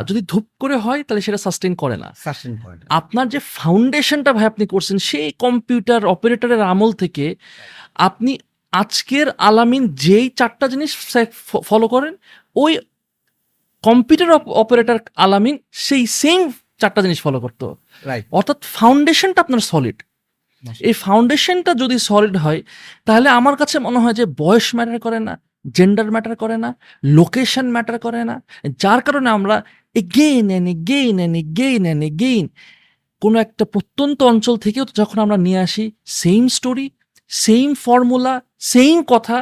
যদি 0.08 0.20
ধূপ 0.30 0.46
করে 0.62 0.76
হয় 0.84 1.00
তাহলে 1.06 1.22
সেটা 1.26 1.40
সাস্টেন 1.46 1.74
করে 1.82 1.96
না। 2.02 2.08
আপনার 3.00 3.26
যে 3.34 3.40
ফাউন্ডেশনটা 3.56 4.30
ভাই 4.36 4.46
আপনি 4.52 4.64
করছেন 4.72 4.96
সেই 5.08 5.28
কম্পিউটার 5.44 6.02
অপারেটরের 6.14 6.62
আমল 6.72 6.90
থেকে 7.02 7.24
আপনি 8.08 8.32
আজকের 8.72 9.26
আলামিন 9.48 9.82
যেই 10.04 10.26
চারটা 10.38 10.66
জিনিস 10.72 10.90
ফলো 11.70 11.86
করেন 11.94 12.12
ওই 12.62 12.72
কম্পিউটার 13.84 14.28
অপারেটর 14.62 14.98
আলামিন 15.24 15.56
সেই 15.86 16.02
সেম 16.20 16.40
চারটা 16.80 17.00
জিনিস 17.06 17.18
ফলো 17.26 17.38
করতো। 17.44 17.66
রাইট 18.10 18.24
অর্থাৎ 18.38 18.58
ফাউন্ডেশনটা 18.76 19.40
আপনার 19.44 19.62
সলিড 19.70 19.98
এই 20.88 20.94
ফাউন্ডেশনটা 21.04 21.72
যদি 21.82 21.96
সলিড 22.08 22.36
হয় 22.44 22.60
তাহলে 23.06 23.28
আমার 23.38 23.54
কাছে 23.60 23.76
মনে 23.86 23.98
হয় 24.02 24.16
যে 24.20 24.24
বয়স 24.42 24.66
ম্যাটার 24.76 24.98
করে 25.06 25.18
না। 25.28 25.34
জেন্ডার 25.76 26.08
ম্যাটার 26.14 26.34
করে 26.42 26.56
না 26.64 26.70
লোকেশন 27.18 27.66
ম্যাটার 27.74 27.96
করে 28.06 28.22
না, 28.30 28.36
যার 28.82 29.00
কারণে 29.06 29.28
আমরা 29.36 29.56
again 29.96 30.46
and 30.50 30.66
again 30.74 31.14
and 31.20 31.34
again 31.44 31.82
and 31.86 32.02
again 32.10 32.46
কোনো 33.22 33.36
একটা 33.44 33.64
প্রত্যন্ত 33.74 34.18
অঞ্চল 34.32 34.54
থেকেও 34.64 34.84
যখন 35.00 35.18
আমরা 35.24 35.38
নিয়ে 35.46 35.60
আসি 35.66 35.84
same 36.20 36.42
story 36.56 36.86
same 37.30 37.68
formula 37.84 38.34
same 38.72 38.96
কথা, 39.12 39.38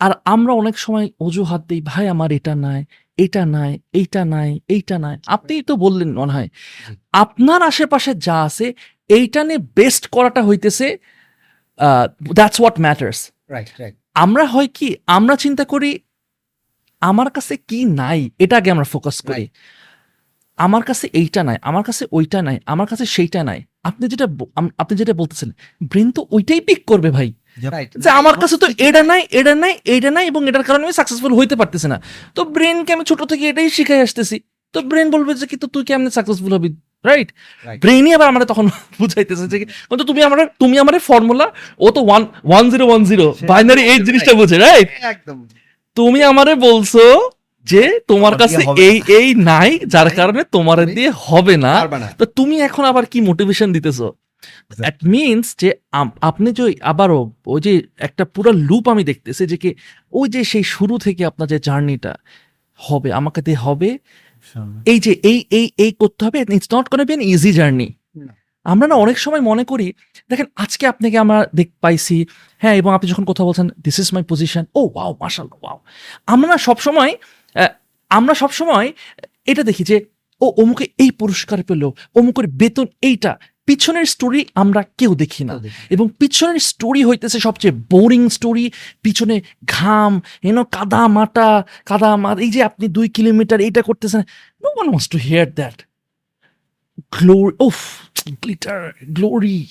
আর 0.00 0.12
আমরা 0.34 0.52
অনেক 0.60 0.76
সময় 0.84 1.06
অজুহাত 1.26 1.62
দিই, 1.68 1.82
ভাই, 1.90 2.04
আমার 2.14 2.30
এটা 2.38 2.54
নাই 2.66 2.80
এটা 3.18 3.42
নাই, 3.56 3.72
এইটা 3.98 4.22
নাই 4.34 4.50
এইটা 4.74 4.96
নাই। 5.04 5.16
আপনিই 5.34 5.62
তো 5.68 5.74
বললেন 5.84 6.10
মনে 6.20 6.32
হয়, 6.36 6.48
আপনার 7.24 7.60
আশেপাশে 7.70 8.12
যা 8.26 8.36
আছে, 8.48 8.66
এইটা 9.16 9.40
নিয়ে 9.48 9.60
বেস্ট 9.78 10.04
করাটা 10.14 10.40
হইতেছে 10.48 10.86
that's 12.38 12.56
what 12.60 12.76
matters 12.84 13.18
right 13.54 13.70
right 13.82 13.96
আমরা 14.22 14.44
হয় 14.52 14.68
কি 14.76 14.88
আমরা 15.16 15.34
চিন্তা 15.44 15.64
করি 15.72 15.90
আমার 17.02 17.28
কাছে 17.36 17.54
কি 17.68 17.78
নাই? 18.00 18.20
এটা 18.44 18.54
আগে 18.60 18.70
আমরা 18.74 18.86
ফোকাস 18.94 19.16
করি। 19.28 19.44
আমার 20.58 20.82
কাছে 20.88 21.06
এইটা 21.20 21.40
নাই 21.48 21.56
আমার 21.68 21.84
কাছে 21.88 22.02
ওইটা 22.16 22.38
নাই 22.48 22.56
আমার 22.72 22.86
কাছে 22.90 23.04
সেইটা 23.14 23.40
নাই। 23.48 23.60
আপনি 23.88 24.04
যেটা 24.12 24.26
আপনি 24.82 24.94
যেটা 25.00 25.14
বলতেছেন 25.20 25.48
ব্রেন 25.90 26.08
তো 26.16 26.20
ওইটাই 26.36 26.60
পিক 26.68 26.80
করবে 26.90 27.10
ভাই। 27.16 27.28
যে 28.04 28.08
আমার 28.20 28.36
কাছে 28.42 28.56
তো 28.62 28.66
এটা 28.88 29.02
নাই 29.10 29.22
এটা 29.38 29.52
নাই 29.62 29.72
এটা 29.94 30.10
নাই 30.16 30.24
এবং 30.30 30.40
এটার 30.48 30.64
কারণে 30.68 30.82
আমি 30.86 30.94
সাকসেসফুল 31.00 31.32
হইতে 31.38 31.54
পারতেছি 31.60 31.88
না। 31.92 31.98
তো 32.36 32.40
ব্রেনকে 32.54 32.90
আমি 32.96 33.04
ছোট 33.10 33.20
থেকে 33.30 33.44
এটাই 33.50 33.68
শিখাই 33.76 34.00
আসতেছি। 34.06 34.36
তো 34.74 34.78
ব্রেন 34.90 35.08
বলবে 35.14 35.32
যে 35.40 35.46
কিন্তু 35.52 35.66
তুই 35.74 35.82
কেমনে 35.88 36.10
সাকসেসফুল 36.18 36.52
হবি? 36.56 36.70
রাইট. 37.04 37.28
ব্রেনই 37.82 38.12
আবার 38.16 38.28
আমরা 38.28 38.44
তখন 38.44 38.66
বুঝাইতেছে 39.00 39.44
যে 39.52 39.56
কিন্তু 39.90 40.04
তুমি 40.10 40.20
আমার 40.22 40.38
তুমি 40.60 40.76
আমার 40.78 40.94
ফর্মুলা 41.08 41.46
ও 41.78 41.86
তো 41.90 42.00
one 42.02 42.22
one 42.44 42.64
zero 42.70 42.84
one 42.86 43.02
zero 43.04 43.26
binary 43.50 43.82
এই 43.82 43.98
জিনিসটা 44.06 44.32
বুঝে 44.40 44.56
রাইট 44.58 44.88
একদম। 45.06 45.38
তুমি 45.96 46.20
আমারে 46.22 46.52
বলছো 46.66 47.04
যে 47.66 47.82
তোমার 48.08 48.34
কাছে 48.42 48.56
এই 48.86 48.96
এই 49.18 49.28
নাই 49.50 49.70
যার 49.86 50.08
কারণে 50.10 50.42
তোমার 50.52 50.78
দিয়ে 50.88 51.10
হবে 51.26 51.54
না। 51.56 51.72
তো 52.20 52.24
তুমি 52.38 52.56
এখন 52.60 52.84
আবার 52.84 53.04
কি 53.06 53.18
মোটিভেশন 53.20 53.68
দিতেছো? 53.72 54.06
দ্যাট 54.78 54.98
মিনস 55.06 55.46
যে 55.58 55.68
আপনি 56.20 56.48
যে 56.52 56.64
আবারও 56.82 57.20
ওই 57.46 57.60
যে 57.60 57.72
একটা 57.98 58.24
পুরো 58.34 58.50
লুপ 58.68 58.84
আমি 58.88 59.02
দেখতেছি 59.04 59.42
যে 59.46 59.56
কি 59.56 59.70
ওই 60.12 60.26
যে 60.28 60.40
সেই 60.44 60.64
শুরু 60.64 60.94
থেকে 60.98 61.22
আপনার 61.24 61.46
যে 61.48 61.58
জার্নিটা 61.58 62.12
হবে 62.80 63.08
আমাকে 63.12 63.40
দিয়ে 63.42 63.60
হবে 63.64 63.90
এই 64.86 64.98
যে 65.00 65.12
এই 65.30 65.38
এই 65.58 65.66
এই 65.78 65.92
করতে 66.00 66.20
হবে 66.26 66.38
ইটস 66.50 66.68
নট 66.74 66.86
কোন 66.92 67.00
বি 67.00 67.12
অ্যান 67.12 67.24
ইজি 67.32 67.50
জার্নি 67.52 67.88
আমরা 68.66 68.86
না 68.90 68.94
অনেক 68.94 69.16
সময় 69.18 69.42
মনে 69.50 69.64
করি 69.64 69.86
দেখেন 70.30 70.46
আজকে 70.56 70.84
আপনাকে 70.86 71.16
আমরা 71.18 71.38
দেখ 71.54 71.68
পাইছি 71.82 72.16
হ্যাঁ 72.60 72.74
এবং 72.80 72.90
আপনি 72.96 73.06
যখন 73.12 73.24
কথা 73.30 73.42
বলছেন 73.44 73.66
this 73.84 73.96
is 74.02 74.08
my 74.14 74.24
position 74.30 74.64
oh 74.74 74.80
wow 74.86 75.12
marshal 75.20 75.48
wow 75.54 75.78
আমরা 76.28 76.46
না 76.52 76.56
সবসময় 76.68 77.12
আমরা 78.10 78.34
সবসময় 78.34 78.86
এটা 79.46 79.62
দেখি 79.62 79.82
যে 79.84 79.96
ও 80.40 80.46
অমুকে 80.62 80.84
এই 80.98 81.10
পুরস্কার 81.20 81.58
পেল 81.62 81.82
অমুকের 82.16 82.46
বেতন 82.60 82.86
এইটা 83.02 83.32
পিছনের 83.66 84.04
স্টোরি 84.04 84.44
আমরা 84.54 84.82
কেউ 84.98 85.14
দেখি 85.14 85.44
না। 85.44 85.54
এবং 85.90 86.08
পিছনের 86.18 86.60
স্টোরি 86.60 87.04
হইতেছে 87.04 87.38
সবচেয়ে 87.40 87.74
বোরিং 87.90 88.28
স্টোরি 88.28 88.70
পিছনে 89.02 89.42
ঘাম 89.66 90.20
এনো 90.42 90.64
কাদা 90.64 91.08
মাটা 91.08 91.64
কাদা 91.86 92.16
মাট 92.16 92.38
এই 92.38 92.50
যে 92.50 92.62
আপনি 92.62 92.88
দুই 92.88 93.08
কিলোমিটার 93.08 93.60
এইটা 93.60 93.82
করতেছেন 93.82 94.20
no 94.62 94.68
one 94.68 94.86
wants 94.88 95.08
to 95.08 95.18
hear 95.18 95.46
that 95.54 95.82
glory 97.20 97.56
of 97.60 97.76
glitter 98.42 98.92
glory 99.08 99.66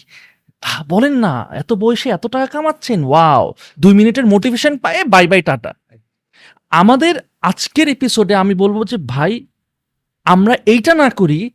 বলেন 0.88 1.14
না 1.14 1.48
এত 1.52 1.74
বয়সে 1.74 2.10
এত 2.10 2.28
টাকা 2.28 2.46
কামাচ্ছেন 2.46 3.04
ওয়াও 3.04 3.54
দুই 3.80 3.94
মিনিটের 3.94 4.26
মোটিভেশন 4.26 4.78
পায়ে 4.78 5.04
বাই 5.04 5.28
বাই 5.28 5.42
টাটা। 5.42 5.74
আমাদের 6.70 7.20
আজকের 7.42 7.88
এপিসোডে 7.88 8.36
আমি 8.36 8.54
বলব 8.54 8.86
যে 8.86 8.98
ভাই 8.98 9.46
আমরা 10.26 10.54
এইটা 10.66 10.94
না 10.94 11.10
করি 11.10 11.50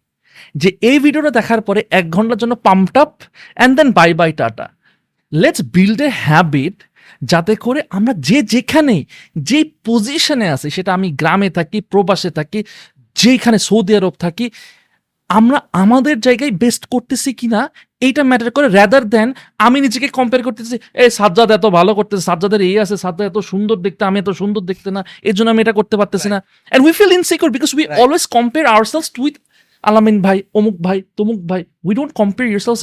যে 0.55 0.69
এই 0.83 0.99
ভিডিওটা 0.99 1.31
দেখার 1.31 1.61
পরে 1.61 1.81
এক 1.91 2.11
ঘণ্টার 2.11 2.39
জন্য 2.39 2.55
pumped 2.55 2.97
up 2.99 3.13
and 3.57 3.73
then 3.77 3.91
bye 3.93 4.11
bye 4.15 4.33
tata 4.33 4.67
let's 5.33 5.63
build 5.63 6.01
a 6.01 6.11
habit 6.27 6.77
যাতে 7.23 7.57
করে 7.57 7.81
আমরা 7.91 8.13
যে 8.19 8.43
যেখানে 8.43 8.97
যে 9.37 9.65
পজিশনে 9.85 10.47
আছি 10.51 10.71
সেটা 10.71 10.91
আমি 10.95 11.09
গ্রামে 11.13 11.51
থাকি 11.51 11.81
প্রবাসে 11.81 12.31
থাকি 12.31 12.61
যেখানে 13.17 13.59
সৌদি 13.59 13.93
আরব 13.97 14.15
থাকি 14.19 14.47
আমরা 15.31 15.59
আমাদের 15.73 16.21
জায়গায় 16.21 16.51
বেস্ট 16.51 16.83
করতেছি 16.87 17.33
কিনা 17.33 17.61
এইটা 18.03 18.23
ম্যাটার 18.23 18.51
করে 18.51 18.69
র্যাদার 18.69 19.05
দেন 19.09 19.29
আমি 19.59 19.81
নিজেকে 19.81 20.09
কম্পেয়ার 20.09 20.43
করতেছি 20.45 20.75
এই 20.95 21.11
সাজ্জাদ 21.11 21.51
এত 21.51 21.67
ভালো 21.67 21.95
করতেছে 21.95 22.23
সাজ্জাদের 22.23 22.61
এই 22.61 22.79
আছে 22.79 22.97
সাজ্জাদ 22.97 23.27
এত 23.27 23.39
সুন্দর 23.39 23.77
দেখতে 23.77 24.05
আমি 24.05 24.19
এত 24.19 24.31
সুন্দর 24.31 24.61
দেখতে 24.61 24.91
না 24.91 25.05
এর 25.23 25.35
জন্য 25.35 25.49
আমি 25.51 25.61
এটা 25.63 25.73
করতে 25.73 25.97
পারতেছি 25.97 26.29
না। 26.29 26.39
And 26.73 26.83
we 26.85 26.93
feel 26.93 27.13
insecure 27.13 27.51
because 27.51 27.75
we. 27.75 27.85
Always 28.03 28.27
compare 28.27 28.67
ourselves 28.67 29.09
with 29.19 29.35
Alamin 29.85 30.23
ভাই 30.23 30.39
অমুক 30.55 30.77
ভাই 30.81 30.99
তমুক 31.17 31.41
ভাই 31.47 31.63
উই 31.85 31.93
ডোন্ট 31.95 32.13
কম্পেয়ার 32.13 32.49
ইয়ারসেলস 32.51 32.83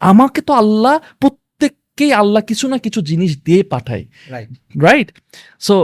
আমাকে 0.00 0.40
তো 0.40 0.52
আল্লাহ 0.52 0.94
প্রত্যেককেই 1.18 2.12
আল্লাহ 2.12 2.42
কিছু 2.42 2.64
না 2.68 2.76
কিছু 2.78 3.00
জিনিস 3.00 3.32
দিয়ে 3.42 3.62
পাঠায়। 3.62 4.04
রাইট 4.30 4.50
রাইট 4.82 5.08
সো 5.60 5.74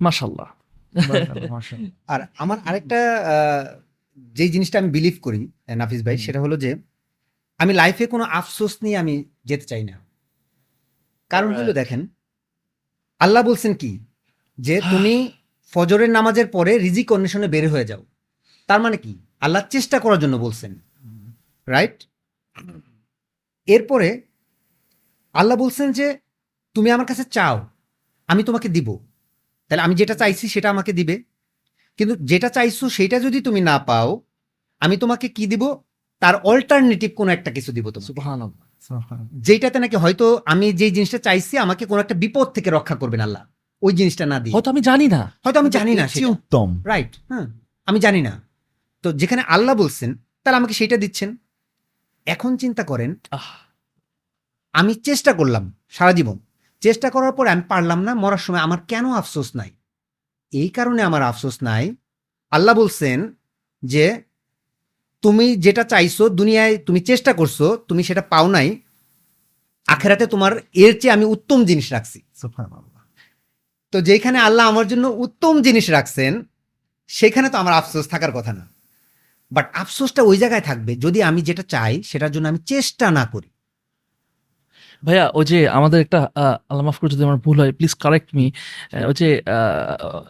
মাশাল্লাহ 0.00 0.48
আর 2.08 2.20
আমার 2.38 2.58
আরেকটা 2.64 2.98
আহ, 3.32 3.64
যেই 4.36 4.48
জিনিসটা 4.48 4.76
আমি 4.78 4.90
বিলিভ 4.90 5.16
করি 5.22 5.40
নাফিস 5.76 6.00
ভাই 6.02 6.16
সেটা 6.18 6.40
হলো 6.40 6.56
যে 6.56 6.70
আমি 7.58 7.72
লাইফে 7.74 8.06
কোনো 8.06 8.24
আফসোস 8.24 8.74
নিয়ে 8.82 8.96
আমি 8.96 9.24
যেতে 9.44 9.64
চাই 9.64 9.84
না। 9.84 9.96
কারণ 11.30 11.50
হলো 11.54 11.72
দেখেন 11.72 12.00
আল্লাহ 13.20 13.42
বলছেন 13.42 13.74
কি? 13.74 13.92
যে 14.58 14.80
তুমি 14.92 15.14
ফজরের 15.72 16.10
নামাজের 16.10 16.46
পরে 16.46 16.78
রিজিক 16.78 17.12
অন্বেষণে 17.12 17.48
বের 17.48 17.66
হয়ে 17.70 17.84
যাও। 17.84 18.02
তার 18.68 18.80
মানে 18.80 18.96
কি? 18.96 19.18
আল্লাহ 19.40 19.62
চেষ্টা 19.70 19.98
করার 19.98 20.18
জন্য 20.18 20.36
বলছেন 20.36 20.78
রাইট 21.66 22.08
এরপরে 23.66 24.22
আল্লাহ 25.32 25.58
বলছেন 25.58 25.92
যে 25.92 26.18
তুমি 26.74 26.90
আমার 26.90 27.06
কাছে 27.06 27.24
চাও 27.24 27.66
আমি 28.26 28.42
তোমাকে 28.42 28.68
দিব। 28.68 28.98
তাহলে 29.68 29.82
আমি 29.82 29.94
যেটা 29.94 30.14
চাইছি 30.14 30.48
সেটা 30.48 30.70
আমাকে 30.70 30.92
দিবে। 30.92 31.22
কিন্তু 31.96 32.16
যেটা 32.16 32.48
চাইছো 32.48 32.88
সেটা 32.88 33.20
যদি 33.20 33.40
তুমি 33.40 33.60
না 33.60 33.78
পাও 33.78 34.22
আমি 34.80 34.96
তোমাকে 34.96 35.28
কি 35.28 35.46
দিব? 35.46 35.76
তার 36.20 36.34
অল্টারনেটিভ 36.36 37.10
কোনো 37.16 37.32
একটা 37.32 37.50
কিছু 37.50 37.72
দিব 37.72 37.90
তোমাকে। 37.90 38.12
যেটাতে 39.32 39.78
নাকি 39.78 39.96
হয়তো 39.96 40.40
আমি 40.46 40.72
যে 40.72 40.90
জিনিসটা 40.90 41.18
চাইছি 41.18 41.58
আমাকে 41.58 41.86
কোনো 41.86 42.00
একটা 42.00 42.14
বিপদ 42.14 42.46
থেকে 42.46 42.70
রক্ষা 42.70 42.94
করবেন 42.94 43.20
আল্লাহ। 43.20 43.46
ওই 43.82 43.92
জিনিসটা 43.92 44.26
না 44.26 44.40
দিয়ে। 44.40 44.54
হয়তো 44.54 44.70
আমি 44.70 44.80
জানি 44.80 45.08
না। 45.08 45.32
হয়তো 45.44 45.60
আমি 45.60 45.70
জানি 45.70 45.94
না 45.94 46.08
চেয়ে 46.08 46.26
উত্তম। 46.26 46.82
রাইট 46.86 47.16
হ্যাঁ। 47.28 47.46
আমি 47.86 48.00
জানি 48.00 48.22
না। 48.22 48.47
তো 49.04 49.08
যেখানে 49.20 49.42
আল্লাহ 49.54 49.74
বলছেন 49.82 50.10
তাহলে 50.42 50.56
আমাকে 50.60 50.74
সেটা 50.80 50.96
দিচ্ছেন। 50.96 51.30
এখন 52.26 52.50
চিন্তা 52.62 52.82
করেন 52.90 53.10
আমি 54.74 54.92
চেষ্টা 55.08 55.32
করলাম 55.32 55.64
সারা 55.96 56.12
জীবন। 56.12 56.36
চেষ্টা 56.80 57.08
করার 57.14 57.32
পর 57.38 57.44
আমি 57.54 57.62
পারলাম 57.72 58.00
না 58.06 58.12
মরার 58.22 58.42
সময় 58.46 58.62
আমার 58.66 58.80
কেন 58.90 59.04
আফসোস 59.20 59.48
নাই? 59.56 59.70
এই 60.52 60.68
কারণে 60.76 61.00
আমার 61.02 61.22
আফসোস 61.22 61.56
নাই। 61.62 61.84
আল্লাহ 62.52 62.74
বলছেন 62.74 63.18
যে 63.82 64.04
তুমি 65.22 65.46
যেটা 65.56 65.82
চাইছো 65.84 66.24
দুনিয়ায় 66.40 66.74
তুমি 66.86 67.00
চেষ্টা 67.00 67.32
করছ 67.32 67.58
তুমি 67.88 68.02
সেটা 68.08 68.22
পাও 68.32 68.46
নাই। 68.56 68.68
আখেরাতে 69.86 70.24
তোমার 70.26 70.52
এর 70.84 70.92
চেয়ে 71.00 71.14
আমি 71.16 71.24
উত্তম 71.34 71.58
জিনিস 71.64 71.86
রাখছি। 71.92 72.18
তো 73.92 73.98
যেখানে 74.00 74.38
আল্লাহ 74.38 74.64
আমার 74.68 74.86
জন্য 74.88 75.04
উত্তম 75.24 75.54
জিনিস 75.66 75.86
রাখছেন 75.90 76.32
সেখানে 77.10 77.48
তো 77.52 77.56
আমার 77.62 77.74
আফসোস 77.80 78.06
থাকার 78.08 78.32
কথা 78.32 78.52
না। 78.58 78.64
বাট 79.52 79.76
আফসোসটা 79.76 80.22
ওই 80.22 80.36
জায়গায় 80.36 80.60
থাকবে 80.60 80.96
যদি 80.96 81.22
আমি 81.22 81.42
যেটা 81.42 81.62
চাই 81.62 82.02
সেটার 82.02 82.30
জন্য 82.30 82.48
আমি 82.48 82.58
চেষ্টা 82.58 83.10
না 83.10 83.26
করি। 83.26 83.48
ভাইয়া 85.04 85.30
ওই 85.34 85.44
যে 85.44 85.68
আমাদের 85.68 86.00
একটা 86.00 86.30
আল্লাহ 86.34 86.80
মাফ 86.80 86.98
করে 86.98 87.10
যদি 87.10 87.24
আমার 87.24 87.36
ভুল 87.36 87.60
হয় 87.60 87.72
প্লিজ 87.72 87.94
কারেক্ট 87.94 88.34
মি 88.34 88.52
ওই 89.06 89.14
যে 89.14 89.42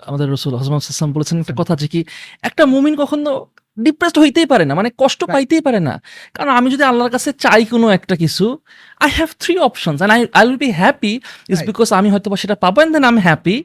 আমাদের 0.06 0.30
রসুল 0.30 0.54
হজরত 0.54 0.82
সাল্লাম 0.82 1.12
বলেছেন 1.12 1.40
একটা 1.40 1.54
কথা 1.56 1.76
যে 1.76 1.88
কি 1.88 2.04
একটা 2.42 2.66
মুমিন 2.66 2.96
কখনো 2.96 3.46
ডিপ্রেসড 3.80 4.18
হইতেই 4.18 4.46
পারে 4.46 4.64
না 4.64 4.74
মানে 4.74 4.90
কষ্ট 4.98 5.24
পাইতেই 5.24 5.60
পারে 5.60 5.80
না। 5.80 6.02
কারণ 6.34 6.50
আমি 6.50 6.70
যদি 6.70 6.82
আল্লাহর 6.82 7.10
কাছে 7.10 7.32
চাই 7.32 7.64
কোনো 7.64 7.88
একটা 7.88 8.16
কিছু 8.16 8.58
I 9.00 9.10
have 9.10 9.28
three 9.38 9.58
options 9.58 10.02
and 10.02 10.14
I 10.14 10.26
I 10.32 10.46
will 10.46 10.56
be 10.56 10.70
happy 10.70 11.20
is 11.48 11.66
because 11.66 11.92
আমি 11.92 12.10
হয়তো 12.10 12.30
বা 12.30 12.36
সেটা 12.36 12.54
পাবো 12.54 12.74
অ্যান্ড 12.74 12.92
দেন 12.92 13.04
আমি 13.04 13.20
হ্যাপি 13.20 13.64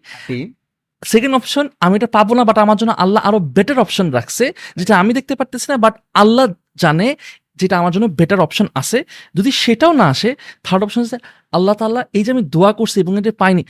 সেকেন্ড 1.05 1.35
অপশন 1.35 1.69
আমি 1.79 1.95
এটা 1.95 2.07
পাবো 2.07 2.35
না 2.35 2.43
বাট 2.43 2.57
আমার 2.57 2.77
জন্য 2.77 2.91
আল্লাহ 2.91 3.27
আরও 3.27 3.39
বেটার 3.39 3.79
অপশন 3.79 4.11
রাখছে, 4.11 4.53
যেটা 4.75 4.99
আমি 4.99 5.13
দেখতে 5.13 5.35
পারতেছি 5.35 5.65
না 5.69 5.77
বাট 5.77 5.93
আল্লাহ 6.13 6.47
জানে 6.75 7.15
যেটা 7.55 7.77
আমার 7.77 7.91
জন্য 7.91 8.05
বেটার 8.05 8.39
অপশন 8.39 8.67
আছে। 8.75 9.03
যদি 9.35 9.51
সেটাও 9.51 9.93
না 9.93 10.05
আসে 10.09 10.35
থার্ড 10.63 10.83
অপশন 10.83 11.01
হচ্ছে 11.01 11.17
আল্লাহ 11.51 11.75
তাল্লাহ 11.75 12.03
এই 12.13 12.23
যে 12.23 12.31
আমি 12.31 12.41
দোয়া 12.41 12.73
করছি 12.73 12.99
এবং 12.99 13.17
এটা 13.17 13.31
পাইনি 13.37 13.65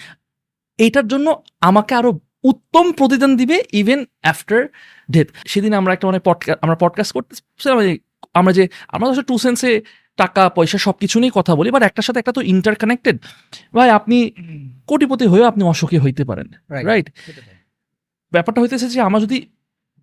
এইটার 0.78 1.08
জন্য 1.08 1.44
আমাকে 1.62 1.96
আরও 1.96 2.20
উত্তম 2.44 2.92
প্রতিদান 2.92 3.38
দিবে 3.38 3.64
ইভেন 3.74 4.06
আফটার 4.24 4.68
ডেথ 5.12 5.28
সেদিন 5.48 5.74
আমরা 5.74 5.94
একটা 5.94 6.08
মানে 6.08 6.20
পডকাস্ট 6.24 6.64
আমরা 6.64 6.76
পডকাস্ট 6.76 7.18
যে, 7.82 7.98
আমরা 8.34 8.54
যে, 8.54 8.68
আমরা 8.88 9.22
টু 9.22 9.38
সেন্সে 9.38 9.82
টাকা 10.18 10.44
পয়সা 10.50 10.78
সব 10.78 10.96
কিছু 11.02 11.16
নিয়েই 11.20 11.36
কথা 11.36 11.52
বলি 11.56 11.70
বাট 11.76 11.84
একটার 11.84 12.06
সাথে 12.08 12.20
একটা 12.20 12.34
তো 12.38 12.42
ইন্টার 12.54 12.76
কানেক্টেড 12.82 13.16
ভাই 13.74 13.90
আপনি 13.90 14.18
কোটিপতি 14.88 15.26
হয়েও 15.28 15.46
আপনি 15.52 15.64
অসুখী 15.64 15.98
হইতে 15.98 16.24
পারেন. 16.30 16.48
রাইট 16.90 17.08
ব্যাপারটা 18.32 18.60
হইতেছে 18.62 18.88
যে 18.94 19.00
আমার 19.02 19.20
যদি 19.22 19.38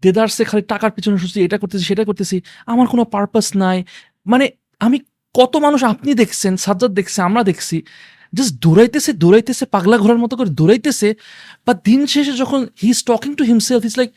দেদারসে 0.02 0.42
খালি 0.44 0.62
টাকার 0.72 0.90
পিছনে 0.90 1.16
শুধু 1.18 1.38
এটা 1.46 1.56
করতেছি 1.58 1.84
সেটা 1.84 2.04
করতেছি 2.04 2.36
আমার 2.66 2.86
কোনো 2.86 3.02
পারপাস 3.04 3.46
নাই। 3.56 3.78
মানে 4.26 4.46
আমি 4.80 4.98
কত 5.34 5.52
মানুষ 5.56 5.80
আপনি 5.84 6.10
দেখছেন 6.14 6.52
সাজ্জাদ 6.56 6.92
দেখছে 6.92 7.18
আমরা 7.22 7.42
দেখছি 7.42 7.76
জাস্ট 8.32 8.52
দৌড়াইতেছে 8.64 9.10
দৌড়াইতেছে 9.12 9.64
পাগলা 9.66 9.96
ঘোরার 9.98 10.20
মতো 10.24 10.34
করে 10.36 10.50
দৌড়াইতেছে 10.50 11.08
বা 11.66 11.72
দিন 11.86 12.00
শেষে 12.06 12.32
যখন 12.32 12.60
he 12.82 12.88
is 12.88 12.98
talking 13.04 13.30
to 13.34 13.44
himself 13.44 13.82
is 13.84 13.94
like 14.00 14.10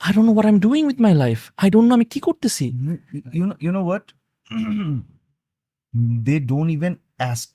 I 0.00 0.10
don't 0.14 0.26
know 0.28 0.32
what 0.32 0.46
I 0.46 0.52
am 0.52 0.60
doing 0.66 0.82
with 0.86 0.98
my 1.06 1.14
life 1.14 1.38
I 1.56 1.68
don't 1.70 1.86
know 1.88 1.94
আমি 1.94 2.06
কি 2.12 2.18
করতেছি? 2.20 2.64
You 3.38 3.72
know 3.74 3.84
you 3.86 3.98
know 5.96 6.52
what 6.52 6.70
even 6.70 6.94
ask 7.16 7.50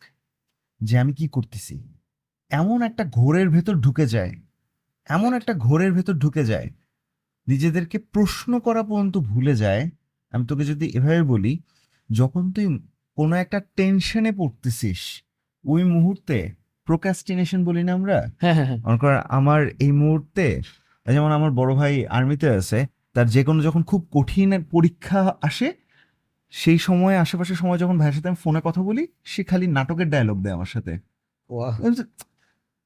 যে 0.82 1.00
আমি 1.00 1.14
কি 1.14 1.28
করতেছি। 1.28 1.84
এমন 2.50 2.82
একটা 2.82 3.06
ঘোরের 3.06 3.50
ভেতর 3.50 3.76
ঢুকে 3.76 4.08
যায়। 4.08 4.36
এমন 5.06 5.34
একটা 5.34 5.54
ঘোরের 5.54 5.94
ভেতর 5.94 6.14
ঢুকে 6.14 6.46
যায়। 6.46 6.70
নিজেদেরকে 7.48 8.00
প্রশ্ন 8.00 8.60
করা 8.60 8.84
পর্যন্ত 8.84 9.18
ভুলে 9.18 9.56
যায়। 9.56 9.90
আমি 10.32 10.46
তোকে 10.46 10.66
যদি 10.66 10.86
এভাবে 10.86 11.24
বলি 11.24 11.60
যখন 12.12 12.52
তুই 12.52 12.80
কোনো 13.16 13.36
একটা 13.36 13.62
টেনশনে 13.76 14.32
পড়তেছিস 14.32 15.24
ওই 15.66 15.84
মুহূর্তে 15.84 16.52
প্রোকাস্টিনেশন 16.86 17.66
বলি 17.66 17.84
না 17.84 17.94
আমরা? 17.94 18.32
হ্যাঁ 18.41 18.53
হ্যাঁ 18.53 18.66
হ্যাঁ। 18.66 18.78
মনে 18.78 18.98
কর 18.98 19.16
আমার 19.16 19.68
এই 19.68 19.91
মুহূর্তে 19.91 20.61
যেমন 21.11 21.32
আমার 21.32 21.52
বড় 21.52 21.76
ভাই 21.76 22.06
আর্মিতে 22.06 22.49
আছে 22.49 22.88
তার 23.14 23.30
যে 23.30 23.44
কোনো 23.44 23.61
যখন 23.61 23.84
খুব 23.84 24.07
কঠিন 24.11 24.64
পরীক্ষা 24.64 25.36
আসে 25.41 25.74
সেই 26.49 26.77
সময় 26.77 27.17
আশেপাশের 27.17 27.55
সময় 27.55 27.77
যখন 27.77 27.97
ভাইয়ের 27.97 28.13
সাথে 28.13 28.27
আমি 28.27 28.35
ফোনে 28.35 28.61
কথা 28.63 28.81
বলি 28.81 29.07
সে 29.23 29.43
খালি 29.43 29.67
নাটকের 29.67 30.09
ডায়লগ 30.09 30.41
দেয় 30.41 30.55
আমার 30.55 30.65
সাথে। 30.65 30.91
আমি 30.91 31.84
বলছি, 31.84 32.03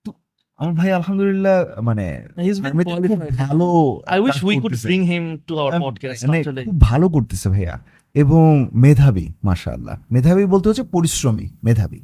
"তো- 0.03 0.13
আমার 0.57 0.73
ভাই 0.73 0.91
আলহামদুলিল্লাহ 0.91 1.81
মানে 1.81 2.27
He's 2.37 2.51
been 2.51 2.65
আর্মিতে 2.65 2.91
খুব 2.91 2.99
qualified. 2.99 3.35
ভালো 3.35 3.99
I 4.07 4.19
wish 4.19 4.31
কাজ 4.31 4.43
we 4.43 4.49
could 4.49 4.61
করতেছে। 4.61 4.87
bring 4.87 5.03
him 5.03 5.51
to 5.51 5.53
our 5.53 5.73
um- 5.73 5.83
podcast 5.83 6.27
মানে 6.27 6.43
খুব 6.43 6.81
ভালো 6.81 7.09
করতেছে 7.09 7.49
ভাইয়া। 7.49 7.79
এবং 8.13 8.69
মেধাবী 8.73 9.27
মাশাআল্লাহ। 9.43 9.99
মেধাবী 10.11 10.45
বলতে 10.45 10.69
হচ্ছে 10.69 10.83
পরিশ্রমী 10.83 11.49
মেধাবী। 11.63 11.99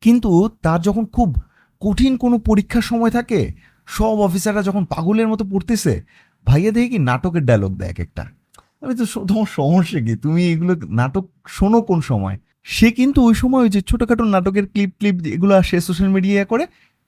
কিন্তু 0.00 0.48
তার 0.62 0.80
যখন 0.80 1.06
খুব 1.06 1.36
কঠিন 1.80 2.16
কোনো 2.16 2.38
পরীক্ষার 2.38 2.82
সময় 2.82 3.10
থাকে 3.10 3.52
সব 3.86 4.20
অফিসাররা 4.20 4.62
যখন 4.62 4.84
পাগলের 4.84 5.28
মতো 5.28 5.44
পড়তেছে 5.44 6.04
ভাইয়া 6.46 6.70
দেখি 6.70 6.88
কি 6.88 6.98
নাটকের 6.98 7.44
ডায়লগ 7.44 7.76
দেয় 7.76 7.90
এক 7.90 8.00
একটা। 8.00 8.35
আমি 8.80 8.94
তো 8.96 9.04
তোমার 9.24 9.46
সমস্যা 9.46 10.00
কি? 10.00 10.16
তুমি 10.16 10.40
এগুলো 10.52 10.74
নাটক 10.74 11.26
শোনো 11.48 11.82
কোন 11.82 12.00
সময়? 12.00 12.38
সে 12.62 12.90
কিন্তু 12.90 13.18
ওই 13.22 13.34
সময় 13.34 13.62
ওই 13.62 13.68
যে 13.68 13.80
ছোটোখাটো 13.82 14.24
নাটকের 14.24 14.66
ক্লিপ 14.66 14.90
ক্লিপ 14.98 15.26
এগুলো 15.26 15.54
আসে 15.54 15.80
সোশ্যাল 15.80 16.08
মিডিয়া 16.08 16.44
করে 16.44 16.66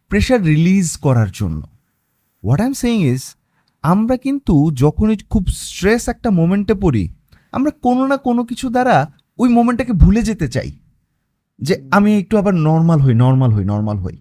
প্রেশার 0.09 0.41
রিলিজ 0.43 0.97
করার 0.97 1.31
জন্য। 1.33 1.61
What 2.45 2.61
I 2.61 2.67
am 2.67 2.73
saying 2.73 3.01
is 3.07 3.23
আমরা 3.83 4.17
কিন্তু 4.17 4.71
যখনই 4.75 5.17
খুব 5.31 5.47
স্ট্রেস 5.47 6.09
একটা 6.09 6.31
মোমেন্টে 6.31 6.75
পড়ি 6.75 7.09
আমরা 7.53 7.71
কোনো 7.71 8.07
না 8.07 8.17
কোনো 8.17 8.45
কিছু 8.45 8.71
দ্বারা 8.71 9.13
ওই 9.39 9.49
মোমেন্টটাকে 9.49 9.93
ভুলে 9.93 10.23
যেতে 10.23 10.49
চাই। 10.49 10.71
যে 11.59 11.89
আমি 11.91 12.19
একটু 12.19 12.39
আবার 12.39 12.55
নর্মাল 12.55 13.01
হই 13.01 13.15
নর্মাল 13.15 13.51
হই 13.51 13.65
নর্মাল 13.65 13.97
হই। 13.97 14.17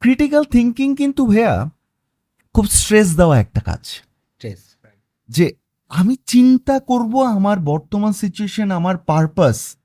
ক্রিটিক্যাল 0.00 0.44
থিঙ্কিং 0.44 0.96
কিন্তু 0.96 1.26
ভাইয়া 1.26 1.70
খুব 2.54 2.66
স্ট্রেস 2.66 3.16
দেওয়া 3.16 3.40
একটা 3.40 3.60
কাজ। 3.60 3.84
যে 5.28 5.52
আমি 5.94 6.16
চিন্তা 6.26 6.80
করব 6.80 7.22
আমার 7.22 7.60
বর্তমান 7.60 8.12
সিচুয়েশন 8.12 8.70
আমার 8.70 8.96
পারপাস 8.96 9.76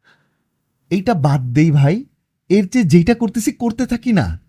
এইটা 0.89 1.13
বাদ 1.13 1.41
দেই 1.41 1.71
ভাই। 1.71 2.05
এর 2.49 2.67
যে 2.67 2.83
যেটা 2.83 3.13
করতেছি, 3.13 3.51
করতে 3.51 3.85
থাকি 3.85 4.13
না। 4.13 4.39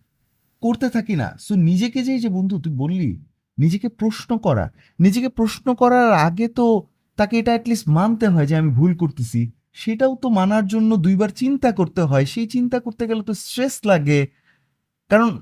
করতে 0.60 0.88
থাকি 0.88 1.16
না। 1.16 1.36
সো 1.40 1.54
নিজেকে 1.54 2.02
যে, 2.02 2.12
এই 2.12 2.20
যে 2.20 2.28
বন্ধু, 2.28 2.60
তুই 2.60 2.72
বললি, 2.72 3.24
নিজেকে 3.58 3.88
প্রশ্ন 3.88 4.38
করা। 4.38 4.72
নিজেকে 5.00 5.28
প্রশ্ন 5.28 5.74
করার 5.74 6.12
আগে 6.12 6.48
তো 6.48 6.82
তাকে 7.16 7.38
এটা 7.38 7.50
অ্যাটলিস্ট 7.50 7.88
মানতে 7.88 8.28
হয় 8.28 8.46
যে, 8.46 8.56
আমি 8.56 8.70
ভুল 8.70 8.94
করতেছি। 8.94 9.50
সেটাও 9.72 10.16
তো 10.16 10.28
মানার 10.28 10.66
জন্য 10.66 10.96
দুইবার 10.96 11.28
চিন্তা 11.28 11.72
করতে 11.72 12.00
হয়। 12.00 12.26
সেই 12.26 12.46
চিন্তা 12.46 12.80
করতে 12.80 13.06
গেলে 13.06 13.22
তো 13.22 13.34
স্ট্রেস 13.34 13.80
লাগে। 13.84 14.26
কারণ 15.08 15.40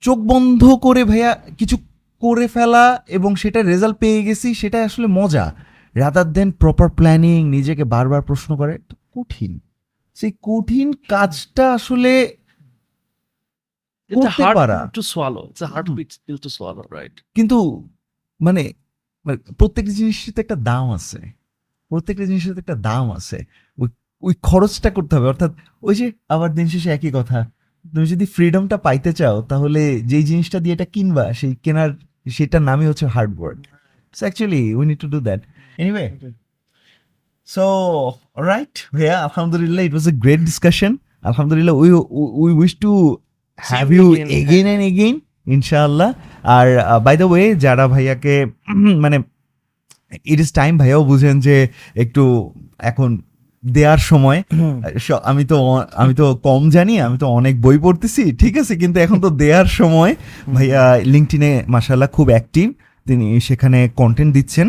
চোখ 0.00 0.18
বন্ধ 0.18 0.64
করে 0.64 1.04
ভাইয়া 1.04 1.34
কিছু 1.58 1.76
করে 2.20 2.48
ফেলা 2.48 3.02
এবং 3.08 3.34
সেটা 3.34 3.62
রেজাল্ট 3.62 3.98
পেয়ে 3.98 4.22
গেছি 4.22 4.54
সেটা 4.54 4.84
আসলে 4.84 5.06
মজা। 5.06 5.54
রাদার 5.94 6.32
দেন 6.32 6.52
প্রপার 6.52 6.88
প্ল্যানিং 6.88 7.48
নিজেকে 7.48 7.84
বারবার 7.84 8.22
প্রশ্ন 8.22 8.56
করে 8.56 8.78
কঠিন। 9.16 9.60
সেই 10.14 10.32
কঠিন 10.42 10.92
কাজটা 11.08 11.74
আসলে? 11.74 12.36
কিন্তু 17.34 17.88
মানে 18.40 18.72
মানে 19.24 19.52
প্রত্যেকটা 19.52 19.92
জিনিসের 19.92 20.34
তো 20.34 20.40
একটা 20.40 20.54
দাম 20.54 20.92
আছে। 20.92 21.18
প্রত্যেকটা 21.88 22.24
জিনিসের 22.24 22.54
তো 22.54 22.58
একটা 22.58 22.74
দাম 22.74 23.12
আছে। 23.12 23.44
ওই 23.78 23.88
ওই 24.22 24.34
খরচটা 24.42 24.90
করতে 24.90 25.16
হবে। 25.16 25.28
অর্থাৎ 25.28 25.52
ওই 25.82 25.94
যে 25.94 26.12
আবার 26.28 26.54
দিন 26.54 26.66
শেষে 26.66 26.90
একই 26.90 27.10
কথা। 27.14 27.50
তুমি 27.92 28.06
যদি 28.06 28.26
ফ্রিডমটা 28.26 28.76
পাইতে 28.76 29.12
চাও 29.12 29.42
তাহলে 29.42 30.00
যেই 30.00 30.22
জিনিসটা 30.22 30.58
দিয়ে 30.60 30.74
এটা 30.74 30.84
কিনবা 30.84 31.32
সেই 31.32 31.54
কেনার 31.54 31.90
সেটার 32.26 32.62
নামই 32.62 32.86
হচ্ছে 32.90 33.06
hard 33.14 33.32
work 33.40 33.60
so 34.14 34.22
actually 34.26 34.62
we 34.78 34.84
need 34.90 34.98
to 35.04 35.08
do 35.14 35.18
that 35.28 35.40
anyway 35.78 36.06
so 37.48 37.64
right 38.50 38.74
ভাইয়া 38.94 39.16
আলহামদুলিল্লাহ 39.26 39.82
it 39.88 39.92
was 39.92 40.06
a 40.08 40.14
great 40.24 40.40
discussion 40.50 40.92
আলহামদুলিল্লাহ 41.22 41.74
we 41.82 41.90
we 42.42 42.50
wish 42.60 42.72
to 42.84 42.92
have 43.58 43.86
you 43.92 44.06
again. 44.06 44.28
Again 44.38 44.66
and 44.66 44.84
again 44.90 45.14
ইনশাআল্লাহ 45.46 46.10
আর 46.54 46.66
বাই 47.06 47.14
দ্য 47.20 47.26
ওয়ে 47.32 47.44
যারা 47.64 47.84
ভাইয়াকে 47.94 48.34
মানে 49.04 49.16
ইট 50.24 50.38
ইস 50.44 50.50
টাইম 50.52 50.72
ভাইয়াও 50.78 51.02
বুঝেন 51.10 51.34
যে 51.46 51.56
একটু 51.94 52.22
এখন 52.90 53.10
দেওয়ার 53.64 54.00
সময় 54.10 54.38
আমি 55.30 55.44
তো 55.44 55.56
আমি 56.02 56.12
তো 56.14 56.26
কম 56.48 56.62
জানি 56.70 56.94
আমি 57.06 57.16
তো 57.18 57.26
অনেক 57.38 57.54
বই 57.60 57.78
পড়তেছি 57.78 58.22
ঠিক 58.42 58.54
আছে 58.58 58.74
কিন্তু 58.76 59.00
এখন 59.00 59.18
তো 59.20 59.28
দেওয়ার 59.42 59.68
সময় 59.80 60.12
ভাইয়া 60.54 60.82
লিঙ্কটিনে 61.12 61.50
মাসাল্লাহ 61.74 62.08
খুব 62.16 62.26
অ্যাক্টিভ 62.34 62.66
তিনি 63.06 63.26
সেখানে 63.40 63.78
কন্টেন্ট 64.00 64.32
দিচ্ছেন। 64.34 64.68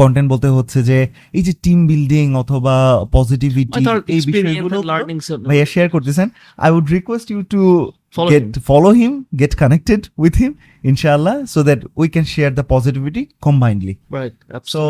কন্টেন্ট 0.00 0.28
বলতে 0.32 0.48
হচ্ছে 0.56 0.78
যে 0.82 0.98
এই 1.32 1.42
যে 1.42 1.52
টিম 1.62 1.78
বিল্ডিং 1.86 2.26
অথবা 2.42 2.74
পজিটিভিটি 3.16 3.80
এই 4.14 4.20
বিষয়গুলো 4.28 4.78
ভাইয়া 5.48 5.66
শেয়ার 5.72 5.88
করতেছেন। 5.94 6.28
I 6.64 6.70
would 6.76 6.86
request 6.96 7.26
you 7.32 7.40
to 7.54 7.62
get 8.32 8.46
follow 8.68 8.92
him 9.00 9.12
get 9.40 9.52
connected 9.62 10.00
with 10.22 10.34
him 10.42 10.52
inshallah 10.82 11.46
so 11.46 11.62
that 11.62 11.80
we 11.94 12.08
can 12.08 12.24
share 12.24 12.50
the 12.50 12.64
positivity 12.64 13.22
combinedly. 13.42 13.94
Right. 14.10 14.34
Absolutely. 14.50 14.70
so 14.70 14.82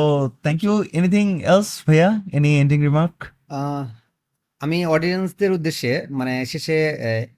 thank 0.43 0.62
you. 0.62 0.75
Anything 0.93 1.45
else 1.45 1.71
bhaiya? 1.87 2.11
Any 2.33 2.53
ending 2.61 2.83
remark? 2.83 3.17
আহ, 3.51 3.85
আমি 4.61 4.79
অডিয়েন্সদের 4.87 5.51
উদ্দেশ্যে 5.53 5.93
মানে 6.11 6.35
শেষে 6.47 6.77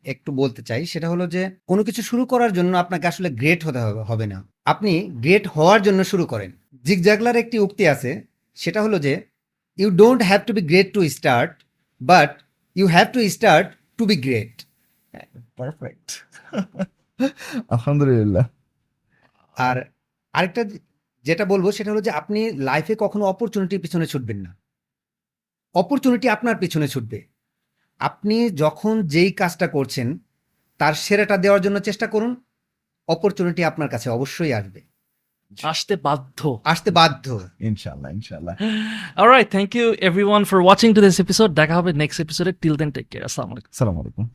একটু 0.05 0.31
বলতে 0.33 0.61
চাই 0.62 0.87
সেটা 0.87 1.09
হলো 1.09 1.24
যে 1.27 1.43
কোনো 1.69 1.83
কিছু 1.85 2.03
শুরু 2.03 2.23
করার 2.27 2.53
জন্য 2.53 2.73
আপনাকে 2.77 3.07
আসলে 3.07 3.29
গ্রেট 3.41 3.61
হতে 3.66 3.79
হবে 3.79 4.03
হবে 4.11 4.27
না। 4.27 4.39
আপনি 4.65 4.93
গ্রেট 5.24 5.45
হওয়ার 5.47 5.81
জন্য 5.83 6.01
শুরু 6.05 6.24
করেন। 6.27 6.51
জিগ 6.85 6.99
জাগলার 7.03 7.37
একটি 7.37 7.57
উক্তি 7.59 7.85
আছে 7.89 8.11
সেটা 8.57 8.81
হলো 8.83 8.97
যে 8.99 9.12
you 9.79 9.89
don't 10.03 10.20
have 10.23 10.41
to 10.47 10.53
be 10.53 10.62
great 10.70 10.89
to 10.95 11.01
start 11.09 11.53
but 12.01 12.31
you 12.77 12.87
have 12.87 13.07
to 13.12 13.19
start 13.29 13.66
to 13.99 14.03
be 14.07 14.16
great 14.27 14.55
perfect. 15.57 16.09
আলহামদুলিল্লাহ। 17.69 18.44
আর 19.57 19.85
আরেকটা 20.32 20.65
যেটা 21.23 21.44
বলব 21.44 21.73
সেটা 21.73 21.90
হলো 21.90 22.01
যে 22.01 22.11
আপনি 22.11 22.53
লাইফে 22.53 22.97
কখনো 22.99 23.24
অপরচুনিটি 23.24 23.78
পিছনে 23.78 24.07
ছুটবেন 24.07 24.36
না। 24.36 24.57
অপরচুনিটি 25.74 26.28
আপনার 26.28 26.57
পিছনে 26.57 26.89
ছুটবে। 26.89 27.27
আপনি 27.99 28.51
যখন 28.51 29.07
যেই 29.07 29.32
কাজটা 29.32 29.66
করছেন 29.66 30.19
তার 30.78 30.94
সেরাটা 30.94 31.36
দেওয়ার 31.36 31.61
জন্য 31.61 31.81
চেষ্টা 31.81 32.07
করুন 32.07 32.43
অপরচুনিটি 33.09 33.65
আপনার 33.65 33.89
কাছে 33.89 34.11
অবশ্যই 34.11 34.53
আসবে। 34.53 34.81
আসতে 35.62 35.97
বাধ্য। 35.97 36.61
আসতে 36.65 36.90
বাধ্য। 36.90 37.49
ইনশাল্লাহ 37.61 38.12
ইনশাল্লাহ 38.12 38.57
alright 39.16 39.51
thank 39.51 39.77
you 39.77 39.93
everyone 39.93 40.44
for 40.44 40.61
watching 40.62 40.94
to 40.94 41.01
this 41.01 41.20
episode 41.20 41.51
দেখা 41.51 41.77
হবে 41.77 41.93
নেক্সট 41.93 42.20
এপিসোডে 42.20 42.53
টিল 42.53 42.77
দেন 42.77 42.90
টেক 42.90 43.09
কেয়ার 43.09 43.44
আলাইকুম। 43.44 44.28